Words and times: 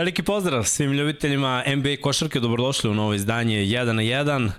Veliki 0.00 0.22
pozdrav 0.22 0.64
svim 0.64 0.92
ljubiteljima 0.92 1.64
NBA 1.76 1.96
košarke, 2.02 2.40
dobrodošli 2.40 2.90
u 2.90 2.94
novo 2.94 3.14
izdanje 3.14 3.58
1 3.58 3.92
na 3.92 4.02
1. 4.02 4.50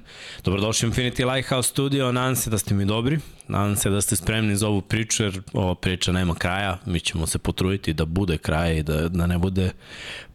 Dobrodošli 0.44 0.90
u 0.90 0.92
Infinity 0.92 1.34
Lighthouse 1.34 1.70
Studio, 1.70 2.12
nadam 2.12 2.36
se 2.36 2.50
da 2.50 2.58
ste 2.58 2.74
mi 2.74 2.86
dobri, 2.86 3.20
nadam 3.48 3.76
se 3.76 3.90
da 3.90 4.02
ste 4.02 4.16
spremni 4.16 4.56
za 4.56 4.68
ovu 4.68 4.82
priču, 4.82 5.24
jer 5.24 5.42
ova 5.54 5.76
priča 5.76 6.12
nema 6.12 6.36
kraja, 6.36 6.78
mi 6.86 7.00
ćemo 7.00 7.28
se 7.28 7.40
potruditi 7.40 7.94
da 7.94 8.06
bude 8.06 8.38
kraja 8.38 8.74
i 8.74 8.84
da, 8.84 9.10
da 9.10 9.28
ne 9.28 9.38
bude 9.38 9.72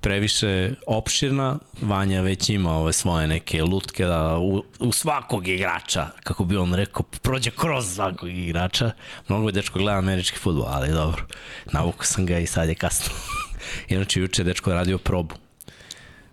previše 0.00 0.74
opširna. 0.86 1.58
Vanja 1.82 2.20
već 2.20 2.48
ima 2.48 2.76
ove 2.76 2.92
svoje 2.92 3.26
neke 3.26 3.62
lutke 3.62 4.04
da 4.04 4.38
u, 4.38 4.62
u 4.78 4.92
svakog 4.92 5.48
igrača, 5.48 6.06
kako 6.24 6.44
bi 6.44 6.56
on 6.56 6.74
rekao, 6.74 7.02
prođe 7.02 7.50
kroz 7.50 7.94
svakog 7.94 8.28
igrača. 8.28 8.90
Mnogo 9.28 9.48
je 9.48 9.52
dečko 9.52 9.78
gleda 9.78 9.98
američki 9.98 10.38
futbol, 10.38 10.66
ali 10.68 10.92
dobro, 10.92 11.26
navuku 11.72 12.04
sam 12.04 12.26
ga 12.26 12.38
i 12.38 12.46
sad 12.46 12.68
je 12.68 12.74
kasno. 12.74 13.14
Inače, 13.88 14.20
juče 14.20 14.42
je 14.42 14.44
dečko 14.44 14.72
radio 14.72 14.98
probu. 14.98 15.34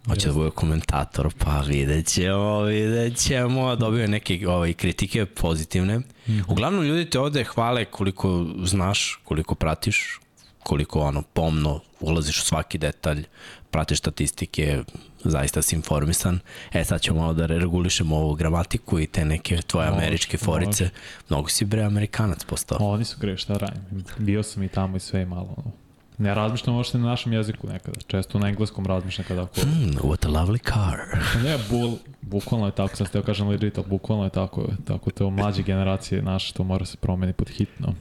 Hoće 0.08 0.28
da 0.28 0.34
bude 0.34 0.50
komentator, 0.50 1.34
pa 1.38 1.60
vidjet 1.68 2.08
ćemo, 2.08 2.62
vidjet 2.62 3.18
ćemo. 3.18 3.76
Dobio 3.76 4.02
je 4.02 4.08
neke 4.08 4.48
ovaj, 4.48 4.74
kritike 4.74 5.26
pozitivne. 5.26 6.02
Uglavnom, 6.48 6.84
ljudi 6.84 7.10
te 7.10 7.20
ovde 7.20 7.44
hvale 7.44 7.86
koliko 7.86 8.46
znaš, 8.64 9.20
koliko 9.24 9.56
pratiš, 9.56 10.20
koliko 10.64 11.00
ono, 11.00 11.22
pomno 11.22 11.80
ulaziš 12.00 12.40
u 12.40 12.42
svaki 12.42 12.78
detalj, 12.78 13.24
pratiš 13.72 13.98
statistike, 13.98 14.84
zaista 15.24 15.62
si 15.62 15.76
informisan. 15.76 16.40
E, 16.74 16.84
sad 16.84 17.02
ćemo 17.02 17.20
malo 17.20 17.34
da 17.34 17.46
regulišemo 17.46 18.16
ovu 18.16 18.36
gramatiku 18.36 19.00
i 19.00 19.08
te 19.08 19.26
neke 19.26 19.58
tvoje 19.62 19.90
Može, 19.90 20.02
američke 20.02 20.38
forice. 20.38 20.90
Mnogo 21.30 21.50
si 21.50 21.66
bre 21.66 21.84
amerikanac 21.84 22.44
postao. 22.44 22.78
Oni 22.82 23.06
su 23.06 23.18
gre, 23.20 23.38
šta 23.38 23.54
radim. 23.54 24.04
Bio 24.18 24.44
sam 24.44 24.64
i 24.64 24.68
tamo 24.68 24.98
i 24.98 25.00
sve 25.00 25.22
i 25.22 25.26
malo. 25.26 25.56
ono. 25.58 25.83
Ne 26.18 26.34
razmišljam 26.34 26.76
uopšte 26.76 26.98
na 26.98 27.06
našem 27.06 27.34
jeziku 27.34 27.68
nekada. 27.68 28.00
Često 28.08 28.40
na 28.40 28.48
engleskom 28.48 28.86
razmišljam 28.86 29.26
kada 29.28 29.42
ako... 29.44 29.62
Hmm, 29.62 29.92
what 29.94 30.26
a 30.26 30.30
lovely 30.32 30.64
car. 30.66 30.98
Ne, 31.44 31.58
bul, 31.70 31.92
bukvalno 32.22 32.66
je 32.66 32.72
tako, 32.72 32.96
sam 32.96 33.06
steo 33.06 33.22
kažem 33.22 33.48
legit, 33.48 33.78
ali 33.78 33.88
bukvalno 33.88 34.24
je 34.24 34.30
tako. 34.30 34.68
Tako 34.86 35.12
to 35.12 35.30
mlađe 35.30 35.64
generacije 35.64 36.22
naše, 36.22 36.54
to 36.54 36.64
mora 36.64 36.86
se 36.86 36.98
promeni 36.98 37.34
pod 37.34 37.50
hitno. 37.50 37.94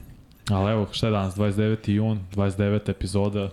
Ali 0.49 0.73
evo, 0.73 0.89
šta 0.93 1.07
je 1.07 1.13
danas, 1.13 1.35
29. 1.35 1.91
jun, 1.91 2.21
29. 2.33 2.91
epizoda. 2.91 3.49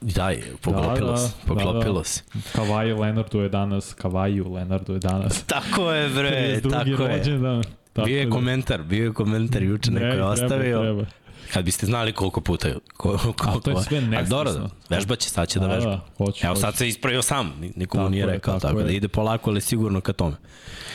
Daj, 0.00 0.42
poklopilo 0.62 1.10
Da, 1.10 1.16
se, 1.16 1.32
da, 1.38 1.46
poklopilo 1.46 1.92
da, 1.92 1.98
da. 1.98 2.04
se. 2.04 2.22
Kavaj 2.52 2.92
Leonardu 2.92 3.40
je 3.40 3.48
danas, 3.48 3.94
Kavaju 3.94 4.52
Leonardu 4.52 4.92
je 4.92 4.98
danas. 4.98 5.42
Tako 5.44 5.92
je 5.92 6.08
bre, 6.08 6.60
32. 6.60 6.70
tako 6.70 7.02
je. 7.02 7.18
rođendan. 7.18 7.62
Tako 7.92 8.06
Bio 8.06 8.18
je 8.18 8.24
da- 8.24 8.30
komentar, 8.30 8.82
bio 8.82 9.04
je 9.04 9.12
komentar 9.12 9.62
juče 9.62 9.90
neko 9.90 10.04
je 10.04 10.12
Treba, 10.12 10.28
ostavio. 10.28 10.80
Treba, 10.80 11.04
Kad 11.46 11.64
biste 11.64 11.86
znali 11.86 12.12
koliko 12.12 12.40
puta, 12.40 12.68
ko, 12.88 13.18
koliko, 13.18 13.48
A 13.48 13.60
to 13.60 13.70
je 13.70 13.76
sve 13.78 13.98
A 13.98 14.22
dobro, 14.22 14.44
nesvesno. 14.44 14.70
vežba 14.88 15.16
će, 15.16 15.28
sad 15.28 15.48
će 15.48 15.60
da, 15.60 15.66
Da, 15.66 15.74
vežba. 15.74 15.90
da, 15.90 16.00
hoću, 16.16 16.38
Evo 16.42 16.50
hoću. 16.50 16.60
sad 16.60 16.76
se 16.76 16.88
ispravio 16.88 17.22
sam, 17.22 17.52
ni- 17.60 17.72
niko 17.76 17.98
mu 17.98 18.02
Tako 18.02 18.10
nije 18.10 18.20
je, 18.20 18.26
rekao, 18.26 18.54
tako 18.54 18.66
tako, 18.68 18.78
da 18.78 18.84
je. 18.84 18.96
ide 18.96 19.08
polako, 19.08 19.50
ali 19.50 19.60
sigurno 19.60 20.00
ka 20.00 20.12
tome. 20.12 20.36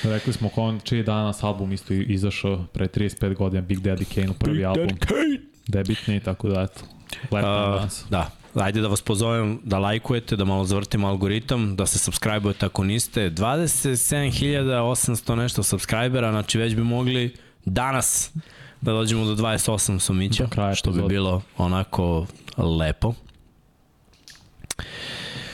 Rekli 0.03 0.33
smo 0.33 0.49
kon, 0.49 0.79
čiji 0.79 1.03
danas 1.03 1.43
album 1.43 1.71
isto 1.71 1.93
izašao 1.93 2.65
pre 2.65 2.87
35 2.87 3.35
godina, 3.35 3.61
Big 3.61 3.79
Daddy 3.79 4.15
Kane, 4.15 4.33
prvi 4.35 4.65
album, 4.65 4.87
debitni, 5.67 6.19
tako 6.19 6.49
da 6.49 6.61
eto. 6.61 6.81
Lepo 7.23 7.41
danas. 7.47 8.05
da, 8.09 8.31
ajde 8.55 8.81
da 8.81 8.87
vas 8.87 9.01
pozovem 9.01 9.59
da 9.63 9.79
lajkujete, 9.79 10.35
da 10.35 10.45
malo 10.45 10.65
zavrtimo 10.65 11.07
algoritam, 11.07 11.75
da 11.75 11.85
se 11.85 11.99
subscribe-ujete 12.01 12.63
ako 12.63 12.83
niste. 12.83 13.29
27.800 13.31 15.35
nešto 15.35 15.63
subscribera, 15.63 16.31
znači 16.31 16.57
već 16.57 16.75
bi 16.75 16.83
mogli 16.83 17.35
danas 17.65 18.31
da 18.81 18.91
dođemo 18.91 19.25
do 19.25 19.35
28 19.35 19.99
somića, 19.99 20.43
Do 20.43 20.49
kraja 20.49 20.75
što 20.75 20.91
bi 20.91 21.01
bilo 21.07 21.41
onako 21.57 22.25
lepo. 22.57 23.13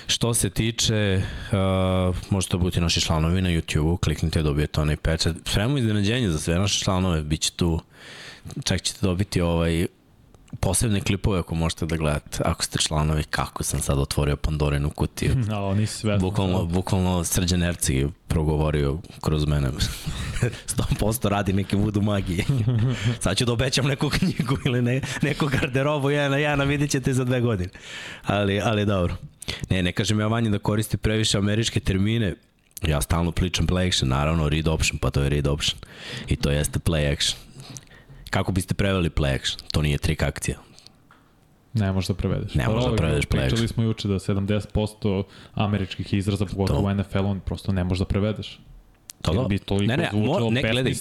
Što 0.07 0.33
se 0.33 0.49
tiče, 0.49 1.21
uh, 1.51 2.15
možete 2.29 2.57
budete 2.57 2.81
naši 2.81 3.01
članovi 3.01 3.41
na 3.41 3.49
YouTube-u, 3.49 3.97
kliknite, 3.97 4.43
dobijete 4.43 4.81
onaj 4.81 4.97
pečat. 4.97 5.35
Spremamo 5.45 5.77
iznenađenje 5.77 6.29
za 6.29 6.39
sve 6.39 6.55
naše 6.55 6.79
članove, 6.79 7.21
bit 7.21 7.41
će 7.41 7.51
tu, 7.51 7.79
čak 8.63 8.81
ćete 8.81 8.99
dobiti 9.01 9.41
ovaj 9.41 9.88
posebne 10.59 11.02
klipove 11.02 11.40
ako 11.40 11.56
možete 11.56 11.85
da 11.85 11.96
gledate. 11.96 12.41
Ako 12.46 12.63
ste 12.63 12.80
članovi, 12.80 13.24
kako 13.24 13.63
sam 13.63 13.80
sad 13.80 14.00
otvorio 14.00 14.35
Pandorinu 14.35 14.90
kutiju. 14.90 15.35
A, 15.53 15.63
oni 15.63 15.85
sve. 15.85 16.18
Bukvalno, 16.18 16.66
bukvalno 16.66 17.24
Srđan 17.24 17.63
Ercig 17.63 17.96
je 17.96 18.09
progovorio 18.28 18.97
kroz 19.22 19.46
mene. 19.46 19.69
100% 21.00 21.28
radi 21.28 21.53
neke 21.53 21.75
vudu 21.75 22.02
magije. 22.02 22.46
Sad 23.24 23.38
ću 23.38 23.46
da 23.46 23.53
obećam 23.53 23.86
neku 23.86 24.09
knjigu 24.09 24.57
ili 24.66 24.81
ne, 24.81 25.02
neku 25.22 25.47
garderobu 25.47 26.09
jedan 26.09 26.31
na 26.31 26.38
jedan, 26.38 26.62
a 26.62 26.63
vidit 26.63 26.91
ćete 26.91 27.13
za 27.13 27.24
dve 27.24 27.41
godine. 27.41 27.69
Ali, 28.25 28.62
ali 28.62 28.86
dobro. 28.86 29.16
Ne, 29.69 29.84
ne 29.84 29.91
kažem 29.91 30.19
ja 30.19 30.27
vanji 30.27 30.50
da 30.50 30.60
koristi 30.60 30.98
previše 30.98 31.38
američke 31.38 31.80
termine. 31.80 32.36
Ja 32.88 33.01
stalno 33.01 33.31
pričam 33.31 33.68
play 33.68 33.88
action, 33.88 34.10
naravno 34.10 34.50
read 34.50 34.68
option, 34.68 34.98
pa 34.98 35.10
to 35.10 35.21
je 35.21 35.30
read 35.30 35.48
option. 35.48 35.80
I 36.27 36.36
to 36.36 36.51
jeste 36.51 36.80
play 36.80 37.13
action. 37.13 37.46
Kako 38.29 38.51
biste 38.51 38.74
preveli 38.74 39.09
play 39.09 39.35
action? 39.35 39.59
To 39.71 39.81
nije 39.81 39.97
trik 39.97 40.24
akcija. 40.24 40.57
Ne 41.74 41.91
možeš 41.91 42.07
da 42.07 42.13
prevedeš. 42.13 42.53
Ne 42.53 42.65
Pa 42.65 42.71
možeš 42.71 42.83
da 42.83 42.89
dobro, 42.89 42.97
prevedeš 42.97 43.25
play 43.25 43.29
Pričali 43.29 43.53
action. 43.53 43.68
smo 43.68 43.83
juče 43.83 44.07
da 44.07 44.13
70% 44.13 45.24
američkih 45.53 46.13
izraza, 46.13 46.45
pogotovo 46.45 46.81
To. 46.81 46.88
u 46.88 46.94
NFL-u, 46.94 47.39
prosto 47.39 47.71
ne 47.71 47.83
možeš 47.83 48.00
da 48.00 48.06
prevedeš. 48.06 48.59
To 49.21 49.33
da. 49.33 49.47
bi 49.47 49.59
toliko 49.59 49.88
Ne, 49.88 49.97
ne, 49.97 50.09
mo, 50.13 50.50
ne, 50.50 50.62
gledaj, 50.62 50.94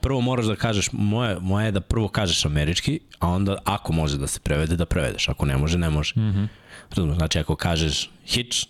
prvo 0.00 0.20
moraš 0.20 0.46
da 0.46 0.56
kažeš, 0.56 0.88
moje, 0.92 1.36
moje 1.40 1.66
je 1.66 1.72
da 1.72 1.80
prvo 1.80 2.08
kažeš 2.08 2.44
američki, 2.44 3.00
a 3.18 3.28
onda 3.28 3.58
ako 3.64 3.92
može 3.92 4.18
da 4.18 4.26
se 4.26 4.40
prevede, 4.40 4.76
da 4.76 4.86
prevedeš. 4.86 5.28
Ako 5.28 5.46
ne 5.46 5.56
može, 5.56 5.78
ne 5.78 5.90
može. 5.90 6.14
Mm. 6.16 6.20
-hmm. 6.20 7.16
Znači, 7.16 7.38
ako 7.38 7.56
kažeš 7.56 8.10
hitch, 8.26 8.66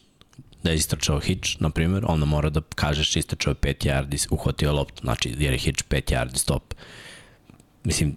da 0.63 0.71
je 0.71 0.77
istrčao 0.77 1.21
hitch, 1.21 1.61
na 1.61 1.71
primjer, 1.71 2.05
onda 2.09 2.27
mora 2.27 2.51
da 2.51 2.61
kažeš 2.75 3.17
istrčao 3.17 3.51
je 3.51 3.55
5 3.55 3.87
yardi, 3.87 4.27
uhvatio 4.31 4.73
loptu, 4.73 5.01
znači 5.01 5.35
jer 5.39 5.53
je 5.53 5.59
hitch 5.59 5.85
5 5.89 6.13
yardi 6.13 6.37
stop. 6.37 6.75
Mislim, 7.85 8.17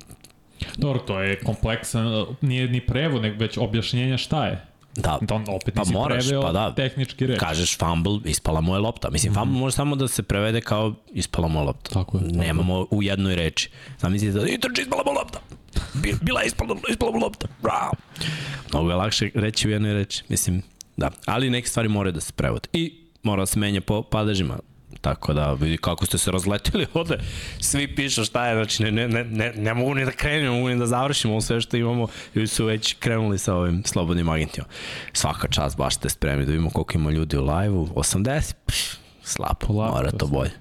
Dobro, 0.77 0.99
to 0.99 1.19
je 1.19 1.39
kompleksan, 1.39 2.05
nije 2.41 2.67
ni 2.67 2.81
prevod, 2.81 3.21
nego 3.21 3.37
već 3.37 3.57
objašnjenja 3.57 4.17
šta 4.17 4.45
je. 4.45 4.65
da, 4.95 5.17
Da 5.21 5.35
on 5.35 5.45
opet 5.49 5.73
Pa 5.73 5.81
nisi 5.81 5.93
moraš, 5.93 6.25
preveo 6.25 6.41
pa 6.41 6.51
da. 6.51 6.73
tehnički 6.73 7.27
reč. 7.27 7.39
kažeš 7.39 7.77
fumble, 7.77 8.19
ispala 8.25 8.61
mu 8.61 8.73
je 8.73 8.79
lopta. 8.79 9.09
Mislim, 9.09 9.31
mm 9.31 9.35
fumble 9.35 9.59
može 9.59 9.75
samo 9.75 9.95
da 9.95 10.07
se 10.07 10.23
prevede 10.23 10.61
kao 10.61 10.93
ispala 11.13 11.47
mu 11.47 11.59
je 11.59 11.63
lopta. 11.63 11.89
Tako 11.91 12.17
je, 12.17 12.23
tako. 12.23 12.35
Nemamo 12.37 12.87
u 12.91 13.03
jednoj 13.03 13.35
reči. 13.35 13.69
Zamislite 13.99 14.39
da 14.39 14.47
i 14.47 14.57
trči 14.57 14.81
ispala 14.81 15.03
mu 15.05 15.11
lopta. 15.13 15.39
Bi- 15.93 16.15
Bila 16.21 16.41
je 16.41 16.47
ispala, 16.47 16.75
ispala 16.89 17.11
mu 17.11 17.17
lopta. 17.17 17.47
Bravo. 17.61 17.91
Mnogo 18.71 18.89
je 18.89 18.95
lakše 18.95 19.29
reći 19.35 19.67
u 19.67 19.71
jednoj 19.71 19.93
reči. 19.93 20.23
Mislim, 20.29 20.61
da. 20.97 21.11
Ali 21.25 21.49
neke 21.49 21.67
stvari 21.67 21.89
moraju 21.89 22.13
da 22.13 22.21
se 22.21 22.33
prevode. 22.33 22.67
I 22.73 22.93
mora 23.23 23.41
da 23.41 23.45
se 23.45 23.59
menja 23.59 23.81
po 23.81 24.01
padežima. 24.03 24.59
Tako 25.05 25.33
da 25.33 25.53
vidi 25.53 25.77
kako 25.77 26.05
ste 26.05 26.17
se 26.17 26.31
razletili 26.31 26.85
ovde. 26.93 27.17
Svi 27.59 27.95
pišu 27.95 28.25
šta 28.25 28.47
je, 28.47 28.55
znači 28.55 28.83
ne, 28.83 28.91
ne, 28.91 29.07
ne, 29.07 29.23
ne, 29.23 29.53
ne 29.55 29.73
mogu 29.73 29.95
ni 29.95 30.05
da 30.05 30.11
krenem, 30.11 30.43
ne 30.43 30.49
mogu 30.49 30.69
ni 30.69 30.79
da 30.79 30.85
završimo 30.85 31.33
ovo 31.33 31.41
sve 31.41 31.61
što 31.61 31.77
imamo. 31.77 32.07
Ljudi 32.35 32.47
su 32.47 32.65
već 32.65 32.93
krenuli 32.93 33.37
sa 33.37 33.55
ovim 33.55 33.83
slobodnim 33.85 34.29
agentima. 34.29 34.67
Svaka 35.13 35.47
čast, 35.47 35.77
baš 35.77 35.95
ste 35.95 36.09
spremni 36.09 36.45
da 36.45 36.51
vidimo 36.51 36.69
koliko 36.69 36.97
ima 36.97 37.11
ljudi 37.11 37.37
u 37.37 37.45
live-u. 37.45 37.87
80? 37.87 38.53
Pff, 38.65 38.97
slabo, 39.23 39.67
Polako 39.67 39.95
mora 39.95 40.11
to 40.11 40.27
bolje. 40.27 40.51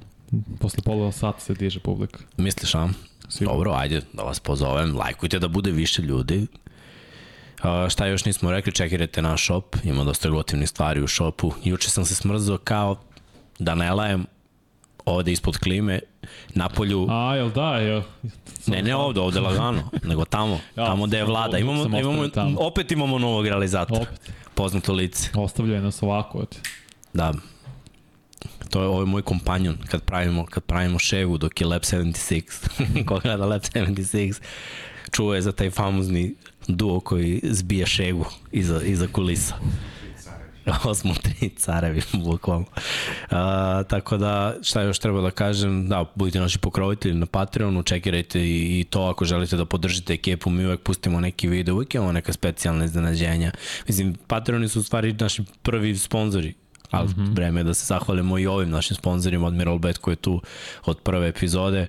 Posle 0.61 0.83
pola 0.85 1.13
sata 1.13 1.41
se 1.41 1.55
diže 1.55 1.81
publika. 1.81 2.19
Misliš, 2.37 2.75
a? 2.75 2.89
Sigurno. 3.29 3.55
Dobro, 3.55 3.73
ajde 3.73 4.01
da 4.13 4.23
vas 4.23 4.41
pozovem, 4.41 4.97
lajkujte 4.97 5.39
da 5.39 5.49
bude 5.49 5.71
više 5.71 6.03
ljudi. 6.03 6.47
Uh, 7.65 7.89
šta 7.89 8.07
još 8.07 8.25
nismo 8.25 8.51
rekli, 8.51 8.73
čekirajte 8.73 9.23
naš 9.23 9.45
shop, 9.45 9.77
ima 9.85 10.05
dosta 10.05 10.29
gotivnih 10.29 10.69
stvari 10.69 11.03
u 11.03 11.09
shopu. 11.09 11.53
Juče 11.65 11.91
sam 11.91 12.05
se 12.05 12.15
smrzao 12.15 12.59
kao 12.59 12.97
da 13.59 13.75
ne 13.75 13.93
lajem 13.93 14.27
ovde 15.07 15.33
ispod 15.33 15.59
klime, 15.59 16.01
na 16.51 16.69
polju, 16.69 17.07
A, 17.11 17.35
jel 17.35 17.51
da, 17.51 17.77
jel? 17.77 18.03
ne, 18.67 18.83
ne 18.83 18.97
ovde, 18.97 19.21
ovde 19.21 19.41
lagano, 19.41 19.91
nego 20.05 20.25
tamo, 20.25 20.61
Ja, 20.77 20.87
tamo 20.87 21.07
gde 21.07 21.17
je 21.17 21.23
sam 21.23 21.29
vlada. 21.29 21.47
ovde, 21.47 21.61
Imamo, 21.61 21.83
sam 21.83 21.95
imamo, 21.95 22.29
tamo. 22.29 22.57
opet 22.61 22.93
imamo 22.93 23.19
novog 23.19 23.47
realizatora, 23.47 24.01
Opet. 24.03 24.31
poznato 24.55 24.93
lice. 24.93 25.31
Ostavljaju 25.35 25.83
nas 25.83 26.03
ovako. 26.03 26.43
Eto. 26.43 26.57
Da. 27.13 27.33
To 28.71 28.81
je, 28.81 28.87
ovo 28.87 29.01
je 29.01 29.07
moj 29.07 29.23
kompanjon 29.23 29.77
kad 29.87 30.03
pravimo, 30.03 30.47
kad 30.47 30.63
pravimo 30.65 30.99
ševu 30.99 31.39
dok 31.39 31.61
je 31.61 31.67
Lab 31.67 31.83
76. 31.83 33.05
Ko 33.07 33.19
gleda 33.19 33.47
Lab 33.47 33.61
76 33.63 34.41
čuo 35.11 35.35
je 35.35 35.43
za 35.43 35.53
taj 35.53 35.71
famozni 35.71 36.35
duo 36.69 37.01
koji 37.01 37.41
zbija 37.45 37.87
šegu 37.87 38.25
iza, 38.53 38.83
iza 38.83 39.07
kulisa. 39.09 39.55
Ovo 40.85 40.95
smo 40.95 41.15
tri 41.15 41.49
carevi, 41.49 42.03
bukvalno. 42.25 42.67
A, 43.31 43.83
tako 43.89 44.17
da, 44.17 44.55
šta 44.63 44.83
još 44.83 44.99
treba 44.99 45.21
da 45.21 45.31
kažem, 45.31 45.89
da, 45.89 46.05
budite 46.15 46.41
naši 46.41 46.59
pokrovitelji 46.59 47.15
na 47.15 47.27
Patreonu, 47.27 47.83
čekirajte 47.83 48.41
i, 48.41 48.81
i 48.81 48.85
to 48.85 49.03
ako 49.03 49.25
želite 49.25 49.57
da 49.57 49.65
podržite 49.65 50.13
ekipu, 50.13 50.51
mi 50.51 50.67
uvek 50.67 50.81
pustimo 50.81 51.21
neki 51.21 51.49
video, 51.49 51.75
uvek 51.75 51.95
imamo 51.95 52.13
neka 52.13 52.33
specijalna 52.33 52.85
iznenađenja. 52.85 53.51
Mislim, 53.89 54.15
Patreoni 54.27 54.69
su 54.69 54.81
u 54.81 54.83
stvari 54.83 55.13
naši 55.13 55.43
prvi 55.63 55.97
sponzori, 55.97 56.55
ali 56.91 57.09
mm 57.09 57.13
-hmm. 57.13 57.35
vreme 57.35 57.61
je 57.61 57.65
da 57.65 57.75
se 57.75 57.87
zahvalimo 57.87 58.39
i 58.39 58.47
ovim 58.47 58.71
našim 58.71 58.97
sponzorima, 58.97 59.47
Admiral 59.47 59.79
Bet 59.79 59.99
koji 59.99 60.13
je 60.13 60.17
tu 60.17 60.41
od 60.85 61.01
prve 61.01 61.29
epizode, 61.29 61.87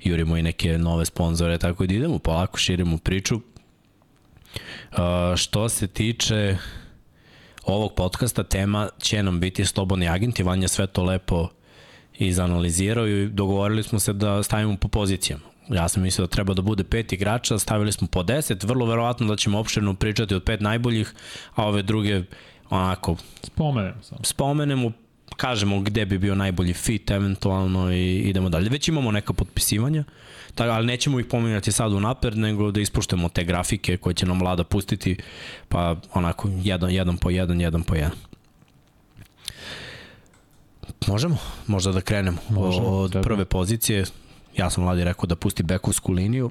jurimo 0.00 0.36
i 0.36 0.42
neke 0.42 0.78
nove 0.78 1.04
sponzore, 1.04 1.58
tako 1.58 1.86
da 1.86 1.94
idemo 1.94 2.18
polako, 2.18 2.58
širimo 2.58 2.98
priču. 2.98 3.40
Uh, 4.92 4.98
što 5.36 5.68
se 5.68 5.86
tiče 5.86 6.56
ovog 7.68 7.94
podcasta 7.94 8.42
tema 8.42 8.88
će 8.98 9.22
nam 9.22 9.40
biti 9.40 9.64
slobodni 9.64 10.08
agenti, 10.08 10.42
Vanja 10.42 10.68
sve 10.68 10.86
to 10.86 11.02
lepo 11.02 11.48
izanalizirao 12.18 13.08
i 13.08 13.28
dogovorili 13.28 13.82
smo 13.82 13.98
se 13.98 14.12
da 14.12 14.42
stavimo 14.42 14.76
po 14.76 14.88
pozicijama. 14.88 15.42
Ja 15.68 15.88
sam 15.88 16.02
mislio 16.02 16.26
da 16.26 16.30
treba 16.30 16.54
da 16.54 16.62
bude 16.62 16.84
pet 16.84 17.12
igrača, 17.12 17.58
stavili 17.58 17.92
smo 17.92 18.06
po 18.06 18.22
deset, 18.22 18.64
vrlo 18.64 18.86
verovatno 18.86 19.26
da 19.26 19.36
ćemo 19.36 19.58
opširno 19.58 19.94
pričati 19.94 20.34
od 20.34 20.44
pet 20.44 20.60
najboljih, 20.60 21.14
a 21.54 21.66
ove 21.66 21.82
druge 21.82 22.22
onako 22.70 23.16
Spomenem 23.42 23.94
samo. 24.02 24.20
spomenemo, 24.24 24.92
kažemo 25.36 25.80
gde 25.80 26.06
bi 26.06 26.18
bio 26.18 26.34
najbolji 26.34 26.72
fit 26.72 27.10
eventualno 27.10 27.92
i 27.92 28.16
idemo 28.16 28.48
dalje. 28.48 28.70
Već 28.70 28.88
imamo 28.88 29.10
neka 29.10 29.32
potpisivanja, 29.32 30.04
tako, 30.58 30.70
ali 30.70 30.86
nećemo 30.86 31.20
ih 31.20 31.26
pominjati 31.26 31.72
sad 31.72 31.92
u 31.92 32.00
napred, 32.00 32.38
nego 32.38 32.70
da 32.70 32.80
ispuštamo 32.80 33.28
te 33.28 33.44
grafike 33.44 33.96
koje 33.96 34.14
će 34.14 34.26
nam 34.26 34.40
vlada 34.40 34.64
pustiti, 34.64 35.16
pa 35.68 35.96
onako 36.14 36.48
jedan, 36.62 36.90
jedan 36.90 37.16
po 37.16 37.30
jedan, 37.30 37.60
jedan 37.60 37.82
po 37.82 37.94
jedan. 37.94 38.18
Možemo, 41.06 41.36
možda 41.66 41.92
da 41.92 42.00
krenemo 42.00 42.38
Možemo, 42.48 42.88
od 42.88 43.10
treba. 43.12 43.24
prve 43.24 43.44
pozicije. 43.44 44.04
Ja 44.58 44.70
sam 44.70 44.84
vladi 44.84 45.04
rekao 45.04 45.26
da 45.26 45.36
pusti 45.36 45.62
bekovsku 45.62 46.12
liniju, 46.12 46.50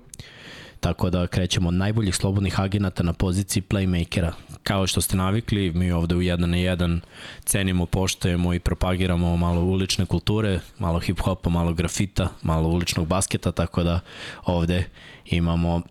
tako 0.80 1.10
da 1.10 1.28
krećemo 1.28 1.70
od 1.70 1.74
najboljih 1.74 2.16
slobodnih 2.16 2.60
agenata 2.60 3.04
na 3.04 3.14
poziciji 3.14 3.64
playmakera. 3.70 4.32
Kao 4.64 4.88
što 4.88 5.02
ste 5.02 5.18
navikli, 5.18 5.72
mi 5.72 5.92
ovde 5.92 6.16
u 6.16 6.20
1 6.20 6.46
na 6.46 6.58
1 6.58 7.00
cenimo, 7.44 7.86
poštojemo 7.86 8.54
i 8.54 8.60
propagiramo 8.60 9.38
malo 9.38 9.62
ulične 9.62 10.06
kulture, 10.06 10.60
malo 10.80 11.00
hip-hopa, 11.00 11.50
malo 11.50 11.74
grafita, 11.74 12.30
malo 12.42 12.70
uličnog 12.70 13.08
basketa, 13.08 13.52
tako 13.52 13.84
da 13.84 14.00
ovde 14.46 14.86
imamo 15.26 15.82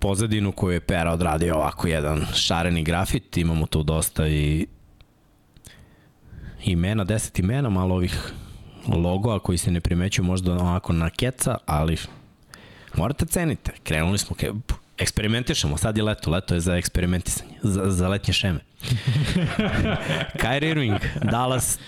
pozadinu 0.00 0.52
koju 0.52 0.72
je 0.72 0.80
Pera 0.80 1.12
odradio 1.12 1.54
ovako 1.54 1.88
jedan 1.88 2.26
šareni 2.34 2.82
grafit, 2.82 3.36
imamo 3.36 3.66
tu 3.66 3.82
dosta 3.82 4.28
i 4.28 4.66
imena, 6.64 7.04
deset 7.04 7.38
imena, 7.38 7.68
malo 7.68 7.94
ovih 7.94 8.32
logoa 8.96 9.38
koji 9.38 9.58
se 9.58 9.70
ne 9.70 9.80
primećuju 9.80 10.24
možda 10.24 10.52
onako 10.52 10.92
na 10.92 11.10
keca, 11.10 11.56
ali 11.66 11.96
morate 12.94 13.26
cenite. 13.26 13.72
Krenuli 13.82 14.18
smo, 14.18 14.36
ke, 14.36 14.52
eksperimentišemo, 14.98 15.76
sad 15.76 15.96
je 15.96 16.02
leto, 16.02 16.30
leto 16.30 16.54
je 16.54 16.60
za 16.60 16.76
eksperimentisanje, 16.76 17.50
za, 17.62 17.90
za 17.90 18.08
letnje 18.08 18.32
šeme. 18.32 18.60
Kyrie 20.42 20.70
Irving, 20.70 21.00
Dallas, 21.22 21.78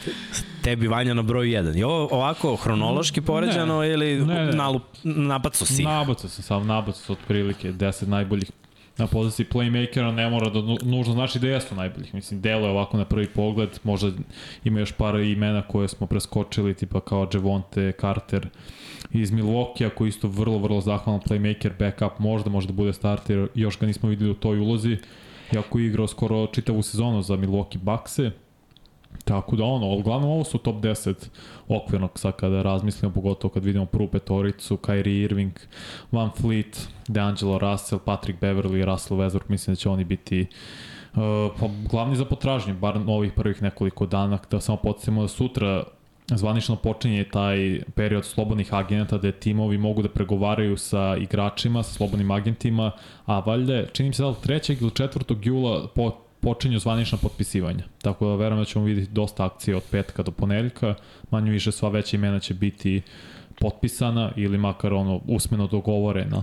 tebi 0.62 0.88
Vanja 0.88 1.14
na 1.14 1.22
broju 1.22 1.52
1. 1.52 1.76
Je 1.76 1.86
ovo 1.86 2.08
ovako 2.10 2.56
hronološki 2.56 3.20
poređano 3.20 3.80
Ne, 3.80 3.92
ili 3.92 4.26
ne, 4.26 4.46
ne. 4.46 4.52
nalup, 4.52 4.82
nabacu 5.04 5.66
si? 5.66 5.82
Nabacu 5.82 6.28
sam, 6.28 6.42
sam 6.42 6.66
nabacu 6.66 7.12
otprilike 7.12 7.72
10 7.72 8.06
najboljih 8.06 8.50
na 9.00 9.06
poziciji 9.06 9.46
playmakera 9.52 10.14
ne 10.14 10.30
mora 10.30 10.50
da 10.50 10.60
nu- 10.62 10.78
nužno 10.82 11.12
znači 11.14 11.38
da 11.38 11.48
jesu 11.48 11.74
najboljih. 11.74 12.14
Mislim, 12.14 12.40
delo 12.40 12.66
je 12.66 12.70
ovako 12.70 12.96
na 12.96 13.04
prvi 13.04 13.26
pogled, 13.26 13.78
možda 13.84 14.10
ima 14.64 14.80
još 14.80 14.92
par 14.92 15.20
imena 15.20 15.62
koje 15.62 15.88
smo 15.88 16.06
preskočili, 16.06 16.74
tipa 16.74 17.00
kao 17.00 17.28
Javonte 17.34 17.92
Carter 18.00 18.48
iz 19.12 19.30
Milwaukee, 19.32 19.90
koji 19.90 20.08
isto 20.08 20.28
vrlo, 20.28 20.58
vrlo 20.58 20.80
zahvalan 20.80 21.20
playmaker, 21.20 21.70
backup, 21.78 22.18
možda 22.18 22.50
može 22.50 22.66
da 22.66 22.72
bude 22.72 22.92
starter, 22.92 23.48
još 23.54 23.78
ga 23.78 23.86
nismo 23.86 24.08
videli 24.08 24.30
u 24.30 24.34
toj 24.34 24.58
ulozi, 24.58 24.96
iako 25.54 25.78
je 25.78 25.86
igrao 25.86 26.06
skoro 26.06 26.46
čitavu 26.46 26.82
sezonu 26.82 27.22
za 27.22 27.36
Milwaukee 27.36 27.78
Buckse, 27.78 28.30
Tako 29.24 29.56
da 29.56 29.64
ono, 29.64 29.94
uglavnom 29.96 30.30
ovo 30.30 30.44
su 30.44 30.58
top 30.58 30.76
10 30.76 31.14
okvirnog 31.68 32.18
sad 32.18 32.36
kada 32.36 32.62
razmislimo, 32.62 33.14
pogotovo 33.14 33.52
kad 33.52 33.64
vidimo 33.64 33.86
prvu 33.86 34.08
petoricu, 34.08 34.76
Kyrie 34.76 35.24
Irving, 35.24 35.52
Van 36.12 36.30
Fleet, 36.40 36.88
DeAngelo 37.08 37.58
Russell, 37.58 38.00
Patrick 38.04 38.40
Beverly, 38.40 38.84
Russell 38.84 39.20
Westbrook, 39.20 39.48
mislim 39.48 39.74
da 39.74 39.76
će 39.76 39.88
oni 39.88 40.04
biti 40.04 40.46
uh, 41.14 41.20
pa, 41.60 41.68
glavni 41.90 42.16
za 42.16 42.24
potražnju, 42.24 42.74
bar 42.74 42.98
ovih 43.06 43.32
prvih 43.32 43.62
nekoliko 43.62 44.06
dana, 44.06 44.38
da 44.50 44.60
samo 44.60 44.76
podsjetimo 44.76 45.22
da 45.22 45.28
sutra 45.28 45.84
zvanično 46.36 46.76
počinje 46.76 47.24
taj 47.24 47.80
period 47.94 48.24
slobodnih 48.24 48.74
agenta 48.74 49.18
gde 49.18 49.32
timovi 49.32 49.78
mogu 49.78 50.02
da 50.02 50.08
pregovaraju 50.08 50.76
sa 50.76 51.16
igračima, 51.16 51.82
sa 51.82 51.92
slobodnim 51.92 52.30
agentima, 52.30 52.90
a 53.26 53.38
valjda 53.38 53.86
čini 53.86 54.12
se 54.12 54.22
da 54.22 54.28
li 54.28 54.34
3. 54.44 54.82
ili 54.82 54.90
4. 54.90 55.36
jula 55.42 55.88
po, 55.94 56.16
počinju 56.40 56.78
zvanična 56.78 57.18
potpisivanja. 57.18 57.84
Tako 58.02 58.28
da 58.28 58.34
verujem 58.34 58.58
da 58.58 58.64
ćemo 58.64 58.84
vidjeti 58.84 59.12
dosta 59.12 59.44
akcije 59.44 59.76
od 59.76 59.82
petka 59.90 60.22
do 60.22 60.30
ponedeljka, 60.30 60.94
manje 61.30 61.50
više 61.50 61.72
sva 61.72 61.88
veća 61.88 62.16
imena 62.16 62.40
će 62.40 62.54
biti 62.54 63.02
potpisana 63.60 64.32
ili 64.36 64.58
makar 64.58 64.92
ono 64.92 65.20
usmeno 65.26 65.66
dogovorena, 65.66 66.42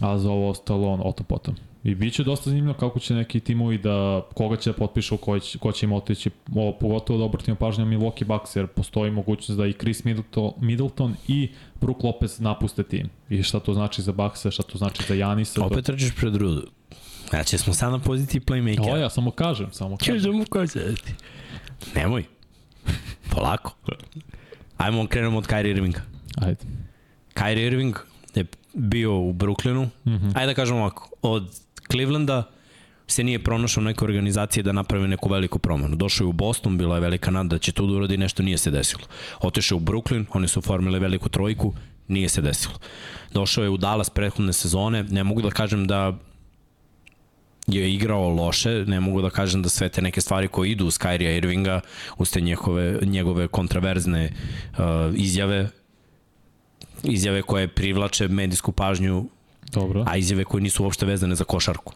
a 0.00 0.18
za 0.18 0.30
ovo 0.30 0.48
ostalo 0.48 0.88
ono, 0.88 1.02
o 1.02 1.12
to 1.12 1.24
potom. 1.24 1.54
I 1.84 1.94
bit 1.94 2.14
će 2.14 2.24
dosta 2.24 2.50
zanimljivo 2.50 2.74
kako 2.74 2.98
će 2.98 3.14
neki 3.14 3.40
timovi 3.40 3.78
da, 3.78 4.22
koga 4.34 4.56
će 4.56 4.70
da 4.70 4.76
potpišu, 4.76 5.16
ko 5.16 5.38
će, 5.38 5.58
ko 5.58 5.72
će 5.72 5.86
im 5.86 5.92
otići, 5.92 6.30
ovo, 6.54 6.72
pogotovo 6.72 7.18
da 7.18 7.24
obratimo 7.24 7.56
pažnju 7.56 7.84
Milwaukee 7.86 8.24
Bucks, 8.24 8.56
jer 8.56 8.66
postoji 8.66 9.10
mogućnost 9.10 9.58
da 9.58 9.66
i 9.66 9.72
Chris 9.72 10.04
Middleton, 10.04 10.52
Middleton 10.60 11.14
i 11.28 11.48
Brook 11.80 12.02
Lopez 12.02 12.40
napuste 12.40 12.82
tim. 12.82 13.08
I 13.28 13.42
šta 13.42 13.60
to 13.60 13.74
znači 13.74 14.02
za 14.02 14.12
Bucks, 14.12 14.46
šta 14.50 14.62
to 14.62 14.78
znači 14.78 15.02
za 15.08 15.14
Janisa. 15.14 15.64
Opet 15.64 15.84
trčiš 15.84 16.16
pred 16.16 16.34
rudu. 16.34 16.66
Znači, 17.30 17.58
smo 17.58 17.74
sad 17.74 17.92
na 17.92 17.98
poziciji 17.98 18.40
playmakera. 18.40 18.92
O, 18.92 18.96
ja 18.96 19.10
samo 19.10 19.30
kažem, 19.30 19.72
samo 19.72 19.96
kažem. 19.96 20.44
Kažem 20.50 20.96
ti. 20.96 21.14
Nemoj. 21.94 22.24
Polako. 23.30 23.74
Ajmo, 24.76 25.06
krenemo 25.06 25.38
od 25.38 25.46
Kyrie 25.46 25.70
Irvinga. 25.70 26.00
Ajde. 26.36 26.64
Kyrie 27.34 27.66
Irving 27.66 27.96
je 28.34 28.44
bio 28.72 29.18
u 29.18 29.32
Brooklynu. 29.32 29.88
Mm. 30.04 30.10
-hmm. 30.10 30.32
Ajde 30.34 30.46
da 30.46 30.54
kažemo 30.54 30.78
ovako, 30.78 31.10
od 31.22 31.60
Clevelanda 31.90 32.42
se 33.06 33.24
nije 33.24 33.38
pronašao 33.38 33.82
neke 33.82 34.04
organizacije 34.04 34.62
da 34.62 34.72
napravi 34.72 35.08
neku 35.08 35.28
veliku 35.28 35.58
promenu. 35.58 35.96
Došao 35.96 36.24
je 36.24 36.28
u 36.28 36.32
Boston, 36.32 36.78
bila 36.78 36.94
je 36.94 37.00
velika 37.00 37.30
nada 37.30 37.48
da 37.48 37.58
će 37.58 37.72
tu 37.72 37.86
da 37.86 37.92
uradi 37.92 38.16
nešto, 38.16 38.42
nije 38.42 38.58
se 38.58 38.70
desilo. 38.70 39.02
Otišao 39.40 39.76
u 39.76 39.80
Brooklyn, 39.80 40.24
oni 40.32 40.48
su 40.48 40.60
formili 40.60 40.98
veliku 40.98 41.28
trojku, 41.28 41.74
nije 42.08 42.28
se 42.28 42.42
desilo. 42.42 42.74
Došao 43.32 43.64
je 43.64 43.70
u 43.70 43.76
Dallas 43.76 44.10
prethodne 44.10 44.52
sezone, 44.52 45.02
ne 45.02 45.24
mogu 45.24 45.42
da 45.42 45.50
kažem 45.50 45.86
da 45.86 46.18
je 47.66 47.94
igrao 47.94 48.28
loše, 48.28 48.84
ne 48.86 49.00
mogu 49.00 49.22
da 49.22 49.30
kažem 49.30 49.62
da 49.62 49.68
sve 49.68 49.88
te 49.88 50.02
neke 50.02 50.20
stvari 50.20 50.48
koje 50.48 50.70
idu 50.70 50.86
uz 50.86 50.98
Kyrie 50.98 51.36
Irvinga, 51.36 51.80
uz 52.18 52.30
te 52.30 52.40
njegove, 52.40 52.98
njegove 53.02 53.48
kontraverzne 53.48 54.32
uh, 54.72 54.78
izjave, 55.14 55.68
izjave 57.02 57.42
koje 57.42 57.68
privlače 57.68 58.28
medijsku 58.28 58.72
pažnju, 58.72 59.28
Dobro, 59.72 60.04
a 60.06 60.16
izjave 60.16 60.44
koje 60.44 60.62
nisu 60.62 60.84
uopšte 60.84 61.06
vezane 61.06 61.34
za 61.34 61.44
košarku, 61.44 61.92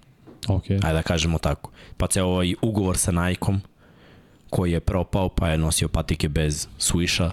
okej. 0.48 0.76
ajde 0.82 0.92
da 0.92 1.02
kažemo 1.02 1.38
tako. 1.38 1.70
Pa 1.96 2.06
ceo 2.06 2.26
ovaj 2.26 2.54
ugovor 2.62 2.98
sa 2.98 3.12
Nike-om, 3.12 3.60
koji 4.50 4.72
je 4.72 4.80
propao, 4.80 5.28
pa 5.28 5.48
je 5.48 5.58
nosio 5.58 5.88
patike 5.88 6.28
bez 6.28 6.68
swisha. 6.78 7.30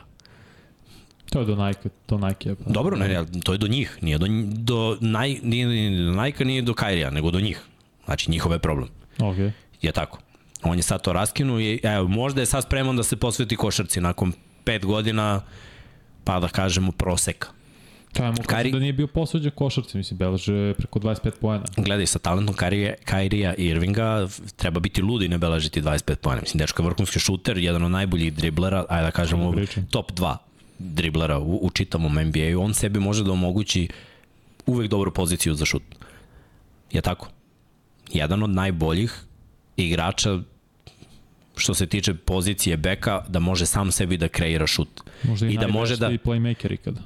To 1.30 1.40
je 1.40 1.46
do 1.46 1.56
Nike, 1.68 1.90
do 2.08 2.18
Nike. 2.18 2.56
Pa. 2.56 2.72
Dobro, 2.72 2.98
ne, 2.98 3.08
ne, 3.08 3.26
to 3.44 3.52
je 3.52 3.58
do 3.58 3.68
njih, 3.68 3.98
nije 4.02 4.18
do, 4.18 4.28
do, 4.54 4.98
naj, 5.02 5.40
nije, 5.44 5.68
nije 5.68 6.06
do 6.06 6.24
Nike, 6.24 6.46
nije 6.46 6.62
do 6.62 6.74
Kyrie-a, 6.74 7.10
nego 7.10 7.32
do 7.32 7.40
njih. 7.40 7.62
Znači, 8.08 8.32
njihov 8.32 8.52
je 8.52 8.60
problem. 8.60 8.90
Okej. 9.22 9.52
Je 9.82 9.92
tako. 9.92 10.20
On 10.64 10.78
je 10.78 10.84
sad 10.84 11.02
to 11.02 11.14
raskinuo 11.14 11.60
i 11.60 11.80
evo, 11.84 12.08
možda 12.08 12.42
je 12.42 12.46
sad 12.46 12.64
spreman 12.64 12.96
da 12.96 13.04
se 13.04 13.16
posveti 13.16 13.56
košarci 13.56 14.02
nakon 14.02 14.34
pet 14.64 14.86
godina, 14.86 15.42
pa 16.24 16.40
da 16.40 16.48
kažemo 16.48 16.92
proseka. 16.92 17.48
Kaj 18.14 18.28
mu 18.28 18.38
Kari- 18.38 18.72
da 18.72 18.80
nije 18.80 18.94
bio 18.94 19.08
posuđen 19.08 19.52
košarci, 19.52 19.98
mislim, 19.98 20.18
beleže 20.18 20.74
preko 20.74 21.00
25 21.00 21.32
poena. 21.32 21.64
Gledaj, 21.78 22.06
sa 22.06 22.20
talentom 22.20 22.56
Kairija, 22.56 22.94
Kairija 23.06 23.54
Irvinga 23.54 24.28
treba 24.56 24.80
biti 24.80 25.02
ludi 25.02 25.26
i 25.26 25.30
ne 25.30 25.38
beležiti 25.38 25.82
25 25.82 26.16
pojena. 26.16 26.42
Mislim, 26.42 26.60
dečko 26.60 26.82
je 26.82 26.86
vrhunski 26.86 27.20
šuter, 27.20 27.58
jedan 27.58 27.84
od 27.84 27.92
najboljih 27.92 28.34
driblera, 28.34 28.86
ajde 28.90 29.04
da 29.04 29.12
kažemo 29.12 29.52
pričam. 29.52 29.88
top 29.92 30.12
2 30.12 30.36
driblera 30.80 31.40
u, 31.40 31.60
u 31.62 31.70
čitavom 31.70 32.14
NBA-u. 32.16 32.62
On 32.62 32.74
sebi 32.74 33.00
može 33.00 33.24
da 33.24 33.32
omogući 33.32 33.88
uvek 34.66 34.90
dobru 34.90 35.12
poziciju 35.12 35.54
za 35.54 35.66
šut. 35.66 35.84
Je 36.92 37.02
tako? 37.02 37.30
Jedan 38.14 38.44
od 38.44 38.50
najboljih 38.50 39.14
igrača 39.78 40.40
što 41.56 41.74
se 41.74 41.86
tiče 41.88 42.14
pozicije 42.14 42.78
beka, 42.78 43.26
da 43.28 43.40
može 43.40 43.66
sam 43.66 43.92
sebi 43.92 44.18
da 44.18 44.28
kreira 44.28 44.68
šut. 44.68 44.90
Možda 45.24 45.48
i, 45.48 45.54
I 45.54 45.58
da 45.58 45.68
može 45.68 45.98
da- 45.98 46.12
I 46.12 46.18
playmaker 46.18 46.74
ikada. 46.74 47.02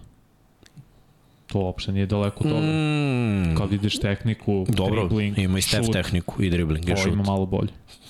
To 1.51 1.59
uopšte 1.59 1.91
nije 1.91 2.05
daleko 2.05 2.43
od 2.43 2.49
toga. 2.49 2.61
Mm, 2.61 3.55
Kad 3.57 3.69
vidiš 3.69 3.99
tehniku, 3.99 4.65
dobro, 4.69 4.95
dribbling, 4.99 5.37
ima 5.37 5.57
i 5.57 5.61
Steph 5.61 5.83
šut, 5.85 5.93
tehniku 5.93 6.43
i 6.43 6.49
dribling 6.49 6.89
i 6.89 6.91
Ovo 6.91 7.01
šut. 7.01 7.13
ima 7.13 7.23
malo 7.23 7.45
bolje. 7.45 7.69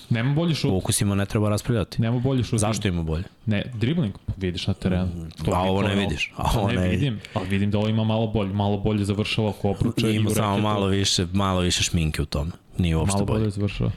Nema 0.10 0.34
bolji 0.34 0.56
šut. 0.56 0.72
U 0.72 0.76
ukusima 0.76 1.16
ne 1.16 1.26
treba 1.26 1.50
raspravljati. 1.50 2.02
Nema 2.02 2.20
bolji 2.20 2.44
šut. 2.44 2.60
Zašto 2.60 2.88
ima 2.88 3.04
bolje? 3.04 3.24
Ne, 3.46 3.64
dribbling 3.74 4.14
pa 4.26 4.34
vidiš 4.38 4.68
na 4.68 4.74
terenu. 4.74 5.08
To 5.46 5.52
A 5.52 5.60
ovo 5.62 5.82
ne 5.82 5.96
vidiš. 5.96 6.32
A 6.36 6.52
ovo 6.56 6.68
ne, 6.68 6.74
ne 6.74 6.88
vidim, 6.88 7.20
ali 7.34 7.48
vidim 7.50 7.72
da 7.72 7.78
ovo 7.78 7.88
ima 7.88 8.04
malo 8.04 8.28
bolje. 8.28 8.54
Malo 8.54 8.78
bolje 8.78 9.06
završava 9.06 9.50
oko 9.50 9.70
obruča 9.70 10.10
i 10.10 10.16
Ima 10.16 10.30
u 10.30 10.34
samo 10.34 10.58
malo 10.60 10.88
više, 10.88 11.28
malo 11.34 11.60
više 11.60 11.84
šminke 11.84 12.22
u 12.22 12.26
tome. 12.26 12.52
Nije 12.78 12.98
uopšte 12.98 13.16
Malo 13.16 13.26
bolje. 13.26 13.40
bolje 13.40 13.52
završava. 13.52 13.92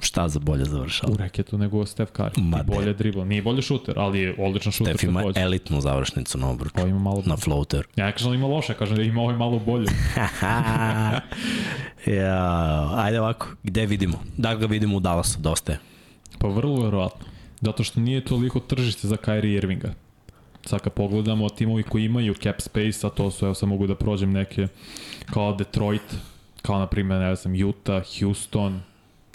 Šta 0.00 0.28
za 0.28 0.38
bolje 0.38 0.64
završava? 0.64 1.12
U 1.12 1.16
reketu 1.16 1.58
nego 1.58 1.86
Steph 1.86 2.12
Curry. 2.12 2.30
Ma 2.42 2.58
I 2.60 2.62
bolje 2.64 2.92
dribla. 2.94 3.24
Nije 3.24 3.42
bolje 3.42 3.62
šuter, 3.62 3.94
ali 3.98 4.20
je 4.20 4.34
odličan 4.38 4.72
šuter 4.72 4.94
Steph 4.96 5.10
ima 5.10 5.20
takođe. 5.20 5.40
elitnu 5.40 5.80
završnicu 5.80 6.38
na 6.38 6.48
obruču. 6.50 6.74
Ovo 6.78 6.86
ima 6.88 6.98
malo 6.98 7.22
Na 7.26 7.36
floater. 7.36 7.86
Ja 7.96 8.06
ne 8.06 8.12
kažem 8.12 8.30
da 8.30 8.34
ima 8.34 8.46
loše, 8.46 8.74
kažem 8.74 8.96
da 8.96 9.02
ima 9.02 9.20
ovaj 9.22 9.36
malo 9.36 9.58
bolje. 9.58 9.86
Ja, 12.06 12.90
ajde 12.96 13.20
ovako, 13.20 13.46
gde 13.62 13.86
vidimo? 13.86 14.18
Da 14.36 14.54
ga 14.54 14.66
vidimo 14.66 14.96
u 14.96 15.00
Dallasu, 15.00 15.38
dosta 15.40 15.72
je. 15.72 15.78
Pa 16.38 16.48
vrlo 16.48 16.82
verovatno. 16.84 17.26
Zato 17.60 17.84
što 17.84 18.00
nije 18.00 18.24
toliko 18.24 18.60
tržište 18.60 19.08
za 19.08 19.16
Kyrie 19.16 19.56
Irvinga. 19.56 19.92
Sad 20.66 20.80
kad 20.80 20.92
pogledamo 20.92 21.48
timovi 21.48 21.82
koji 21.82 22.04
imaju 22.04 22.34
cap 22.34 22.60
space, 22.60 23.06
a 23.06 23.10
to 23.10 23.30
su, 23.30 23.44
evo 23.44 23.54
sad 23.54 23.68
mogu 23.68 23.86
da 23.86 23.94
prođem 23.94 24.32
neke 24.32 24.66
kao 25.32 25.54
Detroit, 25.54 26.02
kao 26.62 26.78
na 26.78 26.86
primjer, 26.86 27.20
ne 27.20 27.34
znam, 27.34 27.54
Utah, 27.68 28.02
Houston, 28.20 28.80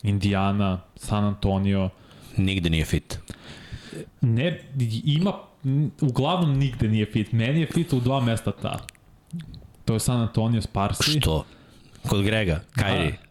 Indiana, 0.06 0.82
San 0.96 1.24
Antonio. 1.24 1.90
Nigde 2.38 2.70
nije 2.70 2.86
fit. 2.86 3.20
Ne, 4.22 4.62
ima, 5.04 5.34
uglavnom 6.02 6.58
nigde 6.58 6.88
nije 6.88 7.06
fit. 7.06 7.32
Meni 7.32 7.60
je 7.60 7.68
fit 7.68 7.94
u 7.94 8.00
dva 8.00 8.22
mesta 8.22 8.52
ta. 8.52 8.80
To 9.86 9.94
je 9.94 10.00
San 10.00 10.22
Antonio 10.22 10.62
Sparsi. 10.62 11.20
Što? 11.20 11.46
Kod 12.10 12.24
Grega, 12.24 12.62
Kyrie. 12.76 13.12
Da. 13.12 13.25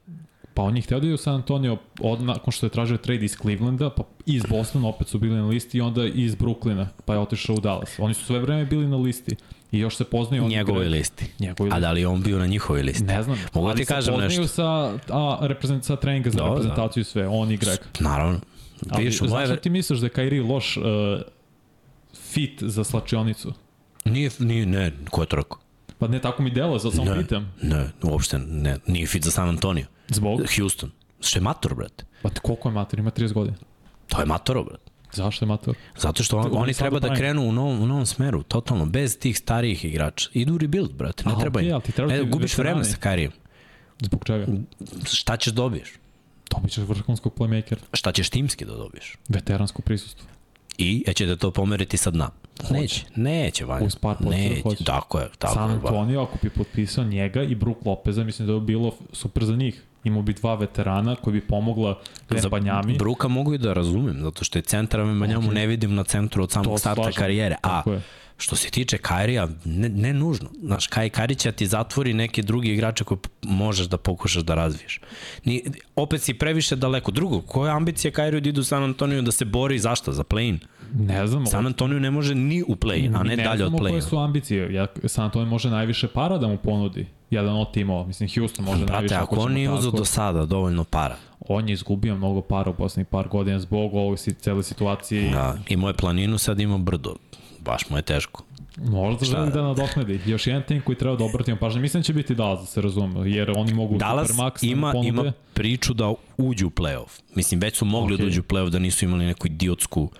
Pa 0.54 0.62
on 0.62 0.76
je 0.76 0.82
hteo 0.82 1.00
da 1.00 1.06
je 1.06 1.14
u 1.14 1.16
San 1.16 1.34
Antonio 1.34 1.76
od, 2.00 2.22
nakon 2.22 2.52
što 2.52 2.66
je 2.66 2.70
tražio 2.70 2.96
trade 2.96 3.24
iz 3.24 3.36
Clevelanda, 3.36 3.90
pa 3.90 4.02
iz 4.26 4.42
Bostona 4.48 4.88
opet 4.88 5.08
su 5.08 5.18
bili 5.18 5.34
na 5.34 5.46
listi 5.46 5.78
i 5.78 5.80
onda 5.80 6.06
iz 6.06 6.34
Brooklyna, 6.34 6.86
pa 7.04 7.12
je 7.12 7.18
otišao 7.18 7.56
u 7.56 7.60
Dallas. 7.60 7.98
Oni 7.98 8.14
su 8.14 8.24
sve 8.24 8.38
vreme 8.38 8.64
bili 8.64 8.86
na 8.86 8.96
listi. 8.96 9.36
I 9.72 9.78
još 9.78 9.96
se 9.96 10.04
poznaju... 10.04 10.48
Njegovoj 10.48 10.88
listi. 10.88 11.26
Njegovoj 11.38 11.68
listi. 11.68 11.76
A 11.76 11.80
da 11.80 11.92
li 11.92 12.04
on 12.04 12.22
bio 12.22 12.38
na 12.38 12.46
njihovoj 12.46 12.82
listi? 12.82 13.04
Ne 13.04 13.22
znam. 13.22 13.38
Mogu 13.54 13.68
da 13.68 13.74
ti 13.74 13.84
kažem 13.84 14.14
nešto. 14.14 14.40
Ali 14.40 14.48
se 14.48 14.56
poznaju 14.56 14.98
sa, 15.08 15.14
a, 15.14 15.38
reprezent, 15.46 15.84
sa 15.84 15.96
treninga 15.96 16.30
za 16.30 16.38
da, 16.38 16.48
reprezentaciju 16.48 17.00
i 17.00 17.04
sve, 17.04 17.28
on 17.28 17.50
i 17.50 17.56
Greg. 17.56 17.78
Naravno. 18.00 18.40
Ali, 18.90 19.04
Viš, 19.04 19.20
moje... 19.20 19.46
zašto 19.46 19.62
ti 19.62 19.70
misliš 19.70 19.98
da 19.98 20.06
je 20.06 20.10
Kairi 20.10 20.40
loš 20.40 20.76
uh, 20.76 20.84
fit 22.32 22.62
za 22.62 22.84
slačionicu? 22.84 23.52
Nije, 24.04 24.30
nije, 24.38 24.66
ne, 24.66 24.92
ko 25.10 25.22
je 25.22 25.26
to 25.26 25.36
rekao? 25.36 25.58
Pa 25.98 26.08
ne, 26.08 26.20
tako 26.20 26.42
mi 26.42 26.50
delo, 26.50 26.78
zato 26.78 26.96
samo 26.96 27.10
ne, 27.10 27.22
pitam. 27.22 27.52
Ne, 27.62 27.90
uopšte 28.02 28.38
ne, 28.38 28.78
nije 28.86 29.06
fit 29.06 29.24
za 29.24 29.30
San 29.30 29.48
Antonio. 29.48 29.86
Zbog? 30.08 30.40
Houston. 30.56 30.90
Što 31.20 31.38
je 31.38 31.42
mator, 31.42 31.74
brate. 31.74 32.04
Pa 32.22 32.30
koliko 32.30 32.68
je 32.68 32.72
mator? 32.72 32.98
Ima 32.98 33.10
30 33.10 33.32
godina. 33.32 33.56
To 34.06 34.20
je 34.20 34.26
matoro, 34.26 34.64
brate. 34.64 34.90
Zašto 35.12 35.44
je 35.44 35.46
mator? 35.46 35.76
Zato 35.96 36.22
što 36.22 36.38
on, 36.38 36.50
oni 36.52 36.74
treba 36.74 36.98
da 36.98 37.14
krenu 37.14 37.42
u 37.42 37.52
novom, 37.52 37.82
u 37.82 37.86
novom 37.86 38.06
smeru, 38.06 38.42
totalno, 38.42 38.86
bez 38.86 39.18
tih 39.18 39.38
starijih 39.38 39.84
igrača. 39.84 40.28
Idu 40.32 40.54
u 40.54 40.58
rebuild, 40.58 40.92
brate, 40.92 41.24
ne 41.26 41.34
A, 41.36 41.40
treba 41.40 41.60
okay, 41.60 41.74
im. 41.74 41.80
Ti 41.80 41.92
treba 41.92 42.12
ne, 42.12 42.22
gubiš 42.22 42.58
vreme 42.58 42.84
sa 42.84 42.96
Karijem. 42.96 43.32
Zbog 44.00 44.24
čega? 44.24 44.46
Šta 45.12 45.36
ćeš 45.36 45.52
dobiješ? 45.52 45.92
Dobit 46.50 46.72
ćeš 46.72 46.84
vrhunskog 46.84 47.34
playmakera. 47.38 47.78
Šta 47.92 48.12
ćeš 48.12 48.30
timski 48.30 48.64
da 48.64 48.74
dobiješ? 48.74 49.16
Veteransko 49.28 49.82
prisustvo. 49.82 50.26
I, 50.78 51.04
e 51.06 51.12
će 51.12 51.26
da 51.26 51.36
to 51.36 51.50
pomeriti 51.50 51.96
sa 51.96 52.10
dna. 52.10 52.30
Hoće. 52.62 52.80
Neće, 52.80 53.04
neće, 53.16 53.64
Vanja. 53.64 53.86
Uz 53.86 53.96
par 53.96 54.16
neće, 54.20 54.62
hoće. 54.62 54.84
tako 54.84 55.18
je. 55.18 55.28
Tako 55.38 55.54
San 55.54 55.70
Antonio, 55.70 56.22
ako 56.22 56.38
bi 56.42 56.50
potpisao 56.50 57.04
njega 57.04 57.42
i 57.42 57.54
Brook 57.54 57.84
Lopeza, 57.84 58.24
mislim 58.24 58.48
da 58.48 58.58
bi 58.58 58.66
bilo 58.66 58.94
super 59.12 59.44
za 59.44 59.56
njih. 59.56 59.82
Imao 60.04 60.22
bi 60.22 60.32
dva 60.32 60.54
veterana 60.54 61.16
koji 61.16 61.34
bi 61.34 61.40
pomogla 61.40 61.98
Banjami. 62.50 62.98
Bruka 62.98 63.28
mogu 63.28 63.54
i 63.54 63.58
da 63.58 63.72
razumem, 63.72 64.20
zato 64.22 64.44
što 64.44 64.58
je 64.58 64.62
centar 64.62 65.00
Banjamu 65.00 65.50
okay. 65.50 65.54
ne 65.54 65.66
vidim 65.66 65.94
na 65.94 66.04
centru 66.04 66.42
od 66.42 66.50
samog 66.50 66.72
to 66.72 66.78
starta 66.78 67.02
slažem. 67.02 67.18
karijere. 67.18 67.56
A, 67.62 67.82
je. 67.86 68.00
Što 68.36 68.56
se 68.56 68.70
tiče 68.70 68.98
Kairija, 68.98 69.48
ne, 69.64 69.88
ne 69.88 70.12
nužno. 70.12 70.48
Znaš, 70.62 70.86
Kaj 70.86 71.10
Kairi 71.10 71.34
će 71.34 71.52
ti 71.52 71.66
zatvori 71.66 72.14
neke 72.14 72.42
drugi 72.42 72.72
igrače 72.72 73.04
koje 73.04 73.18
možeš 73.42 73.86
da 73.86 73.96
pokušaš 73.96 74.42
da 74.42 74.54
razviješ. 74.54 75.00
Ni, 75.44 75.64
opet 75.96 76.22
si 76.22 76.34
previše 76.34 76.76
daleko. 76.76 77.10
Drugo, 77.10 77.40
koja 77.40 77.70
je 77.70 77.76
ambicija 77.76 78.10
Kairiju 78.10 78.40
da 78.40 78.48
idu 78.48 78.60
u 78.60 78.64
San 78.64 78.82
Antonio 78.82 79.22
da 79.22 79.32
se 79.32 79.44
bori 79.44 79.78
zašto? 79.78 80.12
Za 80.12 80.24
play-in? 80.24 80.58
Ne 80.94 81.26
znam. 81.26 81.46
San 81.46 81.66
Antonio 81.66 81.98
ne 81.98 82.10
može 82.10 82.34
ni 82.34 82.62
u 82.62 82.76
play-in, 82.76 83.16
a 83.16 83.22
ne, 83.22 83.36
ne 83.36 83.44
dalje 83.44 83.64
od 83.64 83.72
play-in. 83.72 83.82
Ne 83.82 83.88
znamo 83.88 83.92
koje 83.92 84.02
su 84.02 84.18
ambicije. 84.18 84.74
Ja, 84.74 84.86
San 85.04 85.24
Antonio 85.24 85.48
može 85.48 85.70
najviše 85.70 86.08
para 86.08 86.38
da 86.38 86.48
mu 86.48 86.58
ponudi. 86.58 87.06
Jedan 87.30 87.56
od 87.56 87.72
timova. 87.72 88.06
Mislim, 88.06 88.28
Houston 88.34 88.64
može 88.64 88.78
Brate, 88.78 88.92
najviše. 88.92 89.14
Brate, 89.14 89.24
ako 89.24 89.40
on 89.40 89.52
nije 89.52 89.70
uzao 89.70 89.90
do 89.90 90.04
sada 90.04 90.46
dovoljno 90.46 90.84
para. 90.84 91.16
On 91.48 91.68
je 91.68 91.72
izgubio 91.72 92.16
mnogo 92.16 92.40
para 92.40 92.70
u 92.70 92.74
poslednjih 92.74 93.06
par 93.06 93.28
godina 93.28 93.60
zbog 93.60 93.94
ovog 93.94 94.18
cele 94.18 94.62
situacije. 94.62 95.30
Da, 95.30 95.58
i 95.68 95.76
moje 95.76 95.94
planinu 95.94 96.38
sad 96.38 96.60
ima 96.60 96.78
brdo 96.78 97.14
baš 97.64 97.90
mu 97.90 97.96
je 97.96 98.02
teško. 98.02 98.44
Možda 98.76 99.26
želi 99.26 99.52
da 99.52 99.62
nadoknadi. 99.62 100.20
Još 100.26 100.46
jedan 100.46 100.62
tim 100.62 100.82
koji 100.82 100.98
treba 100.98 101.16
da 101.16 101.24
obratimo 101.24 101.56
pažnju. 101.56 101.80
Mislim 101.80 102.00
da 102.00 102.04
će 102.04 102.12
biti 102.12 102.34
Dallas, 102.34 102.60
da 102.60 102.66
se 102.66 102.80
razume, 102.80 103.30
jer 103.30 103.52
oni 103.56 103.74
mogu 103.74 103.98
Dallas 103.98 104.30
Supermax 104.30 104.66
ima, 104.66 104.92
ponude. 104.92 105.08
ima 105.08 105.32
priču 105.54 105.94
da 105.94 106.12
uđu 106.36 106.66
u 106.66 106.70
playoff. 106.70 107.20
Mislim, 107.34 107.60
već 107.60 107.76
su 107.76 107.84
mogli 107.84 108.16
okay. 108.16 108.20
da 108.20 108.26
uđu 108.26 108.40
u 108.40 108.44
playoff, 108.44 108.70
da 108.70 108.78
nisu 108.78 109.04
imali 109.04 109.26
neku 109.26 109.46
idiotsku 109.46 110.10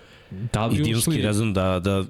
da 0.53 0.69
idiotski 0.73 1.21
razum 1.21 1.53
da, 1.53 1.79
da 1.79 2.03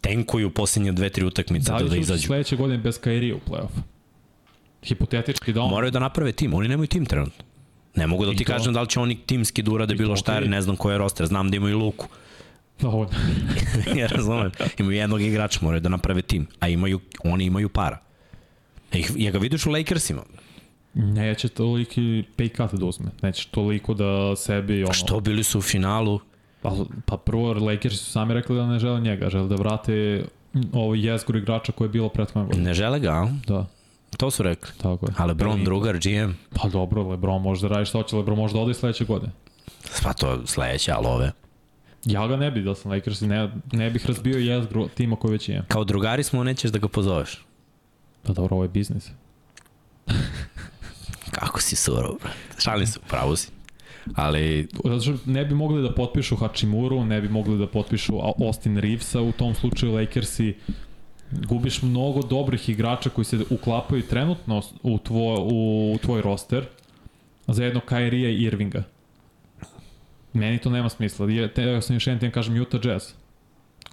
tenkuju 0.00 0.50
posljednje 0.50 0.92
dve, 0.92 1.10
tri 1.10 1.24
utakmice 1.24 1.72
da, 1.72 1.78
da, 1.78 1.84
da 1.84 1.96
izađu. 1.96 2.26
sledeće 2.26 2.56
godine 2.56 2.78
bez 2.78 2.98
Kairi 3.00 3.32
u 3.32 3.38
playoff? 3.48 3.80
Hipotetički 4.82 5.52
da 5.52 5.62
on... 5.62 5.70
Moraju 5.70 5.90
da 5.90 5.98
naprave 5.98 6.32
tim, 6.32 6.54
oni 6.54 6.68
nemaju 6.68 6.86
tim 6.86 7.06
trenutno. 7.06 7.44
Ne 7.94 8.06
mogu 8.06 8.26
da 8.26 8.32
ti 8.32 8.44
to... 8.44 8.52
kažem 8.52 8.74
da 8.74 8.80
li 8.80 8.88
će 8.88 9.00
oni 9.00 9.16
timski 9.26 9.62
da 9.62 9.70
urade 9.70 9.94
bilo 9.94 10.16
šta, 10.16 10.34
jer 10.34 10.48
ne 10.48 10.62
znam 10.62 10.76
ko 10.76 10.90
je 10.90 10.98
roster, 10.98 11.26
znam 11.26 11.50
da 11.50 11.56
imaju 11.56 11.78
Luku. 11.78 12.06
Dovoljno. 12.80 13.12
ja 14.00 14.06
razumem. 14.06 14.50
Imaju 14.78 14.96
jednog 14.96 15.22
igrača, 15.22 15.58
moraju 15.62 15.80
da 15.80 15.88
naprave 15.88 16.22
tim. 16.22 16.46
A 16.60 16.68
imaju, 16.68 17.00
oni 17.24 17.44
imaju 17.44 17.68
para. 17.68 17.98
E, 18.92 19.02
ja 19.16 19.30
ga 19.30 19.38
vidiš 19.38 19.66
u 19.66 19.70
Lakersima. 19.70 20.22
Neće 20.94 21.48
toliki 21.48 22.24
pay 22.36 22.56
cut 22.56 22.80
da 22.80 22.86
uzme. 22.86 23.06
Neće 23.22 23.48
toliko 23.48 23.94
da 23.94 24.36
sebi... 24.36 24.82
Ono... 24.82 24.90
A 24.90 24.92
što 24.92 25.20
bili 25.20 25.44
su 25.44 25.58
u 25.58 25.62
finalu? 25.62 26.20
Pa, 26.62 26.72
pa 27.06 27.16
prvo 27.16 27.52
Lakers 27.52 27.98
su 27.98 28.10
sami 28.10 28.34
rekli 28.34 28.56
da 28.56 28.66
ne 28.66 28.78
žele 28.78 29.00
njega. 29.00 29.30
Žele 29.30 29.48
da 29.48 29.54
vrate 29.54 30.24
ovo 30.72 30.94
jezgru 30.94 31.38
igrača 31.38 31.72
koje 31.72 31.86
je 31.86 31.90
bilo 31.90 32.08
prethodnog 32.08 32.46
godina. 32.46 32.68
Ne 32.68 32.74
žele 32.74 33.00
ga, 33.00 33.10
a? 33.10 33.28
Da. 33.46 33.66
To 34.16 34.30
su 34.30 34.42
rekli. 34.42 34.70
Tako 34.82 35.06
je. 35.06 35.14
A 35.16 35.24
Lebron, 35.24 35.64
drugar, 35.64 35.98
GM? 35.98 36.32
Pa 36.54 36.68
dobro, 36.68 37.02
Lebron 37.02 37.42
može 37.42 37.68
da 37.68 37.74
radi 37.74 37.86
što 37.86 37.98
hoće. 37.98 38.16
Lebron 38.16 38.38
može 38.38 38.54
da 38.54 38.60
ode 38.60 38.74
sledeće 38.74 39.04
godine. 39.04 39.32
Pa 40.02 40.12
to 40.12 40.46
sledeće, 40.46 40.92
ali 40.92 41.06
ove. 41.06 41.32
Ja 42.04 42.26
ga 42.26 42.36
ne 42.36 42.50
bi 42.50 42.62
da 42.62 42.74
sam 42.74 42.90
Lakers, 42.90 43.20
ne, 43.20 43.50
ne 43.72 43.90
bih 43.90 44.06
razbio 44.06 44.38
jezgru 44.38 44.88
tima 44.88 45.16
koji 45.16 45.32
već 45.32 45.48
imam. 45.48 45.64
Kao 45.68 45.84
drugari 45.84 46.22
smo, 46.22 46.44
nećeš 46.44 46.70
da 46.70 46.78
ga 46.78 46.88
pozoveš. 46.88 47.44
Pa 48.22 48.32
dobro, 48.32 48.54
ovo 48.54 48.64
je 48.64 48.68
biznis. 48.68 49.10
Kako 51.38 51.60
si 51.60 51.76
surov, 51.76 52.14
brate. 52.22 52.36
Šalim 52.58 52.86
se, 52.86 53.00
pravo 53.08 53.36
si. 53.36 53.48
Ali... 54.14 54.68
Zato 54.84 55.00
što 55.00 55.30
ne 55.30 55.44
bi 55.44 55.54
mogli 55.54 55.82
da 55.82 55.94
potpišu 55.94 56.36
Hachimuru, 56.36 57.04
ne 57.04 57.20
bi 57.20 57.28
mogli 57.28 57.58
da 57.58 57.66
potpišu 57.66 58.18
Austin 58.46 58.78
Reevesa, 58.78 59.20
u 59.20 59.32
tom 59.32 59.54
slučaju 59.54 59.94
Lakersi 59.94 60.54
gubiš 61.30 61.82
mnogo 61.82 62.22
dobrih 62.22 62.68
igrača 62.68 63.10
koji 63.10 63.24
se 63.24 63.38
uklapaju 63.50 64.02
trenutno 64.02 64.62
u 64.82 64.98
tvoj, 64.98 65.36
u 65.40 65.98
tvoj 66.02 66.22
roster 66.22 66.66
za 67.46 67.64
jedno 67.64 67.80
Kyrie 67.88 68.38
i 68.38 68.42
Irvinga. 68.42 68.82
Meni 70.34 70.58
to 70.58 70.70
nema 70.70 70.88
smisla. 70.88 71.30
Ja, 71.30 71.48
te, 71.48 71.62
ja 71.62 71.80
sam 71.80 71.96
još 71.96 72.06
jedan 72.06 72.20
tim 72.20 72.30
kažem 72.30 72.60
Utah 72.60 72.80
Jazz 72.84 73.04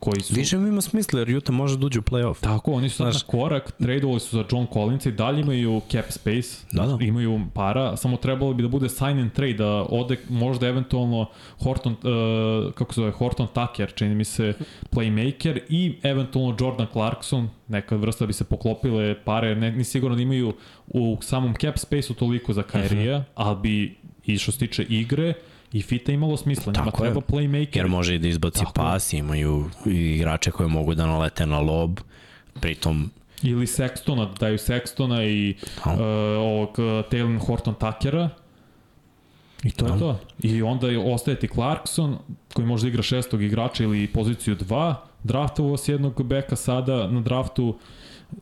koji 0.01 0.21
su... 0.21 0.33
Više 0.35 0.57
mi 0.57 0.69
ima 0.69 0.81
smisla 0.81 1.19
jer 1.19 1.37
Utah 1.37 1.55
može 1.55 1.77
da 1.77 1.85
uđe 1.85 1.99
u 1.99 2.01
play-off. 2.01 2.41
Tako, 2.41 2.71
oni 2.71 2.89
su 2.89 2.95
sad 2.95 3.11
Znaš... 3.11 3.23
na 3.23 3.27
korak, 3.27 3.71
tradeovali 3.71 4.19
su 4.19 4.37
za 4.37 4.43
John 4.51 4.67
Collins 4.73 5.05
i 5.05 5.11
dalje 5.11 5.41
imaju 5.41 5.81
cap 5.91 6.05
space, 6.09 6.65
da, 6.71 6.85
da. 6.85 7.05
imaju 7.05 7.41
para, 7.53 7.97
samo 7.97 8.17
trebalo 8.17 8.53
bi 8.53 8.63
da 8.63 8.69
bude 8.69 8.89
sign 8.89 9.19
and 9.19 9.31
trade, 9.31 9.53
da 9.53 9.85
ode 9.89 10.17
možda 10.29 10.67
eventualno 10.67 11.25
Horton, 11.63 11.93
uh, 11.93 12.73
kako 12.73 12.93
se 12.93 13.01
zove, 13.01 13.11
Horton 13.11 13.47
Tucker, 13.47 13.93
čini 13.95 14.15
mi 14.15 14.23
se 14.23 14.53
playmaker 14.91 15.59
i 15.69 15.95
eventualno 16.03 16.57
Jordan 16.59 16.87
Clarkson, 16.93 17.49
neka 17.67 17.95
vrsta 17.95 18.25
bi 18.25 18.33
se 18.33 18.43
poklopile 18.43 19.23
pare, 19.23 19.55
ne, 19.55 19.71
ni 19.71 19.83
sigurno 19.83 20.15
da 20.15 20.21
imaju 20.21 20.53
u 20.87 21.17
samom 21.21 21.53
cap 21.61 21.77
space-u 21.77 22.13
toliko 22.13 22.53
za 22.53 22.63
Kyrie-a, 22.63 23.17
uh 23.17 23.23
-huh. 23.23 23.29
ali 23.35 23.57
bi 23.61 23.95
i 24.25 24.37
što 24.37 24.51
se 24.51 24.59
tiče 24.59 24.83
igre, 24.83 25.33
I 25.73 25.81
Fita 25.81 26.11
imalo 26.11 26.37
smisla, 26.37 26.73
njima 26.77 26.91
treba 26.91 27.19
je. 27.19 27.25
playmaker. 27.27 27.77
Jer 27.77 27.87
može 27.87 28.15
i 28.15 28.19
da 28.19 28.27
izbaci 28.27 28.59
Tako 28.59 28.73
pas, 28.73 29.13
imaju 29.13 29.69
igrače 29.85 30.51
koje 30.51 30.69
mogu 30.69 30.95
da 30.95 31.05
nalete 31.05 31.45
na 31.45 31.59
lob, 31.59 31.99
pritom 32.59 33.11
Ili 33.43 33.65
Sextona, 33.65 34.27
da 34.27 34.33
daju 34.39 34.57
Sextona 34.57 35.23
i 35.27 35.55
uh, 35.85 35.91
ovog 36.39 36.69
uh, 36.69 36.75
Taylor 36.85 37.45
Horton 37.45 37.73
Tuckera. 37.73 38.29
I 39.63 39.71
to 39.71 39.87
no. 39.87 39.93
je 39.93 39.99
to. 39.99 40.19
I 40.39 40.61
onda 40.61 40.87
ostaje 41.13 41.39
ti 41.39 41.47
Clarkson, 41.47 42.17
koji 42.53 42.67
može 42.67 42.83
da 42.83 42.87
igra 42.87 43.03
šestog 43.03 43.43
igrača 43.43 43.83
ili 43.83 44.07
poziciju 44.07 44.55
2. 44.55 44.95
Draftovo 45.23 45.77
s 45.77 45.87
jednog 45.87 46.23
beka 46.23 46.55
sada 46.55 47.07
na 47.07 47.21
draftu 47.21 47.77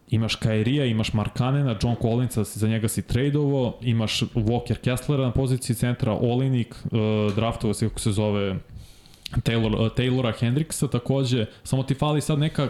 imaš 0.10 0.36
Kairija, 0.36 0.86
imaš 0.86 1.14
Markanena, 1.14 1.76
John 1.84 1.96
Collinsa, 2.02 2.44
za 2.44 2.68
njega 2.68 2.88
si 2.88 3.02
tradeovo, 3.02 3.78
imaš 3.82 4.20
Walker 4.36 4.76
Kesslera 4.76 5.24
na 5.24 5.32
poziciji 5.32 5.76
centra, 5.76 6.14
Olinik, 6.14 6.76
uh, 6.86 7.36
draftovo 7.36 7.74
se 7.74 7.88
kako 7.88 8.00
se 8.00 8.12
zove 8.12 8.56
Taylor, 9.32 9.86
uh, 9.86 9.92
Taylora 9.92 10.40
Hendricksa 10.40 10.88
takođe, 10.88 11.46
samo 11.64 11.84
ti 11.84 11.94
fali 11.94 12.22
sad 12.22 12.40
neka 12.40 12.64
uh, 12.64 12.70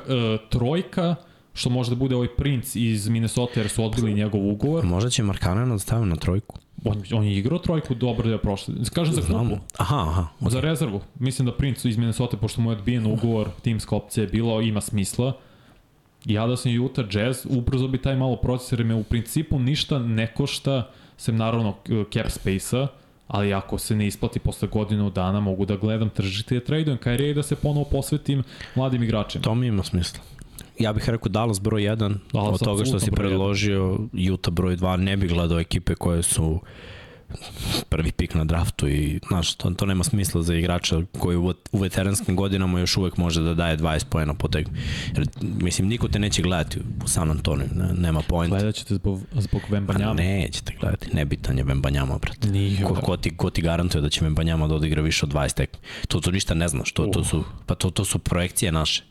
trojka, 0.50 1.16
što 1.54 1.70
može 1.70 1.90
da 1.90 1.96
bude 1.96 2.16
ovaj 2.16 2.28
princ 2.38 2.76
iz 2.76 3.08
Minnesota 3.10 3.60
jer 3.60 3.70
su 3.70 3.86
odbili 3.86 4.14
njegov 4.14 4.50
ugovor. 4.50 4.86
Možda 4.86 5.10
će 5.10 5.24
Markanen 5.24 5.70
da 5.70 5.80
stavio 5.80 6.06
na 6.06 6.16
trojku. 6.16 6.60
On, 6.86 7.04
on 7.14 7.24
je 7.24 7.38
igrao 7.38 7.60
trojku 7.60 7.96
dobro 7.96 8.28
da 8.28 8.34
je 8.34 8.38
prošle. 8.38 8.76
Kažem 8.94 9.14
za 9.14 9.22
klupu. 9.22 9.58
Aha, 9.78 9.98
aha. 9.98 10.28
Okay. 10.40 10.50
Za 10.50 10.60
rezervu. 10.60 11.02
Mislim 11.16 11.46
da 11.46 11.52
Prince 11.54 11.90
iz 11.90 11.98
Minnesota, 11.98 12.38
pošto 12.38 12.62
mu 12.62 12.72
je 12.72 12.78
odbijen 12.78 13.06
ugovor, 13.06 13.50
timska 13.62 13.96
opcija 13.96 14.24
je 14.24 14.28
bila, 14.28 14.62
ima 14.62 14.82
smisla 14.82 15.34
ja 16.26 16.48
da 16.48 16.58
sam 16.58 16.84
Utah 16.84 17.06
Jazz, 17.12 17.46
ubrzo 17.50 17.88
bi 17.88 17.98
taj 17.98 18.16
malo 18.16 18.36
proces, 18.36 18.72
jer 18.72 18.84
me 18.84 18.96
u 18.96 19.04
principu 19.04 19.60
ništa 19.60 20.00
ne 20.00 20.34
košta 20.34 20.90
sem 21.18 21.36
naravno 21.36 21.76
cap 22.14 22.30
space-a, 22.30 22.88
ali 23.28 23.54
ako 23.54 23.78
se 23.78 23.96
ne 23.96 24.08
isplati 24.08 24.40
posle 24.40 24.68
godinu 24.68 25.10
dana 25.10 25.40
mogu 25.40 25.66
da 25.66 25.76
gledam 25.76 26.10
tržište 26.10 26.58
i 26.58 26.66
tradujem 26.66 26.98
Kyrie 26.98 27.32
i 27.32 27.34
da 27.34 27.44
se 27.44 27.56
ponovo 27.56 27.86
posvetim 27.86 28.44
mladim 28.76 29.04
igračima. 29.04 29.44
To 29.44 29.56
mi 29.56 29.68
ima 29.68 29.84
smisla. 29.84 30.20
Ja 30.80 30.94
bih 30.94 31.10
rekao 31.10 31.30
Dallas 31.30 31.62
broj 31.62 31.82
1, 31.82 32.16
Dallas 32.34 32.62
od 32.62 32.66
toga 32.66 32.86
što 32.86 33.00
si 33.00 33.12
predložio 33.12 33.98
Utah 34.34 34.54
broj 34.54 34.78
2, 34.78 34.98
ne 34.98 35.18
bih 35.18 35.30
gledao 35.30 35.60
ekipe 35.60 35.96
koje 35.96 36.24
su 36.24 36.60
prvi 37.90 38.12
pik 38.12 38.36
na 38.36 38.46
draftu 38.46 38.88
i 38.88 39.20
znaš, 39.28 39.56
to, 39.56 39.70
to 39.70 39.86
nema 39.86 40.04
smisla 40.04 40.42
za 40.42 40.56
igrača 40.56 41.02
koji 41.20 41.38
u, 41.38 41.54
u 41.72 41.80
veteranskim 41.80 42.36
godinama 42.36 42.80
još 42.80 42.98
uvek 42.98 43.18
može 43.18 43.42
da 43.42 43.54
daje 43.54 43.78
20 43.78 44.06
pojena 44.06 44.34
po 44.34 44.48
tekmi. 44.48 44.80
Jer, 45.15 45.28
mislim, 45.42 45.88
niko 45.88 46.08
te 46.08 46.20
neće 46.20 46.42
gledati 46.42 46.80
u 47.04 47.08
San 47.08 47.32
Antonio, 47.32 47.68
ne, 47.76 47.94
nema 47.94 48.22
pojenta. 48.22 48.56
Gledat 48.58 48.76
ćete 48.76 48.96
zbog, 48.96 49.22
zbog 49.34 49.62
Vembanjama? 49.70 50.15
Pa 50.15 50.22
nećete 50.22 50.74
gledati, 50.80 51.08
nebitan 51.13 51.58
je 51.58 51.63
Vembanjama, 51.63 52.18
brate. 52.18 52.50
Nije, 52.50 52.84
ko, 52.84 52.96
ko, 52.96 53.18
ti, 53.18 53.38
ko 53.38 53.50
ti 53.50 53.62
garantuje 53.62 54.02
da 54.02 54.10
će 54.10 54.24
Vembanjama 54.24 54.68
da 54.68 54.76
odigra 54.76 55.02
više 55.02 55.26
od 55.26 55.34
20 55.34 55.54
tekmi? 55.54 55.80
To, 56.08 56.20
to 56.20 56.32
ništa 56.32 56.54
ne 56.54 56.68
znaš, 56.68 56.92
to, 56.92 57.06
to 57.06 57.24
su, 57.24 57.44
pa 57.65 57.76
to, 57.76 57.89
to 57.89 58.06
su 58.06 58.20
projekcije 58.20 58.72
naše. 58.72 59.04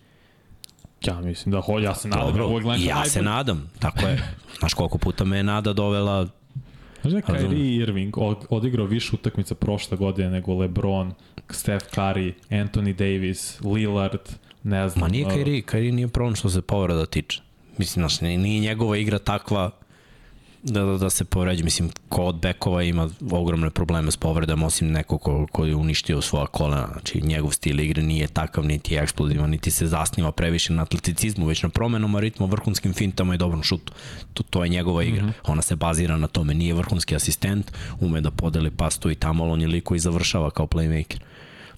Ja 1.06 1.20
mislim 1.20 1.52
da 1.52 1.60
hoće, 1.60 1.84
ja 1.84 1.94
se 1.94 2.08
nadam. 2.08 2.36
Dobro, 2.36 2.74
ja, 2.76 2.76
ja 2.76 3.04
se 3.04 3.22
nadam, 3.22 3.70
tako 3.78 4.06
je. 4.06 4.22
Znaš 4.58 4.74
koliko 4.74 4.98
puta 4.98 5.24
me 5.24 5.36
je 5.36 5.42
nada 5.42 5.72
dovela 5.72 6.26
Znaš 7.02 7.12
da 7.12 7.20
Kyrie 7.20 7.82
Irving 7.82 8.14
odigrao 8.50 8.86
više 8.86 9.10
utakmica 9.14 9.54
prošle 9.54 9.96
godine 9.96 10.30
nego 10.30 10.54
LeBron, 10.54 11.12
Steph 11.50 11.86
Curry, 11.94 12.32
Anthony 12.50 12.92
Davis, 12.92 13.60
Lillard, 13.60 14.20
ne 14.62 14.88
znam. 14.88 15.00
Ma 15.00 15.08
nije 15.08 15.24
Kyrie, 15.26 15.64
Kyrie 15.64 15.90
nije 15.90 16.08
problem 16.08 16.36
što 16.36 16.50
se 16.50 16.62
povreda 16.62 17.06
tiče. 17.06 17.40
Mislim, 17.78 18.02
znaš, 18.02 18.20
nije 18.20 18.60
njegova 18.60 18.96
igra 18.96 19.18
takva 19.18 19.70
da, 20.62 20.84
da, 20.84 20.98
da 20.98 21.10
se 21.10 21.24
povređe. 21.24 21.64
Mislim, 21.64 21.90
ko 22.08 22.22
od 22.22 22.40
bekova 22.40 22.82
ima 22.82 23.08
ogromne 23.30 23.70
probleme 23.70 24.10
s 24.10 24.16
povredama, 24.16 24.66
osim 24.66 24.90
neko 24.90 25.18
ko, 25.18 25.46
ko 25.52 25.64
je 25.64 25.76
uništio 25.76 26.20
svoja 26.20 26.46
kolena. 26.46 26.88
Znači, 26.92 27.20
njegov 27.20 27.50
stil 27.50 27.80
igre 27.80 28.02
nije 28.02 28.26
takav, 28.26 28.64
niti 28.64 28.94
je 28.94 29.02
eksplozivan, 29.02 29.50
niti 29.50 29.70
se 29.70 29.86
zasniva 29.86 30.32
previše 30.32 30.72
na 30.72 30.82
atleticizmu, 30.82 31.46
već 31.46 31.62
na 31.62 31.68
promenom 31.68 32.16
ritmu, 32.16 32.46
vrhunskim 32.46 32.92
fintama 32.92 33.34
i 33.34 33.38
dobrom 33.38 33.62
šutu. 33.62 33.92
To, 34.34 34.42
to 34.42 34.64
je 34.64 34.68
njegova 34.68 35.02
igra. 35.02 35.26
Mm 35.26 35.28
-hmm. 35.28 35.50
Ona 35.52 35.62
se 35.62 35.76
bazira 35.76 36.16
na 36.16 36.26
tome. 36.26 36.54
Nije 36.54 36.74
vrhunski 36.74 37.16
asistent, 37.16 37.72
ume 38.00 38.20
da 38.20 38.30
podeli 38.30 38.70
pastu 38.70 39.10
i 39.10 39.14
tamo, 39.14 39.44
on 39.44 39.60
je 39.60 39.68
liko 39.68 39.94
i 39.94 39.98
završava 39.98 40.50
kao 40.50 40.66
playmaker. 40.66 41.18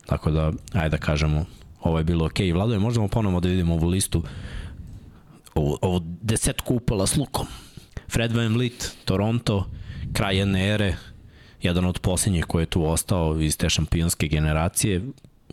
Tako 0.06 0.30
da, 0.30 0.52
ajde 0.72 0.88
da 0.88 0.96
kažemo, 0.96 1.44
ovo 1.82 1.98
je 1.98 2.04
bilo 2.04 2.26
okej. 2.26 2.46
Okay. 2.46 2.54
Vlado, 2.54 2.80
možemo 2.80 3.08
ponovo 3.08 3.40
da 3.40 3.48
vidimo 3.48 3.74
ovu 3.74 3.88
listu, 3.88 4.22
ovu, 5.54 5.78
ovu 5.82 6.00
desetku 6.22 6.74
upala 6.74 7.06
s 7.06 7.16
lukom. 7.16 7.46
Fred 8.10 8.32
Van 8.32 8.54
Vliet, 8.54 8.96
Toronto, 9.04 9.66
kraj 10.12 10.38
jedne 10.38 10.68
ere, 10.68 10.96
jedan 11.62 11.84
od 11.84 11.98
posljednjih 11.98 12.44
koji 12.44 12.62
je 12.62 12.66
tu 12.66 12.84
ostao 12.84 13.40
iz 13.40 13.56
te 13.56 13.70
šampionske 13.70 14.28
generacije. 14.28 15.02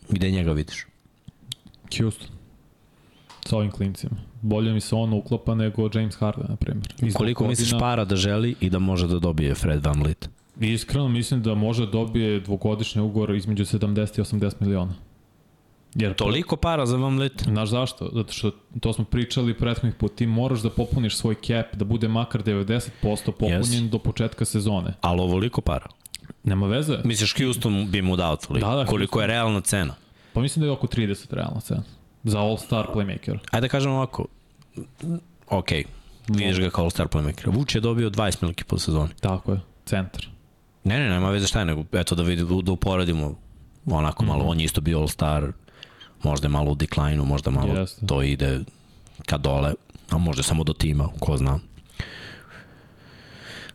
Gde 0.09 0.31
njega 0.31 0.51
vidiš? 0.51 0.85
Houston. 1.97 2.27
Sa 3.45 3.57
ovim 3.57 3.71
klincima. 3.71 4.15
Bolje 4.41 4.73
mi 4.73 4.81
se 4.81 4.95
on 4.95 5.13
uklapa 5.13 5.55
nego 5.55 5.89
James 5.93 6.15
Harden, 6.15 6.45
na 6.49 6.55
primjer. 6.55 6.87
Koliko 7.13 7.43
godina... 7.43 7.49
misliš 7.49 7.79
para 7.79 8.05
da 8.05 8.15
želi 8.15 8.55
i 8.61 8.69
da 8.69 8.79
može 8.79 9.07
da 9.07 9.19
dobije 9.19 9.55
Fred 9.55 9.85
Van 9.85 10.01
Vliet? 10.01 10.29
Iskreno 10.59 11.07
mislim 11.07 11.41
da 11.41 11.55
može 11.55 11.85
da 11.85 11.91
dobije 11.91 12.39
dvogodišnji 12.39 13.01
ugovor 13.01 13.35
između 13.35 13.65
70 13.65 14.19
i 14.19 14.21
80 14.21 14.53
miliona. 14.59 14.93
Jer 15.95 16.13
Toliko 16.13 16.55
para 16.55 16.85
za 16.85 16.97
vam 16.97 17.19
let? 17.19 17.43
Znaš 17.43 17.69
zašto? 17.69 18.09
Zato 18.13 18.33
što 18.33 18.51
to 18.79 18.93
smo 18.93 19.05
pričali 19.05 19.53
prethodnih 19.53 19.95
put, 19.95 20.15
ti 20.15 20.27
moraš 20.27 20.59
da 20.59 20.69
popuniš 20.69 21.17
svoj 21.17 21.35
cap, 21.35 21.75
da 21.75 21.85
bude 21.85 22.07
makar 22.07 22.43
90% 22.43 22.89
popunjen 23.25 23.61
yes. 23.61 23.89
do 23.89 23.99
početka 23.99 24.45
sezone. 24.45 24.93
Ali 25.01 25.21
ovoliko 25.21 25.61
para? 25.61 25.87
Nema 26.43 26.67
veze. 26.67 26.97
Misliš 27.03 27.35
Houston 27.37 27.87
bi 27.91 28.01
mu 28.01 28.15
dao 28.15 28.35
toliko? 28.35 28.69
Da, 28.69 28.75
da, 28.75 28.85
Koliko 28.85 29.19
Houston. 29.19 29.21
je 29.21 29.27
realna 29.27 29.61
cena? 29.61 29.93
Pa 30.33 30.41
mislim 30.41 30.61
da 30.61 30.67
je 30.67 30.71
oko 30.71 30.87
30 30.87 31.33
realna 31.33 31.59
cena. 31.59 31.83
Za 32.23 32.39
all-star 32.39 32.85
playmaker. 32.93 33.37
Ajde 33.51 33.67
da 33.67 33.67
kažem 33.67 33.91
ovako. 33.91 34.25
Ok, 35.49 35.71
vidiš 36.27 36.59
ga 36.59 36.69
kao 36.69 36.83
all-star 36.83 37.07
playmaker. 37.07 37.55
Vuč 37.55 37.75
je 37.75 37.81
dobio 37.81 38.09
20 38.09 38.37
miliki 38.41 38.63
po 38.63 38.77
sezoni. 38.77 39.09
Tako 39.19 39.51
je, 39.51 39.59
centar. 39.85 40.27
Ne, 40.83 40.99
ne, 40.99 41.09
nema 41.09 41.29
veze 41.29 41.47
šta 41.47 41.59
je, 41.59 41.65
nego 41.65 41.83
eto 41.91 42.15
da, 42.15 42.23
vidi, 42.23 42.43
da 42.63 42.71
uporedimo 42.71 43.35
onako 43.85 44.25
malo, 44.25 44.39
mm 44.39 44.47
-hmm. 44.47 44.51
on 44.51 44.59
je 44.59 44.65
isto 44.65 44.81
bio 44.81 44.99
all-star, 44.99 45.51
možda 46.27 46.47
je 46.47 46.51
malo 46.51 46.71
u 46.71 46.75
deklajnu, 46.75 47.25
možda 47.25 47.51
malo 47.51 47.73
Jeste. 47.73 48.05
to 48.05 48.21
ide 48.21 48.59
ka 49.25 49.37
dole, 49.37 49.73
a 50.09 50.17
možda 50.17 50.43
samo 50.43 50.63
do 50.63 50.73
tima, 50.73 51.07
ko 51.19 51.37
zna. 51.37 51.59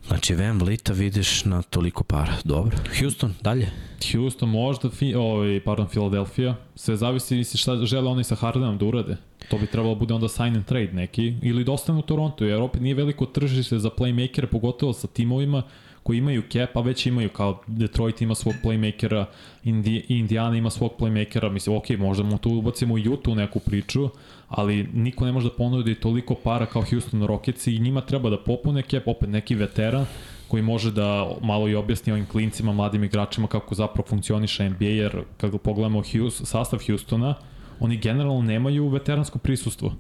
Znači, 0.07 0.35
Van 0.35 0.59
Vlita 0.59 0.93
vidiš 0.93 1.45
na 1.45 1.63
toliko 1.63 2.05
para. 2.05 2.35
Dobro. 2.45 2.77
Houston, 3.01 3.35
dalje? 3.41 3.71
Houston, 4.13 4.49
možda, 4.49 4.91
fi, 4.91 5.15
ovaj, 5.15 5.61
pardon, 5.65 5.87
Philadelphia. 5.87 6.55
Sve 6.75 6.97
zavisi 6.97 7.37
misli 7.37 7.59
šta 7.59 7.87
žele 7.87 8.11
oni 8.11 8.25
sa 8.25 8.35
Hardenom 8.35 8.79
da 8.79 8.85
urade. 8.85 9.17
To 9.49 9.59
bi 9.59 9.67
trebalo 9.67 9.95
da 9.95 9.99
bude 9.99 10.15
onda 10.15 10.29
sign 10.29 10.57
and 10.57 10.65
trade 10.65 10.93
neki. 10.93 11.35
Ili 11.43 11.65
da 11.65 11.73
ostane 11.73 11.99
u 11.99 12.03
Toronto, 12.03 12.45
jer 12.45 12.61
opet 12.61 12.83
nije 12.83 12.95
veliko 12.95 13.27
tržište 13.27 13.79
za 13.79 13.91
playmakere, 13.91 14.47
pogotovo 14.47 14.93
sa 14.93 15.07
timovima 15.07 15.63
koji 16.03 16.19
imaju 16.19 16.43
cap, 16.53 16.77
a 16.77 16.81
već 16.81 17.07
imaju 17.07 17.29
kao 17.29 17.61
Detroit 17.67 18.23
ima 18.23 18.35
svog 18.35 18.55
playmakera, 18.65 19.25
Indi, 19.65 20.05
Indiana 20.09 20.57
ima 20.57 20.71
svog 20.71 20.93
playmakera, 20.99 21.51
mislim, 21.51 21.77
ok, 21.77 21.91
možda 21.99 22.25
mu 22.25 22.39
tu 22.39 22.51
ubacimo 22.51 22.99
i 22.99 23.09
Utah 23.09 23.33
u 23.33 23.37
neku 23.37 23.59
priču, 23.59 24.09
ali 24.49 24.89
niko 24.93 25.27
ne 25.27 25.33
može 25.33 25.49
da 25.49 25.55
ponudi 25.55 25.95
toliko 25.95 26.35
para 26.35 26.67
kao 26.67 26.83
Houston 26.91 27.27
Rockets 27.27 27.67
i 27.67 27.79
njima 27.79 28.01
treba 28.01 28.31
da 28.31 28.39
popune 28.39 28.83
cap, 28.83 29.09
opet 29.09 29.29
neki 29.29 29.55
veteran 29.55 30.07
koji 30.49 30.63
može 30.63 30.91
da 30.93 31.31
malo 31.43 31.69
i 31.69 31.75
objasni 31.75 32.13
ovim 32.13 32.27
klincima, 32.27 32.73
mladim 32.73 33.05
igračima 33.05 33.49
kako 33.49 33.75
zapravo 33.75 34.09
funkcioniše 34.09 34.71
NBA, 34.71 34.85
jer 34.85 35.23
kad 35.37 35.59
pogledamo 35.59 36.03
Houston, 36.13 36.47
sastav 36.47 36.81
Houstona, 36.87 37.35
oni 37.81 37.97
generalno 37.97 38.43
nemaju 38.43 38.89
veteransko 38.89 39.39
prisustvo. 39.39 39.93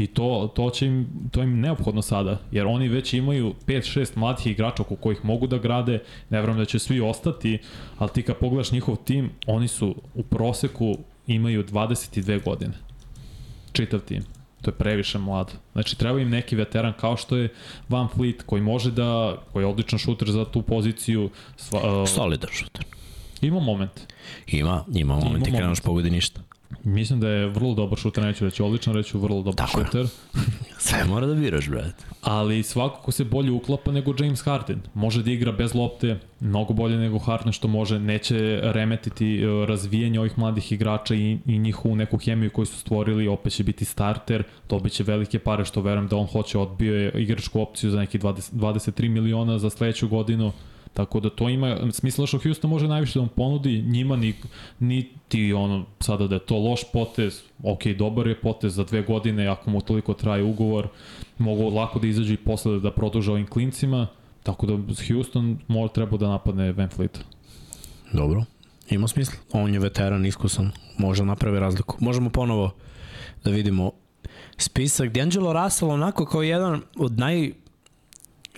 I 0.00 0.06
to, 0.06 0.52
to, 0.54 0.70
će 0.70 0.86
im, 0.86 1.08
to 1.30 1.42
im 1.42 1.60
neophodno 1.60 2.02
sada, 2.02 2.38
jer 2.50 2.66
oni 2.66 2.88
već 2.88 3.12
imaju 3.14 3.54
5-6 3.66 4.16
mladih 4.16 4.46
igrača 4.46 4.82
oko 4.82 4.96
kojih 4.96 5.24
mogu 5.24 5.46
da 5.46 5.58
grade, 5.58 5.92
ne 6.30 6.38
vjerujem 6.38 6.58
da 6.58 6.64
će 6.64 6.78
svi 6.78 7.00
ostati, 7.00 7.58
ali 7.98 8.10
ti 8.10 8.22
kad 8.22 8.36
pogledaš 8.36 8.72
njihov 8.72 8.96
tim, 8.96 9.30
oni 9.46 9.68
su 9.68 9.94
u 10.14 10.22
proseku 10.22 10.96
imaju 11.26 11.64
22 11.64 12.44
godine. 12.44 12.72
Čitav 13.72 14.00
tim. 14.00 14.24
To 14.62 14.70
je 14.70 14.74
previše 14.74 15.18
mlado. 15.18 15.52
Znači, 15.72 15.98
treba 15.98 16.20
im 16.20 16.30
neki 16.30 16.56
veteran 16.56 16.92
kao 17.00 17.16
što 17.16 17.36
je 17.36 17.48
Van 17.88 18.08
Fleet, 18.08 18.42
koji 18.46 18.62
može 18.62 18.90
da, 18.90 19.36
koji 19.52 19.62
je 19.62 19.66
odličan 19.66 19.98
šuter 19.98 20.30
za 20.30 20.44
tu 20.44 20.62
poziciju. 20.62 21.30
Sva, 21.56 22.02
uh, 22.02 22.08
Solidan 22.08 22.50
šuter. 22.52 22.84
Ima 23.40 23.60
moment. 23.60 24.00
Ima, 24.46 24.84
ima 24.94 25.14
moment 25.14 25.48
i 25.48 25.50
krenuš 25.50 25.80
pogodi 25.80 26.10
ništa. 26.10 26.40
Mislim 26.84 27.20
da 27.20 27.28
je 27.28 27.46
vrlo 27.46 27.74
dobar 27.74 27.98
šuter, 27.98 28.24
neću 28.24 28.44
reći 28.44 28.62
odličan, 28.62 28.94
reću 28.94 29.18
vrlo 29.18 29.42
dobar 29.42 29.54
Tako 29.54 29.84
šuter. 29.84 30.06
Sve 30.78 31.04
mora 31.04 31.26
da 31.26 31.34
biraš, 31.34 31.68
brate. 31.68 32.04
Ali 32.22 32.62
svakako 32.62 33.12
se 33.12 33.24
bolje 33.24 33.50
uklapa 33.50 33.92
nego 33.92 34.14
James 34.18 34.42
Harden. 34.42 34.80
Može 34.94 35.22
da 35.22 35.30
igra 35.30 35.52
bez 35.52 35.74
lopte, 35.74 36.18
mnogo 36.40 36.72
bolje 36.72 36.96
nego 36.96 37.18
Harden 37.18 37.52
što 37.52 37.68
može, 37.68 37.98
neće 37.98 38.60
remetiti 38.62 39.42
e, 39.42 39.66
razvijanje 39.66 40.20
ovih 40.20 40.38
mladih 40.38 40.72
igrača 40.72 41.14
i, 41.14 41.38
i 41.46 41.58
njihovu 41.58 41.96
neku 41.96 42.18
hemiju 42.18 42.50
koju 42.50 42.66
su 42.66 42.78
stvorili, 42.78 43.28
opet 43.28 43.52
će 43.52 43.64
biti 43.64 43.84
starter, 43.84 44.42
dobit 44.68 44.92
će 44.92 45.04
velike 45.04 45.38
pare 45.38 45.64
što 45.64 45.80
verujem 45.80 46.08
da 46.08 46.16
on 46.16 46.26
hoće, 46.26 46.58
odbio 46.58 46.96
je 46.96 47.12
igračku 47.14 47.60
opciju 47.60 47.90
za 47.90 47.98
neki 47.98 48.18
20, 48.18 48.52
23 48.52 49.08
miliona 49.08 49.58
za 49.58 49.70
sledeću 49.70 50.08
godinu 50.08 50.52
Tako 50.94 51.20
da 51.20 51.30
to 51.30 51.48
ima 51.48 51.76
smisla 51.92 52.26
što 52.26 52.38
Houston 52.38 52.70
može 52.70 52.88
najviše 52.88 53.18
da 53.18 53.22
mu 53.22 53.28
ponudi, 53.28 53.82
njima 53.82 54.16
ni, 54.16 54.34
ni 54.78 55.08
ti 55.28 55.52
ono 55.52 55.84
sada 56.00 56.26
da 56.26 56.34
je 56.34 56.46
to 56.46 56.58
loš 56.58 56.80
potez, 56.92 57.42
ok, 57.62 57.86
dobar 57.86 58.26
je 58.26 58.40
potez 58.40 58.74
za 58.74 58.84
dve 58.84 59.02
godine, 59.02 59.46
ako 59.46 59.70
mu 59.70 59.80
toliko 59.80 60.14
traje 60.14 60.42
ugovor, 60.42 60.88
mogu 61.38 61.68
lako 61.68 61.98
da 61.98 62.06
izađu 62.06 62.32
i 62.32 62.36
posle 62.36 62.80
da 62.80 62.90
produže 62.90 63.32
ovim 63.32 63.46
klincima, 63.46 64.06
tako 64.42 64.66
da 64.66 64.78
Houston 65.08 65.58
mora 65.68 65.88
treba 65.88 66.16
da 66.16 66.28
napadne 66.28 66.72
Van 66.72 66.88
Fleet. 66.88 67.20
Dobro, 68.12 68.44
ima 68.90 69.08
smisla. 69.08 69.38
On 69.52 69.74
je 69.74 69.80
veteran, 69.80 70.26
iskusan, 70.26 70.70
može 70.98 71.24
napravi 71.24 71.60
razliku. 71.60 71.96
Možemo 72.00 72.30
ponovo 72.30 72.70
da 73.44 73.50
vidimo 73.50 73.90
spisak. 74.56 75.12
D'Angelo 75.12 75.64
Russell 75.64 75.90
onako 75.90 76.24
kao 76.24 76.42
jedan 76.42 76.82
od 76.96 77.18
naj 77.18 77.52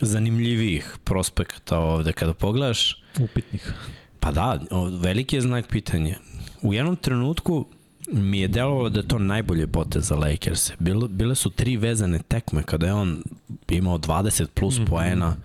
zanimljivijih 0.00 0.96
prospekta 1.04 1.78
ovde 1.78 2.12
kada 2.12 2.34
pogledaš. 2.34 3.02
Upitnih. 3.20 3.72
Pa 4.20 4.32
da, 4.32 4.60
veliki 5.00 5.36
je 5.36 5.40
znak 5.42 5.66
pitanja. 5.68 6.16
U 6.62 6.74
jednom 6.74 6.96
trenutku 6.96 7.66
mi 8.12 8.40
je 8.40 8.48
delovalo 8.48 8.88
da 8.88 9.00
je 9.00 9.08
to 9.08 9.18
najbolje 9.18 9.66
potez 9.66 10.08
za 10.08 10.14
Lakers. 10.14 10.72
Bile, 10.78 11.08
bile 11.08 11.34
su 11.34 11.50
tri 11.50 11.76
vezane 11.76 12.18
tekme 12.18 12.62
kada 12.62 12.86
je 12.86 12.92
on 12.92 13.22
imao 13.68 13.98
20 13.98 14.46
plus 14.46 14.78
mm 14.78 14.82
-hmm. 14.82 14.88
poena, 14.88 15.36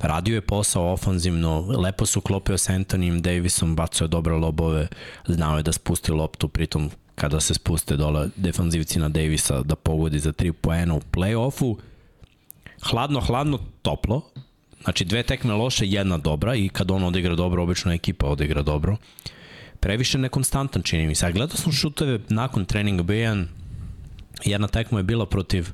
radio 0.00 0.34
je 0.34 0.40
posao 0.40 0.92
ofanzivno, 0.92 1.60
lepo 1.60 2.06
su 2.06 2.20
klopio 2.20 2.58
sa 2.58 2.72
Anthonyem 2.72 3.20
Davisom, 3.20 3.76
bacio 3.76 4.04
je 4.04 4.08
dobre 4.08 4.34
lobove, 4.34 4.88
znao 5.26 5.56
je 5.56 5.62
da 5.62 5.72
spusti 5.72 6.12
loptu, 6.12 6.48
pritom 6.48 6.90
kada 7.14 7.40
se 7.40 7.54
spuste 7.54 7.96
dole 7.96 8.28
defanzivci 8.36 8.98
na 8.98 9.08
Davisa 9.08 9.62
da 9.62 9.76
pogodi 9.76 10.18
za 10.18 10.32
3 10.32 10.52
poena 10.52 10.94
u 10.94 11.00
play-offu, 11.12 11.76
hladno, 12.82 13.20
hladno, 13.20 13.58
toplo, 13.82 14.22
Znači 14.82 15.04
dve 15.04 15.22
tekme 15.22 15.54
loše, 15.54 15.86
jedna 15.86 16.18
dobra 16.18 16.54
i 16.54 16.68
kad 16.68 16.90
on 16.90 17.04
odigra 17.04 17.34
dobro, 17.34 17.62
obično 17.62 17.92
ekipa 17.92 18.26
odigra 18.26 18.62
dobro. 18.62 18.96
Previše 19.80 20.18
nekonstantan 20.18 20.82
čini 20.82 21.06
mi 21.06 21.14
se. 21.14 21.26
A 21.26 21.30
gledao 21.30 21.56
sam 21.56 21.72
šuteve 21.72 22.20
nakon 22.28 22.64
treninga 22.64 23.02
B1, 23.02 23.44
jedna 24.44 24.68
tekma 24.68 24.98
je 24.98 25.02
bila 25.02 25.26
protiv 25.26 25.68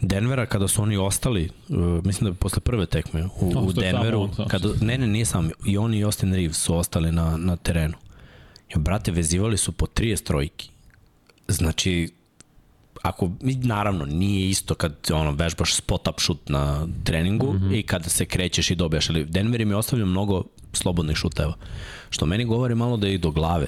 Denvera 0.00 0.46
kada 0.46 0.68
su 0.68 0.82
oni 0.82 0.96
ostali, 0.96 1.50
uh, 1.68 1.76
mislim 2.04 2.24
da 2.24 2.28
je 2.28 2.34
posle 2.34 2.60
prve 2.60 2.86
tekme 2.86 3.28
u, 3.40 3.52
To, 3.52 3.60
u 3.60 3.72
Denveru, 3.72 4.20
on, 4.20 4.48
kada, 4.48 4.68
ne, 4.80 4.98
ne, 4.98 5.06
nije 5.06 5.24
sam, 5.24 5.50
i 5.66 5.78
oni 5.78 5.98
i 5.98 6.04
Austin 6.04 6.34
Reeves 6.34 6.56
su 6.56 6.76
ostali 6.76 7.12
na, 7.12 7.36
na 7.36 7.56
terenu. 7.56 7.94
I, 8.68 8.78
brate, 8.78 9.12
vezivali 9.12 9.58
su 9.58 9.72
po 9.72 9.86
30 9.86 10.22
trojki. 10.22 10.70
Znači, 11.48 12.08
ako, 13.02 13.30
naravno, 13.62 14.04
nije 14.04 14.48
isto 14.48 14.74
kad 14.74 14.94
ono, 15.12 15.32
vežbaš 15.32 15.74
spot-up 15.74 16.20
šut 16.20 16.48
na 16.48 16.86
treningu 17.04 17.52
mm 17.52 17.58
-hmm. 17.58 17.78
i 17.78 17.82
kada 17.82 18.08
se 18.08 18.24
krećeš 18.24 18.70
i 18.70 18.74
dobijaš, 18.74 19.10
ali 19.10 19.24
Denver 19.24 19.60
im 19.60 19.70
je 19.70 19.76
ostavljao 19.76 20.08
mnogo 20.08 20.44
slobodnih 20.72 21.16
šuteva, 21.16 21.54
što 22.10 22.26
meni 22.26 22.44
govori 22.44 22.74
malo 22.74 22.96
da 22.96 23.06
je 23.06 23.14
i 23.14 23.18
do 23.18 23.30
glave 23.30 23.66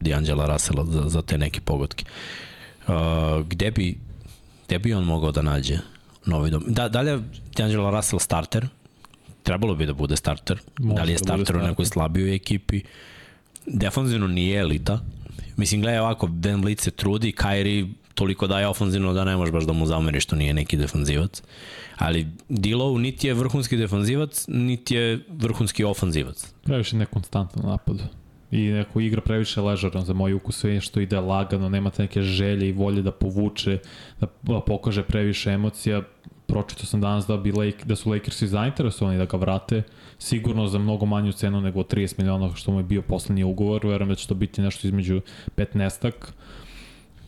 D'Angela 0.00 0.52
Russella 0.52 0.84
za, 0.84 1.08
za 1.08 1.22
te 1.22 1.38
neke 1.38 1.60
pogodke. 1.60 2.04
Uh, 2.86 2.94
gde 3.46 3.70
bi 3.70 3.98
gde 4.66 4.78
bi 4.78 4.94
on 4.94 5.04
mogao 5.04 5.32
da 5.32 5.42
nađe 5.42 5.78
novi 6.26 6.50
dom? 6.50 6.64
Da, 6.66 6.88
da 6.88 7.00
li 7.00 7.10
je 7.10 7.18
D'Angelo 7.56 7.96
Russell 7.96 8.20
starter? 8.20 8.68
Trebalo 9.42 9.74
bi 9.74 9.86
da 9.86 9.92
bude 9.92 10.16
starter. 10.16 10.60
Može 10.78 10.96
da 10.96 11.02
li 11.02 11.12
je 11.12 11.16
da 11.16 11.18
bude 11.18 11.26
starter 11.26 11.42
u 11.42 11.44
starter. 11.44 11.68
nekoj 11.68 11.86
slabijoj 11.86 12.34
ekipi? 12.34 12.82
Defanzivno 13.66 14.26
nije 14.26 14.60
elita. 14.60 15.00
Mislim, 15.56 15.80
gledaj 15.80 16.00
ovako, 16.00 16.26
Ben 16.26 16.60
Blitz 16.60 16.84
se 16.84 16.90
trudi, 16.90 17.32
Kyrie 17.32 17.92
toliko 18.14 18.46
daje 18.46 18.68
ofanzivno 18.68 19.12
da 19.12 19.24
ne 19.24 19.36
možeš 19.36 19.52
baš 19.52 19.64
da 19.64 19.72
mu 19.72 19.86
zameri 19.86 20.20
što 20.20 20.36
nije 20.36 20.54
neki 20.54 20.76
defanzivac. 20.76 21.42
Ali 21.98 22.26
Dillow 22.48 23.00
niti 23.00 23.26
je 23.26 23.34
vrhunski 23.34 23.76
defanzivac, 23.76 24.44
niti 24.48 24.94
je 24.94 25.24
vrhunski 25.28 25.84
ofanzivac. 25.84 26.54
Previše 26.64 26.96
nekonstantan 26.96 27.62
napad. 27.66 28.02
I 28.50 28.68
neko 28.68 29.00
igra 29.00 29.20
previše 29.20 29.60
ležaran 29.60 30.04
za 30.04 30.12
moj 30.12 30.32
ukus, 30.32 30.56
sve 30.56 30.80
što 30.80 31.00
ide 31.00 31.20
lagano, 31.20 31.68
nema 31.68 31.90
te 31.90 32.02
neke 32.02 32.22
želje 32.22 32.68
i 32.68 32.72
volje 32.72 33.02
da 33.02 33.12
povuče, 33.12 33.78
da 34.20 34.26
da 34.42 34.60
pokaže 34.60 35.02
previše 35.02 35.50
emocija. 35.50 36.02
Pročito 36.46 36.86
sam 36.86 37.00
danas 37.00 37.26
da, 37.26 37.36
bi 37.36 37.52
Lake, 37.52 37.84
da 37.84 37.96
su 37.96 38.10
Lakersi 38.10 38.46
zainteresovani 38.46 39.18
da 39.18 39.24
ga 39.24 39.36
vrate, 39.36 39.82
sigurno 40.18 40.66
za 40.68 40.78
mnogo 40.78 41.06
manju 41.06 41.32
cenu 41.32 41.60
nego 41.60 41.82
30 41.82 42.18
miliona 42.18 42.54
što 42.54 42.72
mu 42.72 42.78
je 42.78 42.84
bio 42.84 43.02
poslednji 43.02 43.44
ugovor, 43.44 43.86
verujem 43.86 44.08
da 44.08 44.14
će 44.14 44.28
to 44.28 44.34
biti 44.34 44.62
nešto 44.62 44.86
između 44.86 45.20
15-ak. 45.56 46.12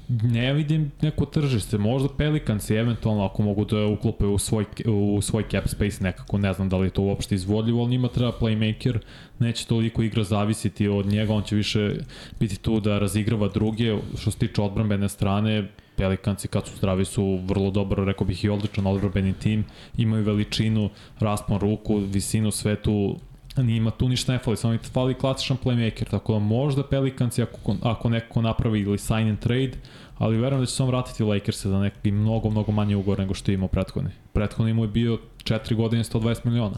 Ne 0.09 0.53
vidim 0.53 0.91
neko 1.03 1.25
tržište, 1.25 1.79
možda 1.79 2.09
Pelicans 2.09 2.71
eventualno 2.71 3.25
ako 3.25 3.43
mogu 3.43 3.65
da 3.65 3.87
uklope 3.87 4.27
u 4.27 4.39
svoj, 4.39 4.65
u 4.87 5.23
svoj 5.23 5.45
cap 5.51 5.69
space 5.69 6.05
nekako, 6.05 6.39
ne 6.39 6.53
znam 6.53 6.69
da 6.69 6.77
li 6.77 6.87
je 6.87 6.91
to 6.91 7.03
uopšte 7.03 7.35
izvodljivo, 7.35 7.81
ali 7.81 7.91
njima 7.91 8.09
treba 8.09 8.33
playmaker, 8.41 8.99
neće 9.39 9.67
toliko 9.67 10.03
igra 10.03 10.25
zavisiti 10.25 10.89
od 10.89 11.07
njega, 11.07 11.35
on 11.35 11.43
će 11.43 11.57
više 11.57 11.97
biti 12.41 12.57
tu 12.57 12.81
da 12.81 12.99
razigrava 12.99 13.49
druge, 13.49 13.97
što 14.19 14.31
se 14.31 14.39
tiče 14.39 14.63
odbrambene 14.63 15.09
strane, 15.09 15.69
Pelikanci 15.97 16.49
kad 16.49 16.67
su 16.67 16.77
zdravi 16.77 17.05
su 17.05 17.41
vrlo 17.45 17.71
dobro, 17.71 18.05
rekao 18.05 18.27
bih 18.27 18.45
i 18.45 18.49
odličan 18.49 18.87
odbrambeni 18.87 19.33
tim, 19.33 19.65
imaju 19.97 20.25
veličinu, 20.25 20.91
raspon 21.21 21.59
ruku, 21.59 21.97
visinu, 21.97 22.51
sve 22.51 22.77
tu 22.77 23.17
Nima 23.57 23.91
tu 23.91 24.09
ništa 24.09 24.33
ne 24.33 24.39
fali, 24.39 24.57
samo 24.57 24.73
mi 24.73 24.79
fali 24.79 25.15
klasičan 25.15 25.57
playmaker, 25.65 26.11
tako 26.11 26.33
da 26.33 26.39
možda 26.39 26.83
Pelikanci 26.83 27.43
ako, 27.43 27.77
ako 27.83 28.09
neko 28.09 28.43
napravi 28.43 28.81
ili 28.81 28.99
sign 28.99 29.29
and 29.29 29.39
trade, 29.39 29.73
ali 30.19 30.39
verujem 30.39 30.61
da 30.61 30.67
će 30.67 30.73
se 30.73 30.83
on 30.83 30.89
vratiti 30.89 31.23
Lakers 31.23 31.67
za 31.67 31.81
neki 31.81 32.11
mnogo, 32.11 32.51
mnogo 32.51 32.73
manje 32.73 32.97
ugovor 32.97 33.19
nego 33.19 33.35
što 33.35 33.51
je 33.51 33.55
imao 33.55 33.69
prethodni. 33.69 34.11
Prethodni 34.33 34.73
mu 34.73 34.85
je 34.85 34.89
bio 34.89 35.19
4 35.45 35.75
godine 35.75 36.05
120 36.05 36.45
miliona, 36.45 36.77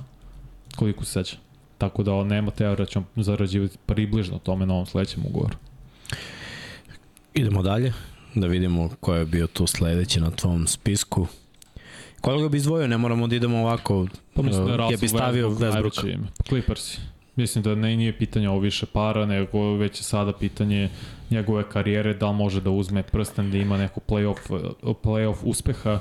koliko 0.77 1.05
se 1.05 1.13
seća. 1.13 1.37
Tako 1.79 2.03
da 2.03 2.15
on 2.15 2.27
nema 2.27 2.51
teorija 2.51 2.85
da 2.85 2.91
će 2.91 2.99
on 2.99 3.05
zarađivati 3.17 3.79
približno 3.87 4.39
tome 4.39 4.67
na 4.67 4.75
ovom 4.75 4.87
sledećem 4.87 5.23
ugovoru. 5.27 5.57
Idemo 7.35 7.63
dalje, 7.63 7.93
da 8.35 8.47
vidimo 8.47 8.91
ko 9.01 9.15
je 9.15 9.27
bio 9.27 9.47
tu 9.47 9.67
sledeći 9.67 10.21
na 10.21 10.31
tvom 10.31 10.67
spisku. 10.67 11.27
Koga 12.27 12.49
bi 12.49 12.57
izdvojio, 12.57 12.87
ne 12.87 12.99
moramo 12.99 13.27
da 13.27 13.37
idemo 13.37 13.59
ovako. 13.59 14.07
Pa 14.35 14.43
mislim 14.43 14.67
da 14.67 14.73
je 14.73 14.79
ja 14.79 14.87
bi 14.87 14.93
Russell 14.93 15.19
stavio 15.19 15.51
Westbrook 15.51 15.73
najveće 15.73 16.13
ime. 16.13 16.27
Clippersi. 16.49 16.99
Mislim 17.37 17.65
da 17.65 17.75
ne 17.75 17.97
nije 17.97 18.19
pitanje 18.19 18.49
ovo 18.49 18.59
više 18.59 18.87
para, 18.87 19.27
nego 19.27 19.77
već 19.77 20.01
je 20.01 20.05
sada 20.05 20.33
pitanje 20.33 20.89
njegove 21.31 21.69
karijere, 21.69 22.15
da 22.15 22.31
li 22.31 22.37
može 22.37 22.61
da 22.61 22.71
uzme 22.71 23.03
prsten, 23.03 23.51
da 23.51 23.59
ima 23.59 23.77
neko 23.77 24.01
playoff, 24.09 24.73
playoff 24.83 25.37
uspeha 25.45 25.99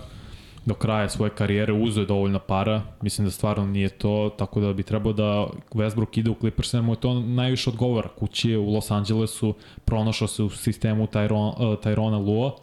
do 0.65 0.73
kraja 0.73 1.09
svoje 1.09 1.29
karijere, 1.29 1.73
uzeo 1.73 2.01
je 2.01 2.07
dovoljno 2.07 2.39
para, 2.39 2.81
mislim 3.01 3.27
da 3.27 3.31
stvarno 3.31 3.65
nije 3.65 3.89
to, 3.89 4.31
tako 4.37 4.59
da 4.59 4.73
bi 4.73 4.83
trebao 4.83 5.13
da 5.13 5.47
Westbrook 5.73 6.19
ide 6.19 6.29
u 6.29 6.35
Clippers, 6.39 6.73
jer 6.73 6.83
mu 6.83 6.93
je 6.93 6.99
to 6.99 7.13
najviše 7.13 7.69
odgovara. 7.69 8.09
Kući 8.09 8.49
je 8.49 8.57
u 8.57 8.73
Los 8.73 8.91
Angelesu, 8.91 9.53
pronašao 9.85 10.27
se 10.27 10.43
u 10.43 10.49
sistemu 10.49 11.07
Tyron, 11.07 11.49
uh, 11.49 11.79
Tyrona 11.83 12.25
Lua, 12.25 12.55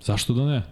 zašto 0.00 0.34
da 0.34 0.46
ne? 0.46 0.62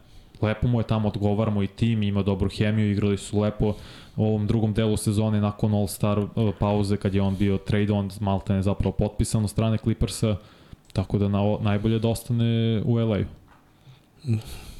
Lepo 0.43 0.69
mu 0.69 0.81
je 0.81 0.87
tamo, 0.87 1.09
odgovara 1.09 1.51
mu 1.51 1.63
i 1.63 1.67
tim, 1.67 2.03
ima 2.03 2.23
dobru 2.23 2.51
hemiju, 2.51 2.91
igrali 2.91 3.19
su 3.19 3.41
lepo 3.41 3.75
u 4.17 4.25
ovom 4.25 4.47
drugom 4.47 4.75
delu 4.75 4.97
sezone 4.97 5.41
nakon 5.41 5.75
All-Star 5.75 6.19
uh, 6.19 6.55
pauze 6.59 6.97
kad 6.97 7.15
je 7.15 7.23
on 7.23 7.37
bio 7.37 7.59
trade 7.59 7.93
on, 7.93 8.11
Malta 8.21 8.55
je 8.55 8.63
zapravo 8.63 8.93
potpisan 8.93 9.45
od 9.45 9.51
strane 9.51 9.79
Clippersa, 9.79 10.37
tako 10.93 11.19
da 11.19 11.29
na, 11.29 11.39
najbolje 11.61 11.99
da 11.99 12.09
ostane 12.09 12.83
u 12.85 12.95
LA-u. 12.97 13.25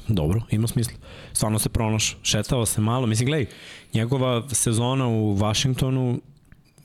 Dobro, 0.07 0.41
ima 0.49 0.67
smisla. 0.67 0.97
Stvarno 1.33 1.59
se 1.59 1.69
pronašao, 1.69 2.19
šetao 2.23 2.65
se 2.65 2.81
malo. 2.81 3.07
Mislim, 3.07 3.27
gledaj, 3.27 3.45
njegova 3.93 4.49
sezona 4.49 5.07
u 5.07 5.35
Washingtonu, 5.37 6.19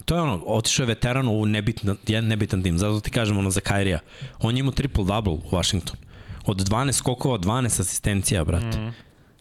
to 0.04 0.16
je 0.16 0.22
ono, 0.22 0.42
otišao 0.46 0.84
je 0.84 0.86
veteran 0.86 1.28
u 1.28 1.46
nebitan, 1.46 1.96
jedan 2.06 2.28
nebitan 2.28 2.62
tim, 2.62 2.78
zato 2.78 3.00
ti 3.00 3.10
kažemo 3.10 3.40
ono 3.40 3.50
za 3.50 3.60
Kairija. 3.60 3.98
On 4.40 4.56
je 4.56 4.60
imao 4.60 4.72
triple-double 4.72 5.30
u 5.30 5.40
Washingtonu. 5.50 6.05
Od 6.46 6.56
12 6.56 6.92
skokova, 6.92 7.38
12 7.38 7.80
asistencija, 7.80 8.44
brate. 8.44 8.78
Mm. 8.78 8.94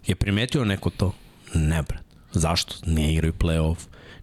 Je 0.07 0.15
primetio 0.15 0.65
neko 0.65 0.89
to? 0.89 1.13
Ne, 1.53 1.83
brate. 1.83 2.03
Zašto? 2.31 2.75
Ne 2.85 3.13
igraju 3.13 3.33
play-off, 3.33 3.77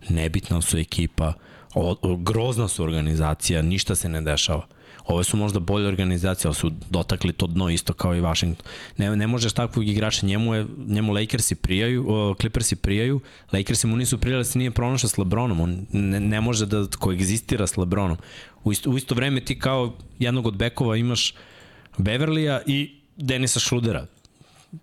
nebitna 0.09 0.61
su 0.61 0.79
ekipa, 0.79 1.33
o, 1.75 1.97
o, 2.03 2.17
grozna 2.17 2.69
su 2.69 2.83
organizacija, 2.83 3.63
ništa 3.63 3.95
se 3.95 4.09
ne 4.09 4.21
dešava. 4.21 4.67
Ove 5.07 5.25
su 5.25 5.37
možda 5.37 5.61
bolje 5.61 5.87
organizacije, 5.89 6.49
ali 6.49 6.55
su 6.55 6.71
dotakli 6.91 7.33
to 7.33 7.47
dno 7.47 7.71
isto 7.71 7.93
kao 7.93 8.15
i 8.15 8.21
Washington. 8.21 8.67
Ne, 8.97 9.17
ne 9.17 9.27
možeš 9.27 9.53
takvog 9.53 9.89
igrača, 9.89 10.27
njemu, 10.27 10.55
je, 10.55 10.67
njemu 10.87 11.13
Lakersi 11.13 11.55
prijaju, 11.55 12.05
o, 12.09 12.35
Clippersi 12.41 12.77
prijaju, 12.77 13.21
Lakersi 13.53 13.87
mu 13.87 13.97
nisu 13.97 14.19
prijali 14.19 14.41
da 14.41 14.45
se 14.45 14.59
nije 14.59 14.71
pronašao 14.71 15.09
s 15.09 15.19
Lebronom, 15.19 15.61
on 15.61 15.87
ne, 15.93 16.21
ne 16.21 16.41
može 16.41 16.67
da 16.67 16.87
koegzistira 16.99 17.67
s 17.67 17.77
Lebronom. 17.77 18.17
U 18.65 18.73
isto, 18.73 18.91
u 18.91 18.97
isto 18.97 19.15
vreme 19.15 19.41
ti 19.41 19.59
kao 19.59 19.93
jednog 20.19 20.47
od 20.47 20.57
bekova 20.57 20.97
imaš 20.97 21.35
Beverlija 21.99 22.61
i 22.67 23.01
Denisa 23.17 23.61
Šrudera. 23.61 24.07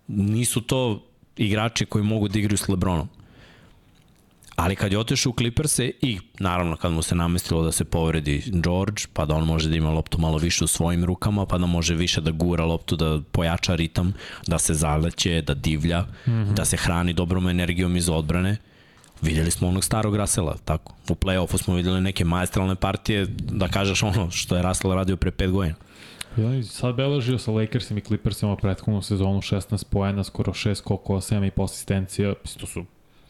Nisu 0.08 0.60
to 0.60 1.02
igrači 1.36 1.86
koji 1.86 2.04
mogu 2.04 2.28
da 2.28 2.38
igraju 2.38 2.58
s 2.58 2.68
Lebronom. 2.68 3.08
Ali 4.56 4.76
kad 4.76 4.92
je 4.92 4.98
otišao 4.98 5.30
u 5.30 5.34
Clippers-e 5.38 5.90
i 6.02 6.18
naravno 6.38 6.76
kad 6.76 6.92
mu 6.92 7.02
se 7.02 7.14
namestilo 7.14 7.62
da 7.62 7.72
se 7.72 7.84
povredi 7.84 8.42
George, 8.46 9.02
pa 9.12 9.24
da 9.24 9.34
on 9.34 9.44
može 9.44 9.68
da 9.68 9.76
ima 9.76 9.90
loptu 9.90 10.18
malo 10.18 10.38
više 10.38 10.64
u 10.64 10.66
svojim 10.66 11.04
rukama, 11.04 11.46
pa 11.46 11.58
da 11.58 11.66
može 11.66 11.94
više 11.94 12.20
da 12.20 12.30
gura 12.30 12.64
loptu, 12.64 12.96
da 12.96 13.20
pojača 13.32 13.74
ritam, 13.74 14.12
da 14.46 14.58
se 14.58 14.74
zaleće, 14.74 15.42
da 15.42 15.54
divlja, 15.54 16.00
mm 16.00 16.30
-hmm. 16.30 16.54
da 16.54 16.64
se 16.64 16.76
hrani 16.76 17.12
dobrom 17.12 17.48
energijom 17.48 17.96
iz 17.96 18.08
odbrane. 18.08 18.56
Videli 19.22 19.50
smo 19.50 19.68
onog 19.68 19.84
starog 19.84 20.16
Rasela, 20.16 20.56
tako. 20.64 20.94
U 21.08 21.14
play-offu 21.14 21.62
smo 21.62 21.74
videli 21.74 22.00
neke 22.00 22.24
maestralne 22.24 22.74
partije, 22.74 23.26
da 23.38 23.68
kažeš 23.68 24.02
ono 24.02 24.30
što 24.30 24.56
je 24.56 24.62
Russell 24.62 24.94
radio 24.94 25.16
pre 25.16 25.30
5 25.30 25.50
godina. 25.50 25.74
Ja, 26.36 26.62
sad 26.62 26.94
beležio 26.94 27.38
sa 27.38 27.50
Lakersima 27.50 28.00
i 28.00 28.02
Clippersima 28.02 28.56
prethodnu 28.56 29.02
sezonu 29.02 29.40
16 29.40 29.84
poena, 29.90 30.24
skoro 30.24 30.52
6 30.52 30.74
skokova, 30.74 31.20
7 31.20 31.46
i 31.46 31.50
po 31.50 31.64
asistencija. 31.64 32.34
To 32.60 32.66
su 32.66 32.84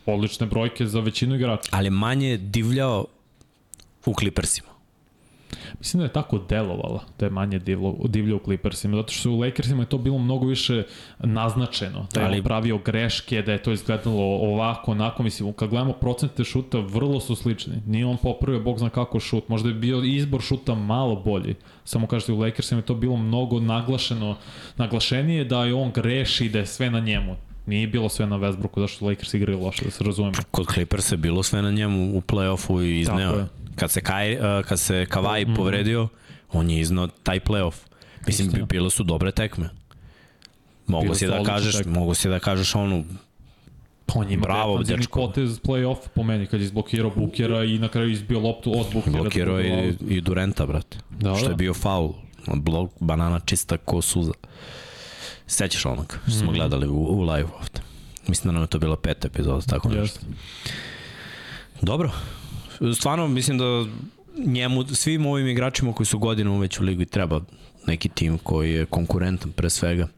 odlične 0.07 0.47
brojke 0.47 0.87
za 0.87 1.01
većinu 1.01 1.35
igrača. 1.35 1.71
Ali 1.73 1.91
manje 1.91 2.29
je 2.29 2.39
divljao 2.39 3.07
u 4.07 4.15
Clippersima. 4.15 4.69
Mislim 5.79 5.99
da 5.99 6.05
je 6.05 6.13
tako 6.13 6.39
delovala, 6.49 7.05
da 7.19 7.27
je 7.27 7.31
manje 7.31 7.59
divlo, 7.59 7.97
divlja 8.09 8.37
u 8.37 8.41
Clippersima, 8.45 8.97
zato 8.97 9.13
što 9.13 9.31
u 9.31 9.41
Lakersima 9.41 9.83
je 9.83 9.89
to 9.89 9.99
bilo 9.99 10.19
mnogo 10.19 10.47
više 10.47 10.83
naznačeno, 11.19 12.07
da 12.15 12.21
je 12.21 12.27
Ali... 12.27 12.43
pravio 12.43 12.79
greške, 12.79 13.43
da 13.43 13.53
je 13.53 13.63
to 13.63 13.73
izgledalo 13.73 14.23
ovako, 14.23 14.91
onako, 14.91 15.23
mislim, 15.23 15.53
kad 15.53 15.69
gledamo 15.69 15.93
procente 15.93 16.45
šuta, 16.45 16.79
vrlo 16.79 17.21
su 17.21 17.37
slični. 17.37 17.75
Nije 17.87 18.07
on 18.07 18.17
popravio, 18.17 18.61
bog 18.61 18.79
zna 18.79 18.91
kako 18.91 19.21
šut, 19.21 19.49
možda 19.49 19.69
je 19.69 19.75
bio 19.75 20.03
izbor 20.03 20.41
šuta 20.41 20.75
malo 20.75 21.17
bolji, 21.17 21.55
samo 21.85 22.07
kažete 22.07 22.33
u 22.33 22.39
Lakersima 22.39 22.79
je 22.79 22.87
to 22.87 22.95
bilo 22.95 23.17
mnogo 23.17 23.61
naglašeno, 23.61 24.37
naglašenije 24.77 25.45
da 25.45 25.65
je 25.65 25.75
on 25.75 25.93
greši, 25.93 26.49
da 26.49 26.59
je 26.59 26.67
sve 26.67 26.91
na 26.91 27.01
njemu. 27.01 27.50
Nije 27.67 27.87
bilo 27.87 28.09
sve 28.09 28.27
na 28.27 28.37
Westbrooku, 28.37 28.81
zašto 28.81 29.07
Lakers 29.07 29.35
igraju 29.35 29.61
loše, 29.61 29.85
da 29.85 29.91
se 29.91 30.05
razumemo. 30.05 30.35
Kod 30.51 30.67
Clippers 30.75 31.13
je 31.13 31.17
bilo 31.17 31.43
sve 31.43 31.63
na 31.63 31.71
njemu 31.71 32.17
u 32.17 32.21
play-offu 32.21 32.85
i 32.85 33.01
izneo. 33.01 33.47
Kad 33.77 33.91
se, 33.91 34.01
Kaj, 34.01 34.35
uh, 34.35 34.65
kad 34.65 34.81
se 34.81 35.07
Kavaj 35.07 35.45
mm 35.45 35.49
-hmm. 35.49 35.57
povredio, 35.57 36.09
on 36.53 36.71
je 36.71 36.81
iznao 36.81 37.07
taj 37.07 37.41
play-off. 37.41 37.75
Mislim, 38.27 38.49
Istina. 38.49 38.67
bilo 38.67 38.91
su 38.91 39.03
dobre 39.03 39.33
tekme. 39.33 39.71
Mogu 40.87 41.15
si 41.15 41.27
da 41.27 41.43
kažeš, 41.43 41.77
tekme. 41.77 41.93
mogu 41.93 42.15
si 42.15 42.29
da 42.29 42.39
kažeš 42.39 42.75
onu 42.75 43.05
On 44.15 44.33
ima 44.33 44.43
Bravo, 44.43 44.83
dečko. 44.83 45.21
potez 45.21 45.61
play-off 45.61 46.09
po 46.15 46.23
meni, 46.23 46.47
kad 46.47 46.61
je 46.61 46.65
izblokirao 46.65 47.11
Bukera 47.17 47.65
i 47.65 47.79
na 47.79 47.89
kraju 47.89 48.11
izbio 48.11 48.41
loptu 48.41 48.81
od 48.81 48.87
Bukera. 48.93 49.23
Blokirao 49.23 49.61
i, 49.61 49.95
i 50.09 50.21
Durenta, 50.21 50.67
brate. 50.67 50.99
Da, 51.11 51.35
što 51.35 51.45
da. 51.45 51.51
je 51.51 51.57
bio 51.57 51.75
faul. 51.75 52.13
Blok, 52.55 52.91
banana 53.01 53.41
čista 53.41 53.77
ko 53.77 54.03
suza. 54.03 54.33
Sećaš 55.51 55.87
onog 55.87 56.19
što 56.23 56.31
smo 56.33 56.47
Mhm. 56.47 56.55
gledali 56.55 56.89
u, 56.89 56.97
u 56.97 57.21
live 57.23 57.49
ovde. 57.59 57.81
Mislim 58.29 58.49
da 58.49 58.53
nam 58.53 58.63
je 58.63 58.67
to 58.67 58.79
bila 58.79 58.97
peta 58.97 59.27
epizoda, 59.27 59.61
tako 59.61 59.89
nešto. 59.89 60.01
Jeste. 60.03 60.27
Dobro. 61.83 62.11
Stvarno, 62.95 63.29
mislim 63.29 63.59
da 63.59 63.65
njemu, 64.47 64.85
svim 64.87 65.27
ovim 65.27 65.47
igračima 65.47 65.93
koji 65.93 66.07
su 66.07 66.19
godinama 66.19 66.59
već 66.59 66.81
u 66.81 66.83
ligi 66.83 67.07
treba 67.07 67.41
neki 67.87 68.09
tim 68.09 68.39
koji 68.39 68.73
je 68.73 68.87
konkurentan 68.87 69.53
pre 69.53 69.71
svega. 69.71 70.09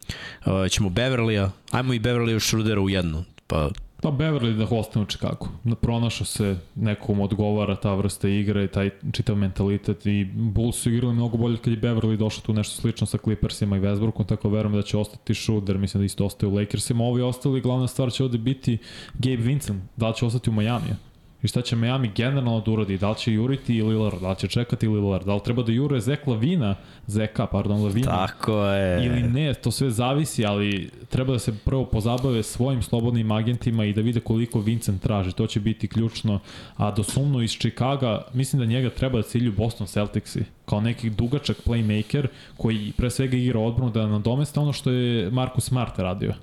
Uh, 0.46 0.68
ćemo 0.70 0.88
Beverlija, 0.90 1.50
ajmo 1.70 1.92
i 1.92 1.98
Beverlija 1.98 2.40
Schrudera 2.40 2.80
u 2.80 2.90
jednu. 2.90 3.24
Pa 3.46 3.70
Pa 4.02 4.10
Beverly 4.10 4.56
da 4.56 4.76
ostane 4.76 5.02
u 5.02 5.06
Chicago. 5.06 5.48
Pronašao 5.80 6.26
se 6.26 6.56
nekom 6.74 7.20
odgovara 7.20 7.76
ta 7.76 7.94
vrsta 7.94 8.28
igre 8.28 8.68
taj 8.68 8.90
čitav 9.12 9.36
mentalitet 9.36 10.06
i 10.06 10.24
Bulls 10.34 10.76
su 10.76 10.90
igrali 10.90 11.14
mnogo 11.14 11.36
bolje 11.36 11.56
kad 11.56 11.72
je 11.72 11.80
Beverly 11.80 12.16
došao 12.16 12.42
tu 12.42 12.52
nešto 12.52 12.80
slično 12.80 13.06
sa 13.06 13.18
Clippersima 13.18 13.76
i 13.76 13.80
Westbrookom, 13.80 14.26
tako 14.26 14.48
verujem 14.48 14.76
da 14.76 14.82
će 14.82 14.98
ostati 14.98 15.34
Schroeder, 15.34 15.78
mislim 15.78 16.00
da 16.00 16.04
isto 16.04 16.26
ostaje 16.26 16.52
u 16.52 16.54
Lakersima. 16.54 17.04
Ovi 17.04 17.22
ostali, 17.22 17.60
glavna 17.60 17.86
stvar 17.86 18.12
će 18.12 18.24
ovde 18.24 18.38
biti 18.38 18.78
Gabe 19.14 19.36
Vincent, 19.36 19.82
da 19.96 20.12
će 20.12 20.26
ostati 20.26 20.50
u 20.50 20.52
Majamiju. 20.52 20.94
I 21.42 21.48
šta 21.48 21.62
će 21.62 21.76
Miami 21.76 22.10
generalno 22.14 22.60
da 22.60 22.70
uradi? 22.70 22.98
Da 22.98 23.10
li 23.10 23.16
će 23.16 23.32
juriti 23.32 23.76
i 23.76 23.82
Lillard? 23.82 24.20
Da 24.20 24.30
li 24.30 24.36
će 24.36 24.48
čekati 24.48 24.88
Lillard? 24.88 25.26
Da 25.26 25.34
li 25.34 25.40
treba 25.44 25.62
da 25.62 25.72
jure 25.72 26.00
Zek 26.00 26.26
Lavina, 26.26 26.74
Zeka, 27.06 27.46
pardon, 27.46 27.82
Lavina? 27.82 28.06
tako 28.06 28.66
je. 28.66 29.06
ili 29.06 29.22
ne, 29.22 29.54
to 29.54 29.70
sve 29.70 29.90
zavisi, 29.90 30.46
ali 30.46 30.90
treba 31.08 31.32
da 31.32 31.38
se 31.38 31.58
prvo 31.64 31.84
pozabave 31.84 32.42
svojim 32.42 32.82
slobodnim 32.82 33.30
agentima 33.30 33.84
i 33.84 33.92
da 33.92 34.00
vide 34.00 34.20
koliko 34.20 34.60
Vincent 34.60 35.02
traži, 35.02 35.32
to 35.32 35.46
će 35.46 35.60
biti 35.60 35.88
ključno. 35.88 36.40
A 36.76 36.90
do 36.90 37.02
sumno 37.02 37.42
iz 37.42 37.50
Chicaga, 37.50 38.22
mislim 38.34 38.60
da 38.60 38.66
njega 38.66 38.90
treba 38.90 39.18
da 39.18 39.22
cilju 39.22 39.52
Boston 39.52 39.86
Celticsi, 39.86 40.44
kao 40.64 40.80
neki 40.80 41.10
dugačak 41.10 41.56
playmaker 41.66 42.26
koji 42.56 42.92
pre 42.96 43.10
svega 43.10 43.36
igra 43.36 43.60
odbranu 43.60 43.90
da 43.90 44.06
nadomeste 44.06 44.60
ono 44.60 44.72
što 44.72 44.90
je 44.90 45.30
Marcus 45.30 45.64
Smart 45.64 45.98
radio. 45.98 46.34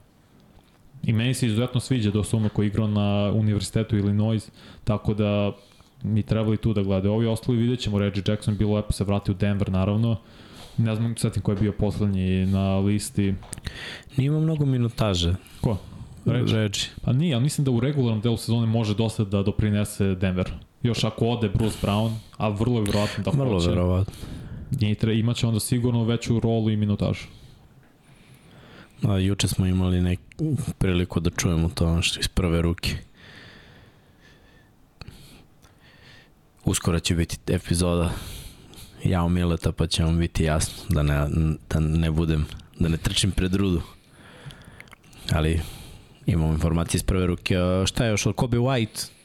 I 1.03 1.13
meni 1.13 1.33
se 1.33 1.45
izuzetno 1.45 1.79
sviđa 1.79 2.11
do 2.11 2.23
sumno 2.23 2.49
koji 2.49 2.67
igrao 2.67 2.87
na 2.87 3.31
Univerzitetu 3.35 3.97
Illinois, 3.97 4.51
tako 4.83 5.13
da 5.13 5.51
mi 6.03 6.23
trebali 6.23 6.57
tu 6.57 6.73
da 6.73 6.81
gledaju. 6.83 7.13
Ovi 7.13 7.27
ostali 7.27 7.57
vidjet 7.57 7.79
ćemo, 7.79 7.99
Reggie 7.99 8.23
Jackson 8.27 8.57
bilo 8.57 8.75
lepo 8.75 8.93
se 8.93 9.03
vrati 9.03 9.31
u 9.31 9.33
Denver 9.33 9.71
naravno, 9.71 10.15
ne 10.77 10.95
znam 10.95 11.17
setim 11.17 11.41
ko 11.41 11.51
je 11.51 11.57
bio 11.57 11.71
poslednji 11.71 12.45
na 12.45 12.77
listi. 12.77 13.33
Nije 14.17 14.27
imao 14.27 14.39
mnogo 14.41 14.65
minutaže. 14.65 15.35
Ko? 15.61 15.77
Reći. 16.25 16.55
Ređi. 16.55 16.81
Pa 17.01 17.13
nije, 17.13 17.33
ali 17.35 17.43
mislim 17.43 17.65
da 17.65 17.71
u 17.71 17.79
regularnom 17.79 18.21
delu 18.21 18.37
sezone 18.37 18.67
može 18.67 18.95
dosta 18.95 19.23
da 19.23 19.43
doprinese 19.43 20.15
Denver. 20.15 20.51
Još 20.83 21.03
ako 21.03 21.25
ode 21.27 21.49
Bruce 21.49 21.77
Brown, 21.81 22.11
a 22.37 22.49
vrlo 22.49 22.77
je 22.77 22.83
vjerojatno 22.83 23.23
da 23.23 23.31
Vrlo 23.31 23.53
hoće. 23.53 23.69
verovatno. 23.69 24.13
I 24.81 24.95
tre, 24.95 25.19
imaće 25.19 25.47
onda 25.47 25.59
sigurno 25.59 26.03
veću 26.03 26.39
rolu 26.39 26.69
i 26.69 26.77
minutažu. 26.77 27.27
A, 29.07 29.17
juče 29.17 29.47
smo 29.47 29.65
imali 29.65 30.01
nek 30.01 30.19
priliku 30.77 31.19
da 31.19 31.29
čujemo 31.29 31.69
to 31.69 32.01
što 32.01 32.19
iz 32.19 32.27
prve 32.27 32.61
ruke. 32.61 32.95
Uskoro 36.65 36.99
će 36.99 37.15
biti 37.15 37.37
epizoda 37.53 38.11
Jao 39.03 39.29
Mileta 39.29 39.71
pa 39.71 39.87
će 39.87 40.03
vam 40.03 40.17
biti 40.19 40.43
jasno 40.43 40.83
da 40.89 41.03
ne, 41.03 41.27
da 41.69 41.79
ne 41.79 42.11
budem, 42.11 42.45
da 42.79 42.89
ne 42.89 42.97
trčim 42.97 43.31
pred 43.31 43.55
rudu. 43.55 43.81
Ali 45.31 45.61
imamo 46.25 46.53
informacije 46.53 46.97
iz 46.97 47.03
prve 47.03 47.27
ruke. 47.27 47.57
A, 47.57 47.85
šta 47.85 48.05
je 48.05 48.09
još 48.09 48.25
od 48.25 48.35
Kobe 48.35 48.57
White? 48.57 49.18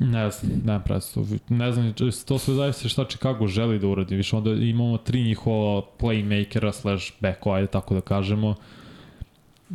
Ne 0.00 0.30
znam, 0.30 0.52
ne 0.64 0.80
predstav. 0.84 1.24
Ne 1.48 1.72
znam, 1.72 1.94
to 2.26 2.38
sve 2.38 2.54
zavisi 2.54 2.88
šta 2.88 3.04
Chicago 3.04 3.46
želi 3.46 3.78
da 3.78 3.86
uradi. 3.86 4.16
Više 4.16 4.36
onda 4.36 4.50
imamo 4.50 4.98
tri 4.98 5.22
njihova 5.22 5.82
playmakera 5.98 6.72
slash 6.72 7.12
backo, 7.20 7.52
ajde 7.52 7.66
tako 7.66 7.94
da 7.94 8.00
kažemo. 8.00 8.54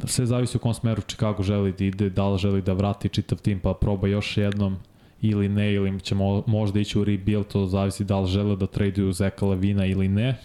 Sve 0.06 0.26
zavisi 0.26 0.58
u 0.58 0.60
kom 0.60 0.74
smeru 0.74 1.02
Chicago 1.02 1.44
želi 1.44 1.72
da 1.72 1.86
ide, 1.86 2.10
da 2.10 2.30
li 2.30 2.38
želi 2.38 2.62
da 2.62 2.74
vrati 2.74 3.10
čitav 3.10 3.38
tim 3.38 3.60
pa 3.60 3.74
proba 3.74 4.08
još 4.08 4.38
jednom 4.38 4.78
ili 5.22 5.50
ne, 5.50 5.74
ili 5.74 6.00
će 6.00 6.16
mo, 6.16 6.44
možda 6.48 6.80
ići 6.80 7.00
u 7.00 7.04
rebuild, 7.04 7.48
to 7.48 7.66
zavisi 7.66 8.04
da 8.04 8.20
li 8.20 8.28
žele 8.28 8.56
da 8.56 8.68
traduju 8.68 9.14
Zeka 9.14 9.46
Lavina 9.46 9.86
ili 9.86 10.08
ne. 10.08 10.38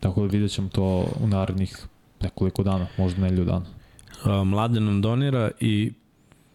Tako 0.00 0.20
da 0.20 0.26
vidjet 0.26 0.50
ćemo 0.50 0.68
to 0.68 1.06
u 1.20 1.26
narednih 1.26 1.86
nekoliko 2.20 2.62
dana, 2.62 2.86
možda 2.98 3.20
nelju 3.22 3.44
dana. 3.44 3.66
Mladen 4.44 4.84
nam 4.84 5.02
donira 5.02 5.50
i 5.60 5.92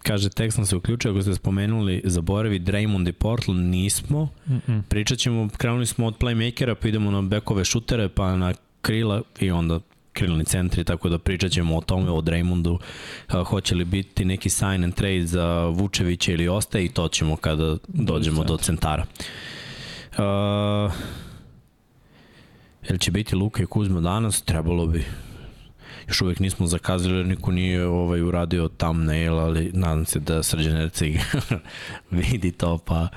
kaže 0.03 0.29
tekst 0.29 0.57
nam 0.57 0.65
se 0.65 0.75
uključuje, 0.75 1.11
ako 1.11 1.21
ste 1.21 1.35
spomenuli 1.35 2.01
zaboravi 2.05 2.59
Draymond 2.59 3.09
i 3.09 3.11
Portland, 3.11 3.69
nismo. 3.69 4.29
Mm 4.47 4.55
-mm. 4.67 4.81
Pričat 4.89 5.17
ćemo, 5.17 5.49
krenuli 5.57 5.85
smo 5.85 6.07
od 6.07 6.17
playmakera, 6.17 6.75
pa 6.75 6.87
idemo 6.87 7.11
na 7.11 7.21
bekove 7.21 7.65
šutere, 7.65 8.09
pa 8.09 8.35
na 8.35 8.53
krila 8.81 9.21
i 9.39 9.51
onda 9.51 9.79
krilni 10.13 10.45
centri, 10.45 10.83
tako 10.83 11.09
da 11.09 11.17
pričat 11.17 11.51
ćemo 11.51 11.77
o 11.77 11.81
tome, 11.81 12.11
o 12.11 12.21
Draymondu, 12.21 12.77
a, 13.27 13.43
hoće 13.43 13.75
li 13.75 13.85
biti 13.85 14.25
neki 14.25 14.49
sign 14.49 14.83
and 14.83 14.93
trade 14.93 15.25
za 15.25 15.65
Vučevića 15.65 16.31
ili 16.31 16.47
ostaje 16.47 16.85
i 16.85 16.89
to 16.89 17.07
ćemo 17.07 17.35
kada 17.35 17.77
dođemo 17.87 18.43
do 18.43 18.57
centara. 18.57 19.05
Uh, 20.17 20.93
jel 22.89 22.97
će 22.97 23.11
biti 23.11 23.35
Luka 23.35 23.63
i 23.63 23.65
Kuzma 23.65 24.01
danas? 24.01 24.41
Trebalo 24.41 24.87
bi. 24.87 25.05
Još 26.07 26.21
uvek 26.21 26.39
nismo 26.39 26.67
zakazali, 26.67 27.15
jer 27.15 27.25
niko 27.25 27.51
nije 27.51 27.87
ovaj, 27.87 28.21
uradio 28.21 28.67
thumbnail, 28.67 29.39
ali 29.39 29.71
nadam 29.73 30.05
se 30.05 30.19
da 30.19 30.43
Srđan 30.43 30.77
Erceg 30.77 31.15
vidi 32.11 32.51
to, 32.51 32.77
pa 32.77 33.07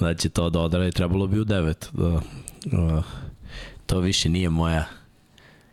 da 0.00 0.14
će 0.14 0.28
to 0.28 0.50
da 0.50 0.60
odradi. 0.60 0.92
Trebalo 0.92 1.26
bi 1.26 1.40
u 1.40 1.44
9. 1.44 1.74
Da, 1.92 2.20
uh, 2.78 3.04
to 3.86 4.00
više 4.00 4.28
nije 4.28 4.50
moja 4.50 4.86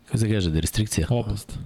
kako 0.06 0.18
se 0.18 0.34
kaže, 0.34 0.50
da 0.50 0.60
restrikcija. 0.60 1.08
Oblast. 1.10 1.58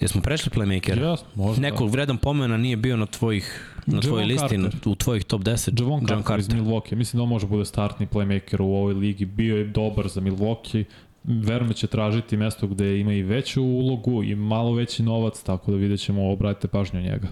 Jesmo 0.00 0.20
prešli 0.20 0.50
playmaker? 0.54 1.00
Yes, 1.00 1.18
možda. 1.34 1.62
Nekog 1.62 1.90
vredan 1.90 2.18
pomena 2.18 2.56
nije 2.56 2.76
bio 2.76 2.96
na 2.96 3.06
tvojih 3.06 3.72
na 3.86 4.00
tvojoj 4.00 4.24
listi, 4.24 4.48
Carter. 4.48 4.80
u 4.84 4.94
tvojih 4.94 5.24
top 5.24 5.42
10. 5.42 5.80
Javon 5.80 6.00
Carter, 6.00 6.24
Carter 6.26 6.40
iz 6.40 6.48
Milwaukee. 6.48 6.94
Mislim 6.94 7.18
da 7.18 7.22
on 7.22 7.28
može 7.28 7.46
bude 7.46 7.64
startni 7.64 8.06
playmaker 8.06 8.60
u 8.60 8.74
ovoj 8.74 8.94
ligi. 8.94 9.24
Bio 9.24 9.56
je 9.56 9.64
dobar 9.64 10.08
za 10.08 10.20
Milwaukee. 10.20 10.84
Verujem 11.26 11.68
da 11.68 11.74
će 11.74 11.86
tražiti 11.86 12.36
mesto 12.36 12.66
gde 12.66 13.00
ima 13.00 13.12
i 13.12 13.22
veću 13.22 13.62
ulogu 13.62 14.22
i 14.22 14.34
malo 14.34 14.72
veći 14.72 15.02
novac, 15.02 15.42
tako 15.42 15.70
da 15.70 15.76
vidjet 15.76 16.00
ćemo, 16.00 16.30
obratite 16.30 16.68
pažnju 16.68 17.00
njega. 17.00 17.28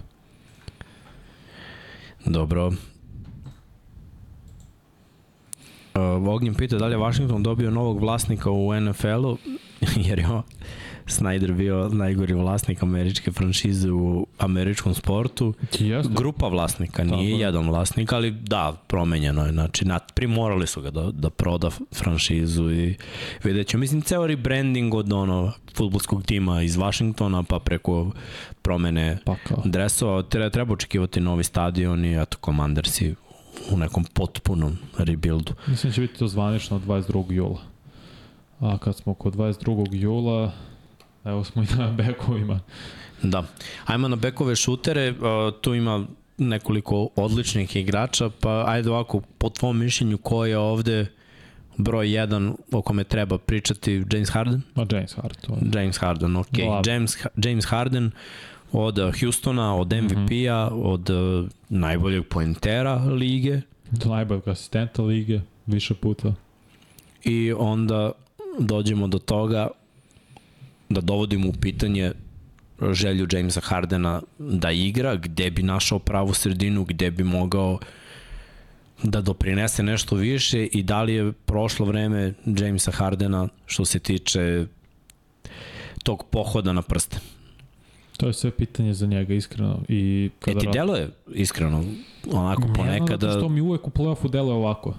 Dobro. 2.25 2.67
Uh, 2.67 2.73
Ognjen 6.27 6.55
pita 6.55 6.77
da 6.77 6.87
li 6.87 6.93
je 6.93 6.97
Washington 6.97 7.43
dobio 7.43 7.71
novog 7.71 7.99
vlasnika 7.99 8.51
u 8.51 8.81
NFL-u, 8.81 9.37
jer 10.07 10.19
je 10.19 10.27
on, 10.27 10.43
Snyder 11.07 11.53
bio 11.53 11.89
najgori 11.89 12.33
vlasnik 12.33 12.83
američke 12.83 13.31
franšize 13.31 13.91
u 13.91 14.27
američkom 14.37 14.93
sportu. 14.93 15.53
Jeste. 15.79 16.13
Grupa 16.13 16.47
vlasnika, 16.47 17.03
nije 17.03 17.11
Tako 17.11 17.23
je. 17.23 17.39
jedan 17.39 17.67
vlasnik, 17.69 18.13
ali 18.13 18.31
da, 18.31 18.73
promenjeno 18.87 19.45
je. 19.45 19.51
Znači, 19.51 19.85
na, 19.85 19.99
primorali 19.99 20.67
su 20.67 20.81
ga 20.81 20.89
da, 20.89 21.11
da 21.11 21.29
proda 21.29 21.69
franšizu 21.93 22.71
i 22.71 22.95
vidjet 23.43 23.67
ću. 23.67 23.77
Mislim, 23.77 24.01
ceo 24.01 24.27
rebranding 24.27 24.93
od 24.93 25.13
ono, 25.13 25.51
futbolskog 25.75 26.23
tima 26.23 26.61
iz 26.61 26.75
Washingtona, 26.77 27.43
pa 27.43 27.59
preko 27.59 28.11
promene 28.61 29.17
Pa 29.25 29.35
kao. 29.47 29.61
dresova, 29.65 30.21
treba, 30.23 30.49
treba 30.49 30.73
očekivati 30.73 31.19
novi 31.19 31.43
stadion 31.43 32.05
i 32.05 32.21
eto, 32.21 32.37
Commandersi 32.45 33.15
u 33.71 33.77
nekom 33.77 34.03
potpunom 34.13 34.77
rebuildu. 34.97 35.53
Mislim 35.67 35.89
da 35.91 35.95
će 35.95 36.01
biti 36.01 36.19
to 36.19 36.27
zvanično 36.27 36.79
22. 36.79 37.31
jula. 37.31 37.61
A 38.59 38.77
kad 38.77 38.95
smo 38.95 39.13
kod 39.13 39.35
22. 39.35 39.93
jula, 39.93 40.51
evo 41.25 41.43
smo 41.43 41.63
i 41.63 41.65
na 41.77 41.91
bekovima. 41.97 42.59
Da. 43.23 43.43
Ajmo 43.85 44.07
na 44.07 44.15
bekove 44.15 44.55
šutere, 44.55 45.13
tu 45.61 45.73
ima 45.73 46.05
nekoliko 46.37 47.09
odličnih 47.15 47.75
igrača, 47.75 48.29
pa 48.39 48.63
ajde 48.67 48.89
ovako, 48.89 49.21
po 49.37 49.49
tvom 49.49 49.79
mišljenju, 49.79 50.17
ko 50.17 50.45
je 50.45 50.57
ovde 50.57 51.05
broj 51.77 52.07
1 52.07 52.53
o 52.71 52.81
kome 52.81 53.03
treba 53.03 53.37
pričati, 53.37 54.03
James 54.11 54.29
Harden? 54.29 54.61
Ma 54.75 54.85
James 54.91 55.13
Harden. 55.15 55.41
To 55.41 55.53
je. 55.53 55.81
James 55.81 55.97
Harden, 55.97 56.35
ok. 56.35 56.47
Glav. 56.51 56.83
James, 56.87 57.17
James 57.35 57.65
Harden 57.65 58.11
od 58.71 58.99
Houstona, 59.19 59.75
od 59.75 59.93
MVP-a, 59.93 60.67
od 60.73 61.09
uh, 61.09 61.47
najboljeg 61.69 62.23
pointera 62.27 62.95
lige 62.95 63.61
Do 63.91 64.09
najboljeg 64.09 64.47
asistenta 64.47 65.01
lige, 65.01 65.39
više 65.65 65.93
puta. 65.93 66.33
i 67.23 67.53
onda 67.57 68.11
dođemo 68.59 69.07
do 69.07 69.19
toga 69.19 69.67
da 70.89 71.01
dovodimo 71.01 71.49
u 71.49 71.53
pitanje 71.61 72.11
želju 72.91 73.27
Jamesa 73.31 73.61
Hardena 73.63 74.21
da 74.39 74.71
igra, 74.71 75.15
gde 75.15 75.51
bi 75.51 75.63
našao 75.63 75.99
pravu 75.99 76.33
sredinu, 76.33 76.83
gde 76.83 77.11
bi 77.11 77.23
mogao 77.23 77.79
da 79.03 79.21
doprinese 79.21 79.83
nešto 79.83 80.15
više 80.15 80.65
i 80.65 80.83
da 80.83 81.03
li 81.03 81.13
je 81.13 81.31
prošlo 81.31 81.85
vreme 81.85 82.33
Jamesa 82.45 82.91
Hardena 82.91 83.47
što 83.65 83.85
se 83.85 83.99
tiče 83.99 84.65
tog 86.03 86.25
pohoda 86.29 86.73
na 86.73 86.81
prste. 86.81 87.17
To 88.17 88.27
je 88.27 88.33
sve 88.33 88.51
pitanje 88.51 88.93
za 88.93 89.07
njega, 89.07 89.33
iskreno. 89.33 89.79
I 89.87 90.29
kada 90.39 90.57
e 90.57 90.59
ti 90.59 90.67
deluje, 90.73 91.09
iskreno, 91.33 91.83
onako 92.31 92.67
ponekada... 92.75 93.27
Ne, 93.27 93.33
što 93.33 93.49
mi 93.49 93.61
uvek 93.61 93.87
u 93.87 93.91
play-offu 93.91 94.29
deluje 94.31 94.53
ovako. 94.53 94.89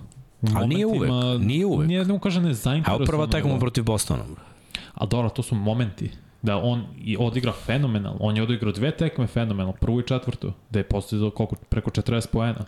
U 0.43 0.47
Ali 0.55 0.69
nije 0.69 0.87
uvek, 0.87 1.11
nije 1.41 1.67
uvek. 1.67 1.89
Nije, 1.89 2.05
ne 2.05 2.21
kaže 2.23 2.41
ne 2.41 2.55
zainteresovan. 2.55 3.03
A 3.03 3.07
prva 3.07 3.27
tekma 3.27 3.59
protiv 3.59 3.85
Bostona. 3.85 4.25
A 4.97 5.07
dobro, 5.07 5.29
to 5.29 5.43
su 5.43 5.55
momenti 5.55 6.11
da 6.43 6.57
on 6.57 6.85
i 7.05 7.17
odigra 7.21 7.53
fenomenalno. 7.53 8.19
On 8.21 8.37
je 8.37 8.43
odigrao 8.43 8.73
dve 8.73 8.91
tekme 8.91 9.27
fenomenalno, 9.27 9.73
prvu 9.73 10.01
i 10.01 10.07
četvrtu, 10.07 10.53
da 10.71 10.79
je 10.79 10.85
postizao 10.85 11.31
koliko, 11.31 11.57
preko 11.57 11.91
40 11.91 12.27
poena. 12.33 12.65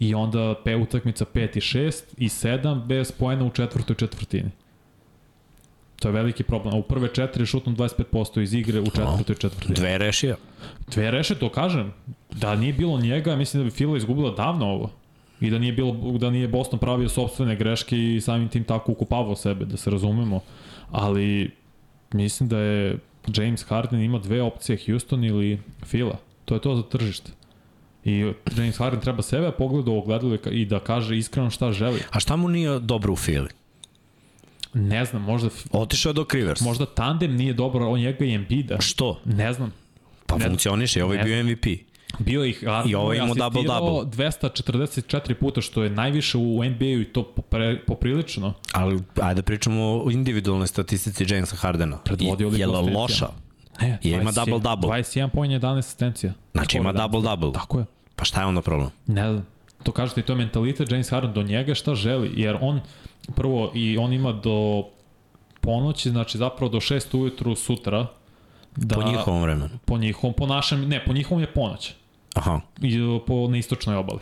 I 0.00 0.14
onda 0.14 0.54
pe 0.64 0.76
utakmica 0.76 1.24
5 1.34 1.56
i 1.56 1.60
6 1.60 2.02
i 2.16 2.28
7 2.28 2.86
bez 2.86 3.12
poena 3.12 3.44
u 3.44 3.50
četvrtoj 3.50 3.96
četvrtini. 3.96 4.50
To 6.00 6.08
je 6.08 6.12
veliki 6.12 6.42
problem. 6.42 6.74
A 6.74 6.78
u 6.78 6.82
prve 6.82 7.08
četiri 7.14 7.46
šutnom 7.46 7.76
25% 7.76 8.40
iz 8.42 8.54
igre 8.54 8.80
u 8.80 8.84
četvrtoj 8.84 9.36
četvrtini. 9.36 9.74
Dve 9.74 9.98
rešija. 9.98 10.36
Dve 10.86 11.10
reše, 11.10 11.34
to 11.34 11.48
kažem. 11.48 11.92
Da 12.30 12.54
nije 12.54 12.72
bilo 12.72 13.00
njega, 13.00 13.36
mislim 13.36 13.62
da 13.62 13.64
bi 13.64 13.70
Fila 13.70 13.96
izgubila 13.96 14.30
davno 14.30 14.66
ovo. 14.66 14.90
I 15.40 15.50
da 15.50 15.58
nije, 15.58 15.72
bilo, 15.72 16.18
da 16.18 16.30
nije 16.30 16.48
Boston 16.48 16.78
pravio 16.78 17.08
sobstvene 17.08 17.56
greške 17.56 18.14
i 18.14 18.20
samim 18.20 18.48
tim 18.48 18.64
tako 18.64 18.92
ukupavao 18.92 19.36
sebe, 19.36 19.64
da 19.64 19.76
se 19.76 19.90
razumemo. 19.90 20.40
Ali 20.90 21.50
mislim 22.12 22.48
da 22.48 22.58
je 22.58 22.98
James 23.34 23.62
Harden 23.62 24.00
ima 24.00 24.18
dve 24.18 24.42
opcije, 24.42 24.78
Houston 24.86 25.24
ili 25.24 25.60
Fila. 25.86 26.18
To 26.44 26.54
je 26.54 26.60
to 26.60 26.76
za 26.76 26.82
tržište. 26.82 27.30
I 28.04 28.32
James 28.56 28.78
Harden 28.78 29.00
treba 29.00 29.22
sebe 29.22 29.50
pogleda 29.58 29.90
u 29.90 29.98
ogledalu 29.98 30.38
i 30.50 30.64
da 30.64 30.80
kaže 30.80 31.18
iskreno 31.18 31.50
šta 31.50 31.72
želi. 31.72 32.00
A 32.10 32.20
šta 32.20 32.36
mu 32.36 32.48
nije 32.48 32.78
dobro 32.78 33.12
u 33.12 33.16
Fili? 33.16 33.48
Ne 34.74 35.04
znam, 35.04 35.22
možda... 35.22 35.48
Otišao 35.72 36.12
do 36.12 36.26
Rivers. 36.32 36.60
Možda 36.60 36.86
tandem 36.86 37.36
nije 37.36 37.52
dobro, 37.52 37.88
on 37.88 38.00
njega 38.00 38.24
i 38.24 38.34
Embiida. 38.34 38.80
Što? 38.80 39.20
Ne 39.24 39.52
znam. 39.52 39.72
Pa 40.26 40.38
ne 40.38 40.44
funkcioniše, 40.44 41.04
ovo 41.04 41.14
je 41.14 41.24
bio 41.24 41.44
MVP. 41.44 41.66
Bio 42.18 42.44
ih 42.44 42.64
I 42.86 42.94
ovo 42.94 43.14
imao 43.14 43.34
double-double. 43.34 44.04
244 44.10 45.34
puta, 45.34 45.60
što 45.60 45.82
je 45.82 45.90
najviše 45.90 46.38
u 46.38 46.64
NBA-u 46.64 47.00
i 47.00 47.04
to 47.04 47.22
popre, 47.22 47.80
poprilično. 47.86 48.54
Ali, 48.72 49.02
ajde 49.22 49.34
da 49.34 49.42
pričamo 49.42 50.02
o 50.04 50.10
individualnoj 50.10 50.66
statistici 50.66 51.24
Jamesa 51.28 51.56
Hardena. 51.56 51.98
Predvodio 52.04 52.48
Je 52.48 52.66
li 52.66 52.92
loša? 52.92 53.28
Ne, 53.80 53.98
je 54.02 54.20
ima 54.20 54.30
double-double. 54.32 54.88
21 54.88 55.28
poen 55.28 55.50
11 55.50 55.78
asistencija. 55.78 56.32
Znači 56.52 56.76
ima 56.76 56.92
double-double. 56.92 57.54
Tako 57.54 57.78
je. 57.78 57.84
Pa 58.16 58.24
šta 58.24 58.40
je 58.40 58.46
onda 58.46 58.62
problem? 58.62 58.90
Ne 59.06 59.32
znam. 59.32 59.46
To 59.82 59.92
kažete 59.92 60.20
i 60.20 60.24
to 60.24 60.32
je 60.32 60.36
mentalitet 60.36 60.90
James 60.90 61.10
Harden 61.10 61.32
do 61.32 61.42
njega 61.42 61.74
šta 61.74 61.94
želi, 61.94 62.32
jer 62.36 62.58
on 62.60 62.80
prvo 63.36 63.72
i 63.74 63.98
on 63.98 64.12
ima 64.12 64.32
do 64.32 64.84
ponoći, 65.60 66.10
znači 66.10 66.38
zapravo 66.38 66.72
do 66.72 66.78
6 66.78 67.18
ujutru 67.18 67.54
sutra 67.54 68.06
Da, 68.76 68.94
po 68.94 69.02
njihovom 69.02 69.42
vremenu. 69.42 69.68
Po 69.84 69.98
njihovom, 69.98 70.34
po 70.34 70.46
našem, 70.46 70.88
ne, 70.88 71.04
po 71.04 71.12
njihovom 71.12 71.40
je 71.40 71.46
ponoć. 71.46 71.94
Aha. 72.38 72.60
I 72.82 73.20
po 73.26 73.48
na 73.48 73.56
istočnoj 73.56 73.96
obali. 73.96 74.20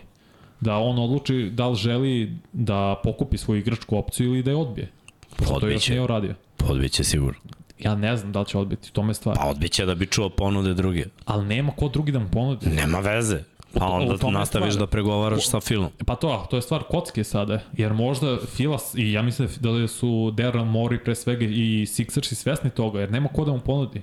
Da 0.61 0.77
on 0.77 0.99
odluči 0.99 1.51
da 1.53 1.69
li 1.69 1.77
želi 1.77 2.33
da 2.53 3.01
pokupi 3.05 3.39
svoju 3.39 3.61
igračku 3.61 3.97
opciju 3.97 4.29
ili 4.29 4.43
da 4.43 4.51
je 4.51 4.57
odbije. 4.57 4.91
Pošto 5.37 5.61
to 5.61 5.69
još 5.69 5.89
nije 5.89 6.03
uradio. 6.03 6.35
Odbiće 6.69 7.05
sigurno. 7.05 7.41
Ja 7.79 7.95
ne 7.95 8.17
znam 8.17 8.33
da 8.33 8.41
li 8.41 8.47
će 8.47 8.59
odbiti, 8.59 8.93
to 8.93 9.03
me 9.03 9.15
stvar. 9.15 9.37
Pa 9.37 9.47
odbiće 9.47 9.87
da 9.87 9.95
bi 9.95 10.07
čuo 10.07 10.29
ponude 10.29 10.75
druge. 10.75 11.05
Ali 11.25 11.47
nema 11.47 11.73
ko 11.73 11.89
drugi 11.89 12.13
da 12.13 12.19
mu 12.19 12.29
ponudi. 12.31 12.67
Nema 12.67 12.99
veze. 12.99 13.43
Pa 13.73 13.87
onda 13.87 14.31
nastaviš 14.31 14.75
stvar. 14.75 14.87
da 14.87 14.91
pregovaraš 14.91 15.49
sa 15.49 15.61
Filom. 15.61 15.91
Pa 16.07 16.15
to, 16.15 16.47
to 16.51 16.57
je 16.57 16.63
stvar 16.63 16.83
kocke 16.83 17.25
sada, 17.25 17.61
jer 17.73 17.95
možda 17.95 18.39
Fila, 18.47 18.79
i 18.95 19.13
ja 19.13 19.23
mislim 19.23 19.49
da 19.61 19.89
su 19.89 20.07
Daryl 20.37 20.65
Mori 20.65 21.05
pre 21.05 21.15
svega 21.15 21.45
i 21.45 21.87
Sixers 21.87 22.33
i 22.33 22.35
svesni 22.35 22.71
toga, 22.71 23.01
jer 23.01 23.11
nema 23.11 23.29
ko 23.29 23.45
da 23.45 23.53
mu 23.53 23.61
ponudi. 23.61 24.03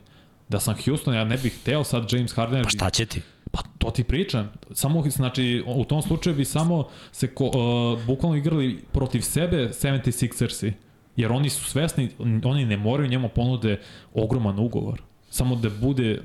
Da 0.50 0.60
sam 0.60 0.76
Houston, 0.86 1.14
ja 1.14 1.24
ne 1.24 1.38
bih 1.38 1.60
hteo 1.62 1.84
sad 1.84 2.14
James 2.14 2.34
Harden. 2.34 2.64
Pa 2.64 2.70
šta 2.70 2.90
će 2.90 3.06
ti? 3.06 3.22
Pa 3.52 3.62
to 3.78 3.92
ti 3.92 4.04
pričam. 4.04 4.52
Samo, 4.74 5.04
znači, 5.10 5.64
u 5.68 5.84
tom 5.84 6.02
slučaju 6.02 6.36
bi 6.36 6.46
samo 6.46 6.88
se 7.12 7.28
ko, 7.28 7.46
uh, 7.46 8.06
bukvalno 8.06 8.38
igrali 8.38 8.84
protiv 8.92 9.22
sebe 9.22 9.58
76ersi. 9.58 10.72
Jer 11.16 11.32
oni 11.32 11.50
su 11.50 11.64
svesni, 11.64 12.10
oni 12.44 12.66
ne 12.66 12.78
moraju 12.78 13.10
njemu 13.10 13.30
ponude 13.30 13.80
ogroman 14.14 14.60
ugovor. 14.60 15.02
Samo 15.30 15.56
da 15.56 15.70
bude, 15.70 16.22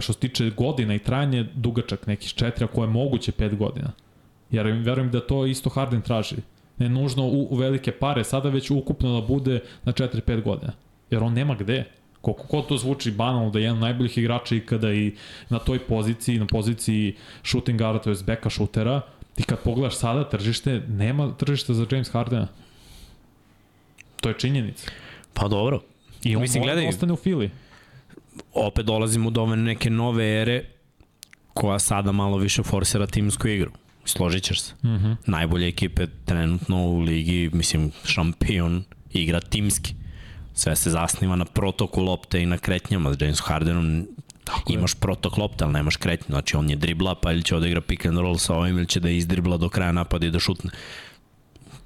što 0.00 0.12
se 0.12 0.18
tiče 0.18 0.50
godina 0.50 0.94
i 0.94 0.98
trajanje, 0.98 1.46
dugačak 1.54 2.06
nekih 2.06 2.32
četiri, 2.32 2.64
ako 2.64 2.82
je 2.82 2.88
moguće 2.88 3.32
pet 3.32 3.56
godina. 3.56 3.92
Jer 4.50 4.66
verujem 4.66 5.10
da 5.10 5.26
to 5.26 5.46
isto 5.46 5.70
Harden 5.70 6.02
traži. 6.02 6.36
Ne 6.78 6.88
nužno 6.88 7.24
u, 7.24 7.48
u 7.50 7.56
velike 7.56 7.92
pare, 7.92 8.24
sada 8.24 8.48
već 8.48 8.70
ukupno 8.70 9.20
da 9.20 9.26
bude 9.26 9.60
na 9.84 9.92
4-5 9.92 10.42
godina. 10.42 10.72
Jer 11.10 11.22
on 11.22 11.32
nema 11.32 11.54
gde. 11.54 11.84
Koliko 12.34 12.56
god 12.56 12.68
to 12.68 12.76
zvuči 12.76 13.10
banalno 13.10 13.50
da 13.50 13.58
je 13.58 13.62
jedan 13.62 13.76
od 13.76 13.82
najboljih 13.82 14.18
igrača 14.18 14.54
ikada 14.54 14.92
i 14.92 15.12
na 15.48 15.58
toj 15.58 15.78
poziciji, 15.78 16.38
na 16.38 16.46
poziciji 16.46 17.16
shooting 17.44 17.78
guarda, 17.78 17.98
to 17.98 18.10
je 18.10 18.16
beka 18.26 18.50
šutera, 18.50 19.00
ti 19.34 19.42
kad 19.42 19.58
pogledaš 19.64 19.96
sada 19.96 20.28
tržište, 20.28 20.82
nema 20.88 21.32
tržišta 21.36 21.74
za 21.74 21.86
James 21.90 22.10
Hardena. 22.10 22.48
To 24.20 24.28
je 24.28 24.34
činjenica. 24.38 24.90
Pa 25.34 25.48
dobro. 25.48 25.80
I 26.22 26.36
on 26.36 26.42
Mislim, 26.42 26.62
gledaj, 26.62 26.88
ostane 26.88 27.12
u 27.12 27.16
Fili. 27.16 27.50
Opet 28.54 28.86
dolazimo 28.86 29.30
do 29.30 29.42
ove 29.42 29.56
neke 29.56 29.90
nove 29.90 30.40
ere 30.42 30.64
koja 31.54 31.78
sada 31.78 32.12
malo 32.12 32.36
više 32.36 32.62
forsira 32.62 33.06
timsku 33.06 33.48
igru. 33.48 33.70
Složit 34.04 34.42
ćeš 34.42 34.60
se. 34.60 34.74
Mm 34.82 34.88
-hmm. 34.88 35.16
Najbolje 35.26 35.68
ekipe 35.68 36.06
trenutno 36.24 36.86
u 36.86 37.00
ligi, 37.00 37.50
mislim, 37.52 37.92
šampion 38.04 38.84
igra 39.12 39.40
timski. 39.40 39.94
Sve 40.58 40.76
se 40.76 40.90
zasniva 40.90 41.36
na 41.36 41.44
protoku 41.44 42.02
lopte 42.02 42.42
i 42.42 42.46
na 42.46 42.58
kretnjama. 42.58 43.14
S 43.14 43.20
James 43.20 43.40
Hardenom 43.40 44.06
Tako 44.44 44.72
imaš 44.72 44.92
je. 44.92 45.00
protok 45.00 45.36
lopte, 45.36 45.64
ali 45.64 45.72
nemaš 45.72 45.96
kretnju. 45.96 46.32
Znači 46.32 46.56
on 46.56 46.70
je 46.70 46.76
dribla, 46.76 47.14
pa 47.14 47.32
ili 47.32 47.42
će 47.42 47.56
odigra 47.56 47.80
pick 47.80 48.06
and 48.06 48.18
roll 48.18 48.38
sa 48.38 48.54
ovim, 48.54 48.78
ili 48.78 48.86
će 48.86 49.00
da 49.00 49.10
izdribla 49.10 49.56
do 49.56 49.68
kraja 49.68 49.92
napada 49.92 50.26
i 50.26 50.30
da 50.30 50.38
šutne. 50.38 50.70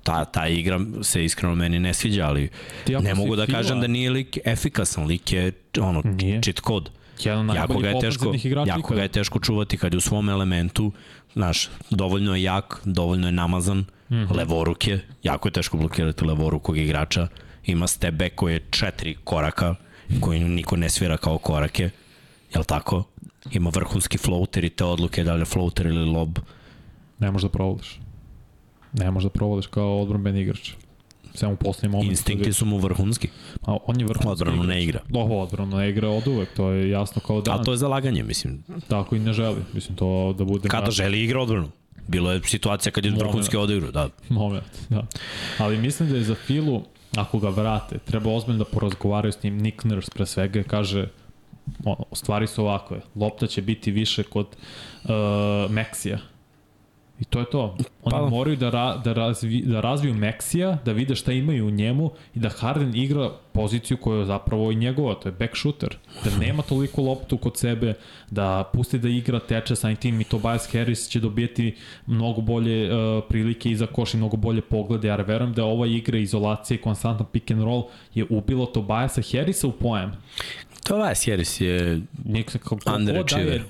Ta, 0.02 0.24
ta 0.24 0.46
igra 0.48 0.80
se 1.02 1.24
iskreno 1.24 1.54
meni 1.54 1.78
ne 1.78 1.94
sviđa, 1.94 2.26
ali 2.26 2.48
ne 2.88 3.14
mogu 3.14 3.36
da 3.36 3.46
fila... 3.46 3.58
kažem 3.58 3.80
da 3.80 3.86
nije 3.86 4.10
lik 4.10 4.38
efikasan. 4.44 5.06
Lik 5.06 5.32
je 5.32 5.52
ono, 5.80 6.02
nije. 6.04 6.42
cheat 6.42 6.60
code. 6.66 6.90
Jedan 7.24 7.56
jako 7.56 7.78
ga 7.78 7.88
je 7.88 8.00
teško, 8.00 8.34
jako 8.66 8.94
ga 8.94 9.02
je 9.02 9.08
teško 9.08 9.38
čuvati 9.38 9.76
kad 9.76 9.94
je 9.94 9.98
u 9.98 10.00
svom 10.00 10.28
elementu, 10.28 10.92
znaš, 11.32 11.68
dovoljno 11.90 12.36
je 12.36 12.42
jak, 12.42 12.80
dovoljno 12.84 13.28
je 13.28 13.32
namazan, 13.32 13.78
mm 13.78 14.14
-hmm. 14.14 14.36
levoruke, 14.36 14.98
jako 15.22 15.48
je 15.48 15.52
teško 15.52 15.76
blokirati 15.76 16.24
levorukog 16.24 16.78
igrača 16.78 17.28
ima 17.64 17.86
step 17.86 18.14
back 18.14 18.34
koji 18.34 18.52
je 18.52 18.66
četiri 18.70 19.16
koraka, 19.24 19.74
koji 20.20 20.40
niko 20.40 20.76
ne 20.76 20.90
svira 20.90 21.16
kao 21.16 21.38
korake, 21.38 21.90
jel 22.54 22.64
tako? 22.64 23.04
Ima 23.50 23.70
vrhunski 23.74 24.18
floater 24.18 24.64
i 24.64 24.70
te 24.70 24.84
odluke 24.84 25.24
da 25.24 25.34
li 25.34 25.40
je 25.40 25.44
floater 25.44 25.86
ili 25.86 26.04
lob. 26.04 26.38
Ne 27.18 27.30
možeš 27.30 27.42
da 27.42 27.48
provodiš. 27.48 28.00
Ne 28.92 29.10
možeš 29.10 29.24
da 29.24 29.30
provodiš 29.30 29.66
kao 29.66 30.00
odbranbeni 30.00 30.40
igrač. 30.40 30.72
Samo 31.34 31.52
u 31.52 31.56
posljednjem 31.56 31.92
momentu. 31.92 32.10
Instinkti 32.10 32.52
su 32.52 32.66
mu 32.66 32.78
vrhunski. 32.78 33.28
A 33.62 33.76
on 33.86 34.00
je 34.00 34.06
vrhunski 34.06 34.28
Odbranu 34.28 34.62
ne 34.62 34.82
igra. 34.82 35.00
Ovo 35.14 35.42
odbranu 35.42 35.76
ne 35.76 35.90
igra 35.90 36.08
od 36.08 36.26
uvek, 36.26 36.48
to 36.56 36.70
je 36.70 36.90
jasno 36.90 37.22
kao 37.26 37.40
dan. 37.40 37.60
A 37.60 37.62
to 37.62 37.70
je 37.70 37.76
zalaganje, 37.76 38.22
mislim. 38.22 38.62
Tako 38.88 39.16
i 39.16 39.18
ne 39.18 39.32
želi. 39.32 39.62
Mislim, 39.72 39.96
to 39.96 40.34
da 40.38 40.44
bude... 40.44 40.68
Kada 40.68 40.90
želi 40.90 41.24
igra 41.24 41.40
odbranu. 41.40 41.70
Bilo 42.08 42.32
je 42.32 42.40
situacija 42.44 42.92
kad 42.92 43.04
je 43.04 43.10
vrhunski 43.10 43.56
odigru, 43.56 43.90
da. 43.90 44.08
Moment, 44.28 44.64
da. 44.88 45.06
Ali 45.58 45.78
mislim 45.78 46.08
da 46.08 46.16
je 46.16 46.24
za 46.24 46.34
Filu 46.34 46.82
ako 47.16 47.38
ga 47.38 47.48
vrate, 47.48 47.98
treba 47.98 48.30
ozbiljno 48.30 48.64
da 48.64 48.70
porazgovaraju 48.70 49.32
s 49.32 49.42
njim. 49.42 49.58
Nick 49.58 49.84
Nurse 49.84 50.10
pre 50.14 50.26
svega 50.26 50.62
kaže, 50.62 51.08
ono, 51.84 52.04
stvari 52.12 52.46
su 52.46 52.62
ovakve, 52.62 53.00
lopta 53.14 53.46
će 53.46 53.62
biti 53.62 53.90
više 53.90 54.22
kod 54.22 54.46
uh, 54.46 55.10
Meksija, 55.70 56.18
I 57.20 57.24
to 57.24 57.38
je 57.38 57.44
to. 57.50 57.76
Oni 58.02 58.16
pa. 58.16 58.28
moraju 58.28 58.56
da, 58.56 58.70
ra, 58.70 58.96
da, 59.04 59.12
razvi, 59.12 59.62
da 59.66 59.80
razviju 59.80 60.14
Meksija, 60.14 60.78
da 60.84 60.92
vide 60.92 61.14
šta 61.14 61.32
imaju 61.32 61.66
u 61.66 61.70
njemu 61.70 62.10
i 62.34 62.38
da 62.38 62.48
Harden 62.48 62.96
igra 62.96 63.30
poziciju 63.52 63.96
koja 63.96 64.18
je 64.18 64.24
zapravo 64.24 64.70
i 64.70 64.74
njegova, 64.74 65.14
to 65.14 65.28
je 65.28 65.32
back 65.32 65.56
shooter. 65.56 65.96
Da 66.24 66.38
nema 66.38 66.62
toliko 66.62 67.02
loptu 67.02 67.38
kod 67.38 67.56
sebe, 67.56 67.94
da 68.30 68.70
pusti 68.72 68.98
da 68.98 69.08
igra 69.08 69.38
teče 69.38 69.76
sa 69.76 69.94
tim 69.94 70.20
i 70.20 70.24
Tobias 70.24 70.72
Harris 70.72 71.08
će 71.08 71.20
dobijeti 71.20 71.74
mnogo 72.06 72.40
bolje 72.40 72.94
uh, 72.94 73.24
prilike 73.28 73.70
iza 73.70 73.86
koš 73.86 74.14
i 74.14 74.16
mnogo 74.16 74.36
bolje 74.36 74.60
poglede, 74.60 75.08
jer 75.08 75.22
verujem 75.22 75.52
da 75.52 75.64
ova 75.64 75.86
igra 75.86 76.18
izolacije 76.18 76.74
i 76.74 76.80
konstantan 76.80 77.26
pick 77.32 77.50
and 77.50 77.62
roll 77.62 77.82
je 78.14 78.26
ubilo 78.30 78.66
Tobiasa 78.66 79.22
Harrisa 79.32 79.66
u 79.66 79.72
poem. 80.88 81.00
Tobias 81.00 81.26
Harris 81.26 81.60
je 81.60 82.00
underachiever. 82.96 83.62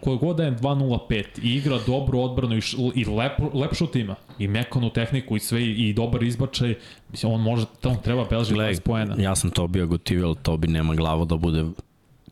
Koje 0.00 0.18
god 0.18 0.36
da 0.36 0.44
je 0.44 0.52
2.05 0.52 1.24
i 1.42 1.54
igra 1.54 1.78
dobru 1.86 2.20
odbranu 2.20 2.56
i, 2.56 2.60
i 2.94 3.04
lep, 3.04 3.32
lep 3.54 3.74
šut 3.74 3.96
ima. 3.96 4.14
I 4.38 4.48
mekanu 4.48 4.90
tehniku 4.90 5.36
i 5.36 5.40
sve 5.40 5.62
i, 5.62 5.88
i 5.88 5.92
dobar 5.92 6.22
izbačaj. 6.22 6.74
Mislim, 7.10 7.32
on 7.32 7.40
može, 7.40 7.66
on 7.84 7.96
treba 8.02 8.24
beleži 8.30 8.54
20 8.54 8.80
poena. 8.80 9.16
Ja 9.18 9.36
sam 9.36 9.50
to 9.50 9.66
bio 9.66 9.86
gotivio, 9.86 10.26
ali 10.26 10.36
to 10.42 10.56
bi 10.56 10.68
nema 10.68 10.94
glavo 10.94 11.24
da 11.24 11.36
bude 11.36 11.64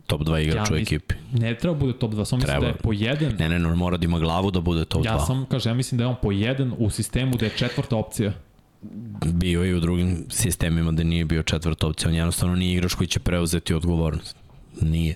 top 0.07 0.21
2 0.21 0.39
igrač 0.39 0.69
ja, 0.69 0.75
u 0.75 0.77
ekipi. 0.77 1.15
Ne 1.33 1.55
treba 1.57 1.75
bude 1.75 1.93
top 1.93 2.11
2, 2.11 2.25
samo 2.25 2.39
mislim 2.39 2.61
da 2.61 2.67
je 2.67 2.73
po 2.73 2.93
jedan. 2.93 3.33
Ne, 3.39 3.49
ne, 3.49 3.59
ne, 3.59 3.75
mora 3.75 3.97
da 3.97 4.05
ima 4.05 4.19
glavu 4.19 4.51
da 4.51 4.61
bude 4.61 4.85
top 4.85 5.01
2. 5.01 5.05
Ja 5.05 5.19
sam, 5.19 5.45
kaže, 5.45 5.69
ja 5.69 5.73
mislim 5.73 5.97
da 5.97 6.03
je 6.03 6.07
on 6.07 6.15
po 6.21 6.31
jedan 6.31 6.73
u 6.77 6.89
sistemu 6.89 7.37
da 7.37 7.45
je 7.45 7.51
četvrta 7.57 7.95
opcija. 7.95 8.33
Bio 9.25 9.65
i 9.65 9.73
u 9.73 9.79
drugim 9.79 10.25
sistemima 10.29 10.91
da 10.91 11.03
nije 11.03 11.25
bio 11.25 11.43
četvrta 11.43 11.87
opcija. 11.87 12.09
On 12.09 12.15
jednostavno 12.15 12.55
nije 12.55 12.73
igrač 12.73 12.93
koji 12.93 13.07
će 13.07 13.19
preuzeti 13.19 13.73
odgovornost. 13.73 14.35
Nije. 14.81 15.15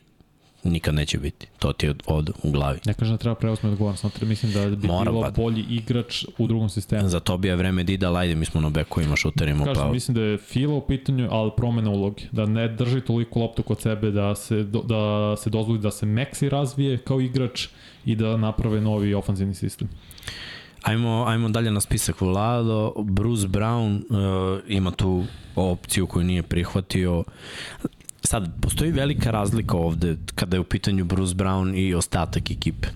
Nikad 0.64 0.96
neće 0.96 1.18
biti. 1.18 1.48
To 1.60 1.74
ti 1.74 1.86
je 1.86 1.90
od, 1.90 2.04
od 2.08 2.30
u 2.44 2.52
glavi. 2.52 2.80
Ne 2.86 2.94
kažem 2.94 3.14
da 3.14 3.18
treba 3.18 3.36
preuzme 3.36 3.70
odgovornost, 3.70 4.06
treba 4.14 4.30
mislim 4.30 4.52
da 4.52 4.66
bi 4.68 4.88
Mora, 4.88 5.12
bilo 5.12 5.22
pa- 5.22 5.32
bolji 5.32 5.66
igrač 5.70 6.26
u 6.38 6.48
drugom 6.48 6.70
sistemu. 6.70 7.10
Za 7.10 7.20
to 7.20 7.38
bi 7.38 7.48
je 7.48 7.56
vreme 7.56 7.84
Dida, 7.84 8.14
ajde, 8.14 8.36
mi 8.36 8.46
smo 8.46 8.62
na 8.62 8.70
bekovima 8.70 9.16
šuterima. 9.16 9.66
Kažem, 9.66 9.84
Pa, 9.84 9.92
mislim 9.92 10.16
da 10.16 10.22
je 10.22 10.38
Fila 10.38 10.74
u 10.74 10.82
pitanju, 10.82 11.28
ali 11.32 11.52
promena 11.58 11.90
uloge. 11.90 12.24
Da 12.32 12.46
ne 12.46 12.68
drži 12.68 13.02
toliko 13.02 13.40
loptu 13.40 13.64
kod 13.64 13.82
sebe, 13.82 14.12
da 14.12 14.36
se, 14.36 14.64
do- 14.64 14.84
da 14.84 15.00
se 15.38 15.50
dozvoli 15.50 15.80
da 15.80 15.92
se 15.92 16.06
Maxi 16.06 16.50
razvije 16.50 16.98
kao 16.98 17.22
igrač 17.22 17.68
i 18.06 18.16
da 18.16 18.38
naprave 18.38 18.82
novi 18.82 19.14
ofanzivni 19.14 19.56
sistem. 19.56 19.90
Ajmo, 20.84 21.26
ajmo 21.28 21.50
dalje 21.50 21.72
na 21.72 21.82
spisak 21.82 22.22
Vlado. 22.22 22.94
Bruce 23.04 23.48
Brown 23.48 23.96
uh, 23.96 24.60
ima 24.68 24.92
tu 24.92 25.26
opciju 25.56 26.08
koju 26.08 26.26
nije 26.26 26.44
prihvatio. 26.44 27.24
Sad, 28.24 28.62
postoji 28.62 28.92
velika 28.92 29.32
razlika 29.32 29.78
ovde 29.78 30.18
kada 30.36 30.58
je 30.58 30.62
u 30.62 30.64
pitanju 30.64 31.06
Bruce 31.06 31.36
Brown 31.36 31.76
i 31.76 31.94
ostatak 31.94 32.52
ekipe. 32.52 32.88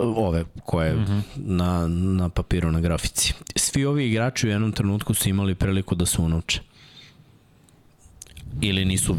Ove 0.00 0.44
koje 0.64 0.94
mm 0.94 1.04
-hmm. 1.06 1.22
na, 1.36 1.88
na 1.88 2.28
papiru 2.28 2.72
na 2.72 2.80
grafici. 2.80 3.34
Svi 3.56 3.84
ovi 3.84 4.06
igrači 4.06 4.46
u 4.46 4.50
jednom 4.50 4.72
trenutku 4.72 5.14
su 5.14 5.28
imali 5.28 5.54
priliku 5.54 5.94
da 5.94 6.06
se 6.06 6.22
unuče. 6.22 6.60
Ili 8.60 8.84
nisu 8.84 9.16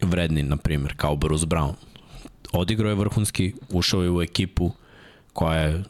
vredni, 0.00 0.42
na 0.42 0.56
primjer, 0.56 0.94
kao 0.96 1.16
Bruce 1.16 1.46
Brown. 1.46 1.72
Odigrao 2.52 2.88
je 2.88 2.94
vrhunski, 2.94 3.54
ušao 3.70 4.02
je 4.02 4.10
u 4.10 4.22
ekipu 4.22 4.70
koja 5.32 5.60
je 5.60 5.84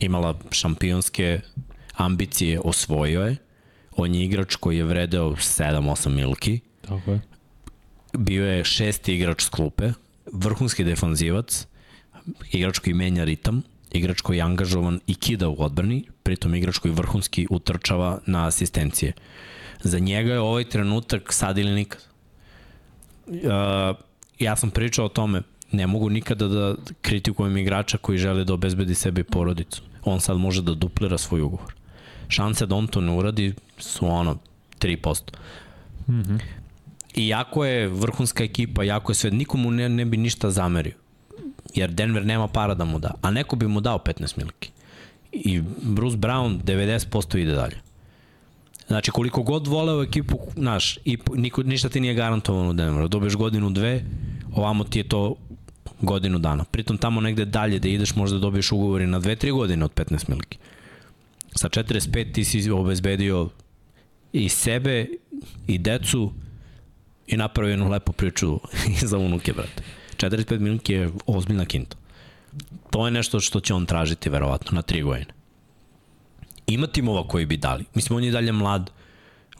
imala 0.00 0.34
šampionske 0.50 1.40
ambicije, 1.96 2.60
osvojio 2.64 3.22
je. 3.22 3.36
On 3.96 4.14
je 4.14 4.24
igrač 4.24 4.56
koji 4.56 4.76
je 4.76 4.84
vredeo 4.84 5.30
7-8 5.30 6.08
milki. 6.08 6.60
Tako 6.80 7.10
je. 7.10 7.20
Bio 8.18 8.46
je 8.46 8.64
šesti 8.64 9.14
igrač 9.14 9.42
s 9.42 9.48
klupe, 9.48 9.92
vrhunski 10.32 10.84
defanzivac, 10.84 11.66
igrač 12.52 12.78
koji 12.78 12.94
menja 12.94 13.24
ritam, 13.24 13.62
igrač 13.92 14.20
koji 14.20 14.36
je 14.36 14.42
angažovan 14.42 15.00
i 15.06 15.14
kida 15.14 15.48
u 15.48 15.56
odbrani, 15.58 16.04
pritom 16.22 16.54
igrač 16.54 16.78
koji 16.78 16.94
vrhunski 16.94 17.46
utrčava 17.50 18.18
na 18.26 18.46
asistencije. 18.46 19.12
Za 19.82 19.98
njega 19.98 20.32
je 20.32 20.40
ovaj 20.40 20.64
trenutak 20.64 21.32
sad 21.32 21.58
ili 21.58 21.74
nikad. 21.74 22.00
Uh, 23.26 23.96
ja 24.38 24.56
sam 24.56 24.70
pričao 24.70 25.06
o 25.06 25.08
tome, 25.08 25.42
ne 25.72 25.86
mogu 25.86 26.10
nikada 26.10 26.48
da 26.48 26.74
kritikujem 27.02 27.56
igrača 27.56 27.98
koji 27.98 28.18
žele 28.18 28.44
da 28.44 28.54
obezbedi 28.54 28.94
sebi 28.94 29.24
porodicu. 29.24 29.82
On 30.04 30.20
sad 30.20 30.36
može 30.36 30.62
da 30.62 30.74
duplira 30.74 31.18
svoj 31.18 31.40
ugovor. 31.40 31.74
Šanse 32.28 32.66
da 32.66 32.74
on 32.74 32.86
to 32.86 33.00
ne 33.00 33.12
uradi 33.12 33.54
su 33.78 34.06
ono 34.06 34.36
3%. 34.80 35.22
Mm 36.08 36.12
-hmm. 36.12 36.38
Iako 37.14 37.64
je 37.64 37.88
vrhunska 37.88 38.44
ekipa, 38.44 38.82
jako 38.82 39.12
je 39.12 39.16
sve, 39.16 39.30
nikomu 39.30 39.70
ne, 39.70 39.88
ne 39.88 40.04
bi 40.04 40.16
ništa 40.16 40.50
zamerio. 40.50 40.94
Jer 41.74 41.90
Denver 41.90 42.26
nema 42.26 42.48
para 42.48 42.74
da 42.74 42.84
mu 42.84 42.98
da. 42.98 43.14
A 43.22 43.30
neko 43.30 43.56
bi 43.56 43.66
mu 43.66 43.80
dao 43.80 43.98
15 43.98 44.38
miliki. 44.38 44.70
I 45.32 45.60
Bruce 45.82 46.16
Brown 46.16 46.62
90% 46.62 47.38
ide 47.38 47.52
dalje. 47.52 47.76
Znači, 48.86 49.10
koliko 49.10 49.42
god 49.42 49.66
voleo 49.66 50.02
ekipu, 50.02 50.38
znaš, 50.56 50.98
i 51.04 51.18
niko, 51.34 51.62
ništa 51.62 51.88
ti 51.88 52.00
nije 52.00 52.14
garantovano 52.14 52.70
u 52.70 52.72
Denveru. 52.72 53.08
Dobiješ 53.08 53.36
godinu, 53.36 53.70
dve, 53.70 54.04
ovamo 54.54 54.84
ti 54.84 54.98
je 54.98 55.08
to 55.08 55.36
godinu 56.00 56.38
dana. 56.38 56.64
Pritom 56.64 56.98
tamo 56.98 57.20
negde 57.20 57.44
dalje 57.44 57.78
da 57.78 57.88
ideš 57.88 58.14
možda 58.14 58.38
dobiješ 58.38 58.72
ugovori 58.72 59.06
na 59.06 59.20
2-3 59.20 59.52
godine 59.52 59.84
od 59.84 59.94
15 59.94 60.28
miliki. 60.28 60.58
Sa 61.54 61.68
45 61.68 62.32
ti 62.32 62.44
si 62.44 62.70
obezbedio 62.70 63.48
i 64.32 64.48
sebe, 64.48 65.06
i 65.66 65.78
decu, 65.78 66.32
i 67.26 67.36
napravio 67.36 67.70
jednu 67.70 67.88
lepu 67.88 68.12
priču 68.12 68.60
za 69.10 69.18
unuke, 69.18 69.52
brate. 69.52 69.82
45 70.16 70.58
miliki 70.58 70.92
je 70.92 71.10
ozbiljna 71.26 71.64
kinta. 71.64 71.96
To 72.90 73.06
je 73.06 73.10
nešto 73.10 73.40
što 73.40 73.60
će 73.60 73.74
on 73.74 73.86
tražiti, 73.86 74.30
verovatno, 74.30 74.74
na 74.74 74.82
3 74.82 75.04
godine. 75.04 75.32
Ima 76.66 76.86
timova 76.86 77.28
koji 77.28 77.46
bi 77.46 77.56
dali. 77.56 77.84
Mislim, 77.94 78.16
on 78.16 78.24
je 78.24 78.30
dalje 78.30 78.52
mlad, 78.52 78.90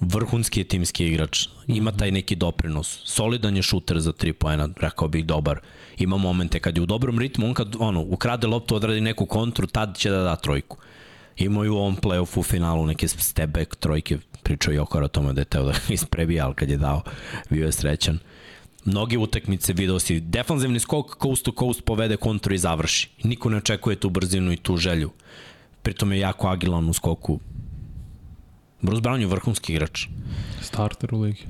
vrhunski 0.00 0.60
je 0.60 0.64
timski 0.64 1.06
igrač, 1.06 1.48
ima 1.66 1.92
taj 1.92 2.10
neki 2.10 2.36
doprinos, 2.36 3.00
solidan 3.04 3.56
je 3.56 3.62
šuter 3.62 4.00
za 4.00 4.12
3 4.12 4.32
poena, 4.32 4.68
rekao 4.80 5.08
bih 5.08 5.24
dobar, 5.24 5.60
ima 5.98 6.16
momente 6.16 6.60
kad 6.60 6.76
je 6.76 6.82
u 6.82 6.86
dobrom 6.86 7.18
ritmu, 7.18 7.46
on 7.46 7.54
kad 7.54 7.76
ono, 7.78 8.00
ukrade 8.00 8.46
loptu, 8.46 8.76
odradi 8.76 9.00
neku 9.00 9.26
kontru, 9.26 9.66
tad 9.66 9.98
će 9.98 10.10
da 10.10 10.22
da 10.22 10.36
trojku. 10.36 10.76
Imao 11.36 11.64
je 11.64 11.70
u 11.70 11.76
ovom 11.76 11.96
play-offu 11.96 12.40
u 12.40 12.42
finalu 12.42 12.86
neke 12.86 13.08
step 13.08 13.50
back 13.50 13.76
trojke, 13.76 14.18
pričao 14.42 14.74
Jokar 14.74 15.02
o 15.02 15.08
tome 15.08 15.32
da 15.32 15.40
je 15.40 15.44
teo 15.44 15.64
da 15.64 15.72
isprebija, 15.88 16.46
ali 16.46 16.54
kad 16.54 16.70
je 16.70 16.76
dao, 16.76 17.02
bio 17.50 17.66
je 17.66 17.72
srećan. 17.72 18.18
Mnoge 18.84 19.18
utakmice 19.18 19.72
video 19.72 19.98
si, 19.98 20.20
defanzivni 20.20 20.80
skok 20.80 21.22
coast 21.22 21.44
to 21.44 21.52
coast 21.58 21.84
povede 21.84 22.16
kontru 22.16 22.54
i 22.54 22.58
završi. 22.58 23.08
Niko 23.24 23.50
ne 23.50 23.56
očekuje 23.56 23.96
tu 23.96 24.10
brzinu 24.10 24.52
i 24.52 24.56
tu 24.56 24.76
želju. 24.76 25.10
Pritom 25.82 26.12
je 26.12 26.18
jako 26.18 26.48
agilan 26.48 26.88
u 26.88 26.92
skoku. 26.92 27.40
Bruce 28.82 29.02
Brown 29.02 29.20
je 29.20 29.26
vrhunski 29.26 29.72
igrač. 29.72 30.06
Starter 30.62 31.14
u 31.14 31.20
ligi. 31.20 31.42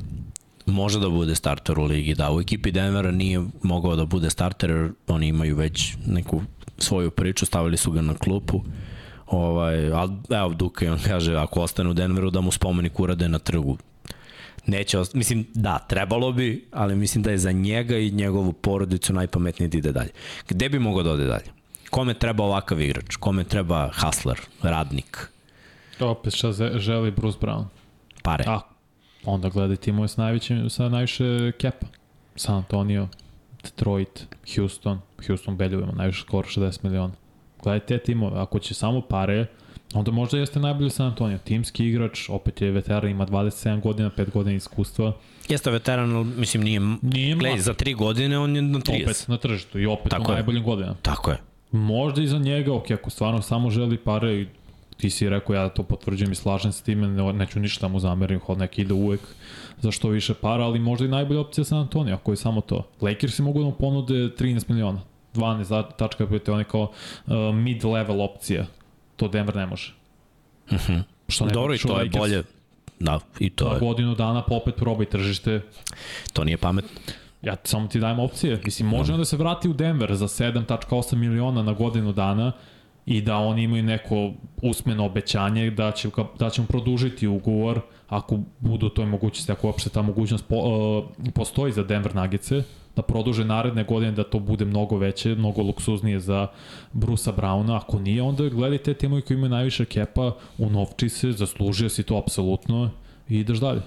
Može 0.66 1.00
da 1.00 1.08
bude 1.08 1.34
starter 1.34 1.78
u 1.78 1.84
ligi, 1.84 2.14
da. 2.14 2.32
U 2.32 2.40
ekipi 2.40 2.72
Denvera 2.72 3.10
nije 3.10 3.44
mogao 3.62 3.96
da 3.96 4.04
bude 4.04 4.30
starter, 4.30 4.70
jer 4.70 4.92
oni 5.08 5.28
imaju 5.28 5.56
već 5.56 5.94
neku 6.06 6.42
svoju 6.78 7.10
priču, 7.10 7.46
stavili 7.46 7.76
su 7.76 7.92
ga 7.92 8.00
na 8.00 8.14
klupu. 8.14 8.60
Ovaj, 9.26 9.92
ali 9.92 10.12
evo 10.30 10.54
Duka 10.54 10.92
on 10.92 10.98
kaže, 11.06 11.36
ako 11.36 11.60
ostane 11.60 11.90
u 11.90 11.94
Denveru 11.94 12.30
da 12.30 12.40
mu 12.40 12.52
spomenik 12.52 13.00
urade 13.00 13.28
na 13.28 13.38
trgu. 13.38 13.78
Neće, 14.66 14.98
ost... 14.98 15.14
mislim, 15.14 15.46
da, 15.54 15.78
trebalo 15.78 16.32
bi, 16.32 16.64
ali 16.72 16.96
mislim 16.96 17.22
da 17.22 17.30
je 17.30 17.38
za 17.38 17.52
njega 17.52 17.98
i 17.98 18.10
njegovu 18.10 18.52
porodicu 18.52 19.12
najpametnije 19.12 19.68
da 19.68 19.78
ide 19.78 19.92
dalje. 19.92 20.10
Gde 20.48 20.68
bi 20.68 20.78
mogao 20.78 21.02
da 21.02 21.10
ode 21.10 21.24
dalje? 21.24 21.44
Kome 21.90 22.14
treba 22.14 22.44
ovakav 22.44 22.80
igrač? 22.80 23.16
Kome 23.16 23.44
treba 23.44 23.90
hustler, 24.00 24.40
radnik, 24.62 25.28
Opet 26.06 26.34
šta 26.34 26.52
želi 26.78 27.10
Bruce 27.10 27.38
Brown. 27.40 27.64
pare? 28.22 28.44
A, 28.46 28.60
onda 29.24 29.48
gledaj 29.48 29.76
timove 29.76 30.08
sa, 30.08 30.22
najvećim, 30.22 30.70
sa 30.70 30.88
najviše 30.88 31.52
kepa. 31.58 31.86
San 32.36 32.56
Antonio, 32.56 33.08
Detroit, 33.62 34.26
Houston. 34.56 34.98
Houston 35.26 35.56
beljujemo, 35.56 35.92
najviše 35.92 36.20
skoro 36.20 36.48
60 36.48 36.84
miliona. 36.84 37.12
Gledaj 37.62 37.80
te 37.80 37.98
timove, 37.98 38.40
ako 38.40 38.58
će 38.58 38.74
samo 38.74 39.00
pare, 39.00 39.46
onda 39.94 40.10
možda 40.10 40.38
jeste 40.38 40.60
najbolji 40.60 40.90
San 40.90 41.06
Antonio. 41.06 41.38
Timski 41.38 41.86
igrač, 41.86 42.28
opet 42.28 42.62
je 42.62 42.70
veteran, 42.70 43.10
ima 43.10 43.26
27 43.26 43.80
godina, 43.80 44.10
5 44.16 44.30
godina 44.30 44.56
iskustva. 44.56 45.12
Jeste 45.48 45.70
veteran, 45.70 46.16
ali 46.16 46.24
mislim 46.24 46.62
nije... 46.62 46.80
Nije 47.02 47.34
Gledaj, 47.36 47.60
za 47.60 47.74
tri 47.74 47.94
godine 47.94 48.38
on 48.38 48.56
je 48.56 48.62
na 48.62 48.78
30. 48.78 49.02
Opet 49.04 49.24
na 49.28 49.36
tržištu 49.36 49.78
i 49.78 49.86
opet 49.86 50.10
Tako 50.10 50.22
u 50.22 50.32
je. 50.32 50.34
najboljim 50.34 50.64
godinama. 50.64 50.96
Tako 51.02 51.30
je. 51.30 51.38
Možda 51.72 52.22
i 52.22 52.26
za 52.26 52.38
njega, 52.38 52.74
ok, 52.74 52.90
ako 52.90 53.10
stvarno 53.10 53.42
samo 53.42 53.70
želi 53.70 53.96
pare 53.96 54.34
i 54.34 54.46
ti 55.00 55.10
si 55.10 55.28
rekao 55.28 55.54
ja 55.54 55.68
to 55.68 55.82
potvrđujem 55.82 56.32
i 56.32 56.34
slažem 56.34 56.72
se 56.72 56.84
time, 56.84 57.08
ne, 57.08 57.32
neću 57.32 57.60
ništa 57.60 57.88
mu 57.88 58.00
zamerim, 58.00 58.40
hod 58.40 58.58
neki 58.58 58.82
ide 58.82 58.94
uvek 58.94 59.20
za 59.80 59.90
što 59.90 60.08
više 60.08 60.34
para, 60.34 60.64
ali 60.64 60.78
možda 60.78 61.04
i 61.04 61.08
najbolja 61.08 61.40
opcija 61.40 61.64
San 61.64 61.78
Antonio, 61.78 62.14
ako 62.14 62.32
je 62.32 62.36
samo 62.36 62.60
to. 62.60 62.88
Lakersi 63.00 63.42
mogu 63.42 63.58
da 63.58 63.64
mu 63.64 63.72
ponude 63.72 64.14
13 64.14 64.68
miliona, 64.68 65.00
12.5, 65.34 66.52
on 66.52 66.58
je 66.58 66.64
kao 66.64 66.82
uh, 66.82 67.32
mid-level 67.34 68.20
opcija, 68.24 68.66
to 69.16 69.28
Denver 69.28 69.56
ne 69.56 69.66
može. 69.66 69.94
Uh 70.70 70.78
-huh. 70.78 71.02
Što 71.28 71.46
ne 71.46 71.52
Dobro, 71.52 71.74
i 71.74 71.78
to 71.78 71.88
je 71.88 71.94
Lakers. 72.04 72.18
bolje. 72.18 72.42
Da, 73.00 73.20
i 73.38 73.50
to 73.50 73.68
Na 73.68 73.74
je. 73.74 73.80
godinu 73.80 74.14
dana 74.14 74.42
pa 74.42 74.54
opet 74.54 74.74
probaj 74.76 75.06
tržište, 75.06 75.60
To 76.32 76.44
nije 76.44 76.56
pametno. 76.56 76.90
Ja 77.42 77.56
samo 77.64 77.88
ti 77.88 78.00
dajem 78.00 78.18
opcije. 78.18 78.60
Mislim, 78.64 78.88
može 78.88 79.12
onda 79.12 79.24
se 79.24 79.36
vrati 79.36 79.68
u 79.68 79.72
Denver 79.72 80.14
za 80.14 80.28
7.8 80.28 81.14
miliona 81.14 81.62
na 81.62 81.72
godinu 81.72 82.12
dana 82.12 82.52
i 83.10 83.20
da 83.20 83.36
oni 83.36 83.62
imaju 83.62 83.82
neko 83.82 84.32
usmeno 84.62 85.06
obećanje 85.06 85.70
da 85.70 85.92
će, 85.92 86.08
da 86.38 86.50
će 86.50 86.60
mu 86.60 86.66
produžiti 86.66 87.26
ugovor 87.26 87.80
ako 88.08 88.38
budu 88.60 88.88
toj 88.88 89.06
mogućnosti, 89.06 89.52
ako 89.52 89.66
uopšte 89.66 89.90
ta 89.90 90.02
mogućnost 90.02 90.44
po, 90.48 90.56
uh, 90.56 91.32
postoji 91.34 91.72
za 91.72 91.82
Denver 91.82 92.14
Nuggetse, 92.14 92.62
da 92.96 93.02
produže 93.02 93.44
naredne 93.44 93.84
godine 93.84 94.12
da 94.12 94.24
to 94.24 94.38
bude 94.38 94.64
mnogo 94.64 94.98
veće, 94.98 95.34
mnogo 95.34 95.62
luksuznije 95.62 96.20
za 96.20 96.46
Brusa 96.92 97.32
Browna. 97.32 97.76
Ako 97.76 97.98
nije, 97.98 98.22
onda 98.22 98.48
gledaj 98.48 98.78
te 98.78 98.94
timovi 98.94 99.22
koji 99.22 99.36
imaju 99.36 99.50
najviše 99.50 99.84
kepa, 99.84 100.32
unovči 100.58 101.08
se, 101.08 101.32
zaslužio 101.32 101.88
si 101.88 102.02
to 102.02 102.16
apsolutno 102.16 102.90
i 103.28 103.38
ideš 103.38 103.58
dalje. 103.58 103.82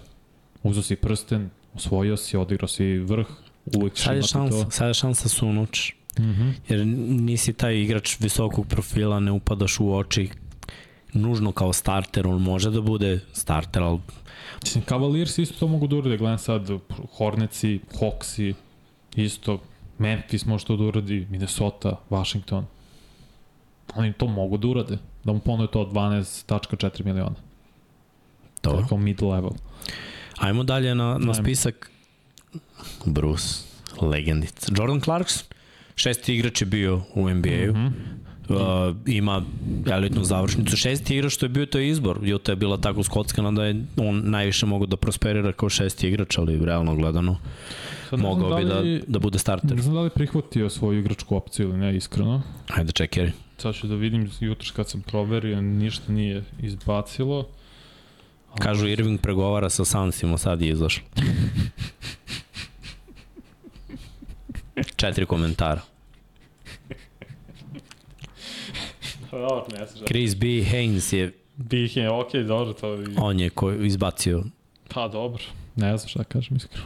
Uzo 0.63 0.81
si 0.81 0.95
prsten, 0.95 1.49
osvojio 1.75 2.17
si, 2.17 2.37
odigrao 2.37 2.67
si 2.67 2.97
vrh, 2.97 3.27
uvek 3.75 3.93
ćeš 3.93 4.05
imati 4.05 4.27
šansa, 4.27 4.63
to. 4.63 4.71
sad 4.71 4.87
je 4.87 4.93
šansa 4.93 5.29
su 5.29 5.47
unuč. 5.47 5.93
Mm 6.19 6.23
-hmm. 6.23 6.53
Jer 6.69 6.87
nisi 7.21 7.53
taj 7.53 7.81
igrač 7.81 8.19
visokog 8.19 8.67
profila, 8.67 9.19
ne 9.19 9.31
upadaš 9.31 9.79
u 9.79 9.95
oči 9.95 10.29
nužno 11.13 11.51
kao 11.51 11.73
starter, 11.73 12.27
on 12.27 12.41
može 12.41 12.71
da 12.71 12.81
bude 12.81 13.19
starter, 13.33 13.83
ali 13.83 13.99
Mislim, 14.63 14.83
Cavaliers 14.83 15.37
isto 15.37 15.59
to 15.59 15.67
mogu 15.67 15.87
da 15.87 15.95
urade, 15.95 16.17
gledam 16.17 16.37
sad 16.37 16.69
Hornetsi, 17.17 17.79
Hawksi, 17.99 18.53
isto, 19.15 19.59
Memphis 19.97 20.45
može 20.45 20.65
to 20.65 20.75
da 20.75 20.83
uradi, 20.83 21.27
Minnesota, 21.29 21.99
Washington. 22.09 22.65
Oni 23.95 24.13
to 24.13 24.27
mogu 24.27 24.57
da 24.57 24.67
urade, 24.67 24.97
da 25.23 25.33
mu 25.33 25.39
ponude 25.39 25.71
to 25.71 25.89
12.4 25.93 27.05
miliona. 27.05 27.35
To 28.61 28.79
je 28.79 28.85
kao 28.89 28.97
mid 28.97 29.21
level. 29.21 29.51
Ajmo 30.37 30.63
dalje 30.63 30.95
na, 30.95 31.05
na 31.05 31.13
Ajmo. 31.13 31.33
spisak. 31.33 31.91
Bruce, 33.05 33.63
legendica. 34.01 34.71
Jordan 34.77 35.01
Clarkson, 35.01 35.43
šesti 35.95 36.35
igrač 36.35 36.61
je 36.61 36.65
bio 36.65 37.01
u 37.13 37.29
NBA-u. 37.29 37.73
Mm. 37.73 37.93
-hmm. 38.49 38.89
uh, 38.89 38.95
ima 39.05 39.41
elitnu 39.91 40.23
završnicu. 40.23 40.77
Šesti 40.77 41.15
igrač 41.15 41.33
što 41.33 41.45
je 41.45 41.49
bio 41.49 41.65
to 41.65 41.79
je 41.79 41.89
izbor. 41.89 42.19
Jota 42.23 42.51
je 42.51 42.55
bila 42.55 42.77
tako 42.77 43.03
skockana 43.03 43.51
da 43.51 43.65
je 43.65 43.85
on 43.97 44.21
najviše 44.25 44.65
mogu 44.65 44.85
da 44.85 44.97
prosperira 44.97 45.51
kao 45.51 45.69
šesti 45.69 46.07
igrač, 46.07 46.37
ali 46.37 46.65
realno 46.65 46.95
gledano 46.95 47.37
Sad 48.09 48.19
ne 48.19 48.25
znam 48.25 48.39
mogao 48.39 48.57
bi 48.57 48.65
da, 48.65 48.79
li- 48.79 49.03
da 49.07 49.19
bude 49.19 49.39
starter. 49.39 49.75
Ne 49.75 49.81
znam 49.81 49.95
da 49.95 50.01
li 50.01 50.09
prihvatio 50.09 50.69
svoju 50.69 50.99
igračku 50.99 51.35
opciju 51.35 51.69
ili 51.69 51.77
ne, 51.77 51.95
iskreno. 51.95 52.41
Ajde, 52.67 52.91
čekaj. 52.91 53.31
Sad 53.57 53.75
ću 53.75 53.87
da 53.87 53.95
vidim 53.95 54.29
jutros 54.39 54.71
kad 54.71 54.89
sam 54.89 55.01
proverio, 55.01 55.61
ništa 55.61 56.11
nije 56.11 56.43
izbacilo. 56.61 57.47
Kažu 58.59 58.87
Irving 58.87 59.21
pregovara 59.21 59.69
sa 59.69 59.85
Sunsima, 59.85 60.37
sad 60.37 60.61
je 60.61 60.69
izašlo. 60.69 61.03
Četiri 64.95 65.25
komentara. 65.25 65.81
Dobro, 69.31 69.65
ne 69.79 69.85
znam. 69.85 70.05
Chris 70.05 70.35
B. 70.35 70.45
Haynes 70.45 71.15
je, 71.15 71.33
Bih 71.55 71.97
je, 71.97 72.09
okej, 72.09 72.43
dobro, 72.43 72.73
to 72.73 72.93
je... 72.93 73.07
on 73.17 73.39
je 73.39 73.49
ko 73.49 73.71
izbacio 73.71 74.43
Pa 74.89 75.07
dobro, 75.07 75.43
ne 75.75 75.97
znam 75.97 76.09
šta 76.09 76.23
kažem 76.23 76.57
iskreno. 76.57 76.85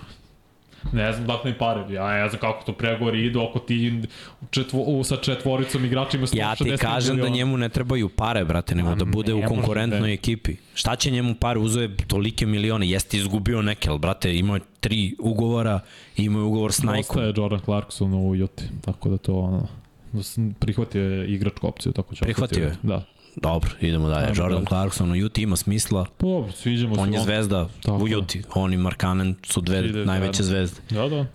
Ne 0.92 1.14
znam 1.14 1.28
dakle 1.28 1.52
mi 1.52 1.58
pare, 1.58 1.94
ja 1.94 2.08
ne 2.14 2.30
znam 2.30 2.40
kako 2.42 2.64
to 2.66 2.74
pregovori 2.74 3.26
idu 3.26 3.42
ako 3.42 3.60
ti 3.60 4.02
četvo, 4.50 4.82
u, 4.82 5.04
sa 5.04 5.18
četvoricom 5.18 5.86
igračima 5.86 6.28
160 6.28 6.38
Ja 6.38 6.56
ti 6.56 6.78
kažem 6.78 7.16
da 7.16 7.22
miliona. 7.24 7.36
njemu 7.36 7.58
ne 7.58 7.70
trebaju 7.70 8.10
pare, 8.10 8.46
brate, 8.46 8.76
nego 8.76 8.96
da 8.96 9.06
bude 9.06 9.34
u 9.34 9.40
ne 9.40 9.44
može 9.44 9.56
konkurentnoj 9.56 10.00
da- 10.00 10.14
ekipi. 10.14 10.56
Šta 10.74 10.96
će 10.96 11.12
njemu 11.12 11.36
pare? 11.36 11.60
Uzeo 11.60 11.82
je 11.82 11.98
tolike 11.98 12.46
milione, 12.46 12.90
jeste 12.90 13.18
izgubio 13.18 13.62
neke, 13.62 13.90
ali 13.90 14.00
brate, 14.00 14.36
imao 14.38 14.56
je 14.56 14.62
tri 14.80 15.16
ugovora, 15.20 15.80
imao 16.18 16.40
je 16.40 16.46
ugovor 16.46 16.72
s 16.72 16.84
Nike. 16.84 17.00
Ostaje 17.00 17.34
Jordan 17.38 17.60
Clarkson 17.60 18.14
u 18.14 18.36
Juti, 18.36 18.64
tako 18.82 19.10
da 19.10 19.18
to 19.18 19.36
ono, 19.36 19.68
da 20.14 20.24
sam 20.24 20.56
prihvatio 20.60 21.02
je 21.04 21.34
igračku 21.34 21.68
opciju, 21.68 21.92
tako 21.92 22.16
će 22.16 22.22
Prihvatio 22.22 22.64
je? 22.64 22.76
Da. 22.84 23.04
Dobro, 23.42 23.70
idemo 23.82 24.10
dalje. 24.10 24.26
Ajmo 24.26 24.36
Jordan. 24.38 24.66
Clarkson 24.66 25.12
u 25.12 25.16
Juti 25.16 25.42
ima 25.42 25.56
smisla. 25.56 26.06
Dobro, 26.20 26.52
sviđamo 26.52 26.96
se. 26.96 27.02
On 27.02 27.14
je 27.14 27.20
zvezda 27.20 27.70
Tako 27.84 28.04
u. 28.04 28.08
Juti. 28.08 28.44
On 28.56 28.74
i 28.74 28.78
Markanen 28.78 29.36
su 29.44 29.62
dve 29.62 29.80
Ide 29.86 30.06
najveće 30.06 30.44
zajedno. 30.44 30.68
zvezde. 30.68 30.82
Da, 30.90 31.10
da. 31.10 31.26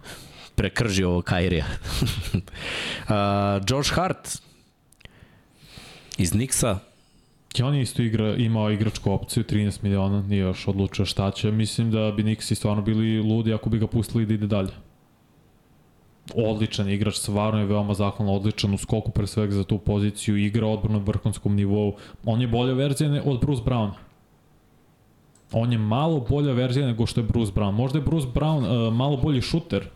Prekrži 0.55 1.05
ovo 1.05 1.23
Kairija. 1.23 1.65
uh, 2.35 3.15
Josh 3.69 3.95
Hart 3.95 4.43
iz 6.19 6.33
Nixa. 6.33 6.77
I 7.59 7.63
on 7.63 7.75
je 7.75 7.83
isto 7.83 8.03
igra, 8.03 8.37
imao 8.37 8.71
igračku 8.71 9.13
opciju, 9.13 9.45
13 9.45 9.83
miliona, 9.83 10.23
nije 10.23 10.41
još 10.41 10.69
odlučio 10.69 11.05
šta 11.05 11.31
će. 11.31 11.51
Mislim 11.51 11.91
da 11.91 12.13
bi 12.13 12.23
Nixi 12.23 12.55
stvarno 12.55 12.83
bili 12.83 13.19
ludi 13.21 13.55
ako 13.55 13.71
bi 13.71 13.79
ga 13.79 13.87
pustili 13.87 14.27
da 14.27 14.35
ide 14.35 14.47
dalje. 14.47 14.71
Odličan 16.35 16.89
igrač, 16.89 17.15
stvarno 17.15 17.61
je 17.61 17.67
veoma 17.67 17.95
zahvalno 17.95 18.35
odličan 18.35 18.75
u 18.75 18.79
skoku 18.79 19.11
pre 19.11 19.27
svega 19.27 19.55
za 19.55 19.65
tu 19.65 19.79
poziciju, 19.79 20.37
igra 20.37 20.67
odbrano 20.67 20.99
na 20.99 21.05
vrhunskom 21.05 21.57
nivou. 21.57 21.97
On 22.25 22.41
je 22.41 22.47
bolja 22.47 22.75
verzija 22.75 23.23
od 23.25 23.41
Bruce 23.41 23.63
Browna. 23.63 23.93
On 25.53 25.73
je 25.73 25.79
malo 25.79 26.21
bolja 26.21 26.53
verzija 26.53 26.87
nego 26.87 27.07
što 27.07 27.21
je 27.21 27.25
Bruce 27.25 27.53
Brown. 27.53 27.71
Možda 27.71 27.99
je 27.99 28.05
Bruce 28.05 28.29
Brown 28.35 28.63
uh, 28.65 28.95
malo 28.95 29.17
bolji 29.17 29.41
šuter 29.41 29.89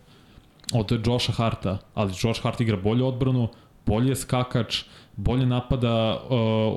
od 0.74 1.06
Josha 1.06 1.32
Harta, 1.32 1.78
ali 1.94 2.12
Josh 2.22 2.42
Hart 2.42 2.60
igra 2.60 2.76
bolju 2.76 3.06
odbranu, 3.06 3.48
bolje 3.86 4.08
je 4.08 4.16
skakač, 4.16 4.84
bolje 5.16 5.46
napada 5.46 6.22
uh, 6.24 6.30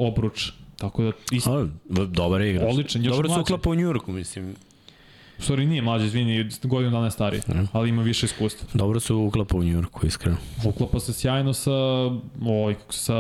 obruč, 0.07 0.51
tako 0.77 1.03
da 1.03 1.11
isto, 1.31 1.59
A, 1.59 1.67
dobar 2.05 2.41
je 2.41 2.49
igrač. 2.51 2.71
Odličan, 2.71 3.03
još 3.03 3.15
Dobro 3.15 3.29
se 3.29 3.39
uklapa 3.39 3.69
u 3.69 3.75
Njurku, 3.75 4.11
mislim. 4.11 4.55
U 5.39 5.43
stvari 5.43 5.65
nije 5.65 5.81
mlađi, 5.81 6.05
izvini, 6.05 6.49
godinu 6.63 6.91
dana 6.91 7.05
je 7.05 7.11
stariji, 7.11 7.41
Mhm. 7.49 7.63
ali 7.71 7.89
ima 7.89 8.01
više 8.01 8.25
iskustva. 8.25 8.67
Dobro 8.73 8.99
se 8.99 9.13
uklapa 9.13 9.57
u 9.57 9.63
Njurku, 9.63 10.07
iskreno. 10.07 10.37
Uklapa 10.65 10.99
se 10.99 11.13
sjajno 11.13 11.53
sa, 11.53 11.71
se, 12.41 12.75
sa 12.89 13.13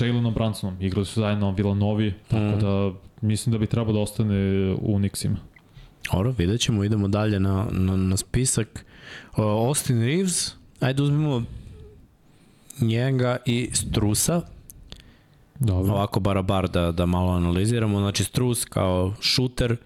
Jalenom 0.00 0.34
Bransonom, 0.34 0.82
igrali 0.82 1.06
su 1.06 1.20
zajedno 1.20 1.50
Villanovi, 1.50 2.14
tako 2.28 2.44
Mhm. 2.46 2.58
da 2.58 2.92
mislim 3.22 3.52
da 3.52 3.58
bi 3.58 3.66
trebao 3.66 3.92
da 3.92 4.00
ostane 4.00 4.34
u 4.72 4.98
Nixima. 4.98 5.36
Dobro, 6.12 6.30
vidjet 6.30 6.60
ćemo, 6.60 6.84
idemo 6.84 7.08
dalje 7.08 7.40
na, 7.40 7.66
na, 7.70 7.96
na 7.96 8.16
spisak. 8.16 8.84
Uh, 9.30 9.38
Austin 9.38 10.00
Reeves, 10.00 10.52
ajde 10.80 11.02
uzmimo 11.02 11.42
njega 12.80 13.36
i 13.46 13.70
Strusa, 13.72 14.40
Dobro. 15.58 15.92
ovako 15.92 16.20
barabar 16.20 16.68
da, 16.68 16.92
da 16.92 17.06
malo 17.06 17.32
analiziramo. 17.32 17.98
Znači 17.98 18.24
Strus 18.24 18.64
kao 18.64 19.14
šuter, 19.20 19.76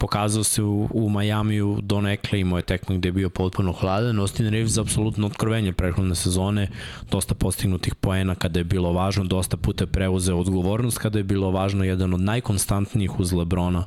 pokazao 0.00 0.44
se 0.44 0.62
u, 0.62 0.88
u 0.90 1.08
Majamiju 1.08 1.78
do 1.82 2.00
nekle, 2.00 2.40
imao 2.40 2.58
je 2.58 2.62
tekmu 2.62 2.96
gde 2.96 3.08
je 3.08 3.12
bio 3.12 3.30
potpuno 3.30 3.72
hladan. 3.72 4.18
Austin 4.18 4.48
Reeves 4.48 4.78
apsolutno 4.78 5.26
otkrovenje 5.26 5.72
prethodne 5.72 6.14
sezone, 6.14 6.68
dosta 7.10 7.34
postignutih 7.34 7.94
poena 7.94 8.34
kada 8.34 8.60
je 8.60 8.64
bilo 8.64 8.92
važno, 8.92 9.24
dosta 9.24 9.56
puta 9.56 9.86
preuzeo 9.86 10.38
odgovornost 10.38 10.98
kada 10.98 11.18
je 11.18 11.24
bilo 11.24 11.50
važno, 11.50 11.84
jedan 11.84 12.14
od 12.14 12.20
najkonstantnijih 12.20 13.20
uz 13.20 13.32
Lebrona 13.32 13.84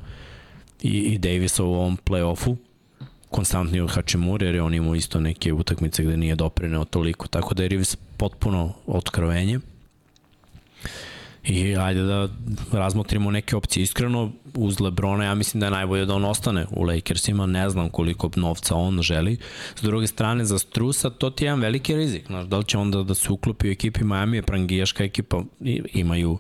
i, 0.82 0.98
i 0.98 1.18
Davisa 1.18 1.64
u 1.64 1.74
ovom 1.74 1.98
play-offu 2.06 2.56
konstantniji 3.30 3.82
od 3.82 3.92
Hačimura, 3.92 4.46
jer 4.46 4.56
je 4.56 4.62
on 4.62 4.74
imao 4.74 4.96
isto 4.96 5.20
neke 5.20 5.54
utakmice 5.54 6.04
gde 6.04 6.18
nije 6.18 6.36
doprineo 6.36 6.86
toliko, 6.86 7.28
tako 7.28 7.54
da 7.54 7.64
je 7.64 7.70
Reeves 7.70 7.96
potpuno 8.18 8.74
otkrovenje. 8.88 9.60
I 11.44 11.78
ajde 11.78 12.04
da 12.04 12.30
razmotrimo 12.72 13.32
neke 13.32 13.56
opcije. 13.56 13.84
Iskreno, 13.84 14.32
uz 14.56 14.80
Lebrona 14.80 15.26
ja 15.26 15.36
mislim 15.36 15.60
da 15.60 15.66
je 15.66 15.72
najbolje 15.72 16.06
da 16.06 16.16
on 16.16 16.26
ostane 16.26 16.66
u 16.72 16.84
Lakersima, 16.84 17.46
ne 17.46 17.70
znam 17.70 17.90
koliko 17.90 18.30
novca 18.36 18.76
on 18.76 19.02
želi. 19.02 19.38
S 19.76 19.82
druge 19.82 20.08
strane, 20.08 20.46
za 20.46 20.60
Strusa 20.60 21.10
to 21.10 21.30
ti 21.30 21.44
je 21.44 21.48
jedan 21.48 21.60
veliki 21.60 21.96
rizik. 21.96 22.28
Znaš, 22.28 22.46
da 22.46 22.58
li 22.58 22.66
će 22.66 22.78
onda 22.78 23.04
da 23.04 23.14
se 23.14 23.32
uklopi 23.32 23.70
u 23.70 23.72
ekipi 23.72 24.04
Miami, 24.04 24.38
je 24.38 24.42
prangijaška 24.42 25.04
ekipa, 25.04 25.44
imaju 25.94 26.38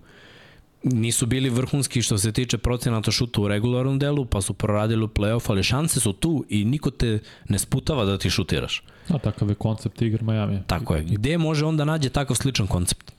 nisu 0.83 1.25
bili 1.25 1.49
vrhunski 1.49 2.01
što 2.01 2.17
se 2.17 2.31
tiče 2.31 2.57
procenata 2.57 3.11
šuta 3.11 3.41
u 3.41 3.47
regularnom 3.47 3.99
delu, 3.99 4.25
pa 4.25 4.41
su 4.41 4.53
proradili 4.53 5.03
u 5.03 5.07
play-off, 5.07 5.49
ali 5.49 5.63
šanse 5.63 5.99
su 5.99 6.13
tu 6.13 6.45
i 6.49 6.65
niko 6.65 6.91
te 6.91 7.19
ne 7.49 7.59
sputava 7.59 8.05
da 8.05 8.17
ti 8.17 8.29
šutiraš. 8.29 8.83
A 9.09 9.17
takav 9.17 9.49
je 9.49 9.55
koncept 9.55 10.01
igre 10.01 10.23
Miami. 10.23 10.59
Tako 10.67 10.95
je. 10.95 11.03
Gde 11.03 11.37
može 11.37 11.65
onda 11.65 11.85
nađe 11.85 12.09
takav 12.09 12.35
sličan 12.35 12.67
koncept? 12.67 13.13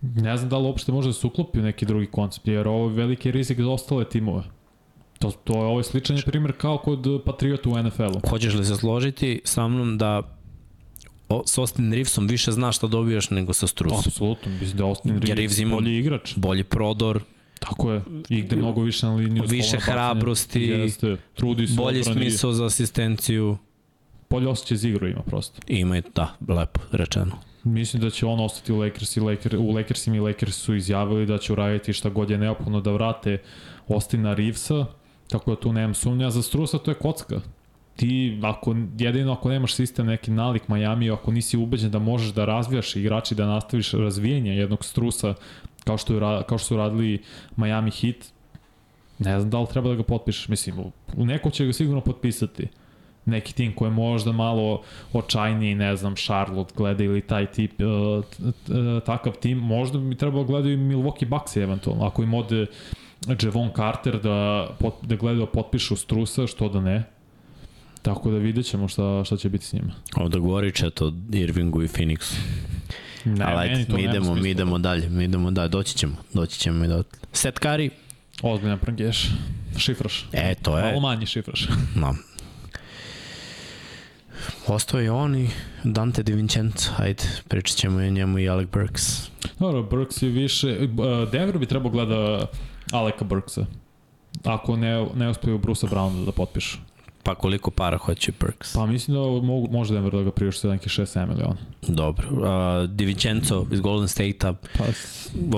Ne 0.00 0.36
znam 0.36 0.50
da 0.50 0.58
li 0.58 0.64
uopšte 0.64 0.92
može 0.92 1.08
da 1.08 1.12
se 1.12 1.26
uklopi 1.26 1.58
u 1.58 1.62
neki 1.62 1.86
drugi 1.86 2.06
koncept, 2.06 2.48
jer 2.48 2.68
ovo 2.68 2.88
je 2.88 2.94
veliki 2.94 3.30
rizik 3.30 3.60
za 3.60 3.70
ostale 3.70 4.04
timove. 4.04 4.42
To, 5.18 5.30
to 5.30 5.52
je 5.52 5.64
ovaj 5.64 5.84
sličan 5.84 6.16
je 6.16 6.22
primjer 6.22 6.52
kao 6.52 6.78
kod 6.78 7.22
Patriota 7.24 7.68
u 7.70 7.82
NFL-u. 7.82 8.28
Hoćeš 8.28 8.54
li 8.54 8.64
se 8.64 8.76
složiti 8.76 9.40
sa 9.44 9.68
mnom 9.68 9.98
da 9.98 10.22
o, 11.28 11.42
s 11.46 11.58
Austin 11.58 11.92
Reevesom 11.92 12.26
više 12.26 12.52
znaš 12.52 12.76
šta 12.76 12.86
dobijaš 12.86 13.30
nego 13.30 13.52
sa 13.52 13.66
Strusom? 13.66 13.98
Apsolutno, 13.98 14.52
mislim 14.52 14.76
da 14.78 14.84
Austin 14.84 15.10
Reeves 15.12 15.36
Reeves 15.36 15.58
ima- 15.58 15.74
bolji 15.74 15.98
igrač. 15.98 16.36
Bolji 16.36 16.64
prodor, 16.64 17.20
Tako 17.58 17.92
je. 17.92 18.02
I 18.28 18.42
gde 18.42 18.56
mnogo 18.56 18.82
više 18.82 19.06
na 19.06 19.14
liniju. 19.14 19.42
Više 19.48 19.78
hrabrosti, 19.80 20.60
Jeste. 20.62 21.16
Trudi 21.34 21.66
se 21.66 21.74
bolji 21.74 21.98
odbrani. 22.00 22.20
smisao 22.20 22.52
za 22.52 22.66
asistenciju. 22.66 23.56
Bolje 24.30 24.48
osjećaj 24.48 24.76
za 24.76 24.88
igru 24.88 25.08
ima 25.08 25.22
prosto. 25.22 25.60
Ima 25.66 25.96
je, 25.96 26.02
da, 26.14 26.36
lepo 26.48 26.80
rečeno. 26.92 27.32
Mislim 27.72 28.02
da 28.02 28.10
će 28.10 28.26
on 28.26 28.40
ostati 28.40 28.72
u 28.72 28.78
Lakers 28.80 29.16
i 29.16 29.20
Laker, 29.20 29.56
u 29.56 29.70
Lakersima 29.70 30.16
i 30.16 30.20
Lakers 30.20 30.56
su 30.56 30.74
izjavili 30.74 31.26
da 31.26 31.38
će 31.38 31.52
uraditi 31.52 31.92
šta 31.92 32.08
god 32.08 32.30
je 32.30 32.38
neophodno 32.38 32.80
da 32.80 32.92
vrate 32.92 33.38
Ostina 33.88 34.34
Reevesa, 34.34 34.86
tako 35.30 35.50
da 35.50 35.60
tu 35.60 35.72
nemam 35.72 35.94
sumnja. 35.94 36.30
Za 36.30 36.42
Strusa 36.42 36.78
to 36.78 36.90
je 36.90 36.94
kocka. 36.94 37.40
Ti, 37.96 38.40
ako, 38.42 38.74
jedino 38.98 39.32
ako 39.32 39.48
nemaš 39.48 39.74
sistem 39.74 40.06
neki 40.06 40.30
nalik 40.30 40.68
Miami, 40.68 41.10
ako 41.10 41.30
nisi 41.32 41.56
ubeđen 41.56 41.90
da 41.90 41.98
možeš 41.98 42.32
da 42.32 42.44
razvijaš 42.44 42.96
igrači, 42.96 43.34
da 43.34 43.46
nastaviš 43.46 43.92
razvijenje 43.92 44.56
jednog 44.56 44.84
Strusa, 44.84 45.34
kao 45.84 45.98
što, 45.98 46.14
je, 46.14 46.20
kao 46.20 46.58
što 46.58 46.66
su 46.66 46.76
radili 46.76 47.22
Miami 47.56 47.90
Heat, 47.90 48.16
ne 49.18 49.40
znam 49.40 49.50
da 49.50 49.60
li 49.60 49.66
treba 49.66 49.88
da 49.88 49.94
ga 49.94 50.02
potpišeš. 50.02 50.48
Mislim, 50.48 50.76
u 51.16 51.26
neko 51.26 51.50
će 51.50 51.66
ga 51.66 51.72
sigurno 51.72 52.00
potpisati 52.00 52.68
neki 53.28 53.54
tim 53.54 53.74
koji 53.74 53.86
je 53.86 53.92
možda 53.92 54.32
malo 54.32 54.82
očajniji, 55.12 55.74
ne 55.74 55.96
znam, 55.96 56.14
Charlotte 56.16 56.74
gleda 56.76 57.04
ili 57.04 57.20
taj 57.20 57.46
tip, 57.46 57.72
uh, 57.80 58.24
takav 59.06 59.32
tim, 59.32 59.58
možda 59.58 59.98
bi 59.98 60.14
trebalo 60.14 60.44
gledaju 60.44 60.74
i 60.74 60.76
Milwaukee 60.76 61.28
Bucks 61.28 61.56
eventualno, 61.56 62.06
ako 62.06 62.22
im 62.22 62.34
ode 62.34 62.66
Javon 63.42 63.70
Carter 63.76 64.20
da, 64.20 64.68
pot, 64.78 64.94
da 65.02 65.16
gledaju 65.16 65.46
da 65.46 65.52
potpišu 65.52 65.96
Strusa, 65.96 66.46
što 66.46 66.68
da 66.68 66.80
ne. 66.80 67.04
Tako 68.02 68.30
da 68.30 68.38
vidjet 68.38 68.66
ćemo 68.66 68.88
šta, 68.88 69.24
šta 69.24 69.36
će 69.36 69.48
biti 69.48 69.64
s 69.64 69.72
njima. 69.72 69.92
Ovde 70.16 70.38
govori 70.38 70.72
čet 70.72 71.02
o 71.02 71.12
Irvingu 71.32 71.82
i 71.82 71.88
Phoenixu. 71.88 72.34
Ne, 73.24 73.44
Ali 73.44 73.68
ajde, 73.68 73.84
to 73.84 73.96
mi 73.96 74.02
idemo, 74.02 74.34
mi 74.34 74.50
idemo 74.50 74.78
dalje, 74.78 75.08
mi 75.08 75.24
idemo 75.24 75.50
dalje, 75.50 75.68
doći 75.68 75.96
ćemo, 75.96 76.16
doći 76.34 76.58
ćemo 76.58 76.84
i 76.84 76.88
do... 76.88 77.02
Set 77.32 77.58
Kari, 77.58 77.90
Ozbiljan 78.42 78.78
prangeš. 78.78 79.28
Šifraš. 79.76 80.28
e, 80.32 80.54
to 80.62 80.78
je, 80.78 80.84
Malo 80.84 81.00
manji 81.00 81.26
šifraš. 81.26 81.68
no. 81.96 82.14
Ostao 84.66 85.00
je 85.00 85.10
on 85.10 85.36
i 85.36 85.48
Dante 85.84 86.22
Di 86.22 86.32
Vincenzo, 86.32 86.90
ajde, 86.98 87.24
pričat 87.48 87.76
ćemo 87.76 88.00
i 88.02 88.06
o 88.06 88.10
njemu 88.10 88.38
i 88.38 88.48
Alec 88.48 88.68
Burks. 88.72 89.30
Dobro, 89.58 89.82
Burks 89.82 90.22
je 90.22 90.28
više... 90.28 90.78
uh, 90.78 91.30
Denver 91.30 91.58
bi 91.58 91.66
trebao 91.66 91.90
gleda 91.90 92.46
Aleka 92.92 93.24
Burksa. 93.24 93.66
Ako 94.44 94.76
ne, 94.76 95.06
ne 95.14 95.30
uspeju 95.30 95.58
Brusa 95.58 95.86
Browna 95.86 96.24
da 96.24 96.32
potpišu. 96.32 96.78
Pa 97.22 97.34
koliko 97.34 97.70
para 97.70 97.98
hoće 97.98 98.32
Perks? 98.32 98.72
Pa 98.72 98.86
mislim 98.86 99.14
da 99.14 99.20
mogu, 99.20 99.68
može 99.70 99.94
Denver 99.94 100.12
da 100.12 100.22
ga 100.22 100.30
priušte 100.30 100.68
neki 100.68 100.88
6-7 100.88 101.26
miliona. 101.28 101.56
Dobro. 101.88 102.28
Uh, 102.30 102.90
Divincenzo 102.90 103.66
iz 103.72 103.80
Golden 103.80 104.08
State-a 104.08 104.52
Pa, 104.78 104.84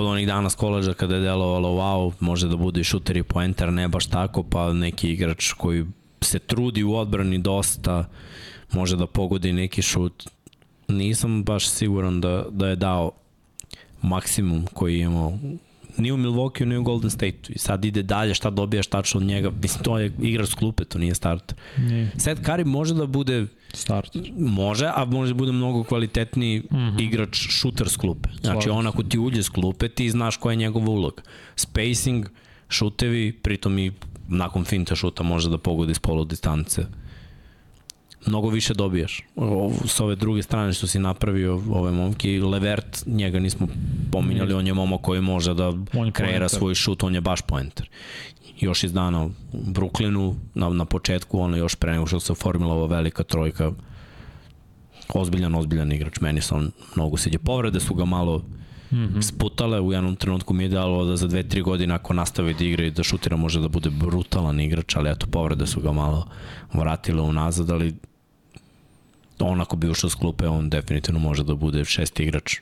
od 0.01 0.07
onih 0.07 0.27
dana 0.27 0.51
s 0.51 0.55
koleđa 0.55 0.95
kada 0.95 1.15
je 1.15 1.21
delovalo 1.21 1.69
wow, 1.69 2.13
može 2.21 2.49
da 2.49 2.57
bude 2.57 2.81
i 2.81 2.85
šuter 2.85 3.17
i 3.17 3.23
poenter, 3.23 3.73
ne 3.73 3.89
baš 3.89 4.07
tako, 4.07 4.43
pa 4.43 4.73
neki 4.73 5.13
igrač 5.13 5.53
koji 5.53 5.87
se 6.21 6.39
trudi 6.39 6.85
u 6.85 6.95
odbrani 6.95 7.39
dosta, 7.39 8.05
može 8.73 8.97
da 8.97 9.07
pogodi 9.07 9.53
neki 9.53 9.83
šut. 9.83 10.31
Nisam 10.89 11.45
baš 11.45 11.69
siguran 11.69 12.21
da, 12.21 12.45
da 12.51 12.69
je 12.69 12.77
dao 12.77 13.13
maksimum 14.03 14.67
koji 14.75 14.99
je 14.99 15.05
imao 15.05 15.39
ni 15.97 16.13
u 16.13 16.17
Milwaukee, 16.17 16.65
ni 16.65 16.77
u 16.77 16.83
Golden 16.83 17.11
State. 17.11 17.39
I 17.49 17.59
sad 17.59 17.85
ide 17.85 18.03
dalje, 18.03 18.35
šta 18.35 18.51
dobijaš 18.51 18.87
tačno 18.87 19.21
od 19.21 19.27
njega. 19.27 19.51
Mislim, 19.63 19.85
to 19.85 19.99
je 19.99 20.13
igrač 20.23 20.49
s 20.49 20.55
klupe, 20.55 20.85
to 20.85 20.99
nije 20.99 21.15
starter. 21.15 21.59
nije 21.79 22.11
Seth 22.17 22.43
Curry 22.43 22.65
može 22.65 22.95
da 22.95 23.07
bude 23.07 23.47
start. 23.73 24.17
Može, 24.39 24.87
a 24.95 25.05
može 25.05 25.33
da 25.33 25.39
bude 25.39 25.53
mnogo 25.53 25.85
kvalitetniji 25.85 26.61
mm. 26.61 26.77
-hmm. 26.77 27.03
igrač 27.03 27.37
šuter 27.37 27.89
s 27.89 27.97
klupe. 27.97 28.29
Znači, 28.41 28.63
Slažem 28.63 28.79
on 28.79 28.87
ako 28.87 29.03
ti 29.03 29.19
uđe 29.19 29.43
s 29.43 29.49
klupe, 29.49 29.89
ti 29.89 30.11
znaš 30.11 30.37
koja 30.37 30.53
je 30.53 30.57
njegova 30.57 30.91
uloga. 30.91 31.23
Spacing, 31.57 32.27
šutevi, 32.69 33.33
pritom 33.33 33.79
i 33.79 33.93
nakon 34.29 34.65
finta 34.65 34.97
šuta 34.97 35.23
može 35.23 35.51
da 35.51 35.59
pogodi 35.59 35.95
s 35.95 35.99
polu 35.99 36.25
distance. 36.25 36.87
Mnogo 38.27 38.49
više 38.49 38.75
dobijaš. 38.75 39.23
O, 39.37 39.73
s 39.87 40.01
ove 40.01 40.17
druge 40.17 40.43
strane 40.43 40.73
što 40.73 40.87
si 40.87 40.99
napravio 40.99 41.63
ove 41.71 41.91
momke, 41.91 42.41
Levert, 42.43 43.03
njega 43.07 43.39
nismo 43.39 43.69
pominjali, 44.13 44.55
on 44.55 44.67
je 44.67 44.75
momak 44.75 45.01
koji 45.01 45.21
može 45.21 45.55
da 45.55 45.73
kreira 46.13 46.39
poenter. 46.39 46.59
svoj 46.59 46.75
šut, 46.75 47.03
on 47.03 47.15
je 47.15 47.21
baš 47.21 47.43
poenter. 47.43 47.89
Još 48.61 48.85
iz 48.85 48.93
dana 48.93 49.25
u 49.25 49.31
Brooklynu, 49.53 50.35
na, 50.55 50.69
na 50.69 50.85
početku, 50.85 51.41
ono 51.41 51.57
još 51.57 51.75
pre 51.75 51.93
nego 51.93 52.07
što 52.07 52.21
se 52.21 52.35
formila 52.35 52.75
ova 52.75 52.87
velika 52.87 53.23
trojka, 53.23 53.73
ozbiljan, 55.15 55.55
ozbiljan 55.55 55.93
igrač. 55.93 56.21
Meni 56.21 56.41
se 56.41 56.55
on 56.55 56.71
mnogo 56.97 57.17
sviđa. 57.17 57.39
Povrede 57.39 57.81
su 57.81 57.95
ga 57.95 58.05
malo 58.05 58.39
mm 58.91 58.97
-hmm. 58.97 59.23
sputale, 59.23 59.81
u 59.81 59.93
jednom 59.93 60.17
trenutku 60.17 60.55
mi 60.55 60.65
je 60.65 60.69
dalo 60.69 61.05
da 61.05 61.17
za 61.17 61.27
dve, 61.27 61.43
tri 61.43 61.63
godine 61.63 61.95
ako 61.95 62.15
nastavi 62.15 62.55
da 62.55 62.65
igra 62.65 62.85
i 62.85 62.91
da 62.91 63.03
šutira 63.03 63.37
može 63.37 63.61
da 63.61 63.69
bude 63.69 63.91
brutalan 63.91 64.61
igrač, 64.61 64.97
ali 64.97 65.11
eto, 65.11 65.27
povrede 65.27 65.67
su 65.67 65.81
ga 65.81 65.93
malo 65.93 66.27
vratile 66.73 67.23
unazad, 67.23 67.71
ali 67.71 67.95
on 69.45 69.61
ako 69.61 69.77
bi 69.77 69.91
ušao 69.91 70.11
s 70.11 70.15
klupe, 70.15 70.49
on 70.49 70.71
definitivno 70.71 71.21
može 71.21 71.45
da 71.45 71.55
bude 71.55 71.85
šesti 71.85 72.23
igrač. 72.23 72.57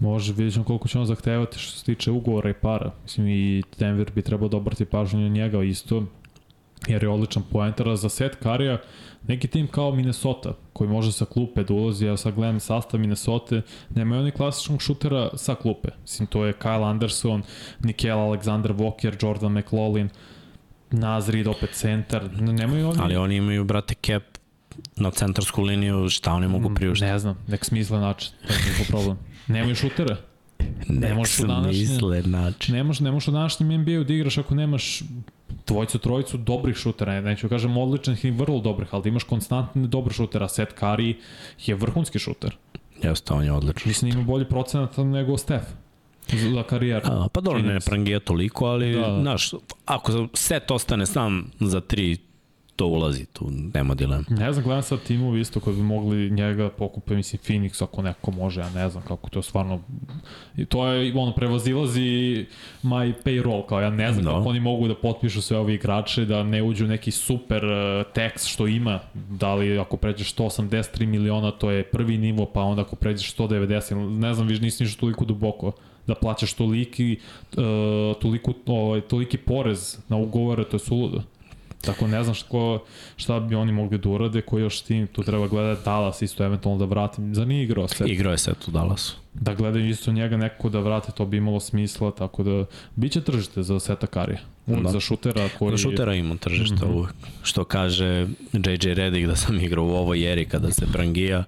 Može, 0.00 0.32
vidjet 0.32 0.54
ćemo 0.54 0.64
koliko 0.64 0.88
će 0.88 0.98
on 0.98 1.06
zahtevati 1.06 1.58
što 1.58 1.78
se 1.78 1.84
tiče 1.84 2.10
ugovora 2.10 2.50
i 2.50 2.54
para. 2.54 2.90
Mislim, 3.02 3.28
i 3.28 3.62
Denver 3.78 4.10
bi 4.14 4.22
trebao 4.22 4.48
da 4.48 4.56
obrati 4.56 4.84
pažnju 4.84 5.20
na 5.20 5.28
njega 5.28 5.62
isto, 5.62 6.04
jer 6.86 7.02
je 7.02 7.08
odličan 7.08 7.42
poenter, 7.52 7.88
a 7.88 7.96
za 7.96 8.08
set 8.08 8.34
Karija 8.34 8.78
neki 9.26 9.48
tim 9.48 9.66
kao 9.66 9.92
Minnesota, 9.92 10.52
koji 10.72 10.90
može 10.90 11.12
sa 11.12 11.24
klupe 11.24 11.64
da 11.64 11.74
ulazi, 11.74 12.06
ja 12.06 12.16
sad 12.16 12.34
gledam 12.34 12.60
sastav 12.60 13.00
Minnesota, 13.00 13.60
nemaju 13.94 14.22
oni 14.22 14.30
klasičnog 14.30 14.82
šutera 14.82 15.30
sa 15.36 15.54
klupe. 15.54 15.88
Mislim, 16.02 16.26
to 16.26 16.44
je 16.46 16.52
Kyle 16.52 16.90
Anderson, 16.90 17.42
Nikel 17.80 18.18
Alexander 18.18 18.74
Walker, 18.74 19.24
Jordan 19.24 19.52
McLaughlin, 19.52 20.08
Naz 20.90 21.28
Reid 21.28 21.46
opet 21.46 21.70
centar, 21.72 22.40
nemaju 22.40 22.88
oni... 22.88 22.98
Ali 23.00 23.16
oni 23.16 23.36
imaju, 23.36 23.64
brate, 23.64 23.94
cap 24.06 24.37
na 24.96 25.10
centarsku 25.10 25.62
liniju, 25.62 26.08
šta 26.08 26.32
oni 26.32 26.48
mogu 26.48 26.74
priuštiti? 26.74 27.10
Ne 27.10 27.18
znam, 27.18 27.38
nek 27.46 27.64
smisle 27.64 27.98
način, 28.00 28.32
to 28.46 28.52
je 28.52 28.58
njihov 28.68 28.86
problem. 28.86 29.18
Nemaju 29.46 29.74
šutera. 29.74 30.16
Ne 30.88 31.14
možeš 31.14 31.38
u 31.40 31.46
današnje- 31.46 31.80
misle 31.80 32.22
način. 32.22 32.74
Ne 32.74 32.84
možeš, 32.84 33.00
ne 33.00 33.12
možeš 33.12 33.28
u 33.28 33.30
današnjem 33.30 33.72
NBA-u 33.72 34.04
da 34.04 34.14
igraš 34.14 34.38
ako 34.38 34.54
nemaš 34.54 35.02
dvojicu, 35.66 35.98
trojicu 35.98 36.36
dobrih 36.36 36.76
šutera, 36.76 37.20
neću 37.20 37.46
da 37.48 37.54
kažem 37.54 37.76
odličnih 37.76 38.24
i 38.24 38.30
vrlo 38.30 38.60
dobrih, 38.60 38.88
ali 38.94 39.02
da 39.02 39.08
imaš 39.08 39.22
konstantne 39.24 39.86
dobre 39.86 40.14
šutera. 40.14 40.48
Seth 40.48 40.74
Curry 40.80 41.14
je 41.66 41.74
vrhunski 41.74 42.18
šuter. 42.18 42.56
Jeste, 43.02 43.34
on 43.34 43.44
je 43.44 43.52
odličan. 43.52 43.82
Mislim 43.88 44.10
da 44.10 44.16
ima 44.18 44.26
bolji 44.26 44.44
procenat 44.44 44.96
nego 44.96 45.38
Steph 45.38 45.66
za 46.32 46.62
karijeru. 46.62 47.06
A, 47.06 47.28
pa 47.32 47.40
dobro, 47.40 47.62
ne 47.62 47.80
prangija 47.80 48.20
toliko, 48.20 48.66
ali, 48.66 48.92
da, 48.92 49.00
da. 49.00 49.20
znaš, 49.20 49.50
ako 49.86 50.28
set 50.34 50.70
ostane 50.70 51.06
sam 51.06 51.50
za 51.60 51.80
tri, 51.80 52.16
to 52.78 52.86
ulazi, 52.86 53.26
tu 53.26 53.50
nema 53.74 53.94
dilema. 53.94 54.24
Ne 54.28 54.52
znam, 54.52 54.64
gledam 54.64 54.82
sad 54.82 55.02
timovi 55.02 55.40
isto 55.40 55.60
koji 55.60 55.76
bi 55.76 55.82
mogli 55.82 56.30
njega 56.30 56.70
pokupe, 56.70 57.14
mislim 57.14 57.40
Phoenix 57.46 57.82
ako 57.84 58.02
neko 58.02 58.30
može, 58.30 58.60
ja 58.60 58.70
ne 58.70 58.88
znam 58.88 59.04
kako 59.08 59.28
to 59.30 59.42
stvarno 59.42 59.80
i 60.56 60.64
to 60.64 60.86
je 60.86 61.12
ono 61.16 61.32
prevazilazi 61.32 62.46
my 62.82 63.12
payroll, 63.24 63.66
kao 63.66 63.80
ja 63.80 63.90
ne 63.90 64.12
znam 64.12 64.24
Da. 64.24 64.30
kako 64.30 64.48
oni 64.48 64.60
mogu 64.60 64.88
da 64.88 64.94
potpišu 64.94 65.42
sve 65.42 65.58
ovi 65.58 65.74
igrače 65.74 66.24
da 66.24 66.42
ne 66.42 66.62
uđu 66.62 66.86
neki 66.86 67.10
super 67.10 67.64
uh, 67.64 67.70
tax 68.14 68.46
što 68.46 68.66
ima, 68.66 68.98
da 69.14 69.54
li 69.54 69.78
ako 69.78 69.96
pređeš 69.96 70.34
183 70.34 71.06
miliona 71.06 71.50
to 71.50 71.70
je 71.70 71.82
prvi 71.82 72.18
nivo, 72.18 72.46
pa 72.46 72.62
onda 72.62 72.82
ako 72.82 72.96
pređeš 72.96 73.36
190, 73.36 74.18
ne 74.18 74.34
znam, 74.34 74.46
više 74.46 74.62
nisi 74.62 74.84
ništa 74.84 75.00
toliko 75.00 75.24
duboko 75.24 75.72
da 76.06 76.14
plaćaš 76.14 76.52
toliki, 76.52 77.18
uh, 77.56 77.62
toliko, 78.20 78.52
ovaj, 78.66 79.00
toliki 79.00 79.36
porez 79.36 79.98
na 80.08 80.16
ugovore, 80.16 80.64
to 80.64 80.76
je 80.76 80.80
suludo. 80.80 81.22
Tako 81.80 82.06
ne 82.06 82.22
znam 82.24 82.34
šta, 82.34 82.78
šta 83.16 83.40
bi 83.40 83.54
oni 83.54 83.72
mogli 83.72 83.98
da 83.98 84.08
urade, 84.08 84.40
koji 84.40 84.62
još 84.62 84.80
tim, 84.80 85.06
tu 85.06 85.22
treba 85.22 85.48
gledati 85.48 85.84
Dallas 85.84 86.22
isto 86.22 86.44
eventualno 86.44 86.78
da 86.78 86.84
vratim, 86.84 87.34
za 87.34 87.44
nije 87.44 87.64
igrao 87.64 87.88
se. 87.88 88.04
Igrao 88.06 88.32
je 88.32 88.38
set 88.38 88.68
u 88.68 88.70
Dallasu. 88.70 89.16
Da 89.34 89.54
gledaju 89.54 89.88
isto 89.88 90.12
njega 90.12 90.36
neko 90.36 90.68
da 90.68 90.80
vrate, 90.80 91.12
to 91.12 91.26
bi 91.26 91.36
imalo 91.36 91.60
smisla, 91.60 92.10
tako 92.10 92.42
da 92.42 92.64
biće 92.96 93.20
tržište 93.20 93.62
za 93.62 93.80
Seta 93.80 94.06
Karija. 94.06 94.40
Uvijek 94.66 94.82
Da. 94.82 94.90
za 94.90 95.00
šutera 95.00 95.48
koji... 95.58 95.70
Za 95.70 95.82
šutera 95.82 96.14
ima 96.14 96.36
tržište 96.36 96.74
mm 96.74 96.78
-hmm. 96.78 96.94
uvek. 96.94 97.14
Što 97.42 97.64
kaže 97.64 98.26
JJ 98.52 98.94
Redick 98.94 99.26
da 99.26 99.36
sam 99.36 99.60
igrao 99.60 99.84
u 99.84 99.90
ovoj 99.90 100.32
eri 100.32 100.44
kada 100.44 100.70
se 100.70 100.86
prangija, 100.92 101.44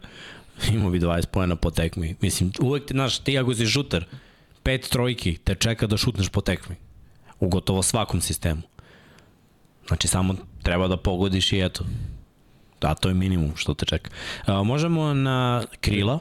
imao 0.75 0.91
bi 0.91 1.01
20 1.01 1.27
pojena 1.27 1.57
po 1.57 1.71
tekmi. 1.71 2.15
Mislim, 2.21 2.53
uvek 2.61 2.87
ti, 2.87 2.95
znaš, 2.95 3.19
ti 3.19 3.39
ako 3.39 3.55
si 3.55 3.67
šuter, 3.67 4.05
pet 4.63 4.89
trojki 4.89 5.37
te 5.45 5.55
čeka 5.55 5.87
da 5.87 5.97
šutneš 5.97 6.29
po 6.29 6.41
tekmi. 6.41 6.77
U 7.41 7.49
gotovo 7.49 7.83
svakom 7.83 8.21
sistemu. 8.21 8.63
Znači, 9.89 10.09
samo 10.09 10.35
treba 10.63 10.89
da 10.89 10.97
pogodiš 10.97 11.53
i 11.53 11.61
eto. 11.61 11.85
Da, 12.81 12.95
to 12.95 13.09
je 13.09 13.15
minimum 13.15 13.53
što 13.57 13.75
te 13.75 13.87
čeka. 13.87 14.11
A, 14.47 14.63
možemo 14.63 15.15
na 15.15 15.63
krila. 15.81 16.19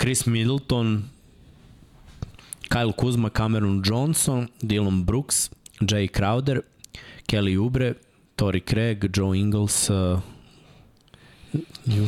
Chris 0.00 0.26
Middleton, 0.26 1.02
Kyle 2.68 2.92
Kuzma, 2.92 3.30
Cameron 3.36 3.82
Johnson, 3.86 4.48
Dylan 4.62 5.04
Brooks, 5.04 5.50
Jay 5.80 6.08
Crowder, 6.18 6.60
Kelly 7.26 7.58
Oubre, 7.58 7.94
Tori 8.36 8.60
Craig, 8.60 9.10
Joe 9.16 9.38
Ingles, 9.38 9.90
uh, 9.90 10.20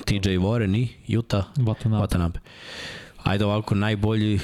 TJ 0.04 0.38
Warren 0.38 0.76
i 0.76 0.88
Utah 1.06 1.44
Watanabe. 1.56 2.00
Watanabe. 2.00 2.38
Ajde 3.22 3.44
ovako, 3.44 3.74
najbolji, 3.74 4.40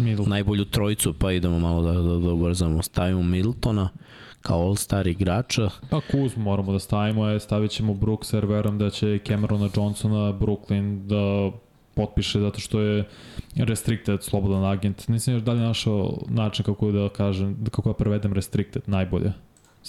Middle. 0.00 0.26
najbolju 0.26 0.64
trojicu, 0.64 1.14
pa 1.14 1.32
idemo 1.32 1.58
malo 1.58 1.82
da, 1.82 1.92
da, 1.92 2.18
da 2.18 2.32
ubrzamo. 2.32 2.82
Stavimo 2.82 3.22
Middletona 3.22 3.88
kao 4.42 4.60
all-star 4.60 5.06
igrača. 5.06 5.70
Pa 5.90 6.00
Kuzmu 6.00 6.42
moramo 6.44 6.72
da 6.72 6.78
stavimo, 6.78 7.26
je, 7.26 7.40
stavit 7.40 7.70
ćemo 7.70 7.94
Brooks, 7.94 8.32
jer 8.32 8.46
verujem 8.46 8.78
da 8.78 8.90
će 8.90 9.18
Camerona 9.26 9.68
Johnsona, 9.76 10.32
Brooklyn 10.32 11.06
da 11.06 11.56
potpiše 11.94 12.40
zato 12.40 12.60
što 12.60 12.80
je 12.80 13.04
restricted, 13.56 14.22
slobodan 14.22 14.64
agent. 14.64 15.08
Nisam 15.08 15.34
još 15.34 15.42
dalje 15.42 15.60
našao 15.60 16.18
način 16.28 16.64
kako 16.64 16.92
da 16.92 17.08
kažem, 17.08 17.64
kako 17.70 17.88
da 17.88 17.94
prevedem 17.94 18.32
restricted 18.32 18.82
najbolje. 18.86 19.32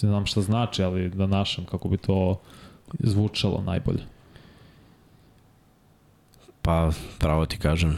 Ne 0.01 0.09
znam 0.09 0.25
šta 0.25 0.41
znači, 0.41 0.83
ali 0.83 1.09
da 1.09 1.27
našem 1.27 1.65
kako 1.65 1.89
bi 1.89 1.97
to 1.97 2.39
zvučalo 2.99 3.61
najbolje. 3.61 4.03
Pa, 6.61 6.91
pravo 7.19 7.45
ti 7.45 7.57
kažem, 7.57 7.97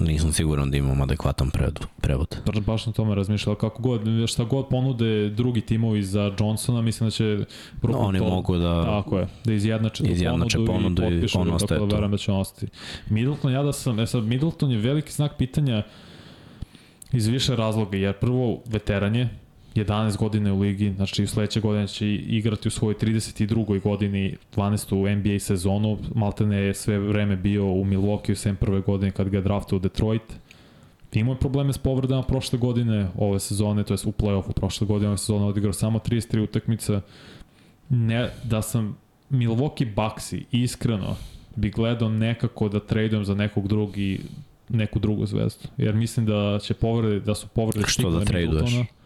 nisam 0.00 0.32
siguran 0.32 0.70
da 0.70 0.76
imam 0.76 1.02
adekvatan 1.02 1.50
prevod. 1.50 1.86
prevod. 2.00 2.36
Baš, 2.46 2.60
baš 2.60 2.86
na 2.86 2.92
tome 2.92 3.14
razmišljala 3.14 3.58
kako 3.58 3.82
god, 3.82 4.00
šta 4.28 4.44
god 4.44 4.68
ponude 4.68 5.28
drugi 5.30 5.60
timovi 5.60 6.02
za 6.02 6.32
Johnsona, 6.40 6.82
mislim 6.82 7.06
da 7.06 7.10
će 7.10 7.38
No, 7.82 7.98
oni 7.98 8.18
to, 8.18 8.24
mogu 8.24 8.56
da... 8.56 8.84
Tako 8.84 9.18
je, 9.18 9.26
da 9.44 9.52
izjednače, 9.52 10.04
Izjednače 10.04 10.58
ponudu, 10.66 11.02
ponudu 11.02 11.02
i 11.02 11.20
i 11.20 11.28
on 11.34 11.50
ostaje 11.50 11.78
tako 11.78 11.86
da 11.86 11.94
verujem 11.94 12.10
da 12.10 12.18
će 12.18 12.32
ostati. 12.32 12.72
Middleton, 13.10 13.52
ja 13.52 13.62
da 13.62 13.72
sam, 13.72 14.00
e 14.00 14.06
sad, 14.06 14.24
Middleton 14.24 14.70
je 14.70 14.78
veliki 14.78 15.12
znak 15.12 15.36
pitanja 15.38 15.82
iz 17.12 17.26
više 17.26 17.56
razloga, 17.56 17.96
jer 17.96 18.12
prvo 18.12 18.62
veteran 18.66 19.16
je, 19.16 19.28
11 19.84 20.16
godina 20.16 20.54
u 20.54 20.60
ligi, 20.60 20.92
znači 20.96 21.26
sledeće 21.26 21.60
godine 21.60 21.88
će 21.88 22.14
igrati 22.14 22.68
u 22.68 22.70
svojoj 22.70 22.94
32. 22.94 23.80
godini 23.80 24.36
12. 24.56 25.16
NBA 25.16 25.38
sezonu, 25.38 25.98
Maltene 26.14 26.56
je 26.56 26.74
sve 26.74 26.98
vreme 26.98 27.36
bio 27.36 27.64
u 27.64 27.84
Milwaukee 27.84 28.34
sem 28.34 28.56
prve 28.56 28.80
godine 28.80 29.10
kad 29.10 29.28
ga 29.28 29.36
je 29.36 29.42
draftao 29.42 29.76
u 29.76 29.80
Detroit. 29.80 30.22
Imao 31.12 31.32
je 31.32 31.38
probleme 31.38 31.72
s 31.72 31.78
povredama 31.78 32.22
prošle 32.22 32.58
godine, 32.58 33.08
ove 33.18 33.40
sezone, 33.40 33.84
to 33.84 33.94
je 33.94 33.98
u 34.04 34.12
play-offu 34.12 34.52
prošle 34.52 34.86
godine, 34.86 35.08
ove 35.08 35.18
sezone 35.18 35.44
odigrao 35.44 35.72
samo 35.72 35.98
33 35.98 36.42
utakmice. 36.42 37.00
Ne, 37.88 38.30
da 38.44 38.62
sam 38.62 38.96
Milwaukee 39.30 39.94
Bucksi, 39.94 40.44
iskreno, 40.52 41.16
bi 41.56 41.70
gledao 41.70 42.08
nekako 42.08 42.68
da 42.68 42.80
tradujem 42.80 43.24
za 43.24 43.34
nekog 43.34 43.68
drugi 43.68 44.20
neku 44.68 44.98
drugu 44.98 45.26
zvezdu. 45.26 45.68
Jer 45.76 45.94
mislim 45.94 46.26
da 46.26 46.58
će 46.62 46.74
povrede, 46.74 47.20
da 47.20 47.34
su 47.34 47.48
povrede 47.48 47.86
Što 47.88 48.10
da 48.10 48.24
traduješ? 48.24 48.50
Middletona. 48.50 48.97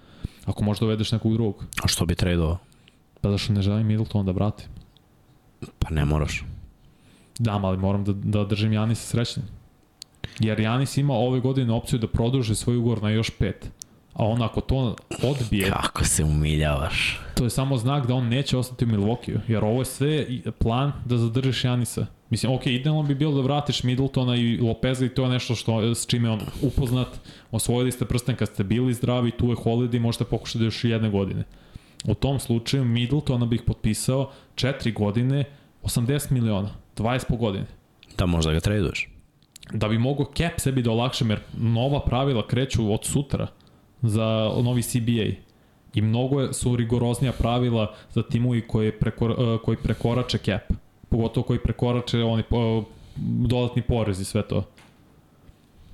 Ako 0.46 0.64
možda 0.64 0.86
uvedeš 0.86 1.12
nekog 1.12 1.32
drugog. 1.32 1.64
A 1.84 1.88
što 1.88 2.06
bi 2.06 2.14
tradovao? 2.14 2.58
Pa 3.20 3.30
zašto 3.30 3.52
ne 3.52 3.62
želim 3.62 3.86
Middleton 3.86 4.26
da 4.26 4.32
vratim? 4.32 4.66
Pa 5.78 5.90
ne 5.90 6.04
moraš. 6.04 6.44
Da, 7.38 7.52
ali 7.62 7.76
moram 7.78 8.04
da, 8.04 8.12
da 8.12 8.44
držim 8.44 8.72
Janisa 8.72 9.06
srećnim. 9.06 9.46
Jer 10.38 10.60
Janis 10.60 10.96
ima 10.96 11.14
ove 11.14 11.40
godine 11.40 11.72
opciju 11.72 11.98
da 11.98 12.06
produži 12.08 12.54
svoj 12.54 12.76
ugovor 12.76 13.02
na 13.02 13.10
još 13.10 13.30
pet. 13.30 13.70
A 14.12 14.24
on 14.26 14.42
ako 14.42 14.60
to 14.60 14.96
odbije, 15.22 15.70
Kako 15.70 16.04
se 16.04 16.24
umiljavaš. 16.24 17.20
to 17.34 17.44
je 17.44 17.50
samo 17.50 17.76
znak 17.76 18.06
da 18.06 18.14
on 18.14 18.28
neće 18.28 18.56
ostati 18.56 18.84
u 18.84 18.88
Milwaukee. 18.88 19.38
Jer 19.48 19.64
ovo 19.64 19.80
je 19.80 19.84
sve 19.84 20.26
plan 20.58 20.92
da 21.04 21.18
zadržiš 21.18 21.64
Janisa. 21.64 22.06
Mislim, 22.32 22.52
ok, 22.52 22.66
idealno 22.66 23.02
bi 23.02 23.14
bilo 23.14 23.34
da 23.34 23.40
vratiš 23.40 23.82
Middletona 23.82 24.36
i 24.36 24.58
Lopeza 24.60 25.04
i 25.04 25.08
to 25.08 25.22
je 25.22 25.28
nešto 25.28 25.54
što, 25.54 25.94
s 25.94 26.06
čime 26.06 26.30
on 26.30 26.40
upoznat. 26.62 27.08
Osvojili 27.50 27.92
ste 27.92 28.04
prsten 28.04 28.36
kad 28.36 28.48
ste 28.48 28.64
bili 28.64 28.94
zdravi, 28.94 29.30
tu 29.30 29.48
je 29.50 29.56
Holiday, 29.56 30.00
možete 30.00 30.24
pokušati 30.24 30.64
još 30.64 30.84
jedne 30.84 31.10
godine. 31.10 31.44
U 32.04 32.14
tom 32.14 32.40
slučaju 32.40 32.84
Middletona 32.84 33.46
bih 33.46 33.62
potpisao 33.66 34.30
4 34.54 34.92
godine, 34.94 35.44
80 35.82 36.30
miliona, 36.30 36.70
20 36.96 37.24
po 37.28 37.36
godine. 37.36 37.66
Da 38.18 38.26
možda 38.26 38.52
ga 38.52 38.60
traduješ. 38.60 39.08
Da 39.72 39.88
bi 39.88 39.98
mogao 39.98 40.32
cap 40.36 40.60
sebi 40.60 40.82
da 40.82 40.90
olakšam, 40.90 41.30
jer 41.30 41.40
nova 41.58 42.00
pravila 42.00 42.46
kreću 42.46 42.92
od 42.92 43.04
sutra 43.04 43.46
za 44.02 44.50
novi 44.62 44.82
CBA. 44.82 45.36
I 45.94 46.00
mnogo 46.00 46.52
su 46.52 46.76
rigoroznija 46.76 47.32
pravila 47.32 47.94
za 48.10 48.22
timovi 48.22 48.60
koji, 48.60 48.92
prekor, 48.92 49.30
uh, 49.30 49.60
koji 49.64 49.76
prekorače 49.76 50.38
cap. 50.38 50.82
Pogotovo 51.12 51.46
koji 51.46 51.58
prekorače 51.58 52.22
oni 52.22 52.42
uh, 52.50 52.84
dodatni 53.16 53.82
porez 53.82 54.20
i 54.20 54.24
sve 54.24 54.42
to. 54.42 54.64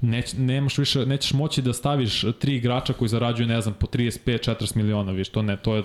Neć, 0.00 0.34
nemaš 0.36 0.78
više, 0.78 1.06
nećeš 1.06 1.32
moći 1.32 1.62
da 1.62 1.72
staviš 1.72 2.24
tri 2.38 2.56
igrača 2.56 2.92
koji 2.92 3.08
zarađuju, 3.08 3.46
ne 3.48 3.60
znam, 3.60 3.74
po 3.74 3.86
35-40 3.86 4.76
miliona, 4.76 5.12
viš, 5.12 5.28
to 5.28 5.42
ne, 5.42 5.56
to, 5.56 5.76
je, 5.76 5.82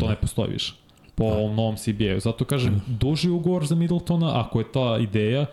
to 0.00 0.08
ne 0.08 0.16
postoji 0.16 0.52
više 0.52 0.74
po 1.16 1.24
ovom 1.24 1.56
novom 1.56 1.76
CBA-u. 1.76 2.20
Zato 2.20 2.44
kažem, 2.44 2.80
duži 2.86 3.30
ugovor 3.30 3.66
za 3.66 3.74
Middletona, 3.74 4.40
ako 4.40 4.60
je 4.60 4.72
ta 4.72 4.98
ideja, 5.00 5.46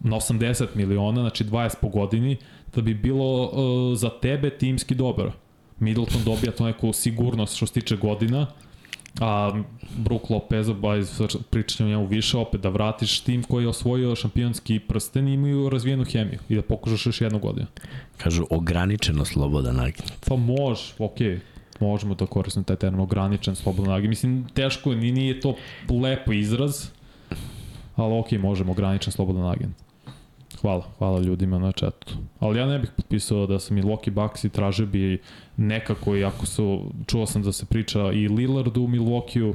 na 0.00 0.16
80 0.16 0.66
miliona, 0.74 1.20
znači 1.20 1.44
20 1.44 1.74
po 1.80 1.88
godini, 1.88 2.36
da 2.74 2.82
bi 2.82 2.94
bilo 2.94 3.42
uh, 3.42 3.98
za 3.98 4.10
tebe 4.10 4.50
timski 4.50 4.94
dobro. 4.94 5.32
Middleton 5.78 6.24
dobija 6.24 6.52
to 6.52 6.66
neku 6.66 6.92
sigurnost 6.92 7.56
što 7.56 7.66
se 7.66 7.72
tiče 7.72 7.96
godina, 7.96 8.46
a 9.20 9.62
Brook 9.96 10.30
Lopez, 10.30 10.70
ba, 10.70 10.94
pričam 11.50 11.86
o 11.86 11.88
njemu 11.88 12.06
više, 12.06 12.36
opet 12.36 12.60
da 12.60 12.68
vratiš 12.68 13.20
tim 13.20 13.42
koji 13.42 13.64
je 13.64 13.68
osvojio 13.68 14.16
šampionski 14.16 14.78
prsten 14.78 15.28
i 15.28 15.34
imaju 15.34 15.68
razvijenu 15.68 16.04
hemiju 16.04 16.38
i 16.48 16.54
da 16.54 16.62
pokušaš 16.62 17.06
još 17.06 17.20
jednu 17.20 17.38
godinu. 17.38 17.66
Kažu 18.16 18.46
ograničeno 18.50 19.24
slobodan 19.24 19.80
agent. 19.80 20.12
Pa 20.28 20.36
može, 20.36 20.94
okej. 20.98 21.28
Okay 21.28 21.40
možemo 21.80 22.14
da 22.14 22.26
koristimo 22.26 22.64
taj 22.64 22.76
termin 22.76 23.00
ograničen 23.00 23.54
slobodno 23.54 23.92
nagi. 23.92 24.08
Mislim, 24.08 24.46
teško 24.54 24.90
je, 24.90 24.96
ni- 24.96 25.12
nije 25.12 25.40
to 25.40 25.56
lepo 26.02 26.32
izraz, 26.32 26.88
ali 27.96 28.18
okej, 28.18 28.38
možemo 28.38 28.72
ograničen 28.72 29.12
slobodan 29.12 29.50
agent. 29.50 29.83
Hvala, 30.64 30.84
hvala 30.98 31.20
ljudima 31.20 31.58
na 31.58 31.72
chatu. 31.72 32.14
Ali 32.40 32.58
ja 32.58 32.66
ne 32.66 32.78
bih 32.78 32.90
potpisao 32.96 33.46
da 33.46 33.58
sam 33.58 33.78
i 33.78 33.82
Milwaukee 33.82 34.10
Bucks 34.10 34.44
i 34.44 34.48
tražio 34.48 34.86
bi 34.86 35.18
nekako, 35.56 36.16
iako 36.16 36.46
su, 36.46 36.90
čuo 37.06 37.26
sam 37.26 37.42
da 37.42 37.52
se 37.52 37.66
priča 37.66 38.12
i 38.12 38.28
Lillardu 38.28 38.82
u 38.82 38.88
Milwaukee-u, 38.88 39.54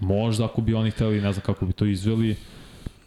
možda 0.00 0.44
ako 0.44 0.60
bi 0.60 0.74
oni 0.74 0.90
hteli, 0.90 1.20
ne 1.20 1.32
znam 1.32 1.44
kako 1.46 1.66
bi 1.66 1.72
to 1.72 1.84
izveli, 1.84 2.36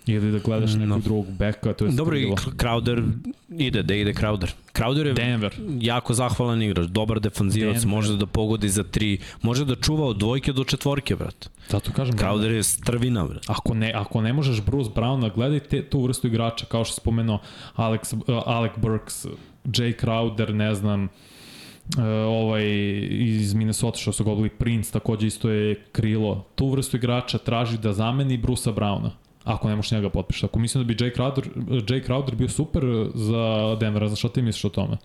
ili 0.05 0.31
da 0.31 0.39
gledaš 0.39 0.73
nekog 0.73 0.87
No. 0.87 0.99
drugog 0.99 1.25
beka, 1.31 1.73
to 1.73 1.85
je 1.85 1.91
Dobro 1.91 2.17
i. 2.17 2.25
Crowder 2.57 3.11
ide, 3.49 3.83
da 3.83 3.93
ide 3.95 4.13
Crowder. 4.13 4.51
Crowder 4.73 5.05
je 5.05 5.13
Denver. 5.13 5.53
jako 5.79 6.13
zahvalan 6.13 6.61
igrač, 6.61 6.87
dobar 6.87 7.19
defanzivac, 7.19 7.73
Denver. 7.73 7.87
može 7.87 8.17
da 8.17 8.25
pogodi 8.25 8.69
za 8.69 8.83
tri, 8.83 9.17
može 9.41 9.65
da 9.65 9.75
čuva 9.75 10.05
od 10.05 10.17
dvojke 10.17 10.53
do 10.53 10.63
četvorke, 10.63 11.15
brat. 11.15 11.49
Zato 11.69 11.91
kažem, 11.91 12.15
Crowder 12.17 12.49
je 12.49 12.63
strvina, 12.63 13.25
brat. 13.25 13.43
Ako 13.49 13.73
ne, 13.73 13.91
ako 13.95 14.21
ne 14.21 14.33
možeš 14.33 14.61
Bruce 14.61 14.89
Browna, 14.95 15.31
gledaj 15.35 15.59
te, 15.59 15.83
tu 15.83 16.03
vrstu 16.03 16.27
igrača, 16.27 16.65
kao 16.65 16.85
što 16.85 16.95
spomenuo 16.95 17.39
Alex, 17.75 18.13
uh, 18.13 18.43
Alec 18.45 18.71
Burks, 18.77 19.25
Jay 19.65 20.05
Crowder, 20.05 20.53
ne 20.53 20.75
znam, 20.75 21.03
uh, 21.03 22.03
ovaj 22.27 22.63
iz 23.09 23.53
Minnesota 23.53 23.97
što 23.97 24.11
su 24.11 24.23
govorili 24.23 24.49
Prince, 24.49 24.91
takođe 24.91 25.27
isto 25.27 25.49
je 25.49 25.75
krilo. 25.91 26.45
Tu 26.55 26.69
vrstu 26.69 26.97
igrača 26.97 27.37
traži 27.37 27.77
da 27.77 27.93
zameni 27.93 28.37
Brusa 28.37 28.71
Browna. 28.71 29.09
Ako 29.43 29.69
ne 29.69 29.75
možeš 29.75 29.91
njega 29.91 30.09
potpišati. 30.09 30.45
Ako 30.45 30.59
mislim 30.59 30.83
da 30.83 30.87
bi 30.87 30.95
Jay 30.95 31.17
Crowder, 31.17 31.49
Jay 31.67 32.07
Crowder 32.07 32.35
bio 32.35 32.49
super 32.49 32.83
za 33.13 33.75
Denver, 33.79 34.07
znaš 34.07 34.19
šta 34.19 34.29
ti 34.29 34.41
misliš 34.41 34.65
o 34.65 34.69
tome? 34.69 34.97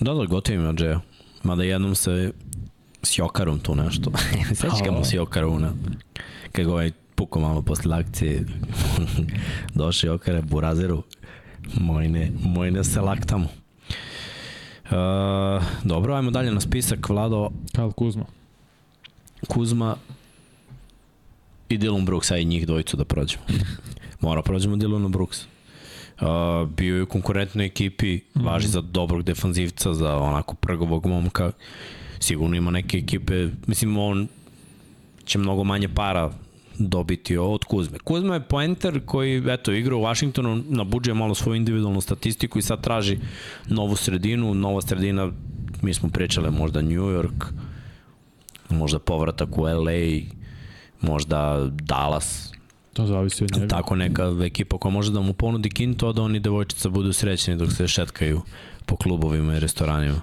Da, 0.00 0.14
da, 0.14 0.24
gotovo 0.24 0.54
ima 0.54 0.72
Jaya. 0.72 1.00
Mada 1.42 1.62
jednom 1.62 1.94
se 1.94 2.32
s 3.02 3.18
Jokarom 3.18 3.58
tu 3.58 3.74
nešto. 3.74 4.10
Sveći 4.54 4.84
ga 4.84 4.90
mu 4.90 5.04
s 5.04 5.12
Jokarom, 5.12 5.62
ne? 5.62 5.70
Kako 6.52 6.70
ovaj 6.70 6.90
puko 7.14 7.40
malo 7.40 7.62
posle 7.62 7.96
akcije. 7.96 8.44
Došao 9.74 10.08
Jokare 10.08 10.42
Burazeru. 10.42 11.02
Mojne, 11.74 12.30
mojne 12.44 12.84
se 12.84 13.00
laktamo. 13.00 13.48
Uh, 14.84 15.62
dobro, 15.84 16.14
ajmo 16.14 16.30
dalje 16.30 16.52
na 16.52 16.60
spisak. 16.60 17.08
Vlado, 17.08 17.50
Kyle 17.72 17.92
Kuzma. 17.92 18.24
Kuzma 19.48 19.96
i 21.70 21.78
Dylan 21.78 22.04
Brooks, 22.04 22.30
aj 22.30 22.44
njih 22.44 22.66
dvojicu 22.66 22.96
da 22.96 23.04
prođemo. 23.04 23.42
Mora 24.20 24.42
prođemo 24.42 24.76
Dylana 24.76 25.08
Brooks. 25.08 25.46
Uh, 26.20 26.68
bio 26.68 26.96
je 26.96 27.02
u 27.02 27.06
konkurentnoj 27.06 27.66
ekipi, 27.66 28.20
važi 28.34 28.68
za 28.68 28.80
dobrog 28.80 29.22
defanzivca, 29.22 29.94
za 29.94 30.16
onako 30.16 30.54
prgovog 30.54 31.06
momka. 31.06 31.52
Sigurno 32.18 32.56
ima 32.56 32.70
neke 32.70 32.98
ekipe, 32.98 33.48
mislim 33.66 33.98
on 33.98 34.28
će 35.24 35.38
mnogo 35.38 35.64
manje 35.64 35.88
para 35.88 36.32
dobiti 36.78 37.36
od 37.36 37.64
Kuzme. 37.64 37.98
Kuzma 37.98 38.34
je 38.34 38.48
poenter 38.48 39.00
koji, 39.06 39.42
eto, 39.48 39.72
igra 39.72 39.96
u 39.96 40.02
Washingtonu, 40.02 40.62
nabuđuje 40.68 41.14
malo 41.14 41.34
svoju 41.34 41.56
individualnu 41.56 42.00
statistiku 42.00 42.58
i 42.58 42.62
sad 42.62 42.80
traži 42.80 43.18
novu 43.68 43.96
sredinu, 43.96 44.54
nova 44.54 44.82
sredina, 44.82 45.32
mi 45.82 45.94
smo 45.94 46.08
pričali 46.08 46.50
možda 46.50 46.82
New 46.82 47.02
York, 47.02 47.44
možda 48.68 48.98
povratak 48.98 49.58
u 49.58 49.62
LA, 49.62 50.39
možda 51.00 51.68
Dallas, 51.70 52.52
To 52.92 53.06
zavisi 53.06 53.44
od 53.44 53.50
njega. 53.54 53.68
tako 53.68 53.96
neka 53.96 54.36
ekipa 54.44 54.78
koja 54.78 54.92
može 54.92 55.12
da 55.12 55.20
mu 55.20 55.32
ponudi 55.32 55.70
kinto, 55.70 56.08
a 56.08 56.12
da 56.12 56.22
oni 56.22 56.40
devojčica 56.40 56.88
budu 56.88 57.12
srećni 57.12 57.56
dok 57.56 57.72
se 57.72 57.88
šetkaju 57.88 58.40
po 58.86 58.96
klubovima 58.96 59.56
i 59.56 59.60
restoranima 59.60 60.20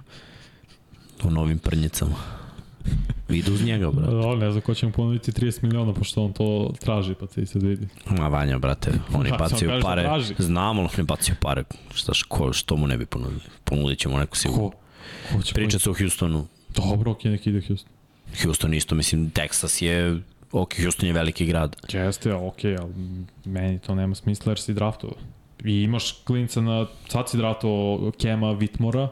u 1.24 1.32
novim 1.32 1.60
prnjicama. 1.60 2.16
Vidu 3.30 3.54
uz 3.54 3.64
njega, 3.66 3.92
brate. 3.92 4.12
Da, 4.12 4.36
ne 4.36 4.52
znam 4.52 4.62
ko 4.62 4.74
će 4.74 4.86
mu 4.86 4.92
ponuditi 4.92 5.32
30 5.32 5.64
miliona, 5.64 5.94
pošto 5.94 6.24
on 6.24 6.34
to 6.34 6.74
traži, 6.80 7.14
pa 7.14 7.28
se 7.28 7.42
i 7.42 7.46
sad 7.46 7.64
vidi. 7.64 7.88
Ma 8.10 8.28
Vanja, 8.28 8.60
brate, 8.60 8.92
oni 9.14 9.30
Da, 9.30 9.38
samo 9.38 9.50
bacaju 9.50 9.70
kažeš 9.70 9.84
da 9.84 9.88
pare. 9.90 10.02
traži. 10.04 10.34
Znamo, 10.40 10.82
ali 10.82 10.90
oni 10.98 11.06
bacaju 11.06 11.36
pare. 11.42 11.64
Šta, 11.94 12.14
ško, 12.14 12.54
što 12.54 12.76
mu 12.78 12.88
ne 12.88 12.98
bi 12.98 13.06
ponudili? 13.06 13.42
Ponudit 13.64 14.00
ćemo 14.00 14.18
neku 14.20 14.38
sigurno. 14.38 14.70
Ko? 14.70 14.78
Ko 15.36 15.42
će 15.42 15.54
Priča 15.54 15.80
se 15.80 15.90
o 15.90 15.94
Houstonu. 15.94 16.48
Dobro, 16.76 17.12
ok, 17.12 17.24
neki 17.24 17.50
ide 17.50 17.62
Houston. 17.68 17.92
Houston 18.44 18.74
isto, 18.74 18.96
mislim, 18.96 19.32
Texas 19.32 19.84
je... 19.84 20.22
Ok, 20.52 20.74
Houston 20.82 21.08
je 21.08 21.14
veliki 21.14 21.46
grad. 21.46 21.76
Jeste, 21.94 22.34
ok, 22.34 22.64
ali 22.64 22.94
meni 23.46 23.80
to 23.80 23.96
nema 23.96 24.16
smisla 24.16 24.52
jer 24.52 24.60
si 24.60 24.74
draftovao. 24.74 25.18
I 25.64 25.82
imaš 25.82 26.12
klinca 26.24 26.62
na, 26.62 26.86
sad 27.10 27.30
si 27.30 27.38
draftovao 27.38 28.12
Kema 28.12 28.52
Vitmora, 28.52 29.10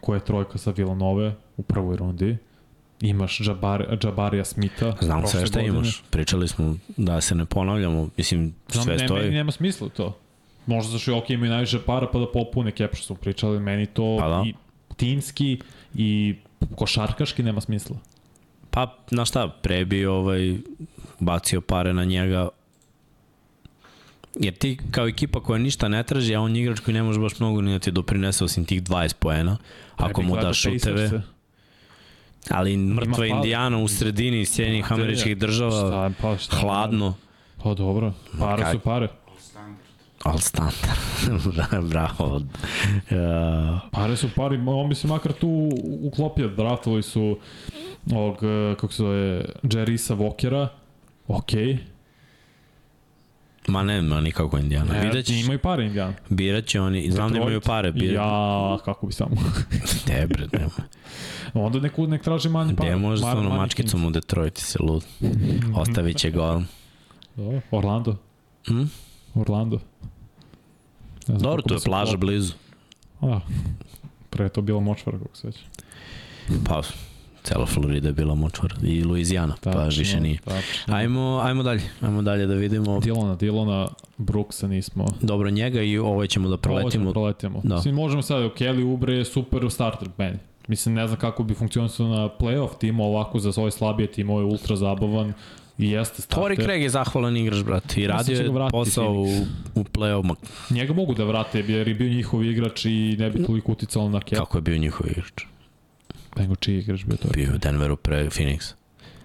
koja 0.00 0.16
je 0.16 0.24
trojka 0.24 0.58
sa 0.58 0.70
Villanove 0.70 1.34
u 1.56 1.62
prvoj 1.62 1.96
rundi. 1.96 2.36
Imaš 3.00 3.40
Jabar, 3.40 3.98
Jabarija 4.04 4.44
Smitha. 4.44 4.94
Znam 5.00 5.26
sve 5.26 5.46
šta 5.46 5.58
godine. 5.60 5.76
imaš. 5.78 6.02
Pričali 6.10 6.48
smo 6.48 6.76
da 6.96 7.20
se 7.20 7.34
ne 7.34 7.44
ponavljamo. 7.44 8.08
Mislim, 8.16 8.54
Znam, 8.68 8.84
sve 8.84 8.92
ne, 8.92 8.96
meni 9.02 9.08
stoji. 9.08 9.30
nema 9.30 9.52
smisla 9.52 9.88
to. 9.88 10.18
Možda 10.66 10.92
zašto 10.92 11.10
je 11.10 11.16
ok, 11.18 11.30
imaju 11.30 11.50
najviše 11.50 11.78
para 11.86 12.06
pa 12.12 12.18
da 12.18 12.26
popune 12.32 12.72
kep 12.72 12.94
što 12.94 13.06
smo 13.06 13.16
pričali, 13.16 13.60
meni 13.60 13.86
to 13.86 14.16
Pa 14.20 14.28
da. 14.28 14.42
i 14.46 14.54
timski 14.96 15.60
i 15.94 16.34
košarkaški 16.74 17.42
nema 17.42 17.60
smisla. 17.60 17.96
Pa, 18.76 18.96
na 19.10 19.24
šta, 19.24 19.48
pre 19.62 19.84
bi 19.84 20.06
ovaj, 20.06 20.56
bacio 21.20 21.60
pare 21.60 21.94
na 21.94 22.04
njega 22.04 22.48
Jer 24.34 24.54
ti 24.54 24.78
kao 24.90 25.08
ekipa 25.08 25.40
koja 25.40 25.58
ništa 25.58 25.88
ne 25.88 26.02
traži, 26.02 26.34
a 26.34 26.40
on 26.40 26.56
je 26.56 26.62
igrač 26.62 26.80
koji 26.80 26.94
ne 26.94 27.02
može 27.02 27.20
baš 27.20 27.40
mnogo 27.40 27.60
ni 27.60 27.72
da 27.72 27.78
ti 27.78 27.90
doprinese 27.90 28.44
osim 28.44 28.64
tih 28.64 28.82
20 28.82 29.14
poena, 29.14 29.56
ako 29.96 30.22
mu 30.22 30.36
daš 30.36 30.62
šuteve. 30.62 31.22
Ali 32.50 32.76
mrtva. 32.76 33.26
Indijana 33.26 33.78
u 33.78 33.88
sredini 33.88 34.44
Sjedinjenih 34.46 34.92
američkih 34.92 35.38
država, 35.38 35.70
Šta, 35.70 36.10
pa 36.22 36.38
šta? 36.38 36.56
hladno, 36.56 37.14
Pa 37.62 37.74
dobro, 37.74 38.12
pare 38.38 38.64
su 38.72 38.78
pare. 38.78 39.08
ali 40.22 40.40
standard. 40.40 41.00
Bravo. 41.90 42.40
Uh, 43.10 43.90
Pare 43.92 44.16
su 44.16 44.28
pari, 44.36 44.56
on 44.66 44.88
bi 44.88 44.94
se 44.94 45.06
makar 45.08 45.32
tu 45.32 45.70
uklopio, 46.02 46.48
draftovali 46.48 47.02
su 47.02 47.38
ovog, 48.12 48.36
eh, 48.42 48.74
kako 48.80 48.92
se 48.92 49.02
zove, 49.02 49.44
Jerisa 49.62 50.14
Walkera, 50.14 50.68
okej, 51.28 51.78
Ma 53.68 53.82
ne, 53.82 54.02
ma 54.02 54.20
nikako 54.20 54.58
Indijana. 54.58 54.92
Ne, 54.92 55.22
ćeš, 55.22 55.44
imaju 55.44 55.58
pare 55.58 55.86
Indijana. 55.86 56.14
birat 56.28 56.64
će 56.64 56.80
oni, 56.80 57.10
znam 57.10 57.32
da 57.32 57.38
imaju 57.38 57.60
pare, 57.60 57.92
birat. 57.92 58.14
Ja, 58.14 58.78
kako 58.84 59.06
bi 59.06 59.12
samo. 59.12 59.36
Ne, 60.08 60.26
bre, 60.26 60.46
nema. 60.52 60.70
Onda 61.54 61.80
neku, 61.80 62.06
nek 62.06 62.22
traže 62.22 62.48
manje 62.48 62.76
pare. 62.76 62.90
Gde 62.90 62.96
može 62.96 63.24
manje 63.24 63.48
mačkicom 63.48 64.04
u 64.04 64.10
Detroit, 64.10 64.58
se 64.58 64.78
lud. 64.82 65.04
Ostavit 65.80 66.16
će. 66.16 66.30
Dobro, 66.30 66.62
Orlando. 67.70 68.16
Hm? 68.66 68.82
Orlando. 69.34 69.76
Ne 71.28 71.38
znam 71.38 71.38
Dobro, 71.38 71.62
tu 71.62 71.74
je 71.74 71.80
se 71.80 71.84
plaža 71.84 72.16
blizu. 72.16 72.52
A, 73.20 73.40
pre 74.30 74.44
je 74.44 74.48
to 74.48 74.62
bila 74.62 74.80
močvara, 74.80 75.18
kako 75.18 75.36
se 75.36 75.46
već. 75.46 75.56
Pa, 76.64 76.82
cela 77.46 77.66
Florida 77.66 78.08
je 78.08 78.12
bila 78.12 78.34
močvar. 78.34 78.74
I 78.82 79.04
Louisiana, 79.04 79.54
pa 79.62 79.84
više 79.84 80.20
nije. 80.20 80.38
Tačno. 80.38 80.94
Ajmo, 80.96 81.40
ajmo 81.44 81.62
dalje, 81.62 81.82
ajmo 82.00 82.22
dalje 82.22 82.46
da 82.46 82.54
vidimo. 82.54 83.00
Dilona, 83.00 83.36
Dilona, 83.36 83.88
Brooksa 84.18 84.68
nismo. 84.68 85.06
Dobro, 85.20 85.50
njega 85.50 85.82
i 85.82 85.98
ovo 85.98 86.26
ćemo 86.26 86.48
da 86.48 86.54
Ovo 86.54 86.60
ćemo 86.60 86.78
proletimo. 86.78 87.12
proletimo. 87.12 87.60
Da. 87.62 87.68
Da. 87.68 87.74
Mislim, 87.74 87.94
možemo 87.94 88.22
sad, 88.22 88.42
Kelly 88.42 88.84
Ubre 88.84 89.14
je 89.14 89.24
super 89.24 89.70
starter 89.70 90.08
meni. 90.18 90.38
Mislim, 90.68 90.94
ne 90.94 91.06
znam 91.06 91.18
kako 91.20 91.42
bi 91.42 91.54
funkcionisao 91.54 92.08
na 92.08 92.28
playoff 92.40 92.78
timu, 92.78 93.04
ovako 93.04 93.38
za 93.38 93.52
svoje 93.52 93.70
slabije 93.70 94.06
timove, 94.12 94.44
ultra 94.44 94.76
zabavan 94.76 95.32
i 95.78 95.90
jeste 95.90 96.22
starter. 96.22 96.42
Tori 96.42 96.56
Craig 96.64 96.82
je 96.82 96.88
zahvalan 96.90 97.36
igrač, 97.36 97.64
brate, 97.64 98.00
i 98.00 98.06
radio 98.06 98.36
će 98.36 98.42
je 98.42 98.50
posao 98.70 99.12
u, 99.12 99.24
u 99.74 99.84
play-off. 99.84 100.24
Ma, 100.24 100.34
Njega 100.70 100.92
mogu 100.92 101.14
da 101.14 101.24
vrate, 101.24 101.58
jer 101.68 101.88
je 101.88 101.94
bio 101.94 102.08
njihov 102.08 102.44
igrač 102.44 102.84
i 102.84 103.16
ne 103.18 103.30
bi 103.30 103.44
toliko 103.44 103.72
uticalo 103.72 104.08
na 104.08 104.20
Kelly. 104.20 104.36
Kako 104.38 104.58
je 104.58 104.62
bio 104.62 104.78
njihov 104.78 105.06
igrač? 105.10 105.42
Nego 106.36 106.56
čiji 106.56 106.78
igrač 106.78 107.04
bio 107.04 107.16
to? 107.16 107.28
Bio 107.34 107.44
je 107.44 107.54
u 107.54 107.58
Denveru 107.58 107.96
pre 107.96 108.24
Phoenix. 108.24 108.72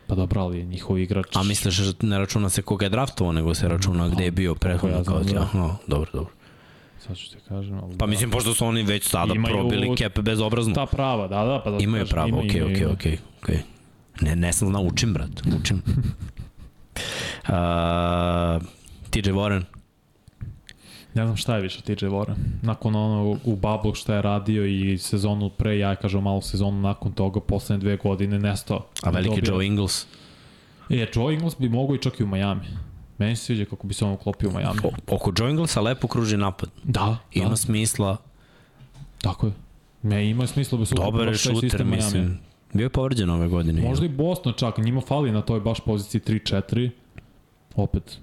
Pa 0.07 0.15
dobro, 0.15 0.41
ali 0.41 0.57
je 0.57 0.65
njihov 0.65 0.99
igrač. 0.99 1.35
A 1.35 1.43
misliš 1.43 1.77
da 1.77 2.07
ne 2.07 2.17
računa 2.17 2.49
se 2.49 2.61
koga 2.61 2.85
je 2.85 2.89
draftovao, 2.89 3.33
nego 3.33 3.53
se 3.53 3.67
računa 3.67 4.09
gde 4.09 4.23
je 4.23 4.31
bio 4.31 4.55
prethodno 4.55 4.97
ja 4.97 5.03
kao 5.03 5.23
ti. 5.23 5.33
da. 5.33 5.41
Aha, 5.41 5.75
dobro, 5.87 6.09
dobro. 6.13 6.31
Sad 7.07 7.17
ću 7.17 7.31
ti 7.31 7.37
kažem. 7.49 7.79
Ali 7.83 7.97
Pa 7.97 8.05
mislim, 8.05 8.31
pošto 8.31 8.53
su 8.53 8.65
oni 8.65 8.83
već 8.83 9.07
sada 9.07 9.33
Imaju 9.33 9.53
probili 9.53 9.97
cap 9.97 10.19
bezobrazno. 10.19 10.73
Ta 10.73 10.85
prava, 10.85 11.27
da, 11.27 11.43
da. 11.43 11.61
Pa 11.63 11.71
da 11.71 11.77
Imaju 11.77 12.03
kažem, 12.03 12.13
pravo, 12.13 12.39
okej, 12.39 12.63
okej, 12.63 13.17
okej. 13.41 13.59
Ne, 14.21 14.35
ne 14.35 14.53
sam 14.53 14.67
znao, 14.67 14.81
učim, 14.81 15.13
brat, 15.13 15.29
učim. 15.61 15.81
uh, 17.47 17.53
TJ 19.09 19.29
Warren, 19.29 19.63
Ne 21.13 21.25
znam 21.25 21.37
šta 21.37 21.55
je 21.55 21.61
više 21.61 21.81
TJ 21.81 22.05
Warren. 22.05 22.35
Nakon 22.61 22.95
ono 22.95 23.37
u 23.43 23.55
Bubble 23.55 23.95
šta 23.95 24.15
je 24.15 24.21
radio 24.21 24.65
i 24.65 24.97
sezonu 24.97 25.49
pre, 25.49 25.77
ja 25.77 25.95
kažem 25.95 26.23
malu 26.23 26.41
sezonu 26.41 26.81
nakon 26.81 27.11
toga, 27.11 27.39
poslednje 27.39 27.81
dve 27.81 27.97
godine 27.97 28.39
nestao. 28.39 28.85
a 29.03 29.09
veliki 29.09 29.41
Dobio- 29.41 29.53
Joe 29.53 29.65
Ingles. 29.65 30.05
E, 30.89 31.07
Joe 31.15 31.33
Ingles 31.33 31.55
bi 31.59 31.69
mogao 31.69 31.95
i 31.95 32.01
čak 32.01 32.19
i 32.19 32.23
u 32.23 32.27
Miami. 32.27 32.61
Meni 33.17 33.35
se 33.35 33.45
sviđa 33.45 33.65
kako 33.65 33.87
bi 33.87 33.93
se 33.93 34.05
on 34.05 34.11
uklopio 34.13 34.49
u 34.49 34.53
Miami. 34.53 34.79
O, 34.83 35.15
oko 35.15 35.31
Joe 35.37 35.49
Inglesa 35.49 35.81
lepo 35.81 36.07
kruži 36.07 36.37
napad. 36.37 36.69
Da, 36.83 37.17
Ima 37.33 37.49
da, 37.49 37.55
smisla, 37.55 38.17
tako 39.21 39.47
je. 39.47 39.53
Me 40.01 40.29
ima 40.29 40.47
smisla 40.47 40.77
da 40.79 40.85
se 40.85 40.95
dobar 40.95 41.27
je 41.27 41.33
šuter, 41.35 41.85
mislim. 41.85 42.39
Bio 42.73 42.85
je 42.85 42.89
povređen 42.89 43.29
ove 43.29 43.47
godine. 43.47 43.81
Možda 43.81 44.05
i 44.05 44.09
Boston 44.09 44.53
čak, 44.53 44.77
njima 44.77 45.01
fali 45.01 45.31
na 45.31 45.41
toj 45.41 45.59
baš 45.59 45.79
poziciji 45.79 46.21
3-4. 46.21 46.89
Opet, 47.75 48.17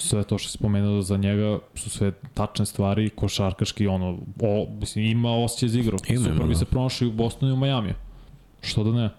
sve 0.00 0.22
to 0.22 0.38
što 0.38 0.48
se 0.48 0.58
spomenuo 0.58 1.02
za 1.02 1.16
njega 1.16 1.58
su 1.74 1.90
sve 1.90 2.12
tačne 2.34 2.66
stvari, 2.66 3.10
košarkaški, 3.10 3.86
ono, 3.86 4.18
o, 4.40 4.66
mislim, 4.80 5.04
ima 5.04 5.32
osjećaj 5.32 5.68
za 5.68 5.78
igru. 5.78 5.98
Ima, 6.08 6.18
Super 6.18 6.36
ima, 6.36 6.44
bi 6.44 6.54
da. 6.54 6.58
se 6.58 6.64
pronašao 6.64 7.06
i 7.06 7.08
u 7.08 7.12
Bostonu 7.12 7.50
i 7.50 7.54
u 7.54 7.56
Majamiju. 7.56 7.94
Što 8.62 8.84
da 8.84 8.92
ne? 8.92 9.10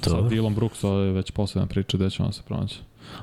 Sad 0.00 0.12
Dobro. 0.12 0.30
Dylan 0.30 0.54
Brooks, 0.54 0.84
ovo 0.84 0.98
je 0.98 1.12
već 1.12 1.30
posledna 1.30 1.66
priča 1.66 1.96
gde 1.96 2.10
će 2.10 2.22
on 2.22 2.32
se 2.32 2.42
pronaći. 2.42 2.76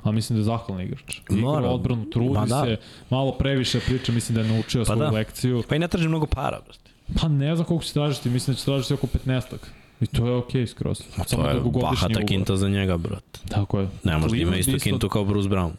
A 0.04 0.12
mislim 0.12 0.38
da 0.38 0.40
je 0.40 0.44
zahvalni 0.44 0.84
igrač. 0.84 1.18
Igra 1.30 1.42
Mora. 1.42 1.70
odbranu, 1.70 2.10
trudi 2.10 2.50
da. 2.50 2.66
se, 2.66 2.78
malo 3.10 3.32
previše 3.32 3.80
priča, 3.80 4.12
mislim 4.12 4.36
da 4.36 4.42
je 4.42 4.48
naučio 4.48 4.82
Pa 4.82 4.86
svoju 4.86 5.00
da. 5.00 5.10
lekciju. 5.10 5.64
Pa 5.70 5.76
i 5.76 5.80
ne 5.80 5.88
traži 5.88 6.08
mnogo 6.08 6.26
para, 6.26 6.60
brate. 6.66 6.92
Pa 7.22 7.28
ne 7.28 7.56
znam 7.56 7.66
koliko 7.66 7.86
će 7.86 7.94
tražiti, 7.94 8.30
mislim 8.30 8.54
da 8.54 8.60
će 8.60 8.66
tražiti 8.66 8.94
oko 8.94 9.08
15-ak. 9.08 9.60
I 10.02 10.08
to 10.08 10.28
je 10.28 10.36
okej 10.36 10.62
okay, 10.62 10.68
skroz. 10.68 11.02
Ma 11.18 11.24
Samo 11.24 11.44
to 11.44 11.50
je 11.50 11.56
bahata 11.56 12.08
ugovor. 12.08 12.26
kinta 12.28 12.56
za 12.56 12.70
njega, 12.70 12.98
brate. 12.98 13.40
Tako 13.50 13.80
je. 13.80 13.88
Ne 14.04 14.18
može 14.18 14.36
da 14.36 14.42
ima 14.42 14.56
istu 14.56 14.78
kintu 14.84 15.10
kao 15.10 15.26
Bruce 15.26 15.50
Brown. 15.50 15.72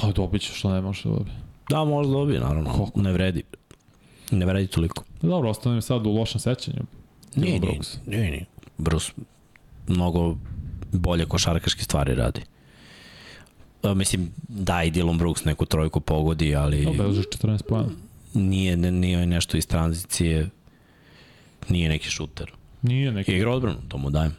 Pa 0.00 0.12
dobit 0.12 0.42
će 0.42 0.52
što 0.52 0.72
ne 0.72 0.80
može 0.80 1.08
da 1.08 1.14
dobije. 1.14 1.36
Da, 1.68 1.84
možda 1.84 2.12
dobije, 2.12 2.40
naravno. 2.40 2.72
Koliko? 2.72 3.00
Ne 3.02 3.12
vredi. 3.12 3.42
Ne 4.30 4.46
vredi 4.46 4.66
toliko. 4.66 5.04
Dobro, 5.22 5.50
ostanem 5.50 5.82
sad 5.82 6.06
u 6.06 6.10
lošem 6.10 6.40
sećanju. 6.40 6.82
Nije, 7.36 7.60
nije, 7.60 7.80
nije, 8.06 8.30
nije. 8.30 8.44
Bruce 8.78 9.12
mnogo 9.88 10.36
bolje 10.92 11.26
košarkaške 11.26 11.84
stvari 11.84 12.14
radi. 12.14 12.40
A, 13.82 13.94
mislim, 13.94 14.30
da 14.48 14.82
i 14.82 14.90
Dylan 14.90 15.18
Brooks 15.18 15.44
neku 15.44 15.66
trojku 15.66 16.00
pogodi, 16.00 16.56
ali 16.56 16.78
je 16.78 16.86
14 16.86 17.62
pojena. 17.68 17.88
nije, 18.34 18.76
ne, 18.76 18.92
nije 18.92 19.26
nešto 19.26 19.56
iz 19.56 19.66
tranzicije, 19.66 20.48
nije 21.68 21.88
neki 21.88 22.10
šuter. 22.10 22.52
Nije 22.82 23.12
neki. 23.12 23.32
Igra 23.32 23.50
odbranu, 23.50 23.78
to 23.88 23.98
mu 23.98 24.10
dajem. 24.10 24.36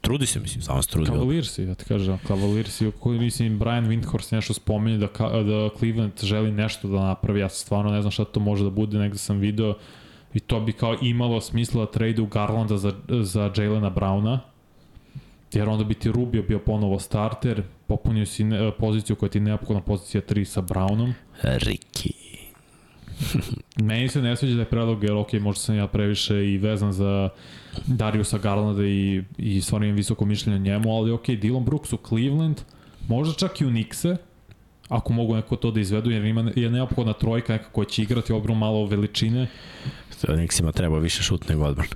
Trudi 0.00 0.26
se, 0.26 0.40
mislim, 0.40 0.62
samo 0.62 0.82
se 0.82 0.88
trudi. 0.88 1.10
Cavaliersi, 1.10 1.62
ja 1.62 1.74
ti 1.74 1.84
kažem, 1.84 2.18
Cavaliersi, 2.26 2.90
koji 3.00 3.18
mislim, 3.18 3.58
Brian 3.58 3.86
Windhorst 3.86 4.34
nešto 4.34 4.54
spominje 4.54 4.98
da, 4.98 5.06
da 5.42 5.68
Cleveland 5.78 6.12
želi 6.22 6.52
nešto 6.52 6.88
da 6.88 7.00
napravi, 7.00 7.40
ja 7.40 7.48
stvarno 7.48 7.90
ne 7.90 8.00
znam 8.00 8.10
šta 8.10 8.24
to 8.24 8.40
može 8.40 8.64
da 8.64 8.70
bude, 8.70 8.98
negde 8.98 9.18
sam 9.18 9.38
video 9.38 9.74
i 10.34 10.40
to 10.40 10.60
bi 10.60 10.72
kao 10.72 10.96
imalo 11.02 11.40
smisla 11.40 11.84
da 11.84 11.90
trade 11.90 12.22
u 12.22 12.26
Garlanda 12.26 12.76
za, 12.76 12.92
za 13.08 13.52
Jalena 13.56 13.90
Browna, 13.90 14.38
jer 15.52 15.68
onda 15.68 15.84
bi 15.84 15.94
ti 15.94 16.12
Rubio 16.12 16.42
bio 16.42 16.58
ponovo 16.58 16.98
starter, 16.98 17.62
popunio 17.86 18.26
si 18.26 18.44
ne, 18.44 18.72
poziciju 18.78 19.16
koja 19.16 19.28
ti 19.28 19.38
je 19.38 19.42
neophodna 19.42 19.82
pozicija 19.82 20.22
3 20.28 20.44
sa 20.44 20.62
Brownom, 20.62 21.12
Riki. 21.42 22.27
Meni 23.76 24.08
se 24.08 24.22
ne 24.22 24.36
sviđa 24.36 24.54
da 24.54 24.62
je 24.62 24.68
predlog, 24.68 25.04
jer 25.04 25.12
ok, 25.12 25.32
možda 25.32 25.60
sam 25.60 25.76
ja 25.76 25.86
previše 25.86 26.52
i 26.52 26.58
vezan 26.58 26.92
za 26.92 27.28
Dariusa 27.86 28.38
Garlanda 28.38 28.84
i, 28.84 29.22
i 29.38 29.60
stvarno 29.60 29.86
imam 29.86 29.96
visoko 29.96 30.24
mišljenje 30.24 30.56
o 30.56 30.62
njemu, 30.62 30.96
ali 30.96 31.10
ok, 31.10 31.26
Dylan 31.26 31.64
Brooks 31.64 31.92
u 31.92 31.98
Cleveland, 32.08 32.60
možda 33.08 33.34
čak 33.34 33.60
i 33.60 33.66
u 33.66 33.70
Nixe, 33.70 34.16
ako 34.88 35.12
mogu 35.12 35.36
neko 35.36 35.56
to 35.56 35.70
da 35.70 35.80
izvedu, 35.80 36.10
jer 36.10 36.24
ima 36.24 36.52
je 36.56 36.70
neophodna 36.70 37.12
trojka 37.12 37.52
neka 37.52 37.70
koja 37.72 37.84
će 37.84 38.02
igrati 38.02 38.32
obrom 38.32 38.58
malo 38.58 38.86
veličine. 38.86 39.46
Nixima 40.28 40.72
treba 40.72 40.98
više 40.98 41.22
šut 41.22 41.48
nego 41.48 41.64
odbran. 41.64 41.88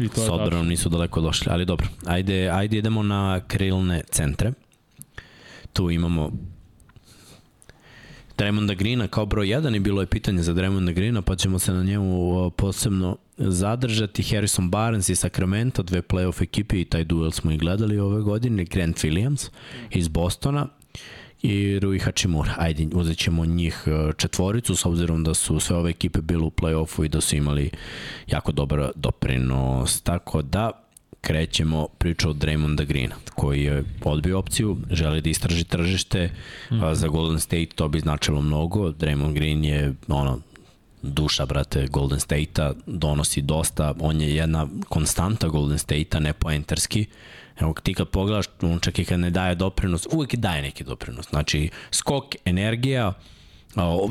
I 0.00 0.08
to 0.08 0.20
S 0.20 0.28
odbranom 0.28 0.68
nisu 0.68 0.88
daleko 0.88 1.20
došli, 1.20 1.46
ali 1.50 1.64
dobro. 1.64 1.86
Ajde, 2.06 2.48
ajde 2.48 2.78
idemo 2.78 3.02
na 3.02 3.40
krilne 3.46 4.02
centre. 4.10 4.52
Tu 5.72 5.90
imamo 5.90 6.32
Draymonda 8.38 8.74
Greena 8.74 9.08
kao 9.08 9.26
broj 9.26 9.46
1 9.46 9.76
i 9.76 9.80
bilo 9.80 10.00
je 10.00 10.06
pitanje 10.06 10.42
za 10.42 10.54
Draymonda 10.54 10.92
Greena, 10.92 11.22
pa 11.22 11.36
ćemo 11.36 11.58
se 11.58 11.72
na 11.72 11.82
njemu 11.82 12.50
posebno 12.50 13.16
zadržati. 13.36 14.22
Harrison 14.22 14.70
Barnes 14.70 15.08
iz 15.08 15.18
Sacramento, 15.18 15.82
dve 15.82 16.02
playoff 16.02 16.42
ekipe 16.42 16.80
i 16.80 16.84
taj 16.84 17.04
duel 17.04 17.30
smo 17.30 17.50
i 17.50 17.56
gledali 17.56 17.98
ove 17.98 18.22
godine. 18.22 18.64
Grant 18.64 18.96
Williams 18.96 19.50
iz 19.90 20.08
Bostona 20.08 20.68
i 21.42 21.78
Rui 21.78 21.98
Hachimura. 21.98 22.54
Ajde, 22.58 22.88
uzet 22.92 23.18
ćemo 23.18 23.44
njih 23.44 23.84
e, 23.86 24.12
četvoricu 24.16 24.76
s 24.76 24.86
obzirom 24.86 25.24
da 25.24 25.34
su 25.34 25.60
sve 25.60 25.76
ove 25.76 25.90
ekipe 25.90 26.20
bile 26.20 26.42
u 26.42 26.50
play-offu 26.50 27.04
i 27.04 27.08
da 27.08 27.20
su 27.20 27.36
imali 27.36 27.70
jako 28.26 28.52
dobar 28.52 28.90
doprinos. 28.94 30.00
Tako 30.00 30.42
da 30.42 30.87
krećemo 31.20 31.88
priču 31.98 32.30
od 32.30 32.36
Draymonda 32.36 32.84
Greena, 32.84 33.14
koji 33.34 33.62
je 33.62 33.84
odbio 34.04 34.38
opciju, 34.38 34.76
želi 34.90 35.20
da 35.20 35.30
istraži 35.30 35.64
tržište, 35.64 36.30
mm 36.70 36.74
-hmm. 36.74 36.94
za 36.94 37.08
Golden 37.08 37.40
State 37.40 37.66
to 37.74 37.88
bi 37.88 38.00
značilo 38.00 38.42
mnogo. 38.42 38.90
Draymond 38.90 39.32
Green 39.32 39.64
je 39.64 39.94
ono, 40.08 40.40
duša, 41.02 41.46
brate, 41.46 41.86
Golden 41.86 42.20
State-a, 42.20 42.72
donosi 42.86 43.42
dosta, 43.42 43.94
on 44.00 44.20
je 44.20 44.34
jedna 44.34 44.68
konstanta 44.88 45.48
Golden 45.48 45.78
State-a, 45.78 46.20
ne 46.20 46.32
poenterski. 46.32 47.06
Evo, 47.60 47.74
ti 47.82 47.94
kad 47.94 48.08
pogledaš, 48.08 48.46
on 48.62 48.80
čak 48.80 48.98
i 48.98 49.04
kad 49.04 49.20
ne 49.20 49.30
daje 49.30 49.54
doprinos, 49.54 50.06
uvek 50.12 50.36
daje 50.36 50.62
neki 50.62 50.84
doprinos. 50.84 51.28
Znači, 51.30 51.70
skok, 51.90 52.24
energija, 52.44 53.12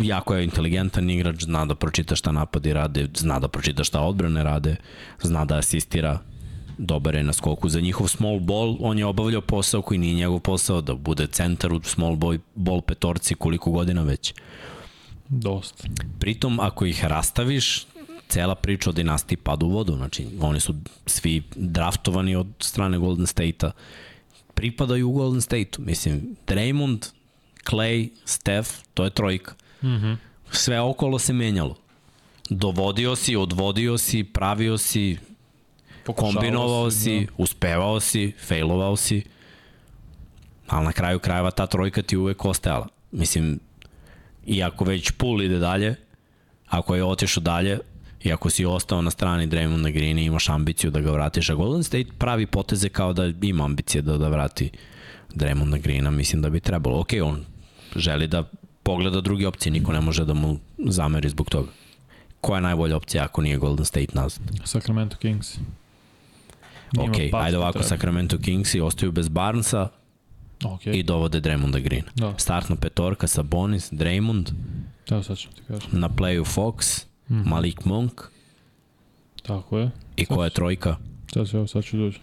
jako 0.02 0.36
je 0.36 0.44
inteligentan 0.44 1.10
igrač, 1.10 1.44
zna 1.44 1.66
da 1.66 1.76
pročita 1.76 2.16
šta 2.16 2.32
napadi 2.32 2.74
rade, 2.74 3.08
zna 3.16 3.40
da 3.40 3.48
pročita 3.48 3.84
šta 3.84 4.02
odbrane 4.02 4.44
rade, 4.44 4.76
zna 5.22 5.46
da 5.46 5.58
asistira, 5.58 6.20
dobar 6.78 7.16
je 7.16 7.24
na 7.24 7.34
skoku 7.34 7.70
za 7.70 7.80
njihov 7.80 8.08
small 8.08 8.40
ball, 8.40 8.78
on 8.80 9.00
je 9.00 9.06
obavljao 9.06 9.42
posao 9.42 9.82
koji 9.82 9.98
nije 9.98 10.16
njegov 10.16 10.40
posao, 10.40 10.82
da 10.82 10.94
bude 10.94 11.28
centar 11.28 11.74
u 11.74 11.82
small 11.84 12.16
ball, 12.16 12.38
ball 12.56 12.82
petorci 12.82 13.36
koliko 13.36 13.72
godina 13.72 14.04
već. 14.04 14.34
Dosta. 15.30 15.88
Pritom, 16.20 16.60
ako 16.60 16.86
ih 16.86 17.06
rastaviš, 17.06 17.86
cela 18.28 18.56
priča 18.56 18.90
o 18.90 18.94
dinastiji 18.94 19.38
pada 19.38 19.66
u 19.66 19.70
vodu. 19.70 19.96
Znači, 19.96 20.28
oni 20.42 20.60
su 20.60 20.76
svi 21.06 21.44
draftovani 21.56 22.36
od 22.36 22.48
strane 22.60 22.98
Golden 22.98 23.28
State-a. 23.28 23.72
Pripadaju 24.54 25.10
u 25.10 25.12
Golden 25.12 25.42
State-u. 25.42 25.82
Mislim, 25.82 26.36
Draymond, 26.48 27.06
Clay, 27.70 28.10
Steph, 28.26 28.70
to 28.94 29.04
je 29.04 29.10
trojka. 29.10 29.54
Mm 29.82 29.88
-hmm. 29.88 30.18
Sve 30.52 30.82
okolo 30.82 31.20
se 31.20 31.34
menjalo. 31.34 31.76
Dovodio 32.50 33.16
si, 33.16 33.36
odvodio 33.36 33.98
si, 33.98 34.24
pravio 34.24 34.78
si, 34.78 35.18
kombinovao 36.14 36.92
si, 36.92 37.20
da. 37.20 37.34
uspevao 37.38 38.00
si, 38.00 38.32
failovao 38.48 38.96
si. 38.96 39.24
Ali 40.68 40.86
na 40.86 40.92
kraju 40.92 41.20
krajeva 41.20 41.52
ta 41.52 41.68
trojka 41.68 42.02
ti 42.02 42.18
uvek 42.18 42.46
ostajala. 42.46 42.88
Mislim, 43.12 43.60
i 44.46 44.64
ako 44.64 44.86
već 44.86 45.12
Poole 45.12 45.46
ide 45.46 45.60
dalje, 45.60 45.96
ako 46.68 46.96
je 46.96 47.04
otišao 47.04 47.44
dalje, 47.44 47.80
i 48.24 48.32
ako 48.32 48.50
si 48.50 48.66
ostao 48.66 49.02
na 49.02 49.12
strani 49.12 49.48
Draymonda 49.48 49.92
Green 49.92 50.20
i 50.20 50.26
imaš 50.26 50.50
ambiciju 50.50 50.92
da 50.92 51.00
ga 51.00 51.12
vratiš, 51.12 51.50
a 51.50 51.56
Golden 51.56 51.84
State 51.84 52.10
pravi 52.18 52.46
poteze 52.46 52.90
kao 52.90 53.14
da 53.14 53.32
ima 53.42 53.66
ambicije 53.66 54.02
da, 54.02 54.18
da 54.18 54.30
vrati 54.30 54.72
Draymonda 55.36 55.82
Greena, 55.82 56.12
mislim 56.12 56.42
da 56.42 56.50
bi 56.50 56.60
trebalo. 56.60 57.00
Ok, 57.00 57.10
on 57.24 57.46
želi 57.96 58.28
da 58.28 58.44
pogleda 58.84 59.22
druge 59.22 59.48
opcije, 59.48 59.72
niko 59.72 59.94
ne 59.94 60.02
može 60.02 60.26
da 60.26 60.34
mu 60.34 60.58
zameri 60.78 61.30
zbog 61.30 61.50
toga. 61.50 61.70
Koja 62.42 62.58
je 62.58 62.62
najbolja 62.62 62.98
opcija 62.98 63.24
ako 63.24 63.42
nije 63.42 63.58
Golden 63.58 63.86
State 63.86 64.14
nazad? 64.14 64.42
Sacramento 64.66 65.18
Kings. 65.18 65.58
Ok, 66.98 67.34
ajde 67.34 67.58
ovako, 67.58 67.72
treba. 67.72 67.88
Sacramento 67.88 68.38
Kingsi 68.38 68.82
ostaju 68.82 69.12
bez 69.12 69.30
Barnesa 69.30 69.90
okay. 70.64 71.00
i 71.00 71.04
dovode 71.04 71.42
Draymonda 71.42 71.80
Greena. 71.80 72.12
Da. 72.16 72.34
Startna 72.38 72.76
petorka 72.76 73.28
sa 73.28 73.44
Bonis, 73.44 73.92
Draymond, 73.92 74.52
Da, 75.10 75.24
sad 75.24 75.38
ću 75.38 75.50
ti 75.50 75.62
kažem. 75.68 75.90
na 75.92 76.10
playu 76.10 76.56
Fox, 76.56 77.06
mm. 77.30 77.50
Malik 77.50 77.86
Monk 77.86 78.22
Tako 79.42 79.80
je. 79.80 79.90
i 80.16 80.26
Sad 80.26 80.36
koja 80.36 80.46
je 80.46 80.50
trojka? 80.50 80.96
Sad 81.34 81.50
ću, 81.50 81.68
sad 81.68 81.84
ću 81.84 81.98
dođi. 81.98 82.20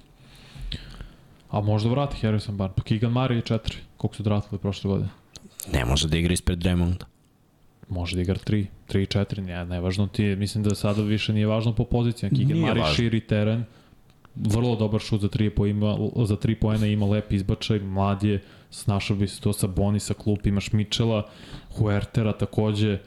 A 1.50 1.60
možda 1.60 1.90
vrati 1.90 2.16
Harrison 2.16 2.56
Barnes. 2.56 2.76
Pa 2.76 2.82
Keegan 2.82 3.12
Murray 3.12 3.32
je 3.32 3.40
četiri. 3.40 3.76
Koliko 3.96 4.16
su 4.16 4.22
draftili 4.22 4.58
prošle 4.58 4.88
godine? 4.88 5.10
Ne 5.72 5.84
može 5.84 6.08
da 6.08 6.16
igra 6.16 6.32
ispred 6.32 6.58
Draymonda. 6.58 7.04
Može 7.88 8.16
da 8.16 8.22
igra 8.22 8.34
3, 8.34 8.66
3 8.88 9.18
4, 9.18 9.40
ne, 9.40 9.64
nevažno 9.64 10.06
ti 10.06 10.24
je, 10.24 10.36
mislim 10.36 10.64
da 10.64 10.74
sada 10.74 11.02
više 11.02 11.32
nije 11.32 11.46
važno 11.46 11.74
po 11.74 11.84
pozicijama. 11.84 12.36
Keegan 12.36 12.58
Murray 12.58 12.96
širi 12.96 13.20
teren, 13.20 13.64
vrlo 14.34 14.76
dobar 14.76 15.00
šut 15.00 15.20
za 15.20 15.28
3 15.28 15.50
po 15.50 15.66
ima, 15.66 15.96
za 16.24 16.36
3 16.36 16.54
poena, 16.54 16.86
ima 16.86 17.06
lep 17.06 17.32
izbačaj, 17.32 17.78
mlad 17.78 18.22
je, 18.22 18.42
snašao 18.70 19.16
bi 19.16 19.28
se 19.28 19.40
to 19.40 19.52
sa 19.52 19.66
Boni 19.66 20.00
sa 20.00 20.14
klup, 20.14 20.46
imaš 20.46 20.72
Mitchella, 20.72 21.26
Huertera 21.76 22.32
takođe, 22.32 22.98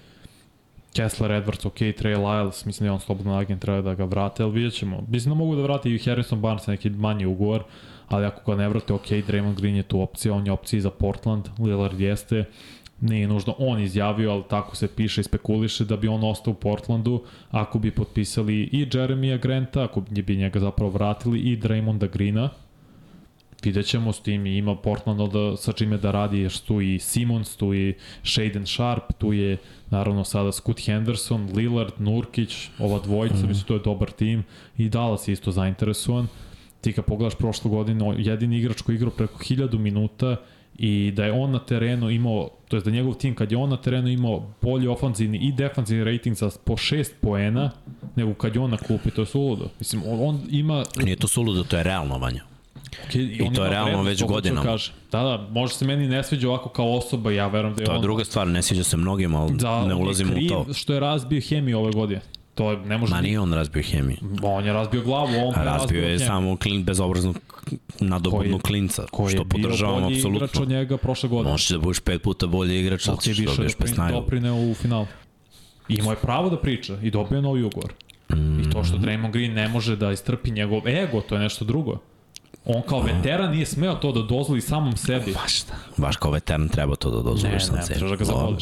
Kessler 0.94 1.32
Edwards, 1.32 1.68
ok, 1.68 1.80
Trey 1.80 2.18
Lyles, 2.18 2.66
mislim 2.66 2.86
da 2.86 2.86
je 2.86 2.92
on 2.92 3.00
slobodno 3.00 3.38
agent, 3.38 3.62
treba 3.62 3.82
da 3.82 3.96
ga 3.96 4.06
vrate, 4.06 4.44
ali 4.44 4.52
vidjet 4.52 4.74
ćemo. 4.74 5.04
Mislim 5.08 5.34
da 5.34 5.38
mogu 5.38 5.56
da 5.56 5.62
vrati 5.62 5.96
i 5.96 6.00
Harrison 6.00 6.42
Barnes 6.42 6.68
neki 6.68 6.90
manji 6.90 7.26
ugovor, 7.26 7.64
ali 8.08 8.26
ako 8.26 8.52
ga 8.52 8.58
ne 8.58 8.70
vrate, 8.70 8.94
ok, 8.94 9.08
Draymond 9.08 9.56
Green 9.56 9.76
je 9.76 9.84
tu 9.84 10.02
opcija, 10.02 10.34
on 10.34 10.46
je 10.46 10.52
opcija 10.52 10.82
za 10.82 10.90
Portland, 10.90 11.50
Lillard 11.60 12.00
jeste, 12.00 12.46
nije 13.02 13.28
nužno 13.28 13.56
on 13.58 13.82
izjavio, 13.82 14.32
ali 14.32 14.44
tako 14.50 14.76
se 14.76 14.88
piše 14.88 15.22
i 15.22 15.24
spekuliše 15.24 15.86
da 15.86 15.98
bi 15.98 16.08
on 16.08 16.24
ostao 16.24 16.52
u 16.52 16.56
Portlandu 16.56 17.24
ako 17.52 17.80
bi 17.80 17.92
potpisali 17.92 18.54
i 18.72 18.88
Jeremija 18.94 19.38
Granta, 19.38 19.84
ako 19.84 20.02
bi 20.02 20.36
njega 20.36 20.60
zapravo 20.60 20.92
vratili 20.92 21.40
i 21.40 21.58
Draymonda 21.58 22.12
Greena. 22.12 22.50
Vidjet 23.64 23.86
ćemo 23.86 24.14
s 24.14 24.20
tim 24.20 24.46
ima 24.46 24.76
Portland 24.76 25.34
da, 25.34 25.58
sa 25.58 25.72
čime 25.72 25.98
da 25.98 26.12
radi, 26.12 26.40
jer 26.40 26.58
tu 26.68 26.82
i 26.82 27.00
Simons, 27.00 27.56
tu 27.56 27.74
i 27.74 27.94
Shaden 28.24 28.66
Sharp, 28.66 29.04
tu 29.18 29.34
je 29.34 29.58
naravno 29.90 30.24
sada 30.24 30.52
Scoot 30.52 30.86
Henderson, 30.86 31.50
Lillard, 31.56 31.94
Nurkić, 31.98 32.70
ova 32.80 33.00
dvojica, 33.00 33.36
mm 33.36 33.40
-hmm. 33.40 33.48
mislim 33.48 33.68
to 33.68 33.74
je 33.74 33.80
dobar 33.86 34.12
tim 34.12 34.44
i 34.78 34.90
Dallas 34.90 35.28
je 35.28 35.34
isto 35.34 35.52
zainteresovan. 35.52 36.28
Ti 36.82 36.94
kad 36.94 37.06
pogledaš 37.06 37.36
prošlu 37.36 37.72
godinu, 37.72 38.14
jedini 38.18 38.58
igrač 38.58 38.82
koji 38.82 38.96
igrao 38.96 39.12
preko 39.12 39.44
1000 39.44 39.78
minuta 39.78 40.38
i 40.78 41.12
da 41.12 41.26
je 41.26 41.32
on 41.32 41.52
na 41.52 41.60
terenu 41.60 42.10
imao, 42.10 42.50
to 42.68 42.78
je 42.78 42.82
da 42.82 42.92
njegov 42.92 43.14
tim 43.14 43.36
kad 43.36 43.52
je 43.52 43.58
on 43.58 43.70
na 43.70 43.78
terenu 43.78 44.08
imao 44.08 44.54
bolji 44.62 44.88
ofanzivni 44.88 45.38
i 45.38 45.52
defanzivni 45.52 46.04
rating 46.04 46.36
za 46.36 46.52
po 46.66 46.74
6 46.74 47.10
poena 47.22 47.72
nego 48.16 48.34
kad 48.34 48.56
je 48.56 48.62
on 48.62 48.72
na 48.72 48.78
klupi, 48.78 49.12
to 49.12 49.22
je 49.22 49.26
suludo. 49.26 49.70
Mislim, 49.80 50.02
on, 50.06 50.42
ima... 50.50 50.84
Nije 51.04 51.16
to 51.16 51.28
suludo, 51.28 51.64
to 51.64 51.78
je 51.78 51.84
realno 51.84 52.18
vanje. 52.18 52.42
Okay, 53.10 53.52
I 53.52 53.54
to 53.56 53.64
je 53.64 53.70
realno 53.70 54.04
već 54.04 54.24
godinama. 54.24 54.64
Kaže. 54.64 54.92
Da, 55.12 55.24
da, 55.24 55.48
možda 55.52 55.78
se 55.78 55.86
meni 55.86 56.08
ne 56.08 56.24
sviđa 56.24 56.50
ovako 56.50 56.70
kao 56.70 56.94
osoba, 56.94 57.32
ja 57.32 57.48
verujem 57.48 57.76
da 57.76 57.82
je 57.82 57.86
To 57.86 57.92
je 57.92 57.96
on... 57.96 58.02
druga 58.02 58.26
stvar, 58.26 58.48
ne 58.48 58.62
sviđa 58.62 58.84
se 58.84 58.98
mnogima, 58.98 59.42
ali 59.42 59.54
da, 59.54 59.86
ne 59.86 59.96
ulazimo 59.96 60.34
je 60.34 60.46
u 60.46 60.50
to. 60.50 60.64
kriv 60.64 60.74
što 60.74 60.94
je 60.94 61.00
razbio 61.00 61.42
hemiju 61.42 61.80
ove 61.80 61.92
godine. 61.92 62.22
To 62.58 62.72
je, 62.72 62.78
ne 62.80 62.98
može... 62.98 63.14
Ma 63.14 63.22
nije 63.22 63.40
on 63.40 63.54
razbio 63.54 63.84
hemiju. 63.84 64.18
On 64.44 64.66
je 64.66 64.74
razbio 64.74 65.02
glavu, 65.02 65.48
on 65.48 65.56
A 65.56 65.64
razbio 65.66 65.98
je 65.98 66.04
hemiju. 66.04 66.20
samo 66.20 66.58
klin 66.58 66.84
bezobraznog 66.84 67.38
nadobudnog 68.00 68.62
klinca, 68.62 69.06
Koji 69.12 69.30
što 69.30 69.42
je 69.42 69.46
bio 69.46 69.64
podržavam 69.64 69.96
bolji 69.96 70.16
igrač 70.16 70.26
apsolutno. 70.26 70.62
od 70.62 70.70
njega 70.70 70.98
prošle 70.98 71.30
godine. 71.30 71.52
Možeš 71.52 71.70
da 71.70 71.80
budeš 71.80 72.00
pet 72.00 72.22
puta 72.22 72.48
bolji 72.48 72.80
igrač, 72.80 73.06
da 73.06 73.14
više 73.18 73.44
dobiješ 73.44 73.58
doprin, 73.72 73.72
pesnaju. 73.80 74.14
doprineo 74.14 74.56
u 74.62 74.74
finalu. 74.74 75.08
I 75.90 75.94
imao 75.94 76.12
je 76.12 76.18
pravo 76.18 76.50
da 76.50 76.58
priča 76.58 76.98
i 77.04 77.12
dobio 77.12 77.36
je 77.36 77.42
novi 77.42 77.64
ugovor. 77.64 77.94
Mm. 78.30 78.60
I 78.60 78.70
to 78.70 78.84
što 78.84 78.98
Draymond 78.98 79.32
Green 79.32 79.54
ne 79.54 79.68
može 79.68 79.96
da 79.96 80.12
istrpi 80.12 80.52
njegov 80.52 80.88
ego, 80.88 81.22
to 81.22 81.36
je 81.36 81.42
nešto 81.42 81.66
drugo. 81.66 81.98
On 82.66 82.82
kao 82.82 83.02
veteran 83.02 83.52
nije 83.52 83.66
smeo 83.66 83.96
to 83.96 84.12
da 84.12 84.22
dozvoli 84.24 84.62
samom 84.62 84.98
sebi. 84.98 85.32
Baš 85.34 85.64
da. 85.64 85.74
Baš 85.98 86.18
kao 86.18 86.32
veteran 86.32 86.70
treba 86.70 86.96
to 86.96 87.12
da 87.12 87.18
Ne, 87.18 87.24
dozvoliš 87.24 87.54
ne, 87.54 87.60
sam 87.60 87.76
ne, 87.76 87.84
sebi. 87.84 88.00
trebaš 88.00 88.20
da 88.20 88.26
ga 88.26 88.32
Dobro. 88.32 88.58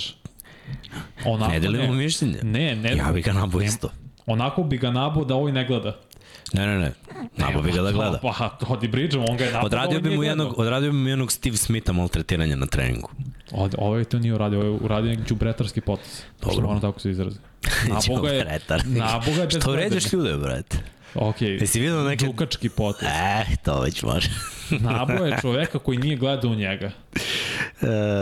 Onako 1.26 1.52
Ne 1.52 1.60
delimo 1.60 1.94
mišljenje. 1.94 2.40
Ne, 2.44 2.76
ne. 2.76 2.96
Ja 2.98 3.12
bi 3.12 3.22
ga 3.22 3.34
nabao 3.34 3.60
ne- 3.60 3.66
isto. 3.66 3.90
Onako 4.26 4.64
bi 4.64 4.78
ga 4.78 4.92
nabao 4.92 5.26
da 5.26 5.36
ovaj 5.36 5.52
ne 5.52 5.66
gleda. 5.66 5.96
Ne, 6.54 6.68
ne, 6.68 6.80
ne. 6.80 6.92
Nabao 7.38 7.62
bi 7.62 7.72
ga 7.72 7.82
da 7.82 7.92
gleda. 7.92 8.20
Pa, 8.22 8.58
Odi 8.68 8.88
Bridgem, 8.88 9.24
on 9.30 9.38
ga 9.38 9.44
je 9.44 9.52
nabao 9.52 9.70
da 9.70 9.78
Odradio 9.78 9.98
ovaj 9.98 10.10
bi 10.10 10.16
mu 10.16 10.24
jednog, 10.24 10.60
odradio 10.60 10.92
bi 10.92 10.98
mu 10.98 11.10
jednog 11.10 11.32
Steve 11.32 11.58
Smitha 11.58 11.92
maltretiranja 11.94 12.56
na 12.56 12.66
treningu. 12.66 13.10
Od, 13.52 13.76
ovaj 13.78 14.04
to 14.04 14.20
nije 14.20 14.34
uradio, 14.34 14.60
ovaj 14.60 14.72
je 14.72 14.78
uradio 14.82 15.10
neki 15.12 15.24
džubretarski 15.24 15.82
potez. 15.82 16.22
Dobro. 16.42 16.54
Što 16.54 16.62
moram 16.62 16.82
tako 16.82 17.00
se 17.00 17.12
izrazi. 17.12 17.38
Naboga 17.88 18.30
je, 18.34 18.40
Đubretar. 18.44 18.82
naboga 18.86 19.42
je 19.42 19.50
Što 19.50 19.72
vređaš 19.72 20.14
ljude, 20.14 20.38
brate? 20.38 20.78
Ok, 21.16 21.42
Jesi 21.42 21.80
vidio 21.80 22.04
neke... 22.04 22.26
džukački 22.26 22.70
potez. 22.70 23.10
Eh, 23.12 23.56
to 23.64 23.82
već 23.82 24.04
može. 24.04 24.30
Nabo 24.90 25.14
je 25.14 25.38
čoveka 25.42 25.80
koji 25.80 25.98
nije 25.98 26.16
gledao 26.18 26.52
u 26.52 26.56
njega. 26.56 26.92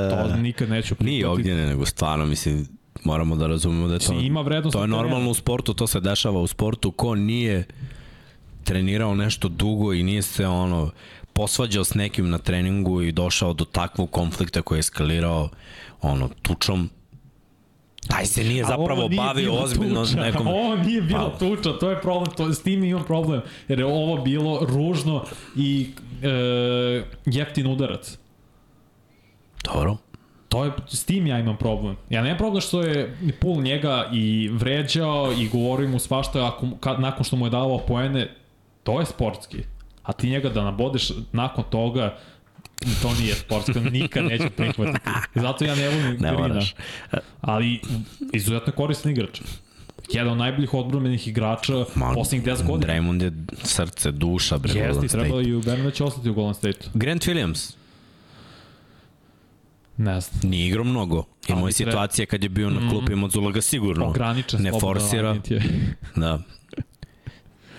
To 0.09 0.35
nikad 0.35 0.69
neću 0.69 0.95
prihvatiti. 0.95 1.09
E, 1.09 1.13
Nije 1.13 1.27
ognjene, 1.27 1.65
nego 1.65 1.85
stvarno, 1.85 2.25
mislim, 2.25 2.67
moramo 3.03 3.35
da 3.35 3.47
razumemo 3.47 3.87
da 3.87 3.93
je 3.93 3.99
to... 3.99 4.13
Ima 4.13 4.41
vrednost 4.41 4.73
To 4.73 4.81
je 4.81 4.87
normalno 4.87 5.29
u 5.29 5.33
sportu, 5.33 5.73
to 5.73 5.87
se 5.87 5.99
dešava 5.99 6.39
u 6.39 6.47
sportu. 6.47 6.91
Ko 6.91 7.15
nije 7.15 7.63
trenirao 8.63 9.15
nešto 9.15 9.47
dugo 9.47 9.93
i 9.93 10.03
nije 10.03 10.21
se 10.21 10.47
ono 10.47 10.91
posvađao 11.33 11.83
s 11.83 11.93
nekim 11.93 12.29
na 12.29 12.37
treningu 12.37 13.01
i 13.01 13.11
došao 13.11 13.53
do 13.53 13.65
takvog 13.65 14.11
konflikta 14.11 14.61
koji 14.61 14.77
je 14.77 14.79
eskalirao 14.79 15.49
ono 16.01 16.29
tučom 16.41 16.89
taj 18.07 18.25
se 18.25 18.43
nije 18.43 18.63
zapravo 18.65 19.07
nije 19.07 19.21
bavio 19.21 19.53
ozbiljno 19.53 20.05
tuča. 20.05 20.21
nekom 20.21 20.47
Ovo 20.57 20.75
nije 20.75 21.01
bila 21.01 21.31
Pa- 21.31 21.37
tuča, 21.37 21.77
to 21.79 21.89
je 21.89 22.01
problem, 22.01 22.31
to, 22.37 22.53
s 22.53 22.63
tim 22.63 22.83
imam 22.83 23.03
problem. 23.03 23.41
Jer 23.67 23.79
je 23.79 23.85
ovo 23.85 24.21
bilo 24.21 24.59
ružno 24.61 25.23
i 25.55 25.87
e, 26.23 27.03
jeftin 27.25 27.67
udarac. 27.67 28.17
dobro 29.63 29.97
To 30.49 30.65
je, 30.65 30.71
s 30.87 31.05
tim 31.05 31.27
ja 31.27 31.39
imam 31.39 31.57
problem. 31.57 31.95
Ja 32.09 32.21
nemam 32.21 32.37
problem 32.37 32.61
što 32.61 32.81
je 32.81 33.17
Pul 33.39 33.61
njega 33.61 34.09
i 34.13 34.49
vređao 34.53 35.31
i 35.39 35.49
govorio 35.49 35.89
mu 35.89 35.99
svašta 35.99 36.47
ako, 36.47 36.67
kad, 36.79 36.99
nakon 36.99 37.23
što 37.23 37.35
mu 37.35 37.45
je 37.45 37.49
davao 37.49 37.77
poene, 37.77 38.35
to 38.83 38.99
je 38.99 39.05
sportski. 39.05 39.57
A 40.03 40.13
ti 40.13 40.29
njega 40.29 40.49
da 40.49 40.63
nabodeš 40.63 41.11
nakon 41.31 41.63
toga, 41.69 42.17
to 43.01 43.13
nije 43.19 43.35
sportski, 43.35 43.79
nikad 43.79 44.25
neću 44.25 44.49
prihvatiti. 44.57 45.09
Zato 45.35 45.65
ja 45.65 45.75
ne 45.75 45.89
volim 45.89 46.03
ne 46.05 46.15
Grina. 46.15 46.31
moraš 46.37 46.75
Ali 47.41 47.79
izuzetno 48.33 48.73
koristan 48.73 49.11
igrač. 49.11 49.41
Jedan 50.11 50.31
od 50.31 50.37
najboljih 50.37 50.73
odbromenih 50.73 51.27
igrača 51.27 51.73
poslednjih 52.15 52.47
10 52.47 52.65
godina. 52.67 52.93
Draymond 52.93 53.21
je 53.23 53.31
srce, 53.63 54.11
duša 54.11 54.57
bre 54.57 54.73
Jeste, 54.73 54.91
Golden 54.91 55.09
State. 55.09 55.49
i 55.49 55.53
uvereno 55.53 55.83
da 55.83 55.91
će 55.91 56.03
ostati 56.03 56.29
u 56.29 56.33
Golden 56.33 56.53
State. 56.53 56.79
Grant 56.93 57.21
Williams 57.25 57.73
Ne 59.97 60.21
znam. 60.21 60.51
nije 60.51 60.67
igrao 60.67 60.83
mnogo. 60.83 61.25
Imao 61.47 61.67
je 61.67 61.71
situacije 61.71 62.25
kad 62.25 62.43
je 62.43 62.49
bio 62.49 62.69
na 62.69 62.89
klupi 62.89 63.15
Mazula 63.15 63.51
ga 63.51 63.61
sigurno 63.61 64.05
Ograničen 64.05 64.61
ne 64.61 64.71
forsira. 64.79 65.35
Da. 66.15 66.39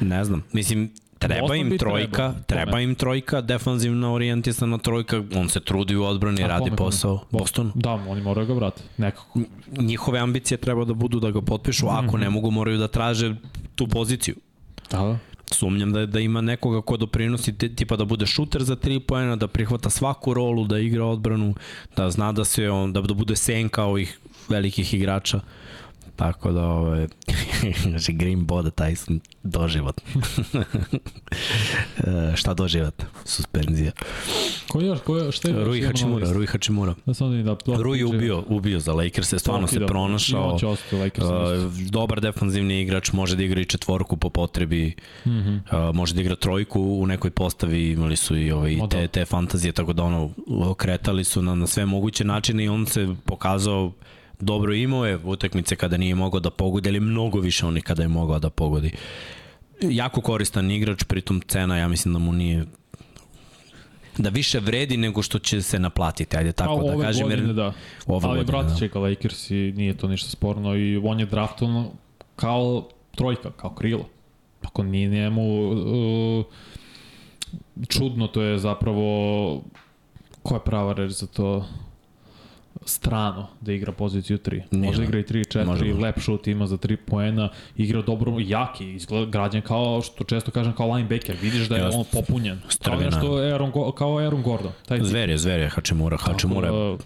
Ne 0.00 0.24
znam. 0.24 0.44
Mislim, 0.52 0.92
treba 1.26 1.56
im 1.56 1.78
trojka, 1.78 2.34
treba 2.46 2.70
kome? 2.72 2.82
im 2.82 2.94
trojka, 2.94 3.40
defanzivna 3.42 4.12
orijentisana 4.12 4.78
trojka, 4.78 5.22
on 5.34 5.48
se 5.48 5.60
trudi 5.60 5.96
u 5.96 6.04
odbrani, 6.04 6.44
A 6.44 6.46
radi 6.48 6.64
kome, 6.64 6.76
posao. 6.76 7.20
Bo- 7.30 7.38
Boston. 7.38 7.72
Da, 7.74 7.90
oni 7.90 8.22
moraju 8.22 8.46
ga 8.46 8.54
vrati. 8.54 8.82
Nekako. 8.98 9.40
Njihove 9.72 10.18
ambicije 10.18 10.58
treba 10.58 10.84
da 10.84 10.94
budu 10.94 11.20
da 11.20 11.30
ga 11.30 11.40
potpišu, 11.42 11.86
ako 11.88 12.18
ne 12.18 12.30
mogu 12.30 12.50
moraju 12.50 12.78
da 12.78 12.88
traže 12.88 13.34
tu 13.74 13.86
poziciju. 13.86 14.34
Da, 14.90 14.98
da. 14.98 15.18
Sumnjam 15.46 15.92
da, 15.92 16.06
da 16.06 16.20
ima 16.20 16.40
nekoga 16.40 16.80
ko 16.80 16.96
doprinosi 16.96 17.52
ti- 17.52 17.76
tipa 17.76 17.96
da 17.96 18.04
bude 18.04 18.26
šuter 18.26 18.62
za 18.62 18.76
3 18.76 19.00
poena, 19.00 19.36
da 19.36 19.46
prihvata 19.48 19.90
svaku 19.90 20.34
rolu, 20.34 20.64
da 20.64 20.78
igra 20.78 21.04
odbranu, 21.04 21.54
da 21.96 22.10
zna 22.10 22.32
da 22.32 22.44
se 22.44 22.70
on 22.70 22.92
da, 22.92 23.00
da 23.00 23.14
bude 23.14 23.36
senka 23.36 23.84
ovih 23.84 24.18
velikih 24.48 24.94
igrača. 24.94 25.40
Tako 26.16 26.52
da, 26.52 26.66
ove, 26.66 27.08
znači 27.90 28.12
Green 28.12 28.44
Boda 28.44 28.70
Tyson 28.70 29.18
doživot. 29.42 30.00
E, 31.96 32.36
šta 32.36 32.54
doživot? 32.54 33.02
Suspenzija. 33.24 33.92
Ko 34.68 34.80
još? 34.80 35.00
Ko 35.00 35.16
je, 35.16 35.32
šta 35.32 35.48
je? 35.48 35.64
Rui 35.64 35.82
Hachimura, 35.82 36.32
Rui 36.32 36.46
Hachimura. 36.46 36.94
Da 37.06 37.14
sam 37.14 37.44
da, 37.44 37.56
Rui 37.66 37.98
je 37.98 38.04
ubio, 38.04 38.44
ubio 38.48 38.80
za 38.80 38.92
Lakers, 38.92 39.32
je 39.32 39.38
stvarno 39.38 39.66
se 39.66 39.86
pronašao. 39.86 40.58
Lakers. 40.92 41.26
Uh, 41.26 41.72
dobar 41.90 42.20
defanzivni 42.20 42.82
igrač, 42.82 43.12
može 43.12 43.36
da 43.36 43.42
igra 43.42 43.60
i 43.60 43.64
četvorku 43.64 44.16
po 44.16 44.30
potrebi, 44.30 44.94
mm 45.26 45.30
-hmm. 45.30 45.88
uh, 45.88 45.94
može 45.94 46.14
da 46.14 46.20
igra 46.20 46.36
trojku 46.36 46.80
u 46.82 47.06
nekoj 47.06 47.30
postavi, 47.30 47.90
imali 47.90 48.16
su 48.16 48.36
i 48.36 48.52
ovaj, 48.52 48.78
te, 48.90 49.00
da. 49.00 49.08
te 49.08 49.24
fantazije, 49.24 49.72
tako 49.72 49.92
da 49.92 50.02
ono, 50.02 50.30
okretali 50.46 51.24
su 51.24 51.42
na, 51.42 51.54
na 51.54 51.66
sve 51.66 51.86
moguće 51.86 52.24
načine 52.24 52.64
i 52.64 52.68
on 52.68 52.86
se 52.86 53.08
pokazao 53.24 53.92
dobro 54.40 54.74
imao 54.74 55.06
je 55.06 55.18
utakmice 55.24 55.76
kada 55.76 55.96
nije 55.96 56.14
mogao 56.14 56.40
da 56.40 56.50
pogodi, 56.50 56.88
ali 56.88 57.00
mnogo 57.00 57.40
više 57.40 57.66
oni 57.66 57.80
kada 57.80 58.02
je 58.02 58.08
mogao 58.08 58.38
da 58.38 58.50
pogodi. 58.50 58.90
Jako 59.80 60.20
koristan 60.20 60.70
igrač, 60.70 61.04
pritom 61.04 61.40
cena, 61.48 61.78
ja 61.78 61.88
mislim 61.88 62.14
da 62.14 62.18
mu 62.18 62.32
nije 62.32 62.64
da 64.18 64.28
više 64.28 64.60
vredi 64.60 64.96
nego 64.96 65.22
što 65.22 65.38
će 65.38 65.62
se 65.62 65.78
naplatiti, 65.78 66.36
ajde 66.36 66.52
tako 66.52 66.80
A, 66.80 66.96
da 66.96 67.02
kažem. 67.02 67.28
Godine, 67.28 67.46
jer, 67.46 67.54
da. 67.54 67.72
Ove 68.06 68.28
Ali 68.28 68.38
godine, 68.38 68.58
vratit 68.58 68.78
će 68.78 68.88
da. 68.88 68.98
Lakers 68.98 69.50
i 69.50 69.72
nije 69.76 69.96
to 69.96 70.08
ništa 70.08 70.30
sporno 70.30 70.76
i 70.76 70.96
on 70.96 71.20
je 71.20 71.26
draftovan 71.26 71.86
kao 72.36 72.88
trojka, 73.14 73.50
kao 73.50 73.70
krilo. 73.70 74.08
Ako 74.62 74.82
nije 74.82 75.08
njemu 75.08 75.70
uh, 75.70 76.44
čudno, 77.88 78.26
to 78.26 78.42
je 78.42 78.58
zapravo 78.58 79.62
koja 80.42 80.56
je 80.56 80.64
prava 80.64 80.92
reč 80.92 81.12
za 81.12 81.26
to 81.26 81.66
strano 82.86 83.48
da 83.60 83.72
igra 83.72 83.92
poziciju 83.92 84.38
3. 84.38 84.62
Može 84.70 84.98
da 84.98 85.04
igra 85.04 85.18
i 85.18 85.22
3 85.22 85.58
4, 85.58 86.00
lep 86.00 86.20
šut 86.20 86.46
ima 86.46 86.66
za 86.66 86.76
3 86.76 86.96
poena, 87.06 87.48
igra 87.76 88.02
dobro, 88.02 88.36
jaki, 88.38 88.92
izgleda 88.94 89.26
građan 89.26 89.62
kao 89.62 90.02
što 90.02 90.24
često 90.24 90.50
kažem 90.50 90.72
kao 90.72 90.94
linebacker, 90.94 91.36
vidiš 91.42 91.68
da 91.68 91.76
je 91.76 91.84
Just, 91.84 91.98
on 91.98 92.04
popunjen. 92.12 92.60
Strvina. 92.68 93.10
Kao 93.10 93.20
nešto 93.20 93.36
Aaron, 93.36 93.72
kao 93.96 94.18
Aaron 94.18 94.42
Gordon. 94.42 94.72
Taj 94.86 95.00
zver 95.02 95.30
je, 95.30 95.38
zver 95.38 95.60
je 95.60 95.68
Hačemura. 95.68 96.16
Hačemura 96.16 96.68
je 96.68 96.96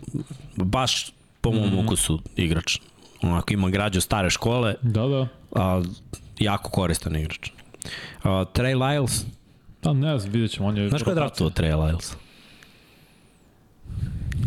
baš 0.56 1.12
po 1.40 1.52
mom 1.52 1.68
mm 1.68 1.72
-hmm. 1.72 1.84
ukusu 1.84 2.20
igrač. 2.36 2.78
Onako 3.22 3.52
ima 3.52 3.70
građu 3.70 4.00
stare 4.00 4.30
škole, 4.30 4.74
da, 4.82 5.06
da. 5.06 5.28
a 5.54 5.82
jako 6.38 6.70
koristan 6.70 7.16
igrač. 7.16 7.50
Uh, 8.24 8.30
Trey 8.30 8.76
Lyles, 8.76 9.24
Pa 9.80 9.92
ne 9.92 10.18
znam, 10.18 10.32
vidjet 10.32 10.50
ćemo. 10.50 10.68
On 10.68 10.76
je 10.76 10.88
Znaš 10.88 11.02
ko 11.02 11.10
je 11.10 11.14
draftovao 11.14 11.50
Trey 11.50 11.74
Lyles? 11.74 12.14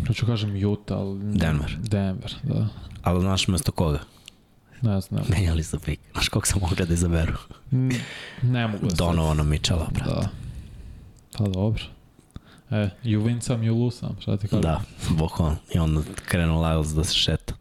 Hoću 0.06 0.26
kažem 0.26 0.64
Utah, 0.66 0.98
ali... 0.98 1.18
Denver. 1.18 1.76
Denver, 1.80 2.34
da. 2.42 2.68
Ali 3.02 3.20
znaš 3.20 3.48
mesto 3.48 3.72
koga? 3.72 3.98
Ne 4.82 5.00
znam. 5.00 5.24
Menjali 5.28 5.62
su 5.62 5.78
pik. 5.80 6.00
Znaš 6.12 6.28
kog 6.28 6.46
sam 6.46 6.60
mogao 6.60 6.86
da 6.86 6.94
izaberu? 6.94 7.32
Ne, 8.42 8.66
mogu 8.66 8.86
da 8.86 8.94
Donovano 8.94 9.44
Mitchella, 9.44 9.88
brate. 9.94 10.10
Da. 10.10 10.28
Pa 11.38 11.44
dobro. 11.44 11.82
E, 12.70 12.90
some, 13.40 13.64
you 13.64 13.84
lose 13.84 13.96
some, 13.96 14.14
šta 14.20 14.36
ti 14.36 14.48
kažem? 14.48 14.62
Da, 14.62 14.82
bokon. 15.10 15.56
I 15.74 15.78
onda 15.78 16.00
krenuo 16.26 16.62
Lyles 16.62 16.94
da 16.94 17.04
se 17.04 17.14
šeta. 17.14 17.54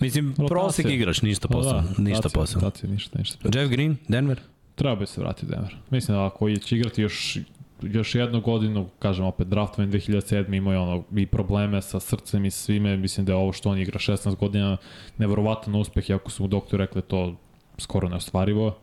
Mislim, 0.00 0.34
prosek 0.48 0.86
igrač, 0.86 1.22
ništa 1.22 1.48
posebno. 1.48 1.82
Da, 1.96 2.02
ništa 2.02 2.28
posebno. 2.34 2.64
Rotacija, 2.64 2.90
ništa, 2.90 3.18
ništa. 3.18 3.58
Jeff 3.58 3.70
Green, 3.70 3.96
Denver? 4.08 4.40
Treba 4.74 4.96
bi 4.96 5.06
se 5.06 5.20
vratiti 5.20 5.46
Denver. 5.46 5.76
Mislim 5.90 6.16
da 6.16 6.26
ako 6.26 6.56
će 6.56 6.76
igrati 6.76 7.02
još 7.02 7.38
još 7.82 8.14
jednu 8.14 8.40
godinu, 8.40 8.86
kažem 8.98 9.24
opet, 9.24 9.48
draftman 9.48 9.92
2007. 9.92 10.56
imao 10.56 10.72
je 10.72 10.78
ono 10.78 11.02
i 11.16 11.26
probleme 11.26 11.82
sa 11.82 12.00
srcem 12.00 12.44
i 12.44 12.50
svime, 12.50 12.96
mislim 12.96 13.26
da 13.26 13.32
je 13.32 13.36
ovo 13.36 13.52
što 13.52 13.70
on 13.70 13.78
igra 13.78 13.98
16 13.98 14.36
godina 14.36 14.76
nevjerovatan 15.18 15.74
uspeh, 15.74 16.10
iako 16.10 16.30
su 16.30 16.42
mu 16.42 16.48
doktor 16.48 16.80
rekli 16.80 17.02
to 17.02 17.36
skoro 17.78 18.08
neostvarivo, 18.08 18.76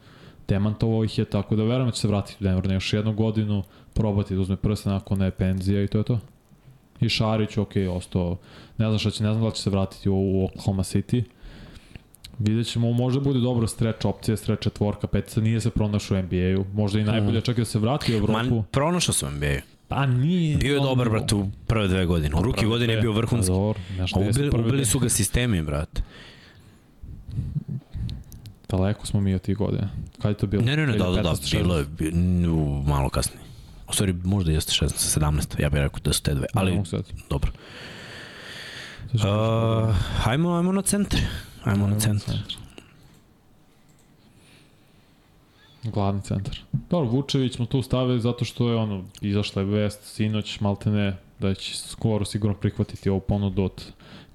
demantovao 0.48 1.04
ih 1.04 1.20
je, 1.20 1.26
tako 1.26 1.56
da 1.56 1.64
verujem 1.64 1.86
da 1.86 1.92
će 1.92 2.02
se 2.02 2.08
vratiti 2.08 2.38
u 2.40 2.44
Denver 2.44 2.68
na 2.68 2.74
još 2.74 2.94
jednu 2.94 3.14
godinu, 3.14 3.64
probati 3.94 4.36
da 4.36 4.42
uzme 4.42 4.56
prste 4.56 4.90
nakon 4.90 5.20
ne 5.20 5.32
penzija 5.32 5.84
i 5.84 5.88
to 5.88 5.98
je 5.98 6.04
to. 6.04 6.20
I 7.02 7.10
Šarić, 7.10 7.58
ok, 7.58 7.72
ostao, 7.90 8.38
ne 8.78 8.86
znam 8.86 9.00
šta 9.00 9.10
će, 9.12 9.24
ne 9.24 9.34
znam 9.34 9.46
da 9.46 9.52
će 9.52 9.62
se 9.62 9.70
vratiti 9.70 10.10
u, 10.10 10.16
u 10.16 10.46
Oklahoma 10.46 10.84
City, 10.84 11.24
Vidjet 12.44 12.68
ćemo, 12.68 12.94
možda 12.94 13.20
bude 13.20 13.40
dobro 13.40 13.68
streč 13.68 14.06
opcija, 14.06 14.38
streč 14.38 14.60
četvorka, 14.60 15.08
petica, 15.08 15.42
nije 15.42 15.62
se 15.62 15.70
pronašao 15.70 16.18
u 16.18 16.22
NBA-u. 16.22 16.66
Možda 16.74 17.00
i 17.00 17.04
najbolje 17.04 17.32
hmm. 17.32 17.42
čak 17.42 17.58
da 17.58 17.66
se 17.66 17.80
vrati 17.80 18.14
u 18.14 18.18
Evropu. 18.18 18.34
Man, 18.34 18.64
pronašao 18.72 19.14
se 19.14 19.26
u 19.26 19.32
NBA-u. 19.32 19.62
Pa 19.88 20.06
nije. 20.06 20.58
Bio 20.58 20.74
je 20.74 20.80
dobar, 20.80 21.10
brate, 21.10 21.36
u 21.36 21.48
prve 21.68 21.88
dve 21.88 22.06
godine. 22.06 22.36
U 22.36 22.42
ruki 22.42 22.66
godine 22.66 22.94
je 22.94 23.02
bio 23.02 23.12
vrhunski. 23.12 23.52
A 23.52 24.20
ubili, 24.20 24.50
ubili 24.50 24.86
su 24.86 25.00
ga 25.00 25.10
sistemi, 25.10 25.62
brate. 25.62 26.02
Daleko 28.70 29.06
smo 29.06 29.22
mi 29.22 29.36
od 29.36 29.42
tih 29.42 29.58
godina. 29.58 29.90
Kada 30.18 30.30
je 30.30 30.36
to 30.36 30.48
bilo? 30.48 30.64
Ne, 30.64 30.78
ne, 30.78 30.88
ne, 30.88 30.98
da, 30.98 31.10
da, 31.10 31.22
da, 31.22 31.34
bilo 31.52 31.78
je 31.78 31.86
bilo, 31.86 32.84
malo 32.88 33.10
kasnije. 33.10 33.42
U 33.90 33.94
stvari, 33.94 34.14
možda 34.24 34.52
jeste 34.52 34.86
16, 34.86 35.20
17, 35.20 35.62
ja 35.62 35.70
bih 35.70 35.82
rekao 35.82 36.00
da 36.04 36.14
su 36.14 36.24
te 36.24 36.34
dve, 36.34 36.48
ali 36.54 36.82
dobro. 37.30 37.52
Uh, 39.14 39.20
hajmo, 40.18 40.54
hajmo 40.54 40.72
na 40.72 40.82
centre. 40.82 41.22
Ajmo 41.64 41.88
na 41.88 42.00
centar. 42.00 42.36
Glavni 45.84 46.22
centar. 46.22 46.58
Dobro, 46.90 47.10
Vučević 47.10 47.56
smo 47.56 47.66
tu 47.66 47.82
stavili 47.82 48.20
zato 48.20 48.46
što 48.46 48.70
je 48.70 48.76
ono, 48.76 49.04
izašla 49.22 49.62
je 49.62 49.66
vest 49.66 50.00
sinoć, 50.04 50.60
maltene, 50.60 51.18
da 51.40 51.54
će 51.54 51.78
skoro 51.78 52.26
sigurno 52.26 52.56
prihvatiti 52.58 53.10
ovu 53.10 53.20
ponudu 53.20 53.64
od 53.64 53.86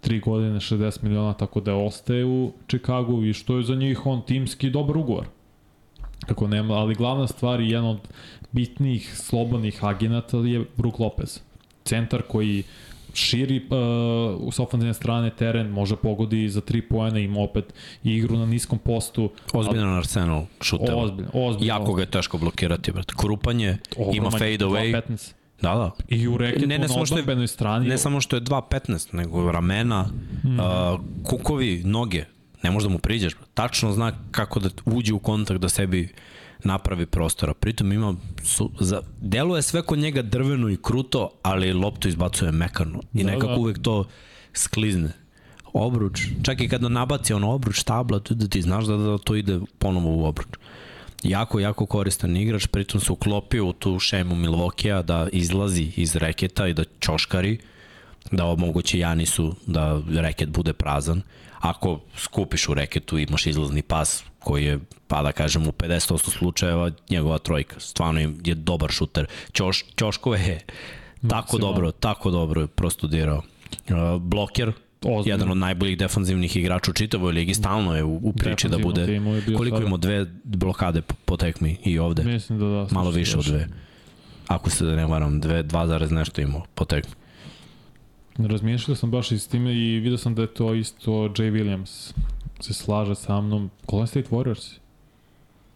3 0.02 0.24
godine, 0.24 0.60
60 0.60 1.02
miliona, 1.02 1.34
tako 1.34 1.60
da 1.60 1.74
ostaje 1.74 2.24
u 2.24 2.52
Čikagu 2.66 3.24
i 3.24 3.32
što 3.32 3.56
je 3.56 3.62
za 3.62 3.74
njih 3.74 4.06
on 4.06 4.22
timski 4.22 4.70
dobar 4.70 4.96
ugovor. 4.96 5.26
Kako 6.26 6.48
nema, 6.48 6.74
ali 6.74 6.94
glavna 6.94 7.26
stvar 7.26 7.60
i 7.60 7.70
jedan 7.70 7.88
od 7.88 7.98
bitnijih 8.52 9.16
slobodnih 9.16 9.84
agenata 9.84 10.36
je 10.36 10.64
Brook 10.76 10.98
Lopez. 10.98 11.40
Centar 11.84 12.22
koji 12.22 12.62
širi 13.16 13.56
uh, 13.56 14.54
s 14.54 14.58
ofenzivne 14.58 14.94
strane 14.94 15.30
teren, 15.30 15.68
može 15.68 15.96
pogodi 15.96 16.48
za 16.48 16.60
3 16.60 16.82
poena, 16.88 17.18
ima 17.18 17.40
opet 17.40 17.74
igru 18.04 18.36
na 18.36 18.46
niskom 18.46 18.78
postu. 18.78 19.30
Ozbiljan 19.52 19.88
ali... 19.88 19.98
Arsenal 19.98 20.44
šuteva. 20.60 21.02
Ozbiljno, 21.02 21.30
ozbiljno. 21.34 21.74
Jako 21.74 21.94
ga 21.94 22.02
je 22.02 22.10
teško 22.10 22.38
blokirati, 22.38 22.92
brate. 22.92 23.14
Krupanje, 23.18 23.76
ima 24.14 24.30
fade 24.30 24.58
away. 24.58 25.02
15. 25.08 25.32
Da, 25.62 25.74
da. 25.74 25.90
I 26.08 26.28
u 26.28 26.36
reketu 26.36 26.66
ne, 26.66 26.78
ne 26.78 26.88
na 26.88 26.94
odbrbenoj 26.94 27.46
strani. 27.46 27.88
Ne 27.88 27.98
samo 27.98 28.20
što 28.20 28.36
je 28.36 28.42
2.15, 28.42 29.14
nego 29.14 29.52
ramena, 29.52 30.06
mm. 30.44 30.58
uh, 30.58 31.00
kukovi, 31.24 31.82
noge. 31.84 32.24
Ne 32.62 32.70
možda 32.70 32.88
mu 32.88 32.98
priđeš. 32.98 33.32
Tačno 33.54 33.92
zna 33.92 34.12
kako 34.30 34.60
da 34.60 34.68
uđe 34.84 35.12
u 35.12 35.18
kontakt 35.18 35.60
da 35.60 35.68
sebi 35.68 36.14
napravi 36.64 37.06
prostora. 37.06 37.54
Pritom 37.54 37.92
ima, 37.92 38.14
su, 38.44 38.70
za, 38.80 39.02
deluje 39.20 39.62
sve 39.62 39.82
kod 39.82 39.98
njega 39.98 40.22
drveno 40.22 40.70
i 40.70 40.76
kruto, 40.82 41.30
ali 41.42 41.72
loptu 41.72 42.08
izbacuje 42.08 42.52
mekano. 42.52 43.00
I 43.14 43.24
da, 43.24 43.30
nekako 43.30 43.52
da. 43.52 43.58
uvek 43.58 43.78
to 43.82 44.04
sklizne. 44.52 45.12
Obruč, 45.72 46.20
čak 46.42 46.60
i 46.60 46.68
kada 46.68 46.88
nabaci 46.88 47.34
ono 47.34 47.52
obruč 47.52 47.82
tabla, 47.82 48.20
tu 48.20 48.34
da 48.34 48.48
ti 48.48 48.62
znaš 48.62 48.84
da, 48.84 48.96
da 48.96 49.18
to 49.18 49.34
ide 49.36 49.60
ponovo 49.78 50.16
u 50.16 50.24
obruč. 50.24 50.48
Jako, 51.22 51.60
jako 51.60 51.86
koristan 51.86 52.36
igrač, 52.36 52.66
pritom 52.66 53.00
se 53.00 53.12
uklopio 53.12 53.66
u 53.66 53.72
tu 53.72 53.98
šemu 53.98 54.34
Milvokija 54.34 55.02
da 55.02 55.28
izlazi 55.32 55.92
iz 55.96 56.16
reketa 56.16 56.68
i 56.68 56.74
da 56.74 56.84
čoškari, 56.98 57.58
da 58.30 58.44
omogući 58.46 58.98
Janisu 58.98 59.54
da 59.66 60.02
reket 60.08 60.48
bude 60.48 60.72
prazan. 60.72 61.22
Ako 61.66 62.00
skupiš 62.16 62.68
u 62.68 62.74
reketu, 62.74 63.18
imaš 63.18 63.46
izlazni 63.46 63.82
pas, 63.82 64.24
koji 64.38 64.64
je, 64.64 64.78
pa 65.08 65.22
da 65.22 65.32
kažem, 65.32 65.66
u 65.68 65.72
50% 65.72 66.30
slučajeva 66.38 66.90
njegova 67.10 67.38
trojka. 67.38 67.80
Stvarno 67.80 68.20
je 68.20 68.54
dobar 68.54 68.90
šuter. 68.90 69.26
Ćoš, 69.52 69.84
Ćoškove 69.98 70.38
je 70.40 70.60
tako 71.28 71.58
dobro, 71.58 71.92
tako 71.92 72.30
dobro 72.30 72.66
prostudirao. 72.66 73.42
Uh, 73.88 74.22
bloker, 74.22 74.72
Ozbiljno. 75.04 75.34
jedan 75.34 75.50
od 75.50 75.56
najboljih 75.56 75.98
defanzivnih 75.98 76.56
igrača 76.56 76.90
u 76.90 76.94
čitavoj 76.94 77.32
ligi, 77.32 77.54
stalno 77.54 77.96
je 77.96 78.04
u, 78.04 78.20
u 78.22 78.32
priči 78.32 78.68
da 78.68 78.78
bude, 78.78 79.20
koliko 79.56 79.82
ima 79.82 79.96
dve 79.96 80.26
blokade 80.44 81.02
po, 81.02 81.14
po 81.24 81.36
tekmi 81.36 81.76
i 81.84 81.98
ovde? 81.98 82.24
Mislim 82.24 82.58
da 82.58 82.66
da. 82.66 82.86
Malo 82.90 83.10
više 83.10 83.38
od 83.38 83.44
dve. 83.44 83.68
Ako 84.46 84.70
se 84.70 84.84
da 84.84 84.96
ne 84.96 85.06
varam, 85.06 85.40
dve, 85.40 85.62
dva 85.62 85.86
zarez 85.86 86.10
nešto 86.10 86.40
imao 86.40 86.62
po 86.74 86.84
tekmi. 86.84 87.14
Razmišljao 88.38 88.96
sam 88.96 89.10
baš 89.10 89.32
i 89.32 89.38
s 89.38 89.48
time 89.48 89.74
i 89.74 90.00
vidio 90.00 90.18
sam 90.18 90.34
da 90.34 90.42
je 90.42 90.54
to 90.54 90.74
isto 90.74 91.10
Jay 91.10 91.52
Williams 91.52 92.12
se 92.60 92.74
slaže 92.74 93.14
sa 93.14 93.40
mnom. 93.40 93.70
Golden 93.86 94.06
State 94.06 94.28
Warriors. 94.30 94.78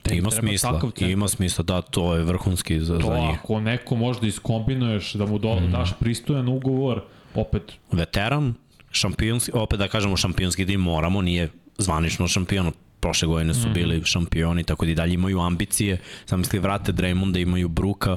Da 0.04 0.14
ima 0.14 0.30
smisla, 0.30 0.80
ima 0.98 1.28
smisla, 1.28 1.64
da, 1.64 1.82
to 1.82 2.14
je 2.16 2.24
vrhunski 2.24 2.80
za, 2.80 2.98
to, 2.98 3.06
za 3.06 3.18
njih. 3.18 3.38
Ako 3.42 3.60
neko 3.60 3.96
možda 3.96 4.26
iskombinuješ, 4.26 5.12
da 5.14 5.26
mu 5.26 5.38
do, 5.38 5.60
mm. 5.60 5.70
daš 5.70 5.92
pristojan 6.00 6.48
ugovor, 6.48 7.02
opet... 7.34 7.72
Veteran, 7.92 8.54
šampionski, 8.90 9.50
opet 9.54 9.78
da 9.78 9.88
kažemo 9.88 10.16
šampionski 10.16 10.66
tim 10.66 10.80
moramo, 10.80 11.22
nije 11.22 11.48
zvanično 11.78 12.28
šampion, 12.28 12.72
prošle 13.00 13.28
godine 13.28 13.54
su 13.54 13.68
mm. 13.68 13.72
bili 13.72 14.02
šampioni, 14.04 14.64
tako 14.64 14.84
da 14.84 14.92
i 14.92 14.94
dalje 14.94 15.14
imaju 15.14 15.40
ambicije, 15.40 15.98
sam 16.26 16.38
misli 16.38 16.58
vrate 16.58 16.92
Draymonda, 16.92 17.42
imaju 17.42 17.68
Bruka, 17.68 18.16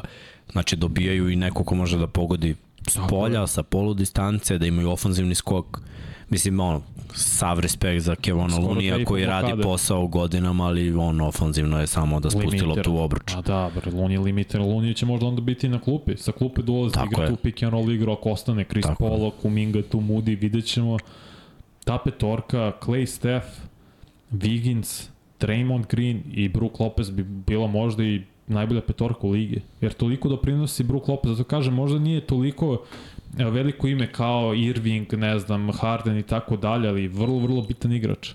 znači 0.52 0.76
dobijaju 0.76 1.30
i 1.30 1.36
neko 1.36 1.64
ko 1.64 1.76
može 1.76 1.98
da 1.98 2.08
pogodi 2.08 2.56
s 2.88 2.98
polja, 3.10 3.48
sa 3.48 3.64
polu 3.64 3.94
distance, 3.94 4.58
da 4.58 4.66
imaju 4.66 4.90
ofanzivni 4.92 5.36
skok, 5.36 5.82
mislim, 6.30 6.60
ono, 6.60 6.82
sav 7.16 7.60
respekt 7.60 8.04
za 8.04 8.16
Kevona 8.16 8.58
Lunija 8.58 9.06
koji 9.06 9.26
radi 9.26 9.46
blokade. 9.48 9.64
posao 9.64 10.08
godinama, 10.08 10.66
ali 10.66 10.92
on 10.94 11.22
ofanzivno 11.22 11.80
je 11.80 11.88
samo 11.88 12.20
da 12.20 12.30
spusti 12.30 12.48
Limiter. 12.48 12.68
loptu 12.68 12.94
u 12.94 12.98
obruč. 12.98 13.34
A 13.36 13.42
da, 13.42 13.72
bre, 13.76 13.92
Luni 13.92 14.14
je 14.14 14.20
limiter, 14.20 14.62
Luni 14.62 14.94
će 14.94 15.06
možda 15.06 15.26
onda 15.28 15.42
biti 15.42 15.70
na 15.70 15.80
klupi. 15.80 16.18
Sa 16.18 16.32
klupe 16.32 16.62
dolazi 16.62 16.94
Tako 16.94 17.08
igra 17.12 17.24
je. 17.24 17.30
tu 17.30 17.36
pick 17.36 17.64
and 17.64 17.72
roll 17.72 17.92
igru, 17.92 18.12
ako 18.12 18.30
ostane 18.32 18.64
Chris 18.64 18.84
Tako. 18.86 19.04
Paul, 19.08 19.32
Kuminga 19.42 19.82
tu 19.82 20.00
Moody, 20.00 20.40
vidjet 20.42 20.66
ćemo. 20.66 20.98
Ta 21.84 21.98
petorka, 21.98 22.72
Clay 22.82 23.06
Steph, 23.06 23.48
Wiggins, 24.32 25.08
Draymond 25.40 25.86
Green 25.90 26.24
i 26.34 26.50
Brook 26.50 26.80
Lopez 26.80 27.10
bi 27.10 27.24
bila 27.24 27.68
možda 27.68 28.04
i 28.04 28.22
najbolja 28.48 28.82
petorka 28.82 29.28
u 29.28 29.32
ligi. 29.32 29.62
Jer 29.82 29.94
toliko 29.94 30.30
doprinosi 30.30 30.84
Brook 30.84 31.08
Lopez, 31.08 31.32
zato 31.32 31.44
kažem, 31.44 31.74
možda 31.74 32.00
nije 32.00 32.22
toliko 32.22 32.84
veliko 33.38 33.88
ime 33.88 34.12
kao 34.12 34.54
Irving, 34.54 35.14
ne 35.14 35.40
znam, 35.40 35.72
Harden 35.72 36.18
i 36.18 36.24
tako 36.24 36.58
dalje, 36.58 36.90
ali 36.90 37.08
vrlo, 37.08 37.40
vrlo 37.40 37.62
bitan 37.62 37.94
igrač. 37.94 38.32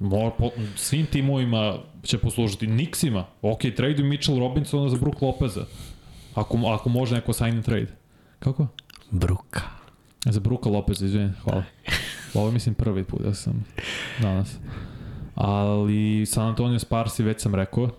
Mor, 0.00 0.32
po, 0.38 0.50
svim 0.76 1.06
timovima 1.06 1.78
će 2.02 2.18
poslužiti. 2.18 2.66
Nixima, 2.66 3.24
ok, 3.42 3.60
trade 3.76 4.02
Mitchell 4.02 4.38
Robinsona 4.38 4.88
za 4.88 4.96
Brook 4.96 5.22
Lopeza. 5.22 5.64
Ako, 6.34 6.58
ako 6.66 6.88
može 6.88 7.14
neko 7.14 7.32
sign 7.32 7.54
and 7.54 7.64
trade. 7.64 7.86
Kako? 8.38 8.66
Bruka. 9.10 9.60
Za 10.24 10.40
Bruka 10.40 10.68
Lopeza, 10.68 11.06
izvijem, 11.06 11.34
hvala. 11.44 11.64
Ovo 12.34 12.46
je, 12.46 12.52
mislim 12.52 12.74
prvi 12.74 13.04
put 13.04 13.22
da 13.22 13.34
sam 13.34 13.64
danas. 14.20 14.56
Ali 15.34 16.26
San 16.26 16.48
Antonio 16.48 16.78
Sparsi, 16.78 17.22
već 17.22 17.42
sam 17.42 17.54
rekao, 17.54 17.90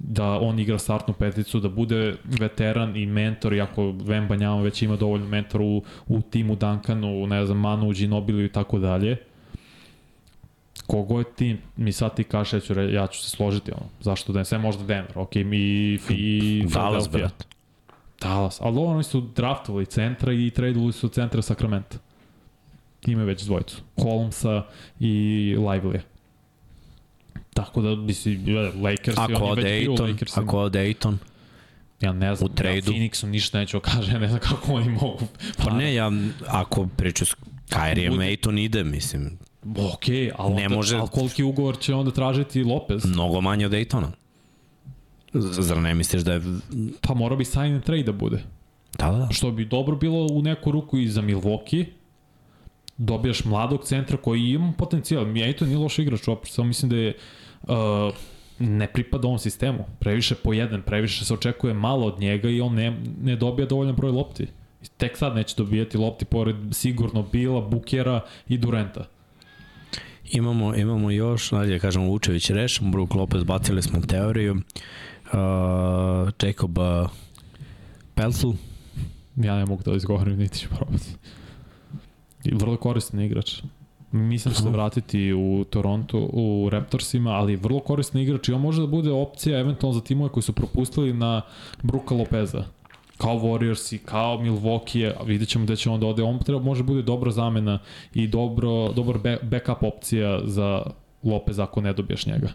da 0.00 0.24
on 0.24 0.58
igra 0.58 0.78
startnu 0.78 1.14
peticu, 1.14 1.60
da 1.60 1.68
bude 1.68 2.16
veteran 2.24 2.96
i 2.96 3.06
mentor, 3.06 3.52
iako 3.52 3.90
Vem 3.90 4.28
Banjama 4.28 4.62
već 4.62 4.82
ima 4.82 4.96
dovoljno 4.96 5.26
mentora 5.26 5.64
u, 5.64 5.82
u 6.08 6.20
timu 6.20 6.56
Duncanu, 6.56 7.26
ne 7.26 7.46
znam, 7.46 7.58
Manu, 7.58 7.92
Ginobili 7.92 8.44
i 8.44 8.48
tako 8.48 8.78
dalje. 8.78 9.16
Kogo 10.86 11.18
je 11.18 11.24
tim, 11.36 11.58
mi 11.76 11.92
sad 11.92 12.16
ti 12.16 12.24
kažeš, 12.24 12.52
ja 12.52 12.60
ću, 12.60 12.74
re, 12.74 12.92
ja 12.92 13.06
ću 13.06 13.22
se 13.22 13.30
složiti, 13.30 13.72
ono, 13.72 13.86
zašto 14.00 14.32
da 14.32 14.38
ne, 14.38 14.44
sve 14.44 14.58
možda 14.58 14.84
Denver, 14.84 15.18
ok, 15.18 15.34
mi 15.34 15.98
i 16.08 16.64
Dallas, 16.74 17.10
brat. 17.10 17.46
Dallas, 18.20 18.60
ali 18.60 18.78
oni 18.78 19.02
su 19.02 19.20
draftovali 19.20 19.86
centra 19.86 20.32
i 20.32 20.50
tradovali 20.50 20.92
su 20.92 21.08
centra 21.08 21.42
Sacramento. 21.42 21.96
Ima 23.06 23.24
već 23.24 23.42
dvojicu. 23.42 23.82
Holmesa 24.02 24.62
i 25.00 25.54
Lively. 25.58 26.00
Tako 27.60 27.82
da, 27.82 27.96
misli, 27.96 28.40
Lakers 28.76 29.06
i 29.08 29.20
Ako 29.20 29.32
on 29.34 29.46
je 29.46 29.52
ode 29.52 29.62
već 29.62 29.82
bio 29.82 29.92
u 29.92 29.96
Ayton, 29.96 30.10
Lakersima. 30.10 30.44
ako 30.44 30.58
ode 30.58 30.78
Ayton, 30.80 31.16
Ja 32.00 32.12
ne 32.12 32.34
znam, 32.36 32.50
u 32.50 32.54
tradu. 32.54 32.76
ja 32.76 32.82
Phoenixom 32.82 33.26
ništa 33.26 33.58
neću 33.58 33.80
kaže, 33.80 34.12
ja 34.12 34.18
ne 34.18 34.28
znam 34.28 34.40
kako 34.40 34.72
oni 34.72 34.88
mogu. 34.90 35.26
pa 35.58 35.70
ne, 35.70 35.94
ja, 35.94 36.10
ako 36.46 36.86
priču 36.88 37.24
s 37.24 37.34
Kyrie 37.68 38.10
Bude. 38.10 38.24
Ayton 38.26 38.60
ide, 38.60 38.84
mislim, 38.84 39.38
Ok, 39.64 40.04
ali, 40.36 40.54
Ne 40.54 40.62
onda, 40.62 40.68
može- 40.68 40.96
ali 40.96 41.08
koliki 41.08 41.42
ugovor 41.42 41.78
će 41.78 41.94
onda 41.94 42.10
tražiti 42.10 42.64
Lopez? 42.64 43.04
mnogo 43.04 43.40
manje 43.40 43.66
od 43.66 43.72
Aytona. 43.72 44.08
Z- 45.32 45.62
Zar 45.62 45.78
ne 45.78 45.94
misliš 45.94 46.22
da 46.22 46.32
je... 46.32 46.40
Pa 47.00 47.14
mora 47.14 47.36
bi 47.36 47.44
sign 47.44 47.74
and 47.74 47.82
trade 47.82 48.02
da 48.02 48.12
bude. 48.12 48.42
Da, 48.98 49.06
da. 49.08 49.28
Što 49.30 49.50
bi 49.50 49.64
dobro 49.64 49.96
bilo 49.96 50.26
u 50.26 50.42
neku 50.42 50.70
ruku 50.70 50.98
i 50.98 51.08
za 51.08 51.22
Milwaukee, 51.22 51.84
dobijaš 52.96 53.44
mladog 53.44 53.84
centra 53.84 54.16
koji 54.16 54.40
ima 54.42 54.72
potencijal. 54.72 55.26
Mi 55.26 55.52
to 55.52 55.66
nije 55.66 55.78
loš 55.78 55.98
igrač 55.98 56.28
uopšte, 56.28 56.54
samo 56.54 56.68
mislim 56.68 56.90
da 56.90 56.96
je 56.96 57.14
uh, 57.62 58.14
ne 58.58 58.86
pripada 58.92 59.26
ovom 59.26 59.38
sistemu. 59.38 59.84
Previše 59.98 60.34
po 60.34 60.52
jedan, 60.52 60.82
previše 60.82 61.24
se 61.24 61.34
očekuje 61.34 61.74
malo 61.74 62.06
od 62.06 62.20
njega 62.20 62.48
i 62.48 62.60
on 62.60 62.74
ne, 62.74 62.96
ne 63.22 63.36
dobija 63.36 63.66
dovoljan 63.66 63.96
broj 63.96 64.10
lopti. 64.10 64.46
Tek 64.96 65.16
sad 65.16 65.34
neće 65.34 65.54
dobijati 65.56 65.98
lopti 65.98 66.24
pored 66.24 66.56
sigurno 66.72 67.22
Bila, 67.22 67.60
Bukera 67.60 68.20
i 68.48 68.58
Durenta. 68.58 69.04
Imamo, 70.32 70.74
imamo 70.74 71.10
još, 71.10 71.50
da 71.50 71.78
kažemo 71.78 72.06
Vučević 72.06 72.50
rešen, 72.50 72.90
Brook 72.90 73.14
Lopez 73.14 73.44
bacili 73.44 73.82
smo 73.82 74.00
teoriju, 74.00 74.52
uh, 74.54 74.60
Jacob 76.42 76.78
uh, 76.78 77.10
Peltl, 78.14 78.50
Ja 79.36 79.56
ne 79.56 79.66
mogu 79.66 79.82
da 79.82 79.94
izgovorim, 79.94 80.38
niti 80.38 80.58
ću 80.58 80.68
probati. 80.68 81.14
I 82.44 82.54
vrlo 82.54 82.76
koristan 82.76 83.20
igrač. 83.20 83.62
Mislim 84.12 84.52
da 84.52 84.56
će 84.56 84.62
se 84.62 84.70
vratiti 84.70 85.32
u 85.32 85.64
Toronto, 85.70 86.18
u 86.32 86.68
Raptorsima, 86.70 87.30
ali 87.30 87.56
vrlo 87.56 87.80
koristan 87.80 88.20
igrač 88.20 88.48
i 88.48 88.52
on 88.52 88.60
može 88.60 88.80
da 88.80 88.86
bude 88.86 89.10
opcija 89.10 89.58
eventualno 89.58 89.98
za 89.98 90.04
timove 90.04 90.30
koji 90.30 90.42
su 90.42 90.52
propustili 90.52 91.12
na 91.12 91.42
Bruka 91.82 92.14
Lopeza. 92.14 92.64
Kao 93.18 93.38
Warriors 93.38 93.94
i 93.94 93.98
kao 93.98 94.38
Milwaukee, 94.38 95.12
a 95.20 95.22
vidjet 95.22 95.48
ćemo 95.48 95.64
gde 95.64 95.76
će 95.76 95.90
on 95.90 96.00
da 96.00 96.06
ode. 96.06 96.22
On 96.22 96.38
treba, 96.38 96.60
može 96.60 96.82
bude 96.82 97.02
dobra 97.02 97.30
zamena 97.30 97.78
i 98.14 98.28
dobro, 98.28 98.92
dobar 98.92 99.18
be, 99.18 99.38
backup 99.42 99.82
opcija 99.82 100.40
za 100.44 100.82
Lopez 101.22 101.58
ako 101.58 101.80
ne 101.80 101.92
dobiješ 101.92 102.26
njega. 102.26 102.48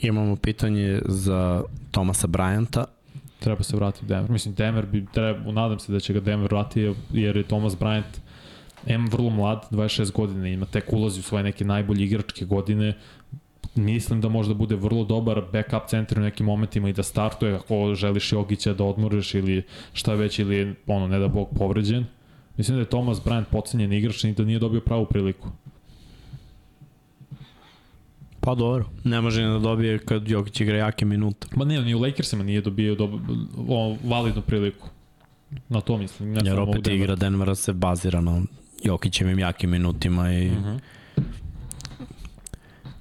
imamo 0.00 0.36
pitanje 0.36 1.00
za 1.04 1.62
Tomasa 1.90 2.26
Bryanta, 2.26 2.84
Treba 3.38 3.62
se 3.62 3.76
vratiti 3.76 4.04
u 4.04 4.08
Denver. 4.08 4.30
Mislim, 4.30 4.54
Denver 4.54 4.86
bi, 4.86 5.06
treba, 5.12 5.52
nadam 5.52 5.78
se 5.78 5.92
da 5.92 6.00
će 6.00 6.12
ga 6.12 6.20
Denver 6.20 6.50
vratiti, 6.50 6.94
jer 7.12 7.36
je 7.36 7.42
Thomas 7.42 7.78
Bryant 7.78 8.25
M 8.86 9.08
vrlo 9.08 9.30
mlad, 9.30 9.66
26 9.70 10.12
godina, 10.12 10.48
ima 10.48 10.66
tek 10.66 10.92
ulazi 10.92 11.20
u 11.20 11.22
svoje 11.22 11.44
neke 11.44 11.64
najbolje 11.64 12.04
igračke 12.04 12.44
godine, 12.44 12.94
mislim 13.74 14.20
da 14.20 14.28
može 14.28 14.48
da 14.48 14.54
bude 14.54 14.76
vrlo 14.76 15.04
dobar 15.04 15.42
backup 15.52 15.88
centar 15.88 16.18
u 16.18 16.22
nekim 16.22 16.46
momentima 16.46 16.88
i 16.88 16.92
da 16.92 17.02
startuje 17.02 17.54
ako 17.54 17.94
želiš 17.94 18.32
Jogića 18.32 18.74
da 18.74 18.84
odmoriš 18.84 19.34
ili 19.34 19.62
šta 19.92 20.14
već 20.14 20.38
ili 20.38 20.56
je, 20.56 20.74
ono, 20.86 21.08
ne 21.08 21.18
da 21.18 21.28
bog 21.28 21.48
povređen. 21.58 22.06
Mislim 22.56 22.76
da 22.76 22.80
je 22.80 22.88
Thomas 22.88 23.18
Bryant 23.18 23.44
pocenjen 23.50 23.92
igrač 23.92 24.24
i 24.24 24.32
da 24.32 24.44
nije 24.44 24.58
dobio 24.58 24.80
pravu 24.80 25.06
priliku. 25.06 25.48
pa 28.40 28.54
dobro, 28.54 28.84
ne 29.04 29.20
može 29.20 29.42
ni 29.42 29.48
da 29.48 29.58
dobije 29.58 29.98
kad 29.98 30.28
Jokić 30.28 30.60
igra 30.60 30.76
jake 30.76 31.04
minute. 31.04 31.46
Ma 31.56 31.64
ne, 31.64 31.82
ni 31.82 31.94
u 31.94 32.00
Lakersima 32.00 32.44
nije 32.44 32.60
dobio 32.60 32.94
dob, 32.94 33.10
o, 33.68 33.96
validnu 34.04 34.42
priliku. 34.42 34.88
Na 35.68 35.80
to 35.80 35.98
mislim. 35.98 36.32
Ne 36.32 36.40
Jer 36.44 36.58
opet 36.58 36.82
Denveru. 36.82 37.02
igra 37.02 37.16
Denvera 37.16 37.54
se 37.54 37.72
bazira 37.72 38.20
na 38.20 38.42
Jokićevim 38.86 39.38
jakim 39.38 39.70
minutima 39.70 40.32
i 40.32 40.50
Mhm. 40.50 40.76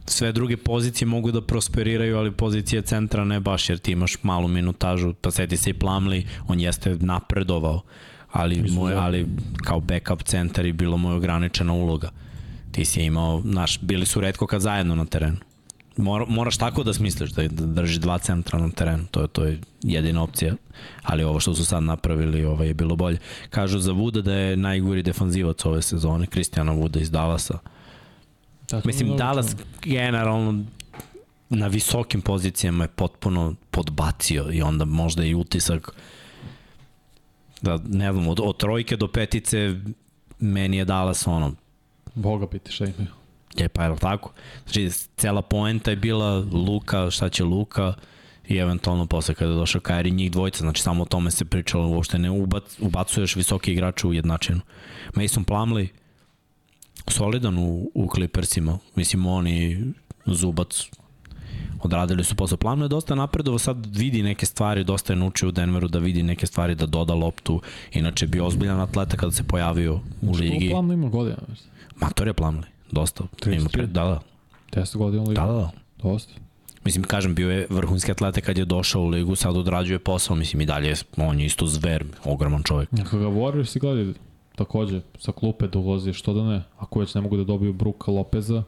sve 0.08 0.32
druge 0.32 0.58
pozicije 0.58 1.08
mogu 1.08 1.32
da 1.32 1.42
prosperiraju, 1.42 2.18
ali 2.18 2.32
pozicije 2.32 2.82
centra 2.82 3.24
ne 3.26 3.40
baš, 3.40 3.70
jer 3.70 3.78
ti 3.78 3.92
imaš 3.92 4.24
malu 4.24 4.48
minutažu, 4.48 5.14
pa 5.14 5.32
seti 5.32 5.58
se 5.58 5.70
i 5.70 5.74
Plamli, 5.74 6.26
on 6.48 6.60
jeste 6.60 6.98
napredovao, 7.00 7.82
ali, 8.32 8.56
moj, 8.56 8.66
Izuzetno. 8.66 8.98
ali 8.98 9.28
kao 9.58 9.80
backup 9.80 10.24
centar 10.24 10.66
je 10.66 10.74
bilo 10.74 10.98
moja 10.98 11.16
ograničena 11.16 11.74
uloga. 11.74 12.12
Ti 12.72 12.86
si 12.86 13.02
imao, 13.02 13.42
znaš, 13.42 13.80
bili 13.82 14.06
su 14.06 14.22
redko 14.22 14.48
kad 14.48 14.62
zajedno 14.62 14.96
na 14.96 15.06
terenu. 15.06 15.38
Mor, 15.98 16.26
moraš 16.28 16.58
tako 16.58 16.84
da 16.84 16.94
smisliš, 16.94 17.32
da, 17.32 17.48
da 17.48 17.66
držiš 17.66 17.98
dva 17.98 18.18
centra 18.18 18.60
na 18.60 18.70
terenu, 18.70 19.06
to 19.12 19.22
je, 19.22 19.28
to 19.28 19.44
je 19.44 19.62
jedina 19.82 20.24
opcija, 20.24 20.56
ali 21.04 21.24
ovo 21.24 21.40
što 21.40 21.56
su 21.56 21.66
sad 21.66 21.84
napravili 21.84 22.46
ovaj, 22.46 22.68
je 22.68 22.74
bilo 22.74 22.96
bolje. 22.96 23.18
Kažu 23.50 23.80
za 23.80 23.92
Vuda 23.92 24.22
da 24.22 24.34
je 24.34 24.58
najgori 24.58 25.04
defanzivac 25.04 25.66
ove 25.66 25.82
sezone, 25.82 26.28
Kristijana 26.28 26.72
Vuda 26.72 27.00
iz 27.00 27.12
Dallasa. 27.12 27.58
Da, 28.72 28.82
Mislim, 28.86 29.08
čuo. 29.08 29.44
generalno 29.84 30.64
na 31.50 31.68
visokim 31.68 32.22
pozicijama 32.22 32.84
je 32.84 32.88
potpuno 32.88 33.56
podbacio 33.72 34.52
i 34.52 34.62
onda 34.62 34.86
možda 34.86 35.24
i 35.24 35.36
utisak 35.36 35.92
da, 37.62 37.80
ne 37.88 38.14
znam, 38.14 38.28
od, 38.28 38.40
od 38.44 38.58
trojke 38.58 38.98
do 38.98 39.08
petice 39.08 39.76
meni 40.40 40.78
je 40.78 40.86
Dallas 40.86 41.28
ono, 41.28 41.54
Boga 42.16 42.48
biti 42.52 42.72
šta 42.72 42.86
imaju. 42.86 43.25
Je 43.58 43.70
pa 43.70 43.84
je 43.84 43.90
li 43.90 43.98
tako? 43.98 44.32
Znači, 44.64 44.90
cela 45.18 45.42
poenta 45.42 45.92
je 45.92 45.98
bila 45.98 46.40
Luka, 46.52 47.12
šta 47.12 47.30
će 47.30 47.44
Luka 47.44 47.94
i 48.48 48.58
eventualno 48.58 49.06
posle 49.06 49.36
kada 49.36 49.52
je 49.52 49.58
došao 49.58 49.82
Kairi, 49.82 50.12
njih 50.12 50.32
dvojica, 50.32 50.60
znači 50.60 50.82
samo 50.82 51.04
o 51.04 51.06
tome 51.06 51.32
se 51.32 51.46
pričalo, 51.46 51.88
uopšte 51.88 52.20
ne 52.20 52.30
ubac, 52.30 52.64
ubacuješ 52.80 53.36
visoki 53.36 53.72
igrače 53.72 54.08
u 54.08 54.14
jednačinu. 54.14 54.62
Mason 55.16 55.44
Plumlee, 55.44 55.88
solidan 57.08 57.58
u, 57.58 57.92
u 57.94 58.10
Clippersima, 58.16 58.78
mislim 58.96 59.26
oni 59.26 59.86
Zubac 60.26 60.90
odradili 61.82 62.24
su 62.24 62.36
posao. 62.36 62.58
Plumlee 62.58 62.86
je 62.86 62.90
dosta 62.90 63.16
napredovo, 63.16 63.60
sad 63.60 63.96
vidi 63.96 64.24
neke 64.24 64.46
stvari, 64.46 64.84
dosta 64.84 65.14
je 65.14 65.18
naučio 65.18 65.50
u 65.50 65.52
Denveru 65.52 65.88
da 65.88 66.00
vidi 66.00 66.24
neke 66.24 66.46
stvari, 66.48 66.76
da 66.76 66.86
doda 66.86 67.14
loptu, 67.14 67.62
inače 67.94 68.26
je 68.26 68.30
bio 68.30 68.46
ozbiljan 68.46 68.80
atleta 68.80 69.18
kada 69.18 69.32
se 69.32 69.44
pojavio 69.44 70.00
u 70.22 70.32
ligi. 70.32 70.68
Što 70.68 70.74
plan 70.74 70.92
ima 70.92 71.10
godina? 71.10 71.38
Mator 71.96 72.28
je 72.28 72.34
Plumlee, 72.34 72.70
dosta. 72.92 73.24
Ima 73.46 73.70
pre, 73.70 73.84
33. 73.84 73.86
da, 73.86 74.20
da, 74.72 74.82
10 74.82 74.98
godina 74.98 75.24
u 75.24 75.28
ligu. 75.28 75.36
da, 75.36 75.46
da, 75.46 75.54
da. 75.54 75.72
Dosta. 76.04 76.34
Mislim, 76.86 77.04
kažem, 77.04 77.36
bio 77.36 77.52
je 77.52 77.68
vrhunski 77.70 78.12
atleta 78.12 78.42
kad 78.42 78.58
je 78.58 78.66
došao 78.66 79.02
u 79.02 79.08
ligu, 79.08 79.36
sad 79.36 79.58
odrađuje 79.58 80.00
posao, 80.00 80.36
mislim 80.36 80.62
i 80.62 80.66
dalje, 80.66 80.88
je- 80.88 80.96
on 81.18 81.40
je 81.40 81.46
isto 81.46 81.68
zver, 81.68 82.04
ogroman 82.26 82.64
čovjek. 82.64 82.92
Neka 82.92 83.18
ga 83.18 83.26
Warriors 83.26 83.78
i 83.78 83.80
gledaju 83.80 84.14
takođe 84.56 85.02
sa 85.18 85.32
klupe 85.32 85.68
dolazi, 85.68 86.14
što 86.14 86.34
da 86.34 86.44
ne. 86.44 86.62
Ako 86.78 87.00
već 87.00 87.16
ne 87.16 87.22
mogu 87.22 87.38
da 87.38 87.44
dobiju 87.44 87.74
Bruka 87.74 88.12
Lopeza, 88.12 88.64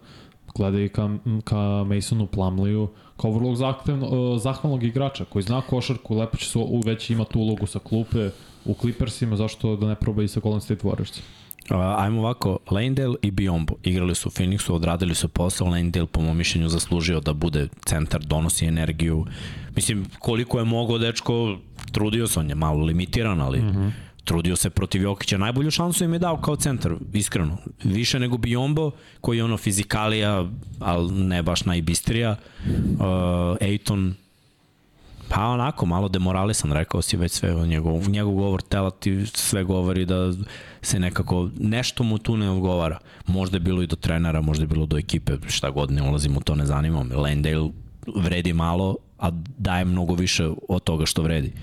gledaju 0.47 0.89
ka, 0.89 1.09
ka 1.43 1.57
Masonu 1.83 2.27
Plumleyu 2.27 2.87
kao 3.17 3.31
vrlo 3.31 3.55
zahtevno, 3.55 4.07
uh, 4.07 4.41
zahvalnog 4.41 4.83
igrača 4.83 5.25
koji 5.25 5.43
zna 5.43 5.61
košarku, 5.61 6.15
lepo 6.15 6.37
će 6.37 6.45
se 6.45 6.59
u, 6.59 6.81
već 6.81 7.09
ima 7.09 7.23
tu 7.23 7.39
ulogu 7.39 7.67
sa 7.67 7.79
klupe, 7.79 8.29
u 8.67 8.73
Clippersima, 8.73 9.35
zašto 9.35 9.75
da 9.75 9.87
ne 9.87 9.95
proba 9.95 10.23
i 10.23 10.27
sa 10.27 10.39
Golden 10.39 10.61
State 10.61 10.83
Warriors? 10.83 11.21
Uh, 11.69 11.77
ajmo 11.97 12.21
ovako, 12.21 12.59
Landale 12.71 13.15
i 13.21 13.31
Biombo 13.31 13.75
igrali 13.83 14.15
su 14.15 14.29
u 14.29 14.31
Phoenixu, 14.31 14.73
odradili 14.73 15.15
su 15.15 15.27
posao, 15.27 15.67
Landale 15.67 16.05
po 16.05 16.21
mom 16.21 16.37
mišljenju 16.37 16.69
zaslužio 16.69 17.19
da 17.19 17.33
bude 17.33 17.67
centar, 17.85 18.21
donosi 18.21 18.65
energiju. 18.65 19.25
Mislim, 19.75 20.05
koliko 20.19 20.59
je 20.59 20.65
mogao 20.65 20.97
dečko, 20.97 21.57
trudio 21.91 22.27
se, 22.27 22.39
on 22.39 22.49
je 22.49 22.55
malo 22.55 22.83
limitiran, 22.85 23.41
ali 23.41 23.59
mm 23.59 23.71
-hmm. 23.71 23.91
trudio 24.23 24.55
se 24.55 24.69
protiv 24.69 25.01
Jokića. 25.01 25.37
Najbolju 25.37 25.71
šansu 25.71 26.03
im 26.03 26.13
je 26.13 26.19
dao 26.19 26.37
kao 26.37 26.55
centar, 26.55 26.95
iskreno. 27.13 27.57
Više 27.83 28.19
nego 28.19 28.37
Biombo, 28.37 28.91
koji 29.21 29.37
je 29.37 29.43
ono 29.43 29.57
fizikalija, 29.57 30.49
ali 30.79 31.11
ne 31.11 31.43
baš 31.43 31.65
najbistrija. 31.65 32.35
Uh, 32.99 33.57
Ejton, 33.59 34.15
Pa 35.29 35.45
onako, 35.47 35.85
malo 35.85 36.09
demoralisan, 36.09 36.71
rekao 36.71 37.01
si 37.01 37.17
već 37.17 37.31
sve, 37.31 37.67
njegov, 37.67 38.09
njegov 38.09 38.33
govor 38.33 38.61
tela 38.61 38.91
ti 38.91 39.25
sve 39.25 39.63
govori 39.63 40.05
da 40.05 40.33
se 40.81 40.99
nekako, 40.99 41.49
nešto 41.59 42.03
mu 42.03 42.17
tu 42.17 42.37
ne 42.37 42.49
odgovara. 42.49 42.97
Možda 43.27 43.55
je 43.55 43.61
bilo 43.61 43.81
i 43.81 43.87
do 43.87 43.95
trenera, 43.95 44.41
možda 44.41 44.63
je 44.63 44.67
bilo 44.67 44.85
do 44.85 44.97
ekipe, 44.97 45.33
šta 45.47 45.69
god 45.69 45.91
ne 45.91 46.01
ulazim 46.01 46.37
u 46.37 46.41
to, 46.41 46.55
ne 46.55 46.65
zanima 46.65 47.03
me. 47.03 47.15
Landale 47.15 47.69
vredi 48.15 48.53
malo, 48.53 48.95
a 49.19 49.31
daje 49.57 49.85
mnogo 49.85 50.13
više 50.13 50.49
od 50.69 50.83
toga 50.83 51.05
što 51.05 51.21
vredi. 51.21 51.53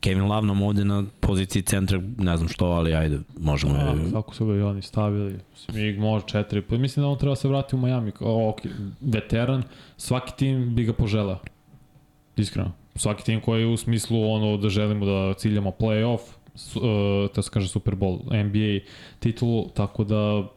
Kevin 0.00 0.24
Love 0.24 0.46
nam 0.46 0.62
ovde 0.62 0.84
na 0.84 1.04
poziciji 1.20 1.62
centra, 1.62 2.00
ne 2.18 2.36
znam 2.36 2.48
što, 2.48 2.66
ali 2.66 2.94
ajde, 2.94 3.18
možemo... 3.40 3.74
Ja, 3.74 3.94
kako 4.12 4.34
su 4.34 4.46
ga 4.46 4.54
i 4.54 4.60
oni 4.60 4.82
stavili, 4.82 5.38
Smig 5.56 5.98
može 5.98 6.26
četiri, 6.26 6.62
pa 6.62 6.76
mislim 6.76 7.02
da 7.02 7.08
on 7.08 7.18
treba 7.18 7.36
se 7.36 7.48
vratiti 7.48 7.76
u 7.76 7.78
Miami, 7.78 8.12
o, 8.20 8.48
ok, 8.48 8.60
veteran, 9.00 9.62
svaki 9.96 10.32
tim 10.36 10.74
bi 10.74 10.84
ga 10.84 10.92
poželao 10.92 11.38
Iskreno. 12.38 12.72
Svaki 12.94 13.24
tim 13.24 13.40
koji 13.40 13.60
je 13.60 13.66
u 13.66 13.76
smislu 13.76 14.32
ono 14.32 14.56
da 14.56 14.68
želimo 14.68 15.06
da 15.06 15.34
ciljamo 15.34 15.70
playoff, 15.70 16.18
uh, 16.18 17.34
to 17.34 17.42
se 17.42 17.50
kaže 17.50 17.68
Super 17.68 17.94
Bowl, 17.94 18.44
NBA 18.44 18.88
titulu, 19.18 19.68
tako 19.68 20.04
da 20.04 20.48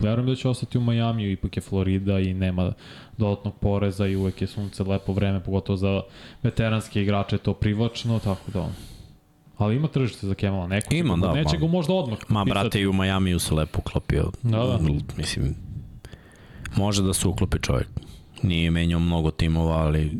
verujem 0.00 0.26
da 0.26 0.34
će 0.34 0.48
ostati 0.48 0.78
u 0.78 0.80
Majamiju, 0.80 1.32
ipak 1.32 1.56
je 1.56 1.60
Florida 1.60 2.18
i 2.18 2.34
nema 2.34 2.72
dodatnog 3.16 3.54
poreza 3.60 4.06
i 4.06 4.16
uvek 4.16 4.40
je 4.40 4.46
sunce 4.46 4.82
lepo 4.82 5.12
vreme, 5.12 5.44
pogotovo 5.44 5.76
za 5.76 6.02
veteranske 6.42 7.02
igrače 7.02 7.38
to 7.38 7.54
privlačno, 7.54 8.18
tako 8.18 8.50
da. 8.50 8.68
Ali 9.58 9.76
ima 9.76 9.88
tržište 9.88 10.26
za 10.26 10.34
Kemala, 10.34 10.66
neko 10.66 10.94
ima, 10.94 11.16
da, 11.16 11.34
neće 11.34 11.56
ga 11.56 11.66
možda 11.66 11.94
odmah. 11.94 12.18
Ma, 12.28 12.44
brate, 12.44 12.80
i 12.80 12.86
u 12.86 12.92
Majamiju 12.92 13.38
se 13.38 13.54
lepo 13.54 13.78
uklopio. 13.78 14.30
Da, 14.42 14.58
da. 14.58 14.78
Mislim, 15.16 15.54
može 16.76 17.02
da 17.02 17.12
se 17.12 17.28
uklopi 17.28 17.58
čovjek. 17.62 17.88
Nije 18.42 18.70
menjao 18.70 19.00
mnogo 19.00 19.30
timova, 19.30 19.76
ali 19.76 20.12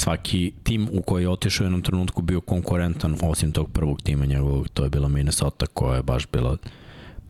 svaki 0.00 0.52
tim 0.62 0.88
u 0.92 1.02
koji 1.02 1.22
je 1.22 1.28
otišao 1.28 1.64
u 1.64 1.66
jednom 1.66 1.82
trenutku 1.82 2.22
bio 2.22 2.40
konkurentan, 2.40 3.16
osim 3.22 3.52
tog 3.52 3.70
prvog 3.72 4.02
tima 4.02 4.26
njegovog, 4.26 4.68
to 4.68 4.84
je 4.84 4.90
bila 4.90 5.08
Minnesota 5.08 5.66
koja 5.66 5.96
je 5.96 6.02
baš 6.02 6.26
bila 6.32 6.56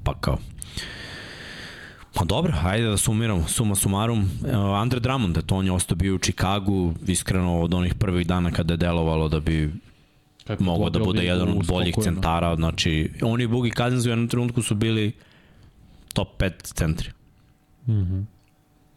pa 0.04 0.14
kao 0.14 0.38
Pa 2.14 2.24
dobro, 2.24 2.54
ajde 2.64 2.86
da 2.86 2.96
sumiramo, 2.96 3.48
suma 3.48 3.74
sumarum. 3.74 4.18
Uh, 4.20 4.54
Andre 4.54 5.00
Drummond, 5.00 5.38
to 5.46 5.56
on 5.56 5.66
je 5.66 5.72
ostao 5.72 5.96
bio 5.96 6.14
u 6.14 6.18
Čikagu, 6.18 6.94
iskreno 7.06 7.60
od 7.60 7.74
onih 7.74 7.94
prvih 7.94 8.26
dana 8.26 8.50
kada 8.50 8.72
je 8.74 8.76
delovalo 8.76 9.28
da 9.28 9.40
bi 9.40 9.72
mogao 10.58 10.90
da 10.90 10.98
bude 10.98 11.24
jedan 11.24 11.48
od 11.48 11.66
boljih 11.66 11.94
centara, 12.02 12.56
znači 12.56 13.10
oni 13.22 13.46
Bugi 13.46 13.70
Cousins 13.76 14.06
u 14.06 14.08
jednom 14.08 14.28
trenutku 14.28 14.62
su 14.62 14.74
bili 14.74 15.12
top 16.14 16.42
5 16.42 16.74
centri. 16.74 17.10
Mhm. 17.88 18.16
Mm 18.16 18.39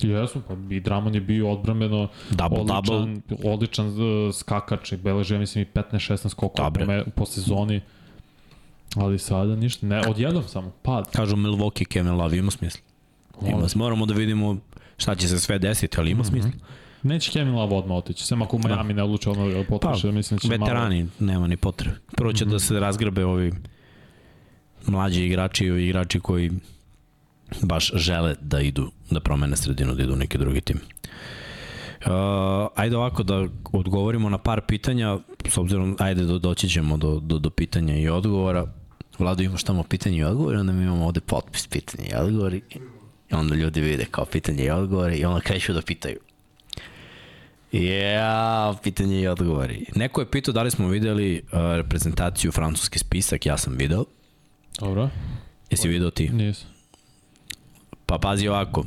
Jesu, 0.09 0.41
pa 0.47 0.53
i 0.69 0.79
Dramon 0.79 1.15
je 1.15 1.21
bio 1.21 1.51
odbrameno 1.51 2.07
double, 2.29 2.59
odličan, 2.59 3.21
double. 3.29 3.51
odličan 3.51 3.87
uh, 3.87 4.35
skakač 4.35 4.91
i 4.91 4.97
beleže, 4.97 5.37
mislim, 5.37 5.61
i 5.61 5.67
15-16 5.79 6.29
skokova 6.29 6.71
po, 6.71 6.85
me, 6.85 7.03
po 7.15 7.25
sezoni. 7.25 7.81
Ali 8.95 9.19
sada 9.19 9.55
ništa, 9.55 9.85
ne, 9.85 10.01
odjednom 10.07 10.43
samo, 10.43 10.71
pad. 10.81 11.11
Kažu 11.11 11.35
Milwaukee, 11.35 11.85
Kevin 11.85 12.15
Love, 12.15 12.37
ima 12.37 12.51
smisla. 12.51 12.81
Ima, 13.41 13.67
moramo 13.75 14.05
da 14.05 14.13
vidimo 14.13 14.57
šta 14.97 15.15
će 15.15 15.27
se 15.27 15.39
sve 15.39 15.59
desiti, 15.59 15.99
ali 15.99 16.11
ima 16.11 16.21
mm 16.21 16.23
-hmm. 16.23 16.29
smisla. 16.29 16.51
Neće 17.03 17.31
Kevin 17.31 17.55
Love 17.55 17.75
odmah 17.75 17.97
otići, 17.97 18.25
sem 18.25 18.41
ako 18.41 18.57
Miami 18.57 18.93
da. 18.93 18.97
ne 18.97 19.03
odluče 19.03 19.29
ono 19.29 19.63
potroše, 19.69 20.07
pa, 20.07 20.11
mislim 20.11 20.37
da 20.37 20.41
će 20.41 20.47
veterani, 20.47 20.97
malo... 21.03 21.31
nema 21.31 21.47
ni 21.47 21.57
potrebe. 21.57 21.97
Prvo 22.15 22.33
će 22.33 22.45
mm 22.45 22.47
-hmm. 22.47 22.51
da 22.51 22.59
se 22.59 22.79
razgrabe 22.79 23.25
ovi 23.25 23.51
mlađi 24.87 25.25
igrači 25.25 25.65
i 25.65 25.85
igrači 25.85 26.19
koji 26.19 26.51
baš 27.61 27.91
žele 27.95 28.35
da 28.41 28.61
idu, 28.61 28.91
da 29.11 29.19
promene 29.19 29.57
sredinu, 29.57 29.95
da 29.95 30.03
idu 30.03 30.15
neki 30.15 30.37
drugi 30.37 30.61
tim. 30.61 30.79
Uh, 32.05 32.11
ajde 32.75 32.97
ovako 32.97 33.23
da 33.23 33.47
odgovorimo 33.71 34.29
na 34.29 34.37
par 34.37 34.61
pitanja, 34.61 35.17
s 35.49 35.57
obzirom, 35.57 35.95
ajde 35.99 36.23
do, 36.23 36.39
doći 36.39 36.69
ćemo 36.69 36.97
do, 36.97 37.19
do, 37.19 37.39
do 37.39 37.49
pitanja 37.49 37.97
i 37.97 38.09
odgovora. 38.09 38.67
Vlado, 39.19 39.43
imaš 39.43 39.63
tamo 39.63 39.83
pitanje 39.83 40.17
i 40.17 40.23
odgovore, 40.23 40.59
onda 40.59 40.73
mi 40.73 40.83
imamo 40.83 41.05
ovde 41.05 41.19
potpis 41.19 41.67
pitanja 41.67 42.09
i 42.11 42.15
odgovori. 42.15 42.61
I 43.31 43.35
onda 43.35 43.55
ljudi 43.55 43.81
vide 43.81 44.05
kao 44.11 44.25
pitanje 44.25 44.63
i 44.63 44.69
odgovore 44.69 45.17
i 45.17 45.25
onda 45.25 45.41
kreću 45.41 45.73
da 45.73 45.81
pitaju. 45.81 46.17
Ja, 47.71 48.73
pitanje 48.83 49.21
i 49.21 49.27
odgovori. 49.27 49.85
Neko 49.95 50.21
je 50.21 50.31
pitao 50.31 50.53
da 50.53 50.63
li 50.63 50.71
smo 50.71 50.87
videli 50.87 51.41
uh, 51.43 51.59
reprezentaciju 51.75 52.51
francuski 52.51 52.99
spisak, 52.99 53.45
ja 53.45 53.57
sam 53.57 53.75
video. 53.77 54.05
Dobro. 54.79 55.09
Jesi 55.69 55.87
video 55.87 56.09
ti? 56.09 56.29
Nisam. 56.29 56.72
Pa 58.05 58.17
pazi 58.17 58.47
ovako, 58.47 58.83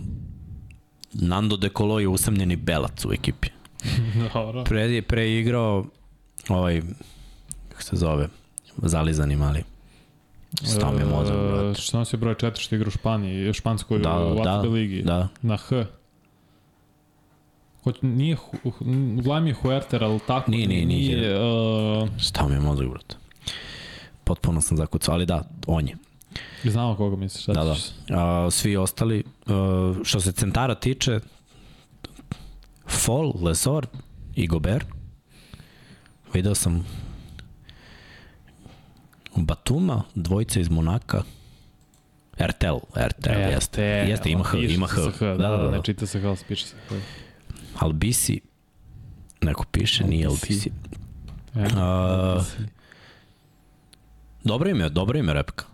Nando 1.12 1.56
De 1.56 1.68
Colo 1.76 2.01
je 2.01 2.09
usamljeni 2.09 2.56
belac 2.56 3.05
u 3.05 3.12
ekipi. 3.12 3.48
Dobro. 4.34 4.64
Pre 4.64 4.80
je 4.80 5.02
pre 5.02 5.38
igrao 5.38 5.84
ovaj, 6.48 6.82
kako 7.68 7.82
se 7.82 7.97
zove, 7.97 8.28
zalizani 8.76 9.36
mali. 9.36 9.62
Stao 10.62 10.93
mi 10.93 11.05
mozak, 11.05 11.34
e, 11.34 11.48
brate. 11.48 11.80
Šta 11.80 11.98
nas 11.98 12.12
je 12.12 12.16
broj 12.16 12.34
4 12.34 12.60
što 12.60 12.74
igra 12.74 12.88
u 12.88 12.90
Španiji, 12.90 13.52
Španskoj 13.52 13.98
da, 13.98 14.18
u 14.18 14.44
da, 14.44 14.60
ligi? 14.60 15.02
Da. 15.02 15.28
Na 15.43 15.56
H. 15.56 15.84
Hoć, 17.84 17.97
nije, 18.02 18.36
uglavnom 19.18 19.47
je 19.47 19.55
Huerter, 19.55 20.05
ali 20.05 20.20
tako? 20.26 20.51
Nije, 20.51 20.66
nije, 20.66 20.86
nije. 20.86 21.16
nije 21.16 21.40
uh... 21.40 22.09
Stao 22.20 22.48
mi 22.48 22.55
je 22.55 22.60
mozak, 22.60 22.88
brate. 22.88 23.16
Potpuno 24.24 24.60
sam 24.60 24.76
zakucao, 24.76 25.14
ali 25.14 25.26
da, 25.26 25.43
on 25.66 25.88
je. 25.88 25.97
Znamo 26.64 26.96
koga 26.96 27.16
misliš. 27.16 27.46
Da, 27.46 27.64
da. 27.64 27.76
A, 28.10 28.50
svi 28.50 28.76
ostali, 28.76 29.24
a, 29.46 29.94
što 30.04 30.20
se 30.20 30.32
centara 30.32 30.74
tiče, 30.74 31.20
Fall, 32.88 33.32
Lesor 33.42 33.86
i 34.34 34.46
Gobert. 34.46 34.86
Video 36.34 36.54
sam 36.54 36.86
Batuma, 39.36 40.02
dvojica 40.14 40.60
iz 40.60 40.68
Monaka, 40.68 41.22
RTL, 42.38 42.76
RTL, 42.96 43.30
e, 43.30 43.50
jeste. 43.50 43.82
Jeste, 43.82 44.30
ima 44.30 44.44
H, 44.44 44.58
ima 44.58 44.86
H. 44.86 45.00
Da, 45.20 45.34
da, 45.34 45.48
da, 45.48 45.56
da. 45.56 45.70
Ne 45.70 45.80
čita 45.82 46.06
se 46.06 46.20
H, 46.20 46.34
piše 46.48 46.66
se 46.66 46.74
H. 46.88 46.94
Albisi, 47.78 48.40
neko 49.42 49.64
piše, 49.64 50.02
Albisi. 50.02 50.16
nije 50.16 50.26
Albisi. 50.26 50.70
E, 51.54 51.80
Albisi. 51.80 52.56
dobro 54.44 54.70
ime, 54.70 54.88
dobro 54.88 55.18
ime 55.18 55.32
repka. 55.32 55.64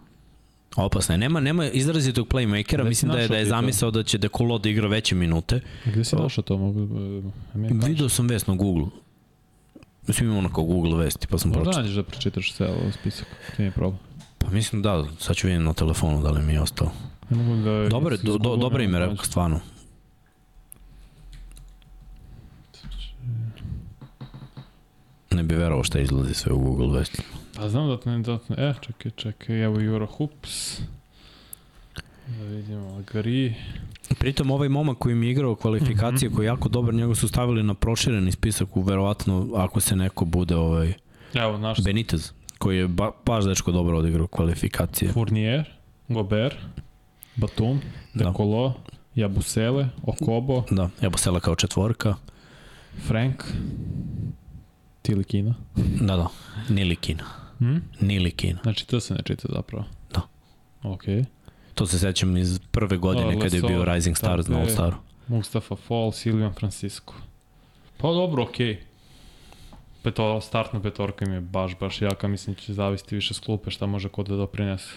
Opasna 0.76 1.14
je. 1.14 1.18
Nema, 1.18 1.40
nema 1.40 1.66
izrazitog 1.66 2.28
playmakera, 2.28 2.84
mislim 2.84 3.12
da 3.12 3.18
je, 3.18 3.28
da 3.28 3.36
je 3.36 3.46
zamisao 3.46 3.90
da 3.90 4.02
će 4.02 4.18
Dekolo 4.18 4.58
da 4.58 4.68
igra 4.68 4.88
veće 4.88 5.14
minute. 5.14 5.60
Gde 5.84 6.04
si 6.04 6.16
došao 6.16 6.42
to? 6.42 6.56
Mogu, 6.56 6.86
da 7.54 7.86
Video 7.86 8.08
sam 8.08 8.26
vest 8.28 8.46
na 8.46 8.54
Google. 8.54 8.86
Mislim 10.06 10.30
imamo 10.30 10.48
kao 10.48 10.64
Google 10.64 11.04
vesti, 11.04 11.26
pa 11.26 11.38
sam 11.38 11.48
Možda 11.50 11.62
pročitao. 11.62 11.82
Možda 11.82 11.82
nađeš 11.82 11.96
da 11.96 12.02
pročitaš 12.02 12.52
sve 12.52 12.68
ovo 12.68 12.92
spisak, 12.92 13.26
to 13.56 13.62
nije 13.62 13.70
problem. 13.70 13.98
Pa 14.38 14.50
mislim 14.50 14.82
da, 14.82 15.04
sad 15.18 15.36
ću 15.36 15.46
vidim 15.46 15.64
na 15.64 15.72
telefonu 15.72 16.22
da 16.22 16.30
li 16.30 16.42
mi 16.42 16.52
je 16.52 16.60
ostalo. 16.60 16.92
Ne 17.30 17.36
mogu 17.36 17.62
da... 17.62 17.88
Dobre, 17.88 18.16
do, 18.16 18.38
do, 18.38 18.56
dobro 18.56 18.82
ime 18.82 18.98
rekao, 18.98 19.24
stvarno. 19.24 19.60
Ne 25.30 25.42
bi 25.42 25.54
verovao 25.54 25.84
šta 25.84 26.00
izlazi 26.00 26.34
sve 26.34 26.52
u 26.52 26.58
Google 26.58 26.98
vestima. 26.98 27.41
Pa 27.56 27.68
znam 27.68 27.88
da 27.88 28.10
ne, 28.10 28.18
da 28.18 28.38
ne, 28.48 28.56
e, 28.58 28.74
čekaj, 28.80 29.10
čekaj, 29.16 29.62
evo 29.64 29.80
Eurohoops. 29.80 30.80
Da 32.26 32.44
vidimo, 32.44 32.96
Agri. 32.96 33.54
Pritom 34.18 34.50
ovaj 34.50 34.68
momak 34.68 34.98
koji 34.98 35.14
mi 35.14 35.26
je 35.26 35.32
igrao 35.32 35.54
kvalifikacije, 35.54 36.28
mm 36.28 36.32
-hmm. 36.32 36.36
koji 36.36 36.44
je 36.44 36.48
jako 36.48 36.68
dobar, 36.68 36.94
njega 36.94 37.14
su 37.14 37.28
stavili 37.28 37.62
na 37.62 37.74
prošireni 37.74 38.32
spisak, 38.32 38.76
u 38.76 38.82
verovatno 38.82 39.48
ako 39.56 39.80
se 39.80 39.96
neko 39.96 40.24
bude 40.24 40.56
ovaj 40.56 40.92
Evo, 41.34 41.58
naš 41.58 41.84
Benitez, 41.84 42.32
koji 42.58 42.78
je 42.78 42.88
ba, 42.88 43.10
baš 43.26 43.44
dečko 43.44 43.72
dobro 43.72 43.98
odigrao 43.98 44.26
kvalifikacije. 44.26 45.12
Fournier, 45.12 45.70
Gobert, 46.08 46.56
Batum, 47.36 47.80
Dekolo, 48.14 48.68
da. 48.68 48.92
Jabusele, 49.14 49.88
Okobo. 50.02 50.62
Da, 50.70 50.90
Jabusele 51.00 51.40
kao 51.40 51.54
četvorka. 51.54 52.14
Frank, 53.06 53.44
Tilikina. 55.02 55.54
Da, 56.00 56.16
da, 56.16 56.28
Nilikina. 56.68 57.24
Hmm? 57.58 57.82
Nilikina. 58.00 58.58
Znači 58.62 58.86
to 58.86 59.00
se 59.00 59.14
ne 59.14 59.20
čita 59.24 59.48
zapravo? 59.52 59.84
Da. 60.14 60.20
Ok. 60.82 61.02
To 61.74 61.86
se 61.86 61.98
sećam 61.98 62.36
iz 62.36 62.58
prve 62.70 62.96
godine 62.96 63.40
kada 63.40 63.56
je 63.56 63.62
bio 63.62 63.84
Rising 63.84 64.16
Stars 64.16 64.48
na 64.48 64.58
All 64.58 64.68
Staru. 64.68 64.96
Mustafa 65.28 65.76
Fall, 65.76 66.12
Silvian 66.12 66.52
Francisco. 66.52 67.14
Pa 67.96 68.08
dobro, 68.08 68.42
okej. 68.42 68.66
Okay. 68.66 68.76
peto, 70.02 70.40
startna 70.40 70.80
petorka 70.82 71.24
im 71.24 71.32
je 71.32 71.40
baš, 71.40 71.78
baš 71.78 72.02
jaka, 72.02 72.28
mislim 72.28 72.56
će 72.56 72.74
zavisiti 72.74 73.14
više 73.14 73.34
s 73.34 73.38
klupe 73.38 73.70
šta 73.70 73.86
može 73.86 74.08
kod 74.08 74.28
da 74.28 74.36
doprinese. 74.36 74.90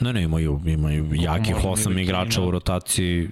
Ne, 0.00 0.12
ne, 0.12 0.22
imaju, 0.22 0.60
imaju 0.66 1.14
jakih 1.14 1.54
možda 1.54 1.68
osam 1.68 1.98
igrača 1.98 2.42
u 2.42 2.50
rotaciji. 2.50 3.30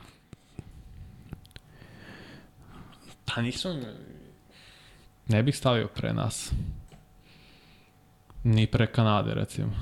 Pa 3.24 3.42
nisu... 3.42 3.68
Ne 5.28 5.42
bih 5.42 5.56
stavio 5.56 5.88
pre 5.88 6.12
nas. 6.12 6.52
Ni 8.44 8.66
pre 8.66 8.86
Kanade, 8.86 9.34
recimo. 9.34 9.72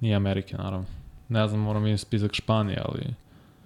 Ni 0.00 0.14
Amerike, 0.14 0.56
naravno. 0.56 0.86
Ne 1.28 1.48
znam, 1.48 1.60
moram 1.60 1.82
vidjeti 1.82 2.02
spisak 2.02 2.34
Španije, 2.34 2.82
ali 2.84 3.14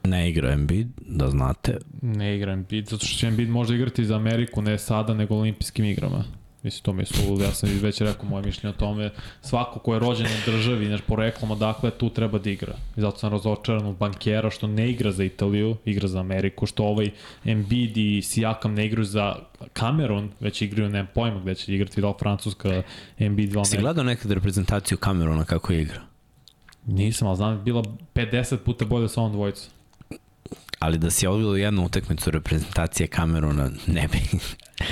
Ne 0.05 0.31
igra 0.31 0.53
Embiid, 0.53 0.89
da 1.09 1.31
znate. 1.31 1.79
ne 2.03 2.37
igra 2.37 2.53
Embiid, 2.53 2.89
zato 2.89 3.07
što 3.07 3.19
će 3.19 3.27
Embiid 3.27 3.49
možda 3.49 3.75
igrati 3.75 4.05
za 4.05 4.17
Ameriku, 4.17 4.63
ne 4.63 4.79
sada, 4.79 5.15
nego 5.15 5.35
olimpijskim 5.35 5.85
igrama. 5.85 6.25
Mislim, 6.65 6.83
to 6.83 6.93
mi 6.93 7.03
je 7.03 7.07
suludo, 7.07 7.45
ja 7.45 7.53
sam 7.53 7.69
već 7.83 8.01
rekao 8.01 8.29
moje 8.29 8.45
mišljenje 8.45 8.75
o 8.75 8.79
tome. 8.79 9.11
Svako 9.43 9.79
ko 9.79 9.95
je 9.95 10.01
rođen 10.01 10.27
u 10.27 10.51
državi, 10.51 10.87
znaš, 10.87 11.01
poreklom 11.01 11.51
odakle, 11.51 11.91
tu 11.91 12.11
treba 12.11 12.39
da 12.39 12.51
igra. 12.51 12.73
I 12.97 13.01
zato 13.01 13.19
sam 13.19 13.33
razočaran 13.33 13.87
u 13.87 13.93
bankera 13.93 14.51
što 14.51 14.67
ne 14.67 14.91
igra 14.91 15.13
za 15.13 15.25
Italiju, 15.25 15.77
igra 15.85 16.09
za 16.09 16.21
Ameriku, 16.21 16.67
što 16.67 16.85
ovaj 16.85 17.11
Embiid 17.45 17.97
i 17.97 18.23
Sijakam 18.23 18.75
ne 18.75 18.87
igraju 18.87 19.05
za 19.05 19.37
Kamerun, 19.73 20.31
već 20.41 20.63
igraju, 20.63 20.91
nemam 20.91 21.09
pojma 21.15 21.41
gde 21.41 21.55
će 21.55 21.75
igrati, 21.75 22.01
da 22.01 22.09
li 22.09 22.15
Francuska, 22.19 22.83
Embiid, 23.19 23.53
da 23.53 23.59
li 23.59 23.67
Si 23.67 23.79
gledao 23.79 24.05
nekad 24.05 24.31
reprezentaciju 24.31 24.99
Camerona 25.05 25.45
kako 25.45 25.73
igra? 25.73 26.01
Nisam, 26.87 27.29
ali 27.29 27.37
znam, 27.37 27.65
bila 27.65 27.83
50 28.15 28.57
puta 28.57 28.85
bolje 28.85 29.09
sa 29.09 29.21
ovom 29.21 29.33
dvojicom. 29.33 29.71
Ali 30.79 30.99
da 30.99 31.11
si 31.11 31.27
odgledao 31.27 31.57
jednu 31.57 31.85
utakmicu 31.85 32.31
reprezentacije 32.31 33.07
Camerona, 33.07 33.71
ne 33.87 34.09
bi, 34.13 34.19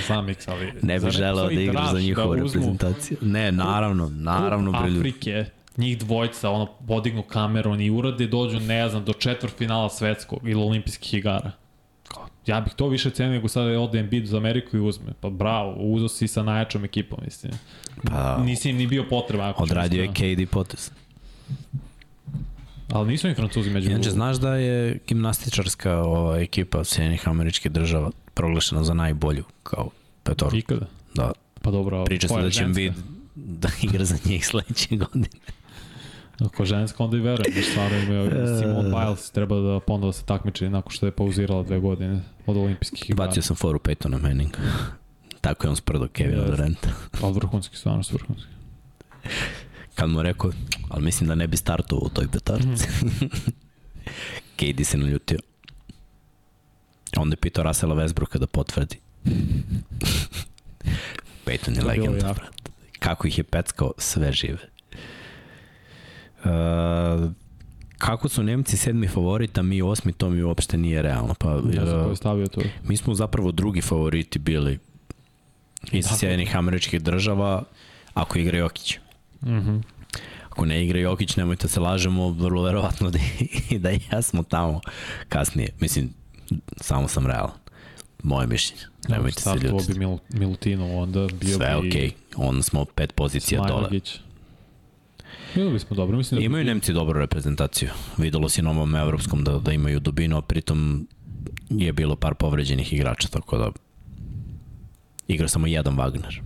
Znam 0.06 0.28
X, 0.28 0.48
ali... 0.48 0.72
ne 0.82 1.00
bi 1.00 1.10
želeo 1.10 1.46
da 1.46 1.60
igraš 1.60 1.86
za 1.86 1.92
draž 1.92 2.04
njihovu 2.04 2.34
da 2.34 2.42
reprezentaciju. 2.42 3.16
Ne, 3.20 3.52
naravno, 3.52 4.08
naravno, 4.08 4.72
Kup. 4.72 4.80
Afrike, 4.80 5.44
njih 5.76 5.98
dvojica, 5.98 6.50
ono, 6.50 6.66
podignu 6.66 7.22
Cameron 7.32 7.80
i 7.80 7.90
urade, 7.90 8.26
dođu, 8.26 8.60
ne 8.60 8.88
znam, 8.88 9.04
do 9.04 9.12
četvrt 9.12 9.58
finala 9.58 9.90
svetskog 9.90 10.48
ili 10.48 10.62
olimpijskih 10.62 11.14
igara. 11.14 11.50
Ja 12.46 12.60
bih 12.60 12.72
to 12.76 12.88
više 12.88 13.10
cenio 13.10 13.32
nego 13.32 13.48
sada 13.48 13.80
ode 13.80 13.98
Embiid 13.98 14.26
za 14.26 14.36
Ameriku 14.36 14.76
i 14.76 14.80
uzme. 14.80 15.12
Pa 15.20 15.30
bravo, 15.30 15.74
uzo 15.78 16.08
si 16.08 16.28
sa 16.28 16.42
najjačom 16.42 16.84
ekipom, 16.84 17.18
mislim. 17.24 17.52
Pa, 18.04 18.38
Nisi 18.44 18.70
im 18.70 18.76
ni 18.76 18.86
bio 18.86 19.04
potreban. 19.10 19.54
Odradio 19.56 20.02
je. 20.02 20.08
KD 20.08 20.50
potez. 20.50 20.90
Ali 22.92 23.08
nisu 23.08 23.28
im 23.28 23.34
francuzi 23.34 23.70
među 23.70 23.90
Inače, 23.90 24.10
znaš 24.10 24.36
da 24.36 24.54
je 24.54 24.98
gimnastičarska 25.08 25.98
ova 25.98 26.38
ekipa 26.38 26.84
Sjedinjenih 26.84 27.28
američkih 27.28 27.72
država 27.72 28.10
proglašena 28.34 28.84
za 28.84 28.94
najbolju 28.94 29.44
kao 29.62 29.90
petorku. 30.22 30.56
Ikada. 30.56 30.86
Da, 31.14 31.32
Pa 31.62 31.70
dobro, 31.70 32.04
priča 32.04 32.28
se 32.28 32.40
da 32.42 32.50
će? 32.50 32.62
Embiid 32.62 32.92
da 33.34 33.68
igra 33.82 34.04
za 34.04 34.16
njih 34.24 34.46
sledeće 34.46 34.96
godine. 35.04 35.28
Ako 36.40 36.64
ženska, 36.64 37.04
onda 37.04 37.16
i 37.16 37.20
verujem, 37.20 37.54
da 37.54 37.62
stvarno 37.62 37.98
imaju 37.98 38.26
E. 38.42 38.58
Simone 38.60 38.88
Biles 38.88 39.30
treba 39.30 39.60
da 39.60 39.80
ponovo 39.80 40.12
se 40.12 40.24
takmiči 40.24 40.68
nakon 40.68 40.92
što 40.92 41.06
je 41.06 41.12
pauzirala 41.12 41.62
dve 41.62 41.80
godine 41.80 42.22
od 42.46 42.56
olimpijskih 42.56 43.10
igara. 43.10 43.26
Bacio 43.26 43.42
sam 43.42 43.56
foru 43.56 43.78
Peytona 43.78 44.22
Manning. 44.22 44.50
Tako 45.40 45.66
je 45.66 45.70
on 45.70 45.76
sprdo 45.76 46.08
Kevina 46.08 46.36
Jeste. 46.36 46.50
Duranta. 46.50 46.88
Pa 47.20 47.28
vrhunski, 47.28 47.76
stvarno 47.76 48.02
su 48.02 48.14
vrhunski. 48.14 48.48
Kad 49.94 50.10
mu 50.10 50.22
rekao, 50.22 50.50
ali 50.88 51.04
mislim 51.04 51.28
da 51.28 51.34
ne 51.34 51.46
bi 51.46 51.56
startovao 51.56 52.06
u 52.06 52.08
toj 52.08 52.28
petarci. 52.28 52.88
Mhm. 53.04 53.26
KD 54.56 54.86
se 54.86 54.98
naljutio. 54.98 55.38
Onda 57.16 57.32
je 57.32 57.36
pitao 57.36 57.64
Russella 57.64 57.94
Westbrooka 57.94 58.38
da 58.38 58.46
potvrdi. 58.46 58.96
Peyton 61.46 61.76
je 61.76 61.84
legenda, 61.84 62.26
jako. 62.26 62.40
brat. 62.40 62.70
Kako 62.98 63.26
ih 63.26 63.38
je 63.38 63.44
peckao, 63.44 63.92
sve 63.98 64.32
žive. 64.32 64.58
Uh, 66.44 67.30
kako 67.98 68.28
su 68.28 68.42
Nemci 68.42 68.76
sedmi 68.76 69.08
favorit, 69.08 69.58
a 69.58 69.62
mi 69.62 69.82
osmi, 69.82 70.12
to 70.12 70.30
mi 70.30 70.42
uopšte 70.42 70.76
nije 70.76 71.02
realno. 71.02 71.34
Pa, 71.38 71.60
Ja 71.72 71.86
sam 71.86 72.10
uh, 72.10 72.16
stavio 72.16 72.46
to. 72.46 72.60
Mi 72.88 72.96
smo 72.96 73.14
zapravo 73.14 73.52
drugi 73.52 73.80
favoriti 73.80 74.38
bili 74.38 74.78
iz 75.92 76.04
Tako. 76.04 76.16
Sjedinih 76.16 76.56
američkih 76.56 77.02
država 77.02 77.64
ako 78.14 78.38
igra 78.38 78.58
Jokić. 78.58 78.98
Mhm. 79.46 79.78
Ako 80.48 80.64
ne 80.64 80.84
igra 80.84 81.00
Jokić, 81.00 81.36
nemojte 81.36 81.68
se 81.68 81.80
lažemo, 81.80 82.30
vrlo 82.30 82.62
verovatno 82.62 83.10
da, 83.10 83.18
i 83.70 83.78
da 83.78 83.90
ja 83.90 84.22
smo 84.22 84.42
tamo 84.42 84.80
kasnije. 85.28 85.68
Mislim, 85.80 86.10
samo 86.76 87.08
sam 87.08 87.26
realan. 87.26 87.56
Moje 88.22 88.46
mišljenje. 88.46 88.82
Nemojte 89.08 89.40
se 89.40 89.50
ljutiti. 89.62 89.92
bi 89.92 89.98
Mil, 89.98 90.18
Milutinov, 90.28 90.98
onda 90.98 91.26
bio 91.40 91.56
Sve 91.56 91.66
bi 91.66 91.88
okej. 91.88 92.10
Okay. 92.10 92.12
Onda 92.36 92.62
smo 92.62 92.84
pet 92.84 93.14
pozicija 93.14 93.60
dole. 93.60 93.70
Smajlagić. 93.70 94.20
Bili 95.54 95.72
bismo 95.72 95.96
dobro, 95.96 96.16
mislim 96.16 96.40
da... 96.40 96.44
Imaju 96.44 96.64
Nemci 96.64 96.92
dobru 96.92 97.20
reprezentaciju. 97.20 97.90
Videlo 98.18 98.48
se 98.48 98.62
na 98.62 98.70
ovom 98.70 98.96
evropskom 98.96 99.44
da, 99.44 99.58
da 99.58 99.72
imaju 99.72 100.00
dubinu, 100.00 100.36
a 100.36 100.42
pritom 100.42 101.08
je 101.70 101.92
bilo 101.92 102.16
par 102.16 102.34
povređenih 102.34 102.92
igrača, 102.92 103.28
tako 103.28 103.58
da 103.58 103.70
igra 105.28 105.48
samo 105.48 105.66
jedan 105.66 105.96
Wagner. 105.96 106.40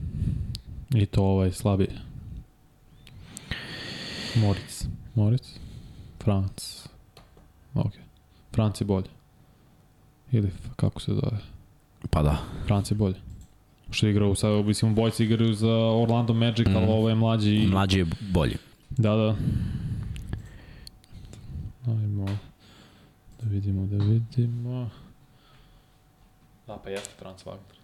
I 0.95 1.07
to 1.07 1.23
ovaj 1.23 1.53
slabije. 1.53 2.06
Moritz. 4.37 4.85
Moritz? 5.15 5.49
Franc. 6.19 6.87
Ok. 7.75 7.93
Franc 8.53 8.81
je 8.81 8.85
bolje. 8.85 9.07
Ili 10.33 10.51
kako 10.77 11.01
se 11.01 11.13
zove? 11.13 11.39
Pa 12.11 12.23
da. 12.23 12.39
Franc 12.67 12.91
je 12.91 12.95
bolje. 12.95 13.15
Što 13.91 14.07
je 14.07 14.11
igrao, 14.11 14.35
sad, 14.35 14.65
mislim, 14.65 14.95
bojci 14.95 15.25
igraju 15.25 15.55
za 15.55 15.73
Orlando 15.93 16.35
Magic, 16.35 16.67
mm. 16.67 16.77
ali 16.77 16.87
Mm. 16.87 16.89
ovo 16.89 17.09
je 17.09 17.15
mlađi. 17.15 17.51
i- 17.53 17.67
Mlađi 17.67 17.99
je 17.99 18.07
bolji. 18.23 18.57
Da, 18.91 19.11
da. 19.11 19.37
Ajmo. 21.87 22.27
Da 23.43 23.49
vidimo, 23.49 23.87
da 23.87 24.05
vidimo. 24.05 24.91
Da, 26.67 26.77
pa 26.77 26.91
jeste 26.91 27.11
Franz 27.19 27.41
Wagner. 27.43 27.77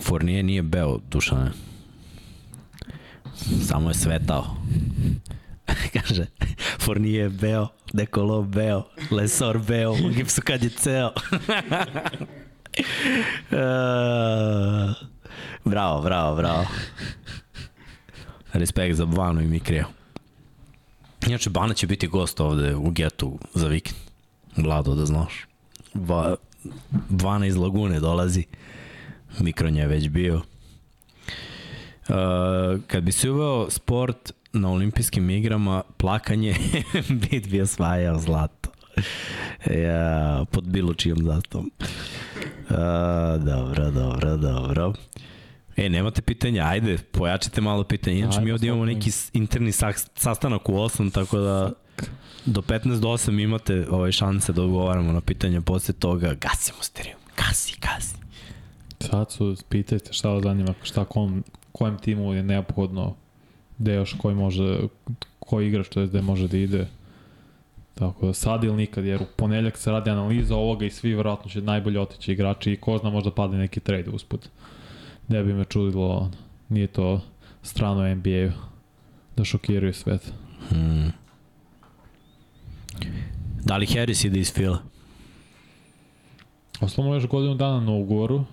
Fournier 0.00 0.44
nije 0.44 0.62
beo, 0.62 0.98
Dušane. 1.10 1.50
Samo 3.68 3.90
je 3.90 3.94
svetao. 3.94 4.56
Kaže, 5.92 6.26
Fournier 6.78 7.22
je 7.22 7.28
beo, 7.28 7.68
Dekolo 7.92 8.42
beo, 8.42 8.82
Lesor 9.10 9.58
beo, 9.58 9.92
u 9.92 10.08
gipsu 10.16 10.42
kad 10.44 10.62
je 10.62 10.70
ceo. 10.70 11.10
Uh, 13.50 13.56
bravo, 15.72 16.02
bravo, 16.02 16.36
bravo. 16.36 16.66
Respekt 18.52 18.96
za 18.96 19.06
Banu 19.06 19.40
i 19.40 19.46
Mikrija. 19.46 19.86
Inače, 21.26 21.50
Bana 21.50 21.74
će 21.74 21.86
biti 21.86 22.06
gost 22.06 22.40
ovde 22.40 22.74
u 22.74 22.90
Getu 22.90 23.38
za 23.54 23.68
vikend. 23.68 23.98
Vlado, 24.56 24.94
da 24.94 25.06
znaš. 25.06 25.46
Ba, 25.94 26.36
Bana 27.08 27.46
iz 27.46 27.56
Lagune 27.56 28.00
dolazi. 28.00 28.44
Mikronja 29.38 29.82
je 29.82 29.88
već 29.88 30.08
bio. 30.08 30.42
Uh, 32.10 32.80
kad 32.86 33.02
bi 33.02 33.12
se 33.12 33.30
uveo 33.30 33.70
sport 33.70 34.32
na 34.52 34.70
olimpijskim 34.70 35.30
igrama, 35.30 35.82
plakanje 35.96 36.54
bit 37.08 37.48
bi 37.50 37.60
osvajao 37.60 38.18
zlato. 38.18 38.70
Ja, 39.70 40.44
pod 40.50 40.64
bilo 40.64 40.94
čijom 40.94 41.18
zastavom. 41.24 41.70
Uh, 42.70 42.76
dobro, 43.44 43.90
dobro, 43.90 44.36
dobro. 44.36 44.92
E, 45.76 45.88
nemate 45.88 46.22
pitanja, 46.22 46.64
ajde, 46.66 46.98
pojačite 46.98 47.60
malo 47.60 47.84
pitanja. 47.84 48.16
Inače, 48.16 48.38
Ajde, 48.38 48.44
mi 48.44 48.52
ovdje 48.52 48.68
imamo 48.68 48.84
neki 48.84 49.10
interni 49.32 49.72
sastanak 50.14 50.68
u 50.68 50.72
8, 50.72 51.12
tako 51.12 51.38
da 51.38 51.72
do 52.46 52.60
15 52.60 53.00
do 53.00 53.08
8 53.08 53.42
imate 53.42 53.86
ovaj 53.90 54.12
šanse 54.12 54.52
da 54.52 54.62
odgovaramo 54.62 55.12
na 55.12 55.20
pitanja 55.20 55.60
posle 55.60 55.94
toga. 55.94 56.34
Gasimo 56.34 56.82
stereo. 56.82 57.16
Gasi, 57.36 57.76
gasi. 57.80 58.14
Sad 59.00 59.32
su, 59.32 59.56
pitajte 59.68 60.12
šta 60.12 60.28
vas 60.28 60.42
zanima, 60.42 60.74
šta 60.82 61.04
kom, 61.04 61.42
kojem 61.80 61.98
timu 61.98 62.34
je 62.34 62.42
neophodno, 62.42 63.14
gde 63.78 63.94
još 63.94 64.14
koji 64.18 64.34
može, 64.34 64.78
koji 65.38 65.68
igrač 65.68 65.88
to 65.88 66.00
je 66.00 66.06
gde 66.06 66.22
može 66.22 66.48
da 66.48 66.56
ide. 66.56 66.86
Tako 67.94 68.26
da 68.26 68.32
sad 68.32 68.64
ili 68.64 68.76
nikad, 68.76 69.04
jer 69.04 69.22
u 69.22 69.26
ponedljak 69.36 69.76
se 69.76 69.90
radi 69.90 70.10
analiza 70.10 70.56
ovoga 70.56 70.86
i 70.86 70.90
svi 70.90 71.14
verovatno 71.14 71.50
će 71.50 71.62
najbolje 71.62 72.00
otići 72.00 72.32
igrači 72.32 72.72
i 72.72 72.76
ko 72.76 72.98
zna 72.98 73.10
možda 73.10 73.30
padne 73.30 73.58
neki 73.58 73.80
trade 73.80 74.10
usput. 74.10 74.48
Ne 75.28 75.42
bi 75.42 75.54
me 75.54 75.64
čudilo, 75.64 76.30
nije 76.68 76.86
to 76.86 77.20
strano 77.62 78.14
NBA-u 78.14 78.50
da 79.36 79.44
šokiraju 79.44 79.94
svet. 79.94 80.32
Hmm. 80.68 81.12
Da 83.64 83.76
li 83.76 83.86
Harris 83.86 84.24
ide 84.24 84.40
iz 84.40 84.52
Fila? 84.52 84.78
Ostalo 86.80 87.08
mu 87.08 87.14
još 87.14 87.26
godinu 87.26 87.54
dana 87.54 87.80
na 87.80 87.92
ugovoru. 87.92 88.44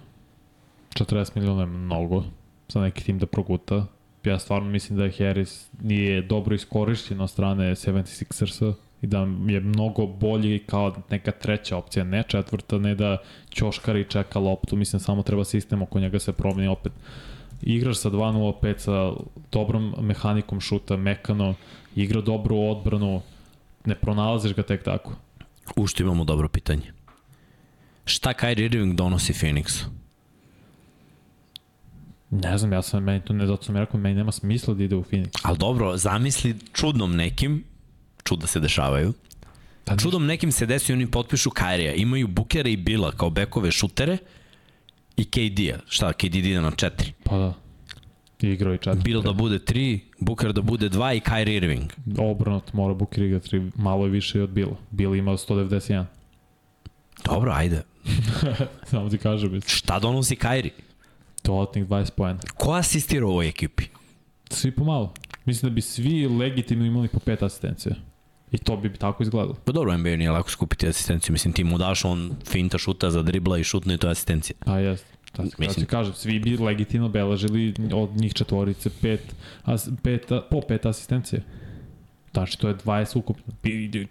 40 0.94 1.36
miliona 1.36 1.62
je 1.62 1.68
mnogo 1.68 2.24
za 2.70 2.82
neki 2.82 3.04
tim 3.04 3.20
da 3.20 3.26
proguta. 3.26 3.86
Ja 4.24 4.40
stvarno 4.40 4.70
mislim 4.70 5.00
da 5.00 5.10
Harris 5.18 5.68
nije 5.82 6.22
dobro 6.22 6.56
iskorišćen 6.56 7.22
od 7.22 7.30
strane 7.30 7.72
76ersa 7.72 8.74
i 9.02 9.08
da 9.08 9.20
je 9.48 9.60
mnogo 9.60 10.06
bolji 10.06 10.60
kao 10.60 10.96
neka 11.10 11.32
treća 11.32 11.78
opcija, 11.78 12.04
ne 12.04 12.24
četvrta, 12.28 12.78
ne 12.78 12.96
da 12.96 13.18
ćoškari 13.50 14.06
čeka 14.10 14.40
loptu, 14.40 14.76
mislim 14.76 15.00
samo 15.00 15.24
treba 15.24 15.46
sistem 15.46 15.82
oko 15.82 16.00
njega 16.00 16.20
se 16.20 16.34
promeni 16.34 16.68
opet. 16.68 16.92
Igraš 17.62 17.98
sa 17.98 18.10
2.05 18.10 18.78
sa 18.78 19.12
dobrom 19.52 19.96
mehanikom 20.00 20.62
šuta, 20.62 20.98
mekano, 20.98 21.56
igra 21.96 22.22
dobru 22.22 22.58
odbranu, 22.58 23.22
ne 23.86 23.96
pronalaziš 23.96 24.54
ga 24.54 24.64
tek 24.64 24.84
tako. 24.84 25.14
U 25.76 25.88
što 25.88 26.04
imamo 26.04 26.24
dobro 26.24 26.50
pitanje. 26.50 26.94
Šta 28.06 28.34
Kyrie 28.34 28.66
Irving 28.66 28.96
donosi 28.96 29.34
Phoenixu? 29.34 29.86
Ne 32.30 32.58
znam, 32.58 32.74
ja 32.74 32.82
sam, 32.82 33.04
meni 33.04 33.22
to 33.22 33.34
ne, 33.34 33.48
zato 33.48 33.64
sam 33.64 33.76
ja 33.76 33.82
rekao, 33.82 34.00
meni 34.00 34.16
nema 34.16 34.32
smisla 34.32 34.74
da 34.74 34.84
ide 34.84 34.96
u 34.96 35.04
Phoenix. 35.04 35.40
Ali 35.44 35.58
dobro, 35.58 35.98
zamisli 35.98 36.56
čudnom 36.74 37.16
nekim, 37.16 37.64
čuda 38.24 38.48
se 38.48 38.60
dešavaju, 38.60 39.14
Pa 39.88 39.96
čudom 39.98 40.26
nekim 40.26 40.52
se 40.52 40.66
desi 40.66 40.92
i 40.92 40.96
oni 40.96 41.08
potpišu 41.12 41.50
Kyrija. 41.50 41.94
Imaju 41.96 42.28
Bukera 42.28 42.70
i 42.70 42.78
Bila 42.78 43.12
kao 43.12 43.30
bekove 43.30 43.72
šutere 43.72 44.18
i 45.18 45.26
KD-a. 45.26 45.80
Šta, 45.88 46.14
KD 46.14 46.36
ide 46.36 46.62
na 46.62 46.72
četiri. 46.72 47.14
Pa 47.24 47.38
da. 47.38 47.54
Igrao 48.42 48.74
i 48.74 48.78
četiri. 48.78 49.02
Bill 49.04 49.22
da 49.22 49.34
bude 49.34 49.60
3, 49.60 50.00
Booker 50.20 50.54
da 50.54 50.62
bude 50.62 50.90
2 50.90 51.18
i 51.18 51.20
Kyrie 51.20 51.56
Irving. 51.58 51.92
Obranot 52.18 52.74
mora 52.74 52.94
Booker 52.94 53.24
igrati 53.24 53.72
malo 53.76 54.06
je 54.06 54.12
više 54.12 54.42
od 54.42 54.50
Bila. 54.50 54.76
Bill 54.92 55.16
ima 55.16 55.32
191. 55.32 56.06
Dobro, 57.26 57.52
ajde. 57.56 57.84
Samo 58.92 59.10
ti 59.10 59.18
kažem, 59.18 59.62
Šta 59.68 60.00
donosi 60.00 60.36
Kyrie? 60.36 60.72
Dodatnih 61.44 61.88
20 61.88 62.12
pojena. 62.12 62.40
Ko 62.58 62.72
asistira 62.72 63.26
u 63.26 63.30
ovoj 63.30 63.48
ekipi? 63.48 63.84
Svi 64.50 64.72
pomalo. 64.72 65.14
Mislim 65.46 65.72
da 65.72 65.76
bi 65.76 65.82
svi 65.82 66.28
legitimno 66.28 66.86
imali 66.86 67.08
po 67.08 67.20
pet 67.20 67.44
asistencija. 67.44 67.96
I 68.52 68.58
to 68.58 68.78
bi 68.78 68.94
tako 68.94 69.24
izgledalo. 69.24 69.54
Pa 69.66 69.72
dobro, 69.72 69.98
NBA 69.98 70.16
nije 70.16 70.32
lako 70.32 70.50
skupiti 70.50 70.88
asistenciju. 70.88 71.34
Mislim, 71.34 71.54
ti 71.54 71.64
mu 71.64 71.78
daš 71.78 72.06
on 72.06 72.32
finta 72.46 72.78
šuta 72.78 73.12
za 73.12 73.22
dribla 73.22 73.58
i 73.58 73.64
šutne 73.64 73.94
i 73.94 73.98
to 73.98 74.08
je 74.08 74.12
asistencija. 74.12 74.56
Pa 74.66 74.80
jest. 74.80 75.06
Da, 75.38 75.44
Mislim... 75.44 75.86
Ti 75.86 75.86
kažem, 75.86 76.14
svi 76.14 76.40
bi 76.40 76.58
legitimno 76.58 77.10
beležili 77.10 77.74
od 77.94 78.10
njih 78.16 78.34
četvorice 78.34 78.90
pet, 79.02 79.36
as, 79.64 79.90
pet, 80.04 80.32
po 80.50 80.62
pet 80.62 80.86
asistencije. 80.86 81.44
Znači, 82.34 82.60
to 82.60 82.68
je 82.68 82.76
20 82.76 83.18
ukupno. 83.18 83.54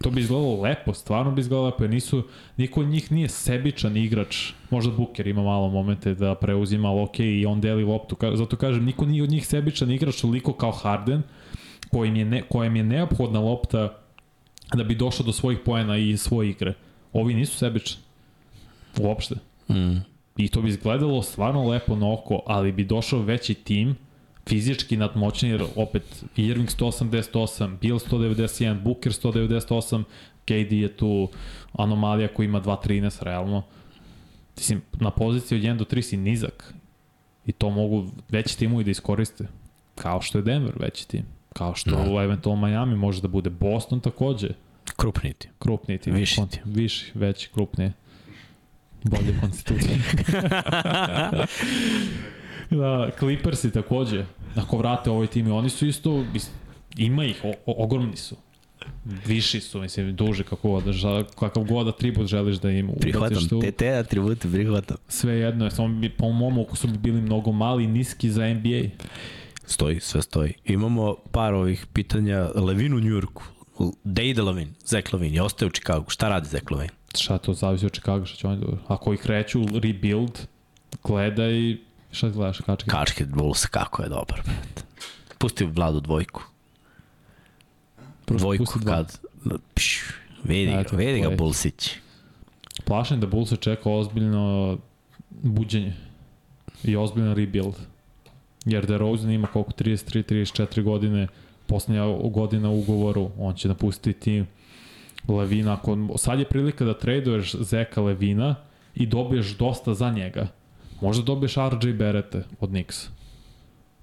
To 0.01 0.09
bi 0.09 0.21
izgledalo 0.21 0.61
lepo, 0.61 0.93
stvarno 0.93 1.31
bi 1.31 1.41
izgledalo 1.41 1.65
lepo, 1.65 1.83
jer 1.83 1.91
nisu, 1.91 2.23
niko 2.57 2.81
od 2.81 2.87
njih 2.87 3.11
nije 3.11 3.29
sebičan 3.29 3.97
igrač. 3.97 4.51
Možda 4.69 4.91
Booker 4.91 5.27
ima 5.27 5.43
malo 5.43 5.69
momente 5.69 6.13
da 6.13 6.35
preuzima, 6.35 6.89
ali 6.89 7.01
okej, 7.01 7.39
i 7.39 7.45
on 7.45 7.61
deli 7.61 7.83
loptu. 7.83 8.17
Zato 8.33 8.55
kažem, 8.57 8.85
niko 8.85 9.05
nije 9.05 9.23
od 9.23 9.29
njih 9.29 9.47
sebičan 9.47 9.91
igrač 9.91 10.21
toliko 10.21 10.53
kao 10.53 10.71
Harden, 10.71 11.21
kojim 11.91 12.15
je, 12.15 12.25
ne, 12.25 12.41
kojem 12.41 12.75
je 12.75 12.83
neophodna 12.83 13.39
lopta 13.39 13.97
da 14.73 14.83
bi 14.83 14.95
došao 14.95 15.25
do 15.25 15.31
svojih 15.31 15.59
poena 15.65 15.97
i 15.97 16.17
svoje 16.17 16.49
igre. 16.49 16.73
Ovi 17.13 17.33
nisu 17.33 17.57
sebični. 17.57 18.01
Uopšte. 18.99 19.35
Mm. 19.69 19.97
I 20.37 20.47
to 20.47 20.61
bi 20.61 20.69
izgledalo 20.69 21.21
stvarno 21.21 21.69
lepo 21.69 21.95
na 21.95 22.13
oko, 22.13 22.41
ali 22.45 22.71
bi 22.71 22.85
došao 22.85 23.21
veći 23.21 23.53
tim, 23.53 23.95
fizički 24.47 24.97
nadmoćni, 24.97 25.49
jer 25.49 25.63
opet 25.75 26.23
Irving 26.35 26.69
188, 26.69 27.77
Bill 27.81 27.99
191, 27.99 28.81
Booker 28.83 29.11
198, 29.11 30.03
KD 30.45 30.71
je 30.71 30.97
tu 30.97 31.29
anomalija 31.73 32.27
koja 32.27 32.45
ima 32.45 32.61
2.13 32.61 33.23
realno. 33.23 33.63
Mislim, 34.57 34.81
na 34.99 35.11
poziciji 35.11 35.57
od 35.57 35.65
1 35.65 35.77
do 35.77 35.85
3 35.85 36.01
si 36.01 36.17
nizak. 36.17 36.73
I 37.45 37.51
to 37.51 37.69
mogu 37.69 38.07
veći 38.29 38.57
timovi 38.57 38.83
da 38.83 38.91
iskoriste. 38.91 39.47
Kao 39.95 40.21
što 40.21 40.37
je 40.37 40.41
Denver 40.41 40.73
veći 40.79 41.07
tim. 41.07 41.25
Kao 41.53 41.75
što 41.75 41.91
Da. 41.91 42.05
no. 42.05 42.23
eventualno 42.23 42.67
Miami 42.67 42.95
može 42.95 43.21
da 43.21 43.27
bude. 43.27 43.49
Boston 43.49 43.99
takođe. 43.99 44.49
Krupni 44.95 45.33
ti. 45.33 45.49
Krupniji 45.59 45.97
tim. 45.97 46.13
Viši 46.13 46.41
tim. 46.51 46.61
Viši, 46.65 47.11
veći, 47.13 47.49
krupniji. 47.53 47.91
Bolje 49.03 49.39
konstitucije. 49.41 49.97
da, 52.79 53.09
Clippersi 53.19 53.71
takođe, 53.71 54.25
ako 54.57 54.77
vrate 54.77 55.09
tim, 55.31 55.47
i 55.47 55.51
oni 55.51 55.69
su 55.69 55.87
isto, 55.87 56.25
ima 56.97 57.25
ih, 57.25 57.41
o, 57.43 57.49
o, 57.65 57.83
ogromni 57.83 58.17
su. 58.17 58.35
Viši 59.25 59.59
su, 59.59 59.81
mislim, 59.81 60.15
duže 60.15 60.43
kako 60.43 60.69
god, 60.69 60.83
da 60.83 60.91
ža, 60.91 61.23
kakav 61.39 61.63
god 61.63 61.87
atribut 61.87 62.27
želiš 62.27 62.57
da 62.57 62.71
im 62.71 62.89
Prihvatam, 62.99 63.27
ubaciš 63.27 63.49
tu. 63.49 63.59
te, 63.59 63.71
te 63.71 63.89
atribute 63.89 64.47
prihvatam. 64.51 64.97
Sve 65.07 65.33
jedno 65.33 65.65
je, 65.65 65.71
samo 65.71 65.99
bi, 65.99 66.09
po 66.09 66.31
mom 66.31 66.57
okusu 66.57 66.87
bi 66.87 66.97
bili 66.97 67.21
mnogo 67.21 67.51
mali 67.51 67.83
i 67.83 67.87
niski 67.87 68.31
za 68.31 68.53
NBA. 68.53 68.89
Stoji, 69.65 69.99
sve 69.99 70.21
stoji. 70.21 70.53
Imamo 70.65 71.15
par 71.31 71.53
ovih 71.53 71.85
pitanja. 71.93 72.49
Levin 72.55 72.93
u 72.93 72.99
Njurku. 72.99 73.43
Gde 74.03 74.29
ide 74.29 74.41
Levin? 74.41 74.73
Zach 74.85 75.13
Levin. 75.13 75.33
Je 75.33 75.41
ostaje 75.41 75.67
u 75.67 75.71
Čikagu. 75.71 76.09
Šta 76.09 76.29
radi 76.29 76.47
Zach 76.47 76.71
Levin? 76.71 76.89
Šta 77.15 77.37
to 77.37 77.53
zavisi 77.53 77.85
od 77.85 77.91
Chicago, 77.91 78.25
šta 78.25 78.37
će 78.37 78.47
oni 78.47 78.59
dobro. 78.59 78.77
Ako 78.87 79.13
ih 79.13 79.19
kreću 79.19 79.65
rebuild, 79.73 80.39
gledaj, 81.03 81.77
šta 82.11 82.29
gledaš, 82.29 82.57
kačke? 82.57 82.89
Kačke 82.89 83.25
Bulls, 83.25 83.65
kako 83.65 84.03
je 84.03 84.09
dobar. 84.09 84.41
brate. 84.45 84.83
Pusti 85.37 85.65
Vladu 85.65 85.99
dvojku. 85.99 86.43
Prosto 88.25 88.43
dvojku 88.43 88.79
kad... 88.85 89.19
Pš, 89.73 89.99
vidi 90.43 90.71
ga, 90.71 90.97
vidi 90.97 91.21
ga 91.21 91.29
play. 91.29 91.37
Bullsić. 91.37 91.91
Plašen 92.85 93.19
da 93.19 93.27
Bulls 93.27 93.53
čeka 93.59 93.89
ozbiljno 93.89 94.77
buđenje 95.29 95.93
i 96.83 96.95
ozbiljan 96.95 97.35
rebuild. 97.35 97.75
Jer 98.65 98.85
DeRozan 98.85 99.31
ima 99.31 99.47
koliko 99.47 99.71
33-34 99.71 100.83
godine, 100.83 101.27
poslednja 101.67 102.03
godina 102.29 102.69
u 102.69 102.79
ugovoru, 102.79 103.31
on 103.39 103.55
će 103.55 103.67
napustiti 103.67 104.19
tim. 104.19 104.47
Levina, 105.27 105.73
ako, 105.73 106.17
sad 106.17 106.39
je 106.39 106.45
prilika 106.45 106.85
da 106.85 106.97
traduješ 106.97 107.55
Zeka 107.55 108.01
Levina 108.01 108.55
i 108.95 109.05
dobiješ 109.05 109.57
dosta 109.57 109.93
za 109.93 110.09
njega. 110.11 110.47
Možda 111.01 111.23
dobiješ 111.23 111.55
RJ 111.55 111.93
Berete 111.93 112.43
od 112.59 112.69
Knicks. 112.69 113.07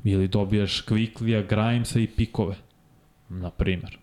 Ili 0.04 0.28
dobiješ 0.28 0.84
Quicklija, 0.86 1.46
Grimesa 1.48 2.00
i 2.00 2.06
pikove. 2.06 2.54
Na 3.28 3.50
primer. 3.50 3.98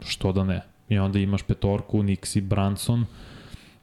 Što 0.00 0.32
da 0.32 0.44
ne. 0.44 0.62
I 0.88 0.98
onda 0.98 1.18
imaš 1.18 1.42
petorku, 1.42 2.00
Knicks 2.00 2.36
i 2.36 2.40
Branson, 2.40 3.04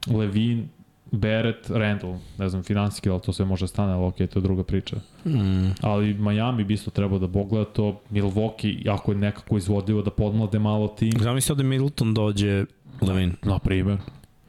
Levin, 0.06 0.68
Beret, 1.12 1.70
Randall, 1.70 2.18
ne 2.38 2.48
znam, 2.48 2.62
finansijski, 2.62 3.10
ali 3.10 3.20
to 3.20 3.32
sve 3.32 3.44
može 3.44 3.68
stane, 3.68 3.92
ali 3.92 4.04
okej, 4.04 4.26
to 4.26 4.38
je 4.38 4.42
druga 4.42 4.64
priča. 4.64 4.96
Mm. 5.24 5.70
Ali 5.80 6.14
Miami 6.14 6.64
bi 6.64 6.74
isto 6.74 6.90
trebao 6.90 7.18
da 7.18 7.28
pogleda 7.28 7.64
to, 7.64 8.00
Milwaukee, 8.10 8.90
ako 8.94 9.12
je 9.12 9.18
nekako 9.18 9.56
izvodljivo 9.56 10.02
da 10.02 10.10
podmlade 10.10 10.58
malo 10.58 10.88
tim, 10.88 11.12
Zamisli 11.20 11.56
da 11.56 11.62
Middleton 11.62 12.14
dođe 12.14 12.64
Levin. 13.00 13.32
na 13.42 13.58
primer, 13.58 13.98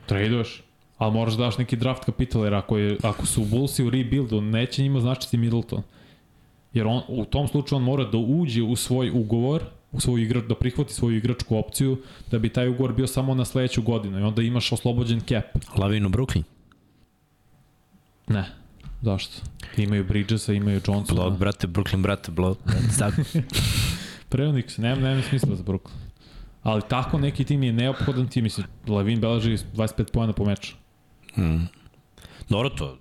traduješ, 0.06 0.64
ali 1.02 1.14
moraš 1.14 1.34
da 1.34 1.44
daš 1.44 1.58
neki 1.58 1.76
draft 1.76 2.04
kapital, 2.06 2.44
jer 2.44 2.54
ako, 2.54 2.78
je, 2.78 2.98
ako 3.04 3.26
su 3.26 3.46
Bullsi 3.46 3.84
u 3.84 3.90
rebuildu, 3.90 4.42
neće 4.42 4.84
njima 4.84 5.00
značiti 5.00 5.38
Middleton. 5.38 5.84
Jer 6.74 6.88
on, 6.88 7.02
u 7.08 7.26
tom 7.26 7.48
slučaju 7.48 7.78
on 7.78 7.84
mora 7.84 8.04
da 8.04 8.18
uđe 8.18 8.64
u 8.64 8.76
svoj 8.76 9.10
ugovor, 9.10 9.64
u 9.92 10.00
svoj 10.00 10.22
igrač, 10.22 10.44
da 10.46 10.56
prihvati 10.56 10.94
svoju 10.94 11.18
igračku 11.18 11.58
opciju, 11.58 11.98
da 12.32 12.40
bi 12.40 12.50
taj 12.50 12.70
ugovor 12.70 12.94
bio 12.94 13.08
samo 13.08 13.36
na 13.36 13.46
sledeću 13.46 13.82
godinu 13.82 14.20
i 14.20 14.22
onda 14.22 14.42
imaš 14.42 14.72
oslobođen 14.72 15.20
cap. 15.20 15.46
Levin 15.78 16.06
u 16.06 16.10
Brooklyn. 16.10 16.44
Ne. 18.28 18.46
Zašto? 19.02 19.42
Imaju 19.78 20.04
Bridgesa, 20.04 20.54
imaju 20.54 20.82
Johnsona. 20.88 21.22
Blog, 21.22 21.38
brate, 21.38 21.68
Brooklyn, 21.68 22.02
brate. 22.02 22.32
Tako. 23.00 23.22
Preonik 24.30 24.72
se, 24.72 24.82
nema, 24.82 25.02
nema 25.02 25.22
smisla 25.22 25.56
za 25.56 25.64
Brooklyn. 25.64 25.98
Ali 26.64 26.82
tako 26.90 27.18
neki 27.20 27.44
tim 27.44 27.64
je 27.64 27.74
neophodan 27.74 28.28
tim, 28.28 28.44
mislim, 28.44 28.68
Lavin 28.88 29.20
beleži 29.20 29.58
25 29.76 30.12
pojena 30.12 30.34
po 30.34 30.46
meču. 30.46 30.81
Mm. 31.38 31.66
Dobro 32.50 32.70
to. 32.70 32.98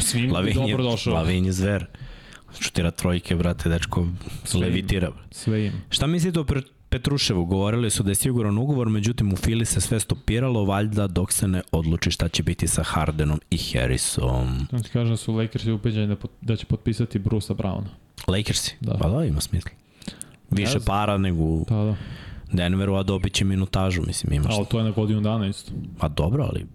Svim 0.00 0.22
bi 0.22 0.28
Lavin 0.28 0.48
je, 0.58 0.66
dobro 0.66 0.82
došao. 0.84 1.14
Lavin 1.14 1.44
je 1.44 1.52
zver. 1.52 1.86
Šutira 2.60 2.90
trojke, 2.90 3.34
brate, 3.36 3.68
dečko 3.68 4.06
Sve 4.44 4.60
levitira. 4.60 5.10
brate. 5.10 5.28
Sve 5.30 5.66
im. 5.66 5.72
Šta 5.90 6.06
mislite 6.06 6.40
o 6.40 6.44
Pet- 6.44 6.70
Petruševu? 6.88 7.44
Govorili 7.44 7.90
su 7.90 8.02
da 8.02 8.10
je 8.10 8.14
siguran 8.14 8.58
ugovor, 8.58 8.88
međutim 8.88 9.32
u 9.32 9.36
Fili 9.36 9.64
se 9.64 9.80
sve 9.80 10.00
stopiralo, 10.00 10.64
valjda 10.64 11.06
dok 11.06 11.32
se 11.32 11.48
ne 11.48 11.62
odluči 11.72 12.10
šta 12.10 12.28
će 12.28 12.42
biti 12.42 12.68
sa 12.68 12.82
Hardenom 12.82 13.40
i 13.50 13.58
Harrisom. 13.58 14.66
Ti 14.82 14.88
kažem 14.88 15.10
da 15.10 15.16
su 15.16 15.34
Lakersi 15.34 15.70
ubeđeni 15.72 16.06
da, 16.06 16.16
pot, 16.16 16.30
da 16.40 16.56
će 16.56 16.66
potpisati 16.66 17.18
Brusa 17.18 17.54
Browna. 17.54 17.86
Lakersi? 18.26 18.76
Da. 18.80 18.94
Pa 18.94 19.08
da, 19.08 19.24
ima 19.24 19.40
smisla. 19.40 19.70
Više 20.50 20.70
znam. 20.70 20.82
para 20.84 21.18
nego 21.18 21.64
Da, 21.68 21.74
da. 21.76 21.96
Denveru, 22.52 22.94
a 22.94 23.02
dobit 23.02 23.32
će 23.32 23.44
minutažu, 23.44 24.02
mislim, 24.02 24.32
imaš. 24.32 24.54
Ali 24.54 24.66
to 24.66 24.78
je 24.78 24.84
na 24.84 24.90
godinu 24.90 25.20
dana 25.20 25.46
isto. 25.46 25.72
Pa 25.98 26.08
dobro, 26.08 26.44
ali 26.44 26.66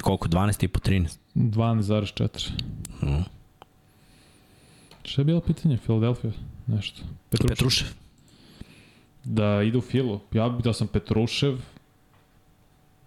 koliko, 0.00 0.28
12 0.28 0.64
i 0.64 0.68
po 0.68 0.80
13? 0.80 1.18
12,4. 1.34 2.50
Mm. 3.02 3.24
Šta 5.04 5.20
je 5.20 5.24
bilo 5.24 5.40
pitanje? 5.40 5.78
Philadelphia? 5.78 6.30
Nešto. 6.66 7.02
Petrušev. 7.30 7.56
Petrušev. 7.56 7.88
Da 9.24 9.62
ide 9.62 9.78
u 9.78 9.80
Filu. 9.80 10.20
Ja 10.32 10.48
bih 10.48 10.64
da 10.64 10.72
sam 10.72 10.86
Petrušev, 10.88 11.58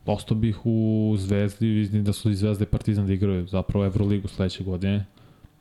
ostao 0.06 0.38
bih 0.38 0.66
u 0.66 1.16
Zvezdi, 1.18 1.68
vidim 1.68 2.04
da 2.04 2.14
su 2.14 2.32
i 2.32 2.36
Zvezda 2.36 2.64
i 2.64 2.68
Partizan 2.68 3.08
da 3.08 3.14
igraju 3.14 3.48
zapravo 3.48 3.86
Euroligu 3.86 4.28
sledeće 4.28 4.64
godine. 4.64 5.06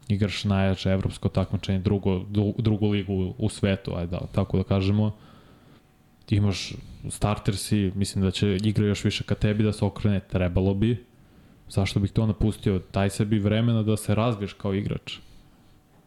Igraš 0.08 0.44
najjače 0.44 0.90
evropsko 0.90 1.28
takmičenje, 1.28 1.78
drugo, 1.78 2.10
dru- 2.10 2.62
drugu 2.62 2.88
ligu 2.88 3.34
u, 3.38 3.48
svetu, 3.48 3.94
ajde 3.96 4.10
da, 4.10 4.20
tako 4.32 4.56
da 4.56 4.64
kažemo. 4.64 5.12
imaš 6.30 6.72
starter 7.10 7.56
si, 7.56 7.92
mislim 7.94 8.24
da 8.24 8.30
će 8.30 8.56
igra 8.56 8.86
još 8.86 9.04
više 9.04 9.24
ka 9.24 9.34
tebi 9.34 9.64
da 9.64 9.72
se 9.72 9.84
okrene, 9.84 10.20
trebalo 10.20 10.74
bi. 10.74 11.05
Zašto 11.68 12.00
bih 12.00 12.10
to 12.10 12.26
napustio? 12.26 12.80
Daj 12.92 13.10
sebi 13.10 13.38
vremena 13.38 13.82
da 13.82 13.96
se 13.96 14.14
razviješ 14.14 14.52
kao 14.52 14.74
igrač. 14.74 15.18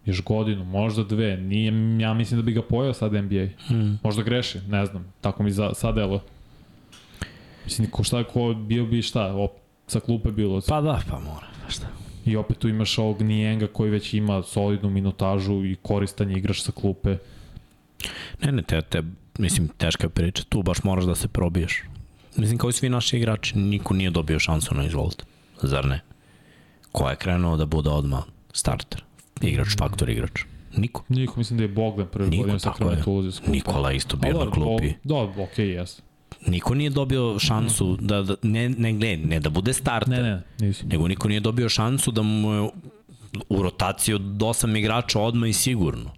Još 0.05 0.23
godinu, 0.23 0.65
možda 0.65 1.03
dve. 1.03 1.37
Nije, 1.37 1.99
ja 1.99 2.13
mislim 2.13 2.39
da 2.39 2.45
bi 2.45 2.51
ga 2.51 2.61
pojao 2.61 2.93
sad 2.93 3.13
NBA. 3.13 3.47
Hmm. 3.67 3.99
Možda 4.03 4.23
greši, 4.23 4.59
ne 4.67 4.85
znam. 4.85 5.13
Tako 5.21 5.43
mi 5.43 5.51
za, 5.51 5.73
sad 5.73 5.95
delo. 5.95 6.23
Mislim, 7.65 7.89
ko 7.89 8.03
šta, 8.03 8.23
ko 8.23 8.53
bio 8.53 8.85
bi 8.85 9.01
šta, 9.01 9.33
op, 9.33 9.51
sa 9.87 9.99
klupe 9.99 10.31
bilo. 10.31 10.61
Pa 10.67 10.81
da, 10.81 11.01
pa 11.09 11.19
mora, 11.19 11.47
pa 11.65 11.71
šta. 11.71 11.87
I 12.25 12.35
opet 12.35 12.57
tu 12.57 12.69
imaš 12.69 12.97
ovog 12.97 13.21
Nijenga 13.21 13.67
koji 13.67 13.91
već 13.91 14.13
ima 14.13 14.43
solidnu 14.43 14.89
minutažu 14.89 15.65
i 15.65 15.75
koristan 15.81 16.31
je 16.31 16.37
igrač 16.37 16.61
sa 16.61 16.71
klupe. 16.71 17.17
Ne, 18.43 18.51
ne, 18.51 18.61
te, 18.61 18.81
te, 18.81 19.03
mislim, 19.37 19.67
teška 19.67 20.05
je 20.05 20.09
priča. 20.09 20.43
Tu 20.49 20.63
baš 20.63 20.83
moraš 20.83 21.05
da 21.05 21.15
se 21.15 21.27
probiješ. 21.27 21.83
Mislim, 22.35 22.57
kao 22.57 22.69
i 22.69 22.73
svi 22.73 22.89
naši 22.89 23.17
igrači, 23.17 23.57
niko 23.57 23.93
nije 23.93 24.09
dobio 24.09 24.39
šansu 24.39 24.75
na 24.75 24.85
izvolt. 24.85 25.25
Zar 25.63 25.85
ne? 25.85 25.99
Ko 26.91 27.09
je 27.09 27.15
krenuo 27.15 27.57
da 27.57 27.65
bude 27.65 27.89
odmah 27.89 28.23
starter? 28.53 29.03
Igrač, 29.41 29.77
faktor 29.77 30.09
igrač. 30.09 30.43
Niko. 30.77 31.03
Niko, 31.09 31.33
mislim 31.37 31.57
da 31.57 31.63
je 31.63 31.67
Bogdan 31.67 32.07
prvi 32.07 32.29
Niko, 32.29 32.43
godin 32.43 32.59
sa 32.59 32.73
krenuo 32.73 32.95
tu 32.95 33.51
Nikola 33.51 33.91
isto 33.91 34.17
bio 34.17 34.45
na 34.45 34.51
klupi. 34.51 34.93
Da, 35.03 35.15
okej, 35.15 35.43
okay, 35.45 35.61
jes. 35.61 36.01
Niko 36.47 36.75
nije 36.75 36.89
dobio 36.89 37.39
šansu 37.39 37.97
da, 38.01 38.21
da 38.21 38.35
ne, 38.43 38.69
ne, 38.69 38.93
ne, 38.93 39.17
ne 39.17 39.39
da 39.39 39.49
bude 39.49 39.73
starter. 39.73 40.23
Ne, 40.23 40.29
ne, 40.29 40.41
nisi. 40.59 40.85
Nego 40.85 41.07
niko 41.07 41.27
nije 41.27 41.39
dobio 41.39 41.69
šansu 41.69 42.11
da 42.11 42.21
mu 42.21 42.53
je 42.53 42.69
u 43.49 43.61
rotaciji 43.61 44.15
od 44.15 44.43
osam 44.43 44.75
igrača 44.75 45.19
odmah 45.19 45.49
i 45.49 45.53
sigurno. 45.53 46.11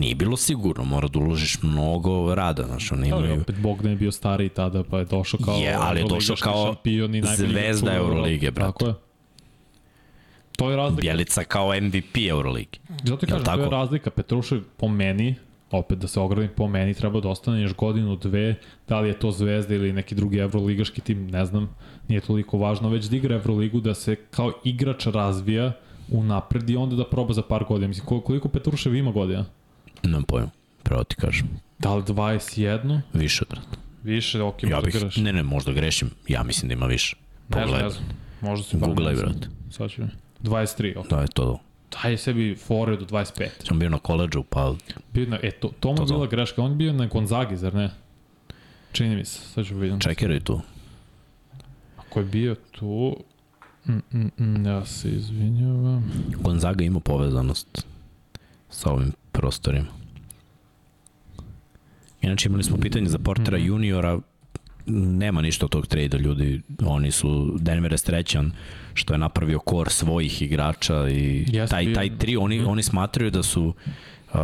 Nije 0.00 0.14
bilo 0.14 0.36
sigurno, 0.36 0.84
mora 0.84 1.08
da 1.08 1.18
uložiš 1.18 1.62
mnogo 1.62 2.34
rada, 2.34 2.62
znaš, 2.62 2.92
oni 2.92 3.12
Ali 3.12 3.24
imaju... 3.26 3.40
opet 3.40 3.58
Bogdan 3.60 3.90
je 3.92 3.96
bio 3.96 4.12
stariji 4.12 4.48
tada, 4.48 4.84
pa 4.84 4.98
je 4.98 5.04
došao 5.04 5.40
kao 5.44 5.54
Je, 5.54 5.74
ali 5.80 6.00
je 6.00 6.06
došao 6.08 6.36
kao 6.42 6.66
šampion 6.66 7.14
i 7.14 7.22
zvezda 7.36 7.94
Eurolige, 7.94 8.50
brate. 8.50 8.72
Tako 8.72 8.86
je. 8.86 8.94
To 10.56 10.70
je 10.70 10.76
razlika. 10.76 11.00
Bjelica 11.00 11.44
kao 11.44 11.72
MVP 11.80 12.16
Euroligi. 12.30 12.78
Zato 13.04 13.26
kažem, 13.26 13.44
to 13.44 13.50
je 13.50 13.56
tako? 13.56 13.70
razlika. 13.70 14.10
Petrušev 14.10 14.60
po 14.76 14.88
meni, 14.88 15.34
opet 15.70 15.98
da 15.98 16.08
se 16.08 16.20
ogradim 16.20 16.50
po 16.56 16.68
meni, 16.68 16.94
treba 16.94 17.20
da 17.20 17.28
ostane 17.28 17.62
još 17.62 17.74
godinu, 17.74 18.16
dve, 18.16 18.54
da 18.88 19.00
li 19.00 19.08
je 19.08 19.18
to 19.18 19.30
Zvezda 19.30 19.74
ili 19.74 19.92
neki 19.92 20.14
drugi 20.14 20.38
evroligaški 20.38 21.00
tim, 21.00 21.26
ne 21.30 21.44
znam, 21.44 21.76
nije 22.08 22.20
toliko 22.20 22.58
važno, 22.58 22.88
već 22.88 23.04
da 23.04 23.16
igra 23.16 23.34
Evroligu, 23.34 23.80
da 23.80 23.94
se 23.94 24.16
kao 24.16 24.52
igrač 24.64 25.06
razvija 25.06 25.72
u 26.12 26.22
napred 26.22 26.70
i 26.70 26.76
onda 26.76 26.96
da 26.96 27.04
proba 27.04 27.32
za 27.32 27.42
par 27.42 27.64
godina. 27.64 27.88
Mislim, 27.88 28.06
kol- 28.06 28.22
koliko 28.22 28.48
Petrušev 28.48 28.94
ima 28.94 29.10
godina? 29.12 29.44
Nemam 30.02 30.22
pojma, 30.22 30.50
pravo 30.82 31.04
ti 31.04 31.16
kažem. 31.16 31.48
Da 31.78 31.94
li 31.94 32.02
21? 32.02 33.00
Više, 33.12 33.44
brate. 33.50 33.68
Više, 34.04 34.42
ok, 34.42 34.62
Ja 34.62 34.80
bih, 34.80 34.94
igraš. 34.94 35.16
ne, 35.16 35.32
ne, 35.32 35.42
možda 35.42 35.72
grešim. 35.72 36.10
Ja 36.28 36.42
mislim 36.42 36.68
da 36.68 36.72
ima 36.72 36.86
više. 36.86 37.16
Ne 37.16 37.22
znam, 37.48 37.62
Pogledaj. 37.62 37.82
ne 37.82 37.90
znam. 37.90 38.04
Možda 38.40 38.64
si 38.64 38.76
Googlej, 38.78 39.14
pametan. 39.16 39.32
brate. 39.32 39.48
Sad 39.70 39.90
ću. 39.90 40.02
23, 40.42 40.96
ok. 40.96 41.08
Da 41.08 41.20
je 41.20 41.28
to. 41.28 41.60
Daj 41.92 42.16
sebi 42.16 42.56
fore 42.56 42.96
do 42.96 43.04
25. 43.04 43.48
Sam 43.64 43.78
bio 43.78 43.88
na 43.88 43.98
koleđu, 43.98 44.42
pa 44.42 44.74
Bio 45.12 45.26
na, 45.26 45.38
e, 45.42 45.50
to, 45.50 45.70
to 45.80 45.88
mu 45.88 45.94
je 45.94 45.98
to. 45.98 46.04
bila 46.06 46.26
greška. 46.26 46.62
On 46.62 46.70
je 46.70 46.76
bio 46.76 46.92
na 46.92 47.06
Gonzagi, 47.06 47.56
zar 47.56 47.74
ne? 47.74 47.90
Čini 48.92 49.16
mi 49.16 49.24
se, 49.24 49.40
sad 49.40 49.66
ću 49.66 49.76
vidim. 49.76 50.00
čekiraj 50.00 50.40
tu. 50.40 50.60
Ako 51.96 52.20
je 52.20 52.24
bio 52.26 52.54
tu... 52.70 53.16
Mm, 53.86 53.92
mm, 54.12 54.30
mm, 54.38 54.66
ja 54.66 54.84
se 54.84 55.08
izvinjavam. 55.10 56.12
Gonzaga 56.36 56.84
ima 56.84 57.00
povezanost 57.00 57.86
sa 58.70 58.92
ovim 58.92 59.12
prostorima. 59.32 59.86
Inače 62.22 62.48
imali 62.48 62.62
smo 62.64 62.76
pitanje 62.76 63.08
za 63.08 63.18
Portera 63.18 63.58
Mhm. 63.58 63.66
juniora, 63.66 64.18
nema 64.86 65.42
ništa 65.42 65.66
od 65.66 65.70
tog 65.70 65.86
trejda 65.86 66.18
ljudi, 66.18 66.60
oni 66.80 67.10
su, 67.10 67.56
Denver 67.58 67.92
je 67.92 67.98
srećan 67.98 68.52
što 68.94 69.14
je 69.14 69.18
napravio 69.18 69.58
kor 69.58 69.88
svojih 69.88 70.42
igrača 70.42 71.08
i 71.08 71.44
Jeste 71.48 71.66
taj, 71.68 71.92
taj 71.94 72.18
tri, 72.18 72.36
oni, 72.36 72.58
Mhm. 72.58 72.68
oni 72.68 72.82
smatraju 72.82 73.30
da 73.30 73.42
su 73.42 73.74
uh, 74.34 74.38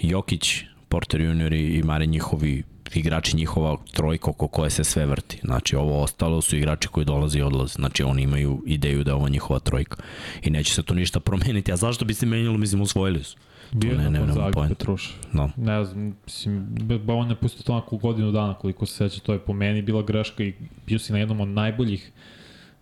Jokić, 0.00 0.54
Porter 0.88 1.20
junior 1.20 1.52
i 1.52 1.82
Mare 1.82 2.06
njihovi 2.06 2.62
igrači 2.94 3.36
njihova 3.36 3.76
trojka 3.92 4.30
oko 4.30 4.48
koje 4.48 4.70
se 4.70 4.84
sve 4.84 5.06
vrti. 5.06 5.40
Znači 5.44 5.76
ovo 5.76 6.02
ostalo 6.02 6.40
su 6.40 6.56
igrači 6.56 6.88
koji 6.88 7.04
dolaze 7.06 7.38
i 7.38 7.42
odlaze. 7.42 7.72
Znači 7.72 8.02
oni 8.02 8.22
imaju 8.22 8.62
ideju 8.66 9.04
da 9.04 9.10
je 9.10 9.14
ovo 9.14 9.28
njihova 9.28 9.60
trojka. 9.60 9.96
I 10.42 10.50
neće 10.50 10.74
se 10.74 10.82
to 10.82 10.94
ništa 10.94 11.20
promeniti. 11.30 11.72
A 11.72 11.76
zašto 11.76 12.04
bi 12.04 12.14
se 12.14 12.26
menjalo? 12.26 12.58
Mislim, 12.58 12.82
usvojili 12.82 13.24
su. 13.24 13.36
Bio 13.72 13.96
ne- 13.96 14.10
ne- 14.10 14.26
poenta. 14.52 14.74
Petruš. 14.74 15.14
No. 15.32 15.50
Ne 15.56 15.84
znam, 15.84 16.16
mislim, 16.26 16.78
on 17.08 17.30
je 17.30 17.36
pustio 17.36 17.62
to 17.62 17.72
onako 17.72 17.96
godinu 17.96 18.32
dana, 18.32 18.54
koliko 18.54 18.86
se 18.86 18.94
seća, 18.94 19.20
to 19.20 19.32
je 19.32 19.38
po 19.38 19.52
meni 19.52 19.82
bila 19.82 20.02
greška 20.02 20.42
i 20.44 20.54
bio 20.86 20.98
si 20.98 21.12
na 21.12 21.18
jednom 21.18 21.40
od 21.40 21.48
najboljih 21.48 22.12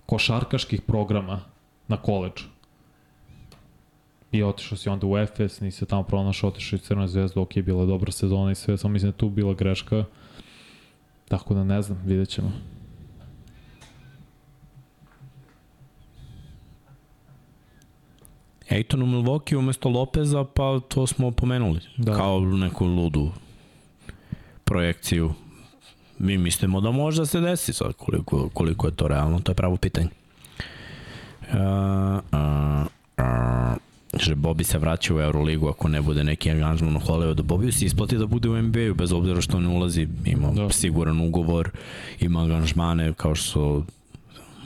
košarkaških 0.07 0.83
programa 0.83 1.41
na 1.89 1.97
koleđu. 1.97 2.45
I 4.33 4.43
otišao 4.43 4.79
si 4.79 4.89
onda 4.89 5.07
u 5.07 5.19
Efes, 5.19 5.61
nisi 5.61 5.79
se 5.79 5.87
tamo 5.87 6.03
pronašao, 6.03 6.49
otišao 6.49 6.77
i 6.77 6.81
Crna 6.81 7.09
zvezda, 7.09 7.41
ok, 7.41 7.55
bila 7.55 7.85
dobra 7.85 8.13
sezona 8.13 8.51
i 8.51 8.55
sve, 8.55 8.79
samo 8.79 8.93
mislim 8.93 9.11
da 9.11 9.17
tu 9.17 9.29
bila 9.29 9.55
greška. 9.55 10.05
Tako 11.29 11.55
da 11.55 11.65
ne 11.65 11.83
znam, 11.83 12.03
vidjet 12.05 12.29
ćemo. 12.29 12.53
Ejton 18.69 19.03
u 19.03 19.07
Milwaukee 19.07 19.57
umesto 19.57 19.89
Lopeza, 19.89 20.45
pa 20.45 20.81
to 20.89 21.07
smo 21.07 21.31
pomenuli. 21.31 21.81
Da. 21.97 22.15
Kao 22.15 22.41
neku 22.41 22.87
ludu 22.87 23.31
projekciju. 24.65 25.33
Mi 26.19 26.39
mislimo 26.39 26.81
da 26.81 26.91
može 26.91 27.23
da 27.23 27.27
se 27.27 27.41
desi 27.41 27.73
sad 27.73 27.93
koliko, 27.93 28.49
koliko 28.49 28.87
je 28.87 28.97
to 28.97 29.09
realno, 29.09 29.41
to 29.41 29.53
je 29.53 29.57
pravo 29.57 29.77
pitanje. 29.77 30.09
Uh, 31.41 31.57
uh, 32.33 32.87
uh, 33.19 33.77
že 34.17 34.35
Bobi 34.35 34.65
se 34.65 34.79
vraća 34.79 35.15
u 35.15 35.21
Euroligu 35.21 35.69
ako 35.69 35.89
ne 35.89 36.03
bude 36.03 36.25
neki 36.25 36.51
angažman 36.51 36.97
u 36.97 37.01
Hollywoodu. 37.01 37.43
Bobi 37.43 37.73
se 37.73 37.85
isplati 37.85 38.17
da 38.17 38.27
bude 38.27 38.49
u 38.49 38.63
NBA-u 38.63 38.95
bez 38.95 39.13
obzira 39.13 39.41
što 39.41 39.61
ne 39.61 39.69
ulazi, 39.69 40.09
ima 40.25 40.51
Da. 40.51 40.71
siguran 40.71 41.21
ugovor, 41.21 41.71
ima 42.21 42.41
angažmane 42.41 43.13
kao 43.13 43.35
što 43.35 43.85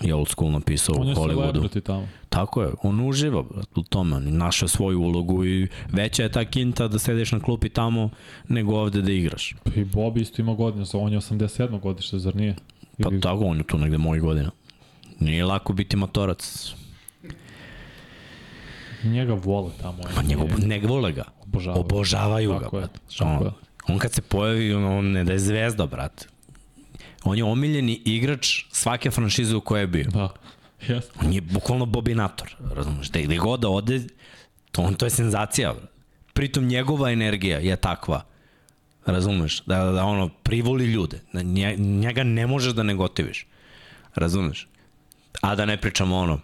je 0.02 0.14
old 0.14 0.28
school 0.28 0.51
napisao 0.51 0.94
On 0.94 1.09
u 1.09 1.14
Hollywoodu. 1.14 1.81
tamo. 1.81 2.09
Tako 2.28 2.62
je, 2.62 2.70
on 2.82 3.01
uživa 3.01 3.44
u 3.77 3.82
tome, 3.82 4.16
on 4.16 4.36
našao 4.36 4.69
svoju 4.69 5.01
ulogu 5.01 5.44
i 5.44 5.69
veća 5.89 6.23
je 6.23 6.32
ta 6.32 6.44
kinta 6.44 6.89
da 6.89 6.98
sediš 6.98 7.32
na 7.32 7.40
klupi 7.40 7.69
tamo 7.69 8.10
nego 8.48 8.74
ovde 8.74 9.02
da 9.02 9.12
igraš. 9.12 9.55
Pa 9.64 9.70
I 9.70 9.85
Bobby 9.85 10.20
isto 10.20 10.43
ima 10.43 10.55
godina, 10.55 10.86
sa 10.86 10.98
on 10.98 11.12
je 11.12 11.19
87. 11.19 11.81
godište, 11.81 12.19
zar 12.19 12.36
nije? 12.36 12.56
Pa 12.98 13.09
Ili- 13.10 13.20
tako, 13.20 13.44
on 13.44 13.56
je 13.59 13.64
tu 13.64 13.78
negde 13.78 13.98
mojih 13.98 14.23
godina. 14.23 14.51
Nije 15.20 15.44
lako 15.44 15.73
biti 15.73 15.97
matorac. 15.97 16.73
Njega 19.05 19.35
vole 19.35 19.70
tamo. 19.83 20.03
Pa 20.15 20.23
njegov, 20.23 20.49
ne 20.66 20.81
vole 20.81 21.12
ga. 21.12 21.24
Obožavaju. 21.43 21.81
Obožavaju 21.81 22.59
ga, 22.59 22.69
brate. 22.73 23.01
On, 23.20 23.53
on 23.89 23.99
kad 23.99 24.12
se 24.12 24.23
pojavi, 24.23 24.74
on, 24.74 24.85
on 24.85 25.11
ne 25.12 25.24
da 25.24 25.33
je 25.33 25.39
zvezda, 25.39 25.87
brate. 25.87 26.27
On 27.24 27.39
je 27.39 27.45
omiljeni 27.45 28.01
igrač 28.05 28.65
svake 28.70 29.11
franšize 29.11 29.57
u 29.57 29.61
kojoj 29.61 29.83
je 29.83 29.87
bio. 29.87 30.11
Da. 30.11 30.29
Yes. 30.89 31.03
On 31.23 31.33
je 31.33 31.41
bukvalno 31.41 31.87
bobinator, 31.87 32.57
razumiješ, 32.74 33.09
da 33.09 33.20
gde 33.20 33.37
god 33.37 33.61
da 33.61 33.69
ode, 33.69 34.01
to, 34.73 34.83
on, 34.83 34.95
to 34.95 35.07
je 35.07 35.11
senzacija. 35.11 35.74
Pritom 36.33 36.65
njegova 36.65 37.11
energija 37.11 37.59
je 37.59 37.77
takva, 37.77 38.24
razumeš, 39.07 39.62
da, 39.66 39.85
da 39.85 40.05
ono, 40.05 40.29
privoli 40.43 40.85
ljude, 40.85 41.20
da 41.33 41.43
nje, 41.43 41.77
njega 41.77 42.23
ne 42.23 42.47
možeš 42.47 42.73
da 42.73 42.83
ne 42.83 42.95
gotiviš, 42.95 43.47
razumeš. 44.15 44.69
A 45.41 45.55
da 45.55 45.66
ne 45.66 45.77
pričamo 45.77 46.16
ono, 46.16 46.41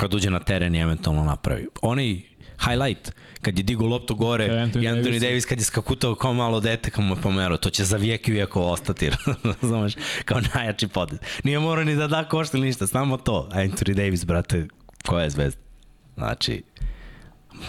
kad 0.00 0.14
uđe 0.14 0.30
na 0.30 0.38
teren 0.40 0.74
i 0.74 0.80
eventualno 0.80 1.24
napravi. 1.24 1.66
Onaj 1.82 2.20
highlight, 2.64 3.12
kad 3.42 3.58
je 3.58 3.62
digo 3.62 3.86
loptu 3.86 4.14
gore, 4.14 4.48
Anthony 4.48 4.82
i 4.82 4.88
Anthony 4.88 5.02
Davis. 5.04 5.22
Davis. 5.22 5.46
kad 5.46 5.58
je 5.58 5.64
skakutao 5.64 6.14
kao 6.14 6.34
malo 6.34 6.60
dete, 6.60 6.90
kao 6.90 7.04
mu 7.04 7.14
je 7.14 7.22
pomerao, 7.22 7.56
to 7.56 7.70
će 7.70 7.84
za 7.84 7.96
vijek 7.96 8.28
i 8.28 8.32
vijeko 8.32 8.62
ostati, 8.62 9.10
razumeš, 9.62 9.94
kao 10.24 10.40
najjači 10.54 10.88
potez. 10.88 11.18
Nije 11.44 11.58
morao 11.58 11.84
ni 11.84 11.96
da 11.96 12.06
da 12.06 12.28
košta 12.28 12.58
ništa, 12.58 12.86
samo 12.86 13.16
to. 13.16 13.48
Anthony 13.52 13.94
Davis, 13.94 14.24
brate, 14.24 14.66
koja 15.06 15.24
je 15.24 15.30
zvezda? 15.30 15.60
Znači, 16.16 16.62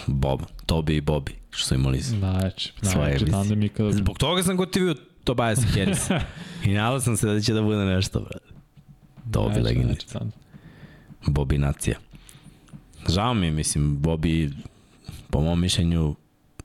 Bob, 0.06 0.40
Tobi 0.66 0.96
i 0.96 1.00
Bobby, 1.00 1.30
što 1.50 1.66
su 1.68 1.74
imali 1.74 2.00
Najjači, 2.20 2.72
Svoje 2.82 2.96
najjači 2.96 3.22
emisije. 3.24 3.32
tandem 3.32 3.62
ikada. 3.62 3.92
Zbog 3.92 4.18
toga 4.18 4.42
sam 4.42 4.56
gotivio 4.56 4.94
Tobias 5.24 5.58
Harris. 5.74 6.10
I 6.66 6.72
nadao 6.74 7.00
sam 7.00 7.16
se 7.16 7.26
da 7.26 7.40
će 7.40 7.52
da 7.52 7.62
bude 7.62 7.84
nešto, 7.84 8.20
brate. 8.20 8.46
Tobi 9.32 9.48
Najjači, 9.48 9.64
legenda. 9.64 9.86
najjači 9.86 10.06
tandem. 10.08 10.32
Žao 13.08 13.34
mi, 13.34 13.50
mislim, 13.50 13.98
Bobi 13.98 14.50
po 15.30 15.40
mom 15.40 15.60
mišljenju 15.60 16.14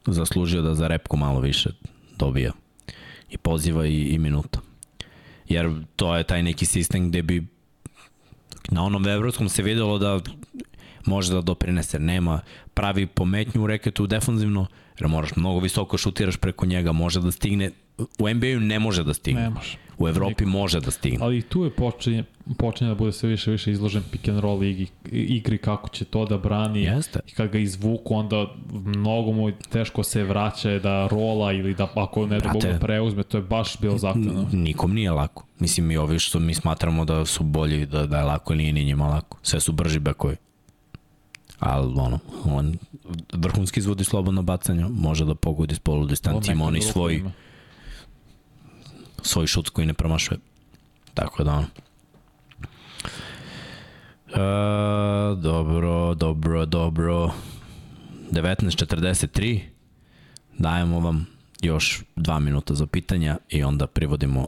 zaslužio 0.06 0.62
da 0.62 0.76
za 0.76 0.88
repku 0.88 1.18
malo 1.18 1.40
više 1.40 1.70
dobija 2.18 2.52
i 3.30 3.38
poziva 3.38 3.86
i, 3.86 4.02
i 4.02 4.18
minuta. 4.18 4.60
Jer 5.48 5.72
to 5.96 6.16
je 6.16 6.24
taj 6.24 6.44
neki 6.44 6.66
sistem 6.66 7.10
gde 7.10 7.22
bi 7.22 7.48
na 8.72 8.84
onom 8.84 9.08
evropskom 9.08 9.50
se 9.50 9.64
videlo 9.64 9.98
da 9.98 10.20
može 11.06 11.34
da 11.34 11.42
doprinese. 11.42 12.00
Nema 12.00 12.42
pravi 12.74 13.06
pometnju 13.06 13.64
u 13.64 13.68
reketu 13.68 14.08
defanzivno, 14.08 14.66
jer 15.00 15.08
moraš 15.08 15.36
mnogo 15.36 15.60
visoko 15.60 15.98
šutiraš 15.98 16.38
preko 16.38 16.66
njega, 16.66 16.92
može 16.92 17.22
da 17.22 17.32
stigne 17.32 17.72
u 18.20 18.30
NBA-u 18.30 18.60
ne 18.60 18.80
može 18.80 19.04
da 19.04 19.14
stigne. 19.14 19.42
Ne 19.42 19.50
može. 19.50 19.78
U 19.98 20.08
Evropi 20.08 20.46
može 20.46 20.80
da 20.80 20.92
stigne. 20.92 21.18
Ali 21.22 21.38
i 21.38 21.42
tu 21.42 21.64
je 21.64 21.70
počinje, 21.70 22.24
počinje 22.58 22.90
da 22.90 22.96
bude 22.96 23.12
sve 23.12 23.30
više 23.30 23.52
više 23.52 23.72
izložen 23.72 24.04
pick 24.12 24.28
and 24.28 24.40
roll 24.40 24.64
igri, 24.64 24.88
igri 25.12 25.58
kako 25.58 25.90
će 25.90 26.06
to 26.06 26.26
da 26.26 26.38
brani. 26.38 26.84
Jeste. 26.84 27.20
I 27.28 27.32
kad 27.32 27.52
ga 27.52 27.58
izvuku, 27.58 28.16
onda 28.16 28.48
mnogo 28.72 29.32
mu 29.32 29.52
teško 29.52 30.04
se 30.04 30.24
vraća 30.24 30.80
da 30.80 31.08
rola 31.08 31.52
ili 31.52 31.74
da 31.74 31.88
ako 31.96 32.26
ne 32.26 32.40
da 32.40 32.50
Bogu 32.50 32.80
preuzme, 32.80 33.24
to 33.24 33.38
je 33.38 33.42
baš 33.42 33.80
bilo 33.80 33.98
zahtevno. 33.98 34.50
Nikom 34.52 34.94
nije 34.94 35.12
lako. 35.12 35.46
Mislim 35.60 35.92
i 35.92 35.98
ovi 35.98 36.20
što 36.20 36.40
mi 36.40 36.54
smatramo 36.54 37.06
da 37.06 37.26
su 37.26 37.44
bolji, 37.44 37.86
da, 37.86 38.08
da 38.08 38.18
je 38.18 38.24
lako, 38.24 38.56
nije 38.56 38.74
ni 38.74 38.84
njima 38.84 39.08
lako. 39.08 39.38
Sve 39.44 39.60
su 39.60 39.72
brži 39.72 40.00
bekovi. 40.00 40.36
Ali 41.60 41.94
ono, 42.00 42.20
on 42.46 42.78
vrhunski 43.34 43.80
izvodi 43.80 44.04
slobodno 44.04 44.42
bacanje, 44.42 44.86
može 44.90 45.26
da 45.26 45.36
pogodi 45.36 45.76
s 45.76 45.80
polu 45.80 46.06
distanci, 46.06 46.52
ima 46.52 46.66
oni 46.66 46.82
svoj 46.82 47.16
ima. 47.16 47.32
Svoj 49.22 49.48
šut 49.48 49.70
koji 49.70 49.88
ne 49.88 49.94
promašuje. 49.94 50.40
Tako 51.14 51.44
da 51.44 51.52
ono. 51.52 51.68
E, 54.28 55.36
dobro, 55.36 56.16
dobro, 56.16 56.66
dobro. 56.66 57.32
19.43. 58.32 59.60
Dajemo 60.58 61.00
vam 61.00 61.28
još 61.62 62.04
dva 62.16 62.40
minuta 62.40 62.74
za 62.74 62.86
pitanja 62.88 63.38
i 63.50 63.64
onda 63.64 63.88
privodimo 63.88 64.48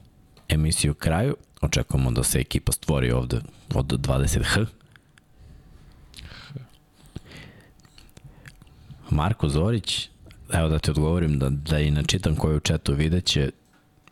emisiju 0.49 0.93
kraju. 0.93 1.35
Očekujemo 1.61 2.11
da 2.11 2.23
se 2.23 2.39
ekipa 2.39 2.71
stvori 2.71 3.11
ovde 3.11 3.41
od 3.73 3.85
20H. 3.85 4.65
Marko 9.09 9.49
Zorić, 9.49 10.09
evo 10.53 10.69
da 10.69 10.79
ti 10.79 10.91
odgovorim, 10.91 11.39
da, 11.39 11.49
da 11.49 11.79
i 11.79 11.91
načitam 11.91 12.35
koju 12.35 12.59
četu 12.59 12.93
videće, 12.93 13.51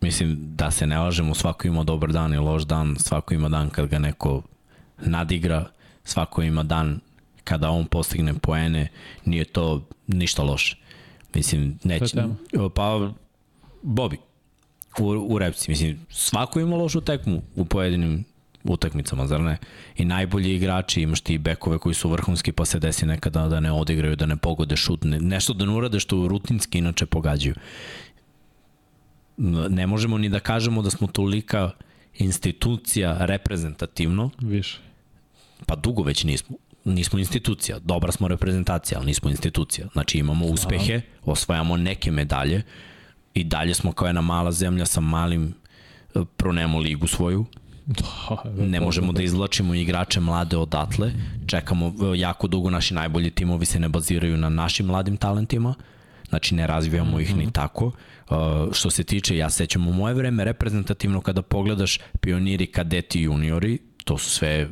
mislim 0.02 0.38
da 0.56 0.72
se 0.72 0.88
ne 0.88 1.00
lažemo, 1.00 1.36
svako 1.36 1.68
ima 1.68 1.84
dobar 1.84 2.12
dan 2.12 2.34
i 2.34 2.38
loš 2.38 2.64
dan, 2.64 2.96
svako 3.00 3.34
ima 3.34 3.50
dan 3.50 3.70
kad 3.70 3.88
ga 3.88 4.00
neko 4.00 4.42
nadigra, 4.98 5.66
svako 6.04 6.42
ima 6.42 6.64
dan 6.64 7.00
kada 7.44 7.70
on 7.70 7.86
postigne 7.86 8.34
poene, 8.34 8.88
nije 9.26 9.46
to 9.46 9.88
ništa 10.08 10.44
loše. 10.44 10.78
Mislim, 11.34 11.80
neće... 11.84 12.24
Pa, 12.76 13.12
Bobi, 13.82 14.18
u, 15.00 15.06
u 15.06 15.40
repci, 15.40 15.72
mislim, 15.72 16.06
svako 16.10 16.60
ima 16.60 16.76
lošu 16.76 17.02
tekmu 17.02 17.42
u 17.56 17.66
pojedinim 17.66 18.26
utakmicama, 18.64 19.28
zar 19.28 19.42
ne? 19.42 19.58
I 19.98 20.06
najbolji 20.06 20.56
igrači, 20.56 21.02
imaš 21.02 21.22
ti 21.22 21.38
bekove 21.38 21.78
koji 21.78 21.96
su 21.96 22.10
vrhunski, 22.10 22.52
pa 22.52 22.66
se 22.66 22.80
desi 22.80 23.06
nekada 23.06 23.48
da 23.48 23.60
ne 23.60 23.72
odigraju, 23.72 24.16
da 24.16 24.26
ne 24.26 24.38
pogode 24.38 24.76
šut, 24.76 25.04
ne, 25.04 25.20
nešto 25.20 25.54
da 25.54 25.66
ne 25.66 25.72
urade 25.72 26.00
što 26.00 26.28
rutinski 26.28 26.78
inače 26.78 27.06
pogađaju. 27.06 27.56
Ne 29.70 29.88
možemo 29.88 30.18
ni 30.18 30.30
da 30.30 30.40
kažemo 30.40 30.82
da 30.82 30.90
smo 30.90 31.08
tolika 31.08 31.72
institucija 32.18 33.18
reprezentativno. 33.20 34.30
Više. 34.40 34.80
Pa 35.66 35.76
dugo 35.76 36.04
već 36.04 36.24
nismo. 36.24 36.58
Nismo 36.86 37.20
institucija. 37.20 37.80
Dobra 37.80 38.12
smo 38.12 38.28
reprezentacija, 38.28 38.98
ali 38.98 39.06
nismo 39.06 39.30
institucija. 39.30 39.88
Znači 39.94 40.18
imamo 40.18 40.46
uspehe, 40.46 41.02
osvajamo 41.26 41.78
neke 41.78 42.12
medalje 42.12 42.62
i 43.34 43.44
dalje 43.44 43.74
smo 43.74 43.92
kao 43.92 44.08
jedna 44.08 44.22
mala 44.22 44.52
zemlja 44.52 44.86
sa 44.86 45.02
malim 45.02 45.54
pronemo 46.38 46.80
ligu 46.80 47.08
svoju, 47.08 47.46
Da, 47.86 48.44
ne 48.58 48.80
možemo 48.80 49.14
da 49.14 49.24
izvlačimo 49.24 49.74
igrače 49.74 50.20
mlade 50.20 50.58
odatle, 50.58 51.12
čekamo 51.48 51.88
e, 51.88 52.20
jako 52.20 52.48
dugo, 52.48 52.70
naši 52.70 52.94
najbolji 52.94 53.30
timovi 53.30 53.66
se 53.66 53.80
ne 53.80 53.90
baziraju 53.90 54.38
na 54.38 54.50
našim 54.50 54.86
mladim 54.86 55.18
talentima, 55.18 55.74
znači 56.30 56.56
ne 56.56 56.68
razvijamo 56.68 57.20
ih 57.20 57.36
ni 57.36 57.44
mhm. 57.44 57.52
tako. 57.52 57.92
Što 58.72 58.90
se 58.90 59.04
tiče, 59.04 59.38
ja 59.38 59.50
sećam 59.50 59.88
u 59.88 59.94
moje 59.94 60.14
vreme 60.14 60.44
reprezentativno 60.44 61.22
kada 61.22 61.42
pogledaš 61.42 62.00
pioniri, 62.22 62.68
kadeti 62.68 63.22
juniori, 63.22 63.78
to 64.04 64.18
su 64.18 64.30
sve 64.30 64.70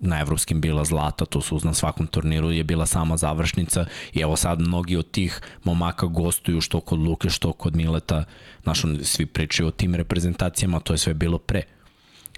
na 0.00 0.20
evropskim 0.20 0.60
bila 0.60 0.84
zlata, 0.84 1.24
to 1.24 1.40
su 1.40 1.60
na 1.64 1.74
svakom 1.74 2.06
turniru 2.06 2.50
je 2.50 2.64
bila 2.64 2.86
sama 2.86 3.16
završnica 3.16 3.86
i 4.12 4.20
evo 4.20 4.36
sad 4.36 4.60
mnogi 4.60 4.96
od 4.96 5.10
tih 5.10 5.40
momaka 5.64 6.06
gostuju 6.06 6.60
što 6.60 6.80
kod 6.80 6.98
Luke, 6.98 7.30
što 7.30 7.52
kod 7.52 7.76
Mileta, 7.76 8.24
znaš, 8.62 8.82
svi 9.02 9.26
pričaju 9.26 9.66
o 9.68 9.70
tim 9.70 9.94
reprezentacijama, 9.94 10.80
to 10.80 10.94
je 10.94 10.98
sve 10.98 11.14
bilo 11.14 11.38
pre. 11.38 11.62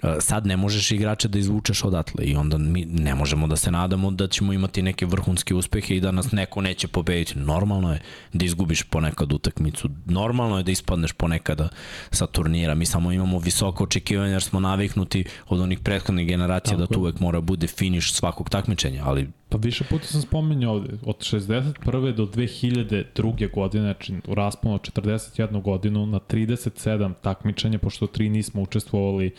E, 0.05 0.21
sad 0.21 0.45
ne 0.47 0.57
možeš 0.57 0.91
igrače 0.91 1.27
da 1.27 1.39
izvučeš 1.39 1.83
odatle 1.83 2.25
i 2.25 2.35
onda 2.35 2.57
mi 2.57 2.85
ne 2.85 3.15
možemo 3.15 3.47
da 3.47 3.55
se 3.55 3.71
nadamo 3.71 4.11
da 4.11 4.27
ćemo 4.27 4.53
imati 4.53 4.81
neke 4.81 5.05
vrhunske 5.05 5.55
uspehe 5.55 5.95
i 5.95 5.99
da 5.99 6.11
nas 6.11 6.31
neko 6.31 6.61
neće 6.61 6.87
pobediti. 6.87 7.39
Normalno 7.39 7.93
je 7.93 8.01
da 8.33 8.45
izgubiš 8.45 8.83
ponekad 8.83 9.33
utakmicu, 9.33 9.89
normalno 10.05 10.57
je 10.57 10.63
da 10.63 10.71
ispadneš 10.71 11.13
ponekada 11.13 11.69
sa 12.11 12.27
turnira. 12.27 12.75
Mi 12.75 12.85
samo 12.85 13.11
imamo 13.11 13.39
visoko 13.39 13.83
očekivanje 13.83 14.31
jer 14.31 14.43
smo 14.43 14.59
naviknuti 14.59 15.25
od 15.47 15.59
onih 15.59 15.79
prethodnih 15.79 16.27
generacija 16.27 16.77
Tako. 16.77 16.81
da 16.81 16.93
tu 16.93 16.99
uvek 16.99 17.19
mora 17.19 17.41
bude 17.41 17.67
finiš 17.67 18.13
svakog 18.13 18.49
takmičenja, 18.49 19.03
ali 19.05 19.29
Pa 19.49 19.57
više 19.57 19.83
puta 19.89 20.05
sam 20.05 20.21
spomenuo 20.21 20.73
ovde, 20.73 20.97
od 21.05 21.17
61. 21.17 22.15
do 22.15 22.25
2002. 22.25 23.53
godine, 23.53 23.83
znači 23.83 24.13
u 24.27 24.35
rasponu 24.35 24.75
od 24.75 24.81
41 24.81 25.61
godinu 25.61 26.05
na 26.05 26.19
37 26.19 27.13
takmičenja, 27.21 27.79
pošto 27.79 28.07
tri 28.07 28.29
nismo 28.29 28.61
učestvovali 28.61 29.31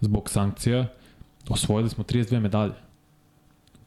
zbog 0.00 0.30
sankcija, 0.30 0.86
osvojili 1.48 1.90
smo 1.90 2.04
32 2.04 2.40
medalje. 2.40 2.74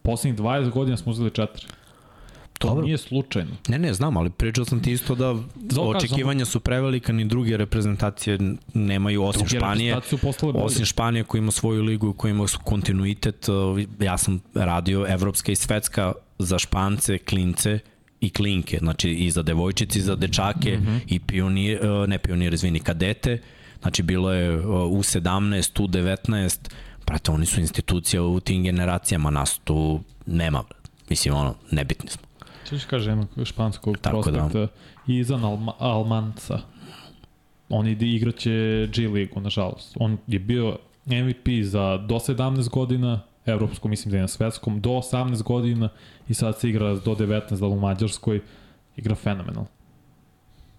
Poslednjih 0.01 0.39
20 0.39 0.71
godina 0.71 0.97
smo 0.97 1.11
uzeli 1.11 1.31
četiri. 1.31 1.65
To 2.57 2.67
Dobro. 2.67 2.85
nije 2.85 2.97
slučajno. 2.97 3.51
Ne, 3.67 3.79
ne, 3.79 3.93
znam, 3.93 4.17
ali 4.17 4.29
pričao 4.29 4.65
sam 4.65 4.83
ti 4.83 4.91
isto 4.91 5.15
da 5.15 5.35
Zao 5.69 5.89
očekivanja 5.89 6.45
su 6.45 6.59
prevelika, 6.59 7.13
ni 7.13 7.25
druge 7.25 7.57
reprezentacije 7.57 8.37
nemaju, 8.73 9.23
osim 9.23 9.39
druge 9.39 9.57
Španije. 9.57 9.97
Osim 10.53 10.85
Španije 10.85 11.23
koja 11.23 11.39
ima 11.39 11.51
svoju 11.51 11.83
ligu, 11.83 12.13
koja 12.13 12.31
ima 12.31 12.45
kontinuitet. 12.63 13.47
Ja 13.99 14.17
sam 14.17 14.39
radio 14.53 15.05
evropska 15.09 15.51
i 15.51 15.55
svetska 15.55 16.13
za 16.39 16.59
Špance, 16.59 17.17
klince 17.17 17.79
i 18.21 18.29
klinke, 18.29 18.77
znači 18.77 19.11
i 19.11 19.31
za 19.31 19.41
devojčice, 19.41 19.99
i 19.99 20.01
za 20.01 20.15
dečake, 20.15 20.77
mm 20.77 20.85
-hmm. 20.85 20.99
i 21.07 21.19
pionir, 21.19 21.85
e, 21.85 22.07
ne 22.07 22.17
pionir, 22.17 22.53
izvini, 22.53 22.79
kadete. 22.79 23.41
Znači 23.81 24.03
bilo 24.03 24.33
je 24.33 24.59
u 24.67 25.03
17, 25.03 25.81
u 25.81 25.87
19, 25.87 26.69
prate, 27.05 27.31
oni 27.31 27.45
su 27.45 27.59
institucija 27.59 28.23
u 28.23 28.39
tim 28.39 28.63
generacijama, 28.63 29.29
nas 29.29 29.59
tu 29.63 29.99
nema, 30.25 30.63
mislim, 31.09 31.35
ono, 31.35 31.55
nebitni 31.71 32.09
smo. 32.09 32.26
Češ 32.69 32.85
kaže 32.85 33.11
jednog 33.11 33.29
španskog 33.43 33.97
Tako 33.97 34.17
da. 34.17 34.21
prospekta 34.21 34.59
da. 34.59 34.67
Izan 35.13 35.43
Alma, 35.43 35.73
Almanca. 35.79 36.59
On 37.69 37.87
ide 37.87 38.05
igraće 38.05 38.87
G 38.95 39.07
ligu, 39.07 39.41
nažalost. 39.41 39.97
On 39.99 40.17
je 40.27 40.39
bio 40.39 40.77
MVP 41.05 41.47
za 41.63 41.97
do 41.97 42.15
17 42.15 42.69
godina, 42.69 43.19
evropskom, 43.45 43.91
mislim 43.91 44.11
da 44.11 44.17
je 44.17 44.21
na 44.21 44.27
svetskom, 44.27 44.81
do 44.81 44.89
18 44.89 45.43
godina 45.43 45.89
i 46.27 46.33
sad 46.33 46.59
se 46.59 46.69
igra 46.69 46.95
do 46.95 47.15
19 47.15 47.59
da 47.59 47.65
u 47.65 47.79
Mađarskoj. 47.79 48.41
Igra 48.95 49.15
fenomenal. 49.15 49.65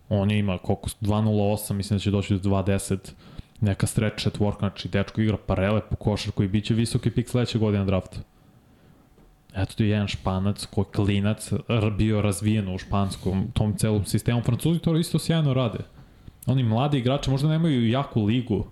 On 0.08 0.30
je 0.30 0.38
ima 0.38 0.58
koliko, 0.58 0.88
2.08, 1.00 1.72
mislim 1.72 1.98
da 1.98 2.02
će 2.02 2.10
doći 2.10 2.34
do 2.34 2.50
2.10 2.50 3.12
neka 3.60 3.86
stretch 3.86 4.22
četvorka, 4.22 4.58
znači 4.58 4.88
dečko 4.88 5.20
igra 5.20 5.36
parele 5.46 5.80
po 5.90 5.96
košarku 5.96 6.42
i 6.42 6.48
bit 6.48 6.64
će 6.64 6.74
visoki 6.74 7.10
pik 7.10 7.28
sledeće 7.28 7.58
godine 7.58 7.84
drafta. 7.84 8.18
Eto 9.54 9.82
je 9.82 9.88
jedan 9.88 10.08
španac 10.08 10.66
koji 10.66 10.84
klinac 10.84 11.50
bio 11.98 12.22
razvijen 12.22 12.74
u 12.74 12.78
španskom 12.78 13.50
tom 13.52 13.76
celom 13.76 14.04
sistemu. 14.04 14.42
Francuzi 14.42 14.78
to 14.78 14.96
isto 14.96 15.18
sjajno 15.18 15.54
rade. 15.54 15.78
Oni 16.46 16.62
mladi 16.62 16.98
igrači 16.98 17.30
možda 17.30 17.48
nemaju 17.48 17.88
jaku 17.88 18.24
ligu 18.24 18.66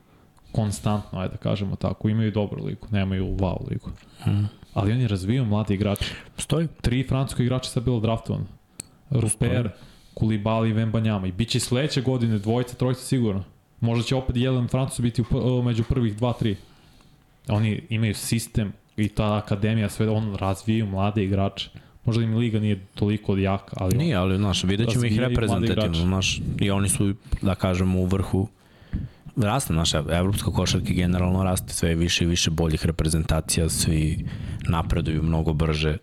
konstantno, 0.53 1.19
ajde 1.19 1.33
da 1.33 1.39
kažemo 1.39 1.77
tako, 1.77 2.09
imaju 2.09 2.31
dobru 2.31 2.65
ligu, 2.65 2.87
nemaju 2.91 3.27
wow 3.27 3.71
ligu. 3.71 3.91
Hmm. 4.23 4.49
Ali 4.75 4.93
oni 4.93 5.07
razvijaju 5.07 5.45
mladi 5.45 5.75
igrači. 5.75 6.15
Stoji. 6.37 6.69
Tri 6.81 7.05
francuska 7.09 7.43
igrača 7.43 7.71
sad 7.71 7.85
bilo 7.85 8.01
draftovan. 8.01 8.47
Ruper, 9.11 9.71
Kulibali 10.15 10.71
i 10.71 10.73
Vembanjama. 10.73 11.27
I 11.27 11.33
bit 11.33 11.49
će 11.49 11.61
sledeće 11.61 12.03
godine 12.03 12.39
dvojica, 12.39 12.77
trojica 12.77 13.01
sigurno. 13.01 13.45
Možda 13.81 14.05
će 14.05 14.17
opet 14.17 14.37
jedan 14.37 14.69
Francus 14.69 15.01
biti 15.01 15.23
u, 15.31 15.63
među 15.63 15.85
prvih 15.85 16.17
dva, 16.17 16.33
tri. 16.33 16.57
Oni 17.49 17.83
imaju 17.89 18.15
sistem 18.15 18.73
i 18.97 19.09
ta 19.09 19.37
akademija 19.37 19.89
sve 19.89 20.09
on 20.09 20.35
razvijaju 20.35 20.87
mlade 20.87 21.25
igrače. 21.25 21.71
Možda 22.05 22.23
im 22.23 22.37
liga 22.37 22.61
nije 22.61 22.87
toliko 22.95 23.37
jaka, 23.37 23.77
ali... 23.81 23.97
Nije, 23.97 24.17
ali, 24.17 24.37
znaš, 24.37 24.65
vidjet 24.65 24.91
ćemo 24.91 25.05
ih 25.05 25.19
reprezentativno, 25.19 25.95
znaš, 25.95 26.41
i 26.61 26.71
oni 26.71 26.89
su, 26.89 27.15
da 27.43 27.55
kažemo, 27.55 28.01
u 28.01 28.07
vrhu 28.07 28.49
raste 29.37 29.73
naša 29.73 30.05
evropska 30.11 30.51
košarka 30.51 30.93
generalno 30.93 31.45
raste 31.45 31.75
sve 31.75 31.95
više 31.95 32.25
i 32.25 32.27
više 32.27 32.51
boljih 32.51 32.87
reprezentacija, 32.87 33.69
svi 33.69 34.27
napreduju 34.69 35.23
mnogo 35.23 35.53
brže. 35.53 35.97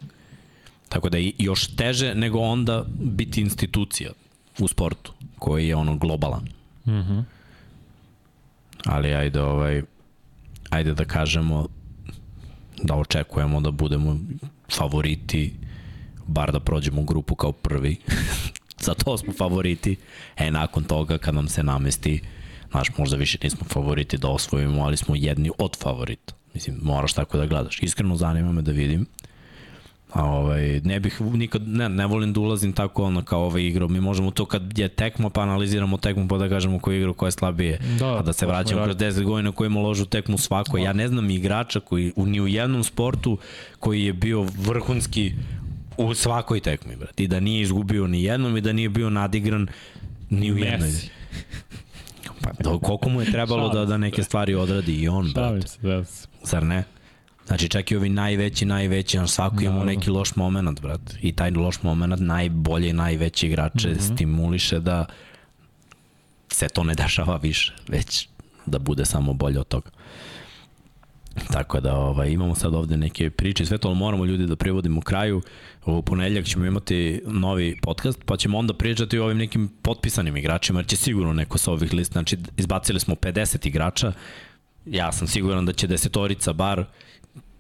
Tako 0.89 1.09
da 1.09 1.17
je 1.17 1.31
još 1.37 1.75
teže 1.75 2.15
nego 2.15 2.39
onda 2.39 2.85
biti 2.99 3.41
institucija 3.41 4.11
u 4.59 4.67
sportu, 4.67 5.13
koji 5.39 5.67
je 5.67 5.75
ono 5.75 5.97
globalan. 5.97 6.47
Mhm. 6.85 6.95
Mm 6.95 7.01
-hmm. 7.01 7.23
Ali 8.85 9.13
ajde, 9.13 9.41
ovaj, 9.41 9.81
ajde 10.69 10.93
da 10.93 11.05
kažemo 11.05 11.67
da 12.83 12.95
očekujemo 12.95 13.61
da 13.61 13.71
budemo 13.71 14.19
favoriti, 14.71 15.53
bar 16.27 16.51
da 16.51 16.59
prođemo 16.59 17.03
grupu 17.03 17.35
kao 17.35 17.51
prvi. 17.51 17.97
za 18.85 18.93
to 18.93 19.17
smo 19.17 19.33
favoriti. 19.33 19.95
E, 20.37 20.51
nakon 20.51 20.83
toga, 20.83 21.17
kad 21.17 21.35
nam 21.35 21.47
se 21.47 21.63
namesti, 21.63 22.21
znaš, 22.71 22.97
možda 22.97 23.17
više 23.17 23.37
nismo 23.43 23.67
favoriti 23.69 24.17
da 24.17 24.27
osvojimo, 24.27 24.83
ali 24.83 24.97
smo 24.97 25.15
jedni 25.15 25.51
od 25.57 25.77
favorita. 25.77 26.33
Mislim, 26.53 26.79
moraš 26.81 27.13
tako 27.13 27.37
da 27.37 27.45
gledaš. 27.45 27.83
Iskreno 27.83 28.15
zanima 28.15 28.51
me 28.51 28.61
da 28.61 28.71
vidim 28.71 29.05
A 30.13 30.25
ovaj, 30.25 30.81
ne 30.83 30.99
bih 30.99 31.21
nikad, 31.21 31.67
ne, 31.67 31.89
ne 31.89 32.05
volim 32.05 32.33
da 32.33 32.39
ulazim 32.39 32.73
tako 32.73 33.03
ono 33.03 33.23
kao 33.23 33.45
ovaj 33.45 33.63
igrao. 33.63 33.87
Mi 33.87 34.01
možemo 34.01 34.31
to 34.31 34.45
kad 34.45 34.79
je 34.79 34.87
tekma 34.87 35.29
pa 35.29 35.41
analiziramo 35.41 35.97
tekmu 35.97 36.27
pa 36.27 36.37
da 36.37 36.49
kažemo 36.49 36.79
ko 36.79 36.91
je 36.91 36.97
igrao, 36.97 37.13
ko 37.13 37.25
je 37.25 37.31
slabije. 37.31 37.79
Da, 37.99 38.17
a 38.17 38.21
da 38.21 38.33
se 38.33 38.45
vraćamo 38.45 38.83
kroz 38.83 38.95
10 38.95 39.23
godina 39.23 39.51
koji 39.51 39.67
ima 39.67 39.79
ložu 39.79 40.05
tekmu 40.05 40.37
svako. 40.37 40.77
Da. 40.77 40.83
Ja 40.83 40.93
ne 40.93 41.07
znam 41.07 41.29
igrača 41.29 41.79
koji 41.79 42.13
u, 42.15 42.25
ni 42.25 42.41
u 42.41 42.47
jednom 42.47 42.83
sportu 42.83 43.37
koji 43.79 44.05
je 44.05 44.13
bio 44.13 44.41
vrhunski 44.41 45.33
u 45.97 46.13
svakoj 46.13 46.59
tekmi, 46.59 46.95
brat. 46.95 47.19
I 47.19 47.27
da 47.27 47.39
nije 47.39 47.61
izgubio 47.61 48.07
ni 48.07 48.23
jednom 48.23 48.57
i 48.57 48.61
da 48.61 48.73
nije 48.73 48.89
bio 48.89 49.09
nadigran 49.09 49.67
ni 50.29 50.51
u 50.51 50.57
jednoj. 50.57 50.91
Pa, 52.41 52.51
da, 52.59 52.79
koliko 52.79 53.09
mu 53.09 53.21
je 53.21 53.31
trebalo 53.31 53.69
da, 53.69 53.85
da 53.85 53.97
neke 53.97 54.23
stvari 54.23 54.55
odradi 54.55 54.93
i 54.93 55.07
on, 55.07 55.31
brat. 55.33 55.79
Zar 56.43 56.63
ne? 56.63 56.83
Znači 57.47 57.69
čak 57.69 57.91
i 57.91 57.95
ovi 57.95 58.09
najveći, 58.09 58.65
najveći, 58.65 59.17
na 59.17 59.27
svako 59.27 59.55
da, 59.55 59.61
ima 59.61 59.83
neki 59.83 60.09
loš 60.09 60.35
moment, 60.35 60.81
brat. 60.81 61.01
I 61.21 61.31
taj 61.31 61.51
loš 61.51 61.81
moment 61.81 62.13
najbolje 62.19 62.89
i 62.89 62.93
najveći 62.93 63.47
igrače 63.47 63.89
mm 63.89 63.93
-hmm. 63.93 64.13
stimuliše 64.13 64.79
da 64.79 65.05
se 66.51 66.67
to 66.69 66.83
ne 66.83 66.95
dešava 66.95 67.37
više, 67.37 67.73
već 67.87 68.27
da 68.65 68.79
bude 68.79 69.05
samo 69.05 69.33
bolje 69.33 69.59
od 69.59 69.67
toga. 69.67 69.89
Tako 71.51 71.79
da 71.79 71.95
ovaj, 71.95 72.29
imamo 72.29 72.55
sad 72.55 72.73
ovde 72.73 72.97
neke 72.97 73.29
priče, 73.29 73.65
sve 73.65 73.77
to 73.77 73.93
moramo 73.93 74.25
ljudi 74.25 74.47
da 74.47 74.55
privodimo 74.55 75.01
kraju. 75.01 75.41
U 75.85 76.01
ponedljak 76.01 76.45
ćemo 76.45 76.65
imati 76.65 77.21
novi 77.25 77.79
podcast, 77.81 78.19
pa 78.25 78.37
ćemo 78.37 78.57
onda 78.57 78.73
pričati 78.73 79.19
o 79.19 79.23
ovim 79.23 79.37
nekim 79.37 79.69
potpisanim 79.81 80.37
igračima, 80.37 80.79
jer 80.79 80.87
će 80.87 80.95
sigurno 80.95 81.33
neko 81.33 81.57
sa 81.57 81.71
ovih 81.71 81.93
lista, 81.93 82.13
znači 82.13 82.37
izbacili 82.57 82.99
smo 82.99 83.15
50 83.15 83.67
igrača, 83.67 84.13
ja 84.85 85.11
sam 85.11 85.27
siguran 85.27 85.65
da 85.65 85.73
će 85.73 85.87
desetorica 85.87 86.53
bar 86.53 86.85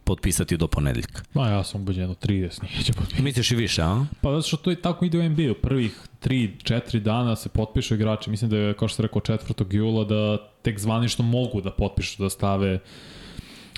potpisati 0.03 0.57
do 0.57 0.67
ponedeljka. 0.67 1.21
Ma 1.33 1.49
ja 1.49 1.63
sam 1.63 1.81
ubeđen 1.81 2.07
do 2.07 2.13
30 2.13 2.63
njih 2.63 2.85
će 2.85 2.93
potpisati. 2.93 3.21
Misliš 3.21 3.51
i 3.51 3.55
više, 3.55 3.81
a? 3.81 4.05
Pa 4.21 4.31
zato 4.31 4.47
što 4.47 4.57
to 4.57 4.69
je 4.69 4.81
tako 4.81 5.05
ide 5.05 5.19
u 5.19 5.29
NBA-u. 5.29 5.53
Prvih 5.61 5.99
3-4 6.23 6.99
dana 6.99 7.35
se 7.35 7.49
potpišu 7.49 7.95
igrači. 7.95 8.29
Mislim 8.29 8.49
da 8.49 8.57
je, 8.57 8.73
kao 8.73 8.87
što 8.87 8.95
se 8.95 9.01
rekao, 9.01 9.21
4. 9.21 9.73
jula 9.75 10.03
da 10.03 10.37
tek 10.61 10.79
zvanično 10.79 11.25
mogu 11.25 11.61
da 11.61 11.71
potpišu, 11.71 12.23
da 12.23 12.29
stave 12.29 12.79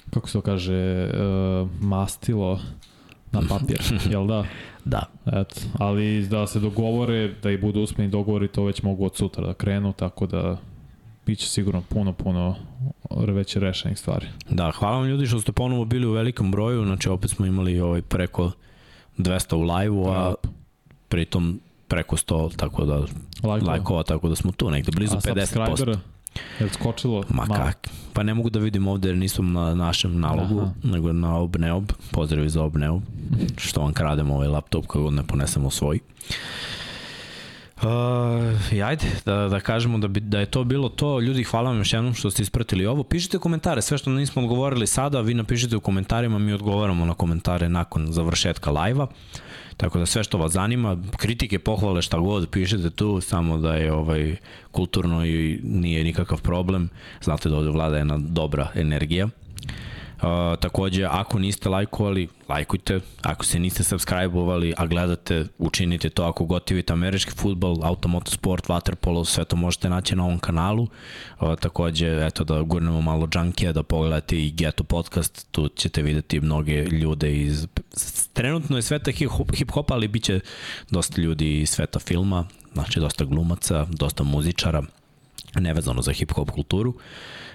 kako 0.10 0.28
se 0.28 0.34
to 0.34 0.42
kaže, 0.42 1.06
uh, 1.06 1.70
mastilo 1.82 2.60
na 3.32 3.42
papir, 3.50 3.82
jel 4.12 4.28
da? 4.28 4.46
Da. 4.86 5.04
Eto, 5.26 5.56
ali 5.80 6.28
da 6.28 6.48
se 6.48 6.60
dogovore, 6.60 7.34
da 7.44 7.52
i 7.52 7.58
budu 7.58 7.82
uspeni 7.82 8.10
dogovori, 8.10 8.48
to 8.48 8.64
već 8.64 8.82
mogu 8.82 9.06
od 9.06 9.16
sutra 9.16 9.48
da 9.48 9.54
krenu, 9.54 9.94
tako 9.94 10.28
da 10.28 10.58
biće 11.26 11.48
sigurno 11.48 11.82
puno, 11.82 12.14
puno 12.14 12.56
već 13.28 13.56
rešenih 13.56 14.00
stvari. 14.00 14.28
Da, 14.50 14.72
hvala 14.72 14.98
vam 14.98 15.08
ljudi 15.08 15.28
što 15.28 15.40
ste 15.40 15.52
ponovo 15.52 15.86
bili 15.86 16.08
u 16.08 16.12
velikom 16.12 16.52
broju, 16.52 16.86
znači 16.86 17.10
opet 17.10 17.32
smo 17.32 17.46
imali 17.46 17.80
ovaj 17.80 18.02
preko 18.02 18.52
200 19.18 19.56
u 19.56 19.62
live-u, 19.62 20.10
a 20.10 20.34
pritom 21.10 21.60
preko 21.88 22.18
100, 22.18 22.56
tako 22.56 22.86
da 22.86 22.96
lajkova, 23.44 23.72
lajkova 23.72 24.04
tako 24.04 24.30
da 24.30 24.36
smo 24.36 24.52
tu 24.52 24.70
negde 24.72 24.92
blizu 24.96 25.16
a 25.16 25.20
50%. 25.20 25.98
Je 26.60 26.70
skočilo? 26.70 27.24
Ma 27.30 27.46
malo. 27.46 27.66
kak? 27.66 27.90
Pa 28.14 28.24
ne 28.24 28.34
mogu 28.34 28.50
da 28.50 28.60
vidim 28.60 28.88
ovde 28.88 29.10
jer 29.10 29.18
nisam 29.18 29.54
na 29.54 29.76
našem 29.76 30.20
nalogu, 30.20 30.60
Aha. 30.60 30.72
nego 30.84 31.14
na 31.14 31.38
Obneob. 31.38 31.92
Pozdrav 32.12 32.48
za 32.48 32.64
Obneob. 32.64 33.02
Što 33.58 33.82
vam 33.82 33.94
krademo 33.94 34.34
ovaj 34.36 34.48
laptop 34.48 34.88
kako 34.88 35.12
ne 35.12 35.24
ponesemo 35.28 35.70
svoj. 35.70 36.00
Uh, 36.00 36.85
i 38.72 38.84
ajde, 38.84 39.06
da, 39.26 39.48
da 39.48 39.60
kažemo 39.60 39.98
da, 39.98 40.08
bi, 40.08 40.20
da 40.20 40.40
je 40.40 40.46
to 40.46 40.64
bilo 40.64 40.90
to. 40.90 41.20
Ljudi, 41.20 41.44
hvala 41.44 41.70
vam 41.70 41.78
još 41.78 41.94
jednom 41.94 42.14
što 42.14 42.32
ste 42.32 42.44
ispratili 42.44 42.86
ovo. 42.86 43.04
Pišite 43.04 43.38
komentare, 43.38 43.82
sve 43.82 43.98
što 43.98 44.10
nismo 44.10 44.42
odgovorili 44.42 44.88
sada, 44.88 45.22
vi 45.22 45.34
napišite 45.34 45.76
u 45.76 45.80
komentarima, 45.80 46.40
mi 46.40 46.54
odgovaramo 46.54 47.06
na 47.06 47.14
komentare 47.14 47.70
nakon 47.70 48.08
završetka 48.12 48.72
live-a. 48.72 49.08
Tako 49.78 50.00
da 50.00 50.06
sve 50.06 50.24
što 50.24 50.38
vas 50.38 50.52
zanima, 50.52 50.98
kritike, 51.18 51.60
pohvale, 51.60 52.02
šta 52.02 52.18
god, 52.18 52.50
pišete 52.50 52.90
tu, 52.90 53.22
samo 53.22 53.58
da 53.58 53.76
je 53.76 53.94
ovaj 53.94 54.36
kulturno 54.72 55.26
i 55.26 55.60
nije 55.64 56.04
nikakav 56.04 56.42
problem. 56.42 56.90
Znate 57.24 57.50
da 57.50 57.58
ovde 57.58 57.70
vlada 57.70 57.98
jedna 57.98 58.18
dobra 58.18 58.68
energija. 58.76 59.28
Takođe, 60.60 61.06
ako 61.06 61.40
niste 61.40 61.70
lajkovali, 61.70 62.28
lajkujte. 62.50 63.00
Ako 63.22 63.46
se 63.46 63.60
niste 63.60 63.84
subscribe-ovali, 63.84 64.74
a 64.78 64.86
gledate, 64.86 65.46
učinite 65.58 66.10
to. 66.10 66.24
Ako 66.24 66.46
gotivite 66.46 66.94
američki 66.94 67.32
futbol, 67.32 67.78
automotosport, 67.84 68.68
waterpolo, 68.68 69.26
sve 69.26 69.46
to 69.46 69.56
možete 69.56 69.90
naći 69.90 70.16
na 70.16 70.24
ovom 70.24 70.40
kanalu. 70.40 70.88
Uh, 71.42 71.56
takođe, 71.56 72.26
eto 72.26 72.44
da 72.44 72.62
gurnemo 72.62 73.02
malo 73.02 73.28
junkija, 73.36 73.74
da 73.74 73.84
pogledate 73.84 74.46
i 74.46 74.52
Geto 74.52 74.84
podcast, 74.84 75.48
tu 75.52 75.68
ćete 75.68 76.02
videti 76.02 76.42
mnoge 76.42 76.84
ljude 76.84 77.42
iz... 77.42 77.68
Trenutno 78.34 78.78
je 78.78 78.82
sveta 78.82 79.12
hip-hopa, 79.12 79.94
ali 79.94 80.08
bit 80.08 80.24
će 80.24 80.40
dosta 80.90 81.22
ljudi 81.22 81.62
iz 81.62 81.70
sveta 81.70 82.00
filma, 82.00 82.46
znači 82.74 83.00
dosta 83.00 83.26
glumaca, 83.26 83.86
dosta 83.90 84.24
muzičara, 84.24 84.84
nevezano 85.56 86.02
za 86.02 86.12
hip-hop 86.12 86.52
kulturu, 86.52 86.94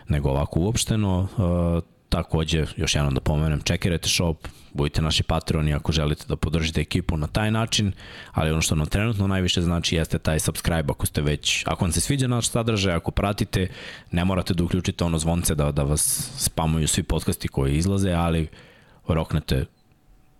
nego 0.08 0.30
ovako 0.30 0.60
uopšteno. 0.60 1.28
Uh, 1.36 1.99
Takođe, 2.10 2.66
još 2.76 2.94
jednom 2.94 3.14
da 3.14 3.20
pomenem, 3.20 3.60
čekirajte 3.62 4.08
shop, 4.08 4.48
budite 4.72 5.02
naši 5.02 5.22
patroni 5.22 5.74
ako 5.74 5.92
želite 5.92 6.24
da 6.28 6.36
podržite 6.36 6.80
ekipu 6.80 7.16
na 7.16 7.26
taj 7.26 7.50
način, 7.50 7.92
ali 8.32 8.50
ono 8.50 8.62
što 8.62 8.74
nam 8.74 8.86
trenutno 8.86 9.26
najviše 9.26 9.62
znači 9.62 9.96
jeste 9.96 10.18
taj 10.18 10.40
subscribe 10.40 10.90
ako 10.90 11.06
ste 11.06 11.22
već, 11.22 11.64
ako 11.66 11.84
vam 11.84 11.92
se 11.92 12.00
sviđa 12.00 12.26
naš 12.26 12.48
sadržaj, 12.48 12.94
ako 12.94 13.10
pratite, 13.10 13.68
ne 14.10 14.24
morate 14.24 14.54
da 14.54 14.64
uključite 14.64 15.04
ono 15.04 15.18
zvonce 15.18 15.54
da, 15.54 15.72
da 15.72 15.82
vas 15.82 16.30
spamuju 16.36 16.88
svi 16.88 17.02
podcasti 17.02 17.48
koji 17.48 17.76
izlaze, 17.76 18.12
ali 18.12 18.48
roknete 19.08 19.64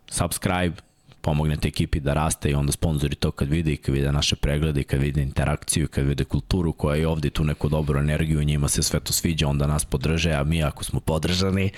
subscribe, 0.08 0.76
pomognete 1.20 1.68
ekipi 1.68 2.00
da 2.00 2.14
raste 2.14 2.50
i 2.50 2.54
onda 2.54 2.72
sponzori 2.72 3.14
to 3.14 3.30
kad 3.30 3.48
vide 3.48 3.72
i 3.72 3.76
kad 3.76 3.94
vide 3.94 4.12
naše 4.12 4.36
preglede 4.36 4.80
i 4.80 4.84
kad 4.84 5.00
vide 5.00 5.22
interakciju, 5.22 5.88
kad 5.88 6.06
vide 6.06 6.24
kulturu 6.24 6.72
koja 6.72 6.96
je 6.96 7.08
ovde 7.08 7.30
tu 7.30 7.44
neku 7.44 7.68
dobru 7.68 7.98
energiju, 7.98 8.44
njima 8.44 8.68
se 8.68 8.82
sve 8.82 9.00
to 9.00 9.12
sviđa, 9.12 9.48
onda 9.48 9.66
nas 9.66 9.84
podrže, 9.84 10.32
a 10.32 10.44
mi 10.44 10.62
ako 10.62 10.84
smo 10.84 11.00
podržani 11.00 11.70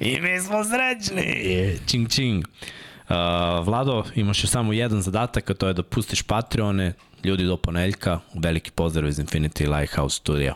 i 0.00 0.20
mi 0.20 0.40
smo 0.40 0.64
srećni. 0.64 1.78
Čing 1.86 2.08
čing. 2.08 2.44
Uh, 3.08 3.14
Vlado, 3.66 4.04
imaš 4.14 4.44
još 4.44 4.50
samo 4.50 4.72
jedan 4.72 5.02
zadatak, 5.02 5.50
a 5.50 5.54
to 5.54 5.68
je 5.68 5.74
da 5.74 5.82
pustiš 5.82 6.22
Patreone, 6.22 6.92
ljudi 7.24 7.44
do 7.44 7.56
poneljka, 7.56 8.20
veliki 8.34 8.70
pozdrav 8.70 9.08
iz 9.08 9.18
Infinity 9.18 9.78
Lighthouse 9.78 10.16
Studio. 10.16 10.54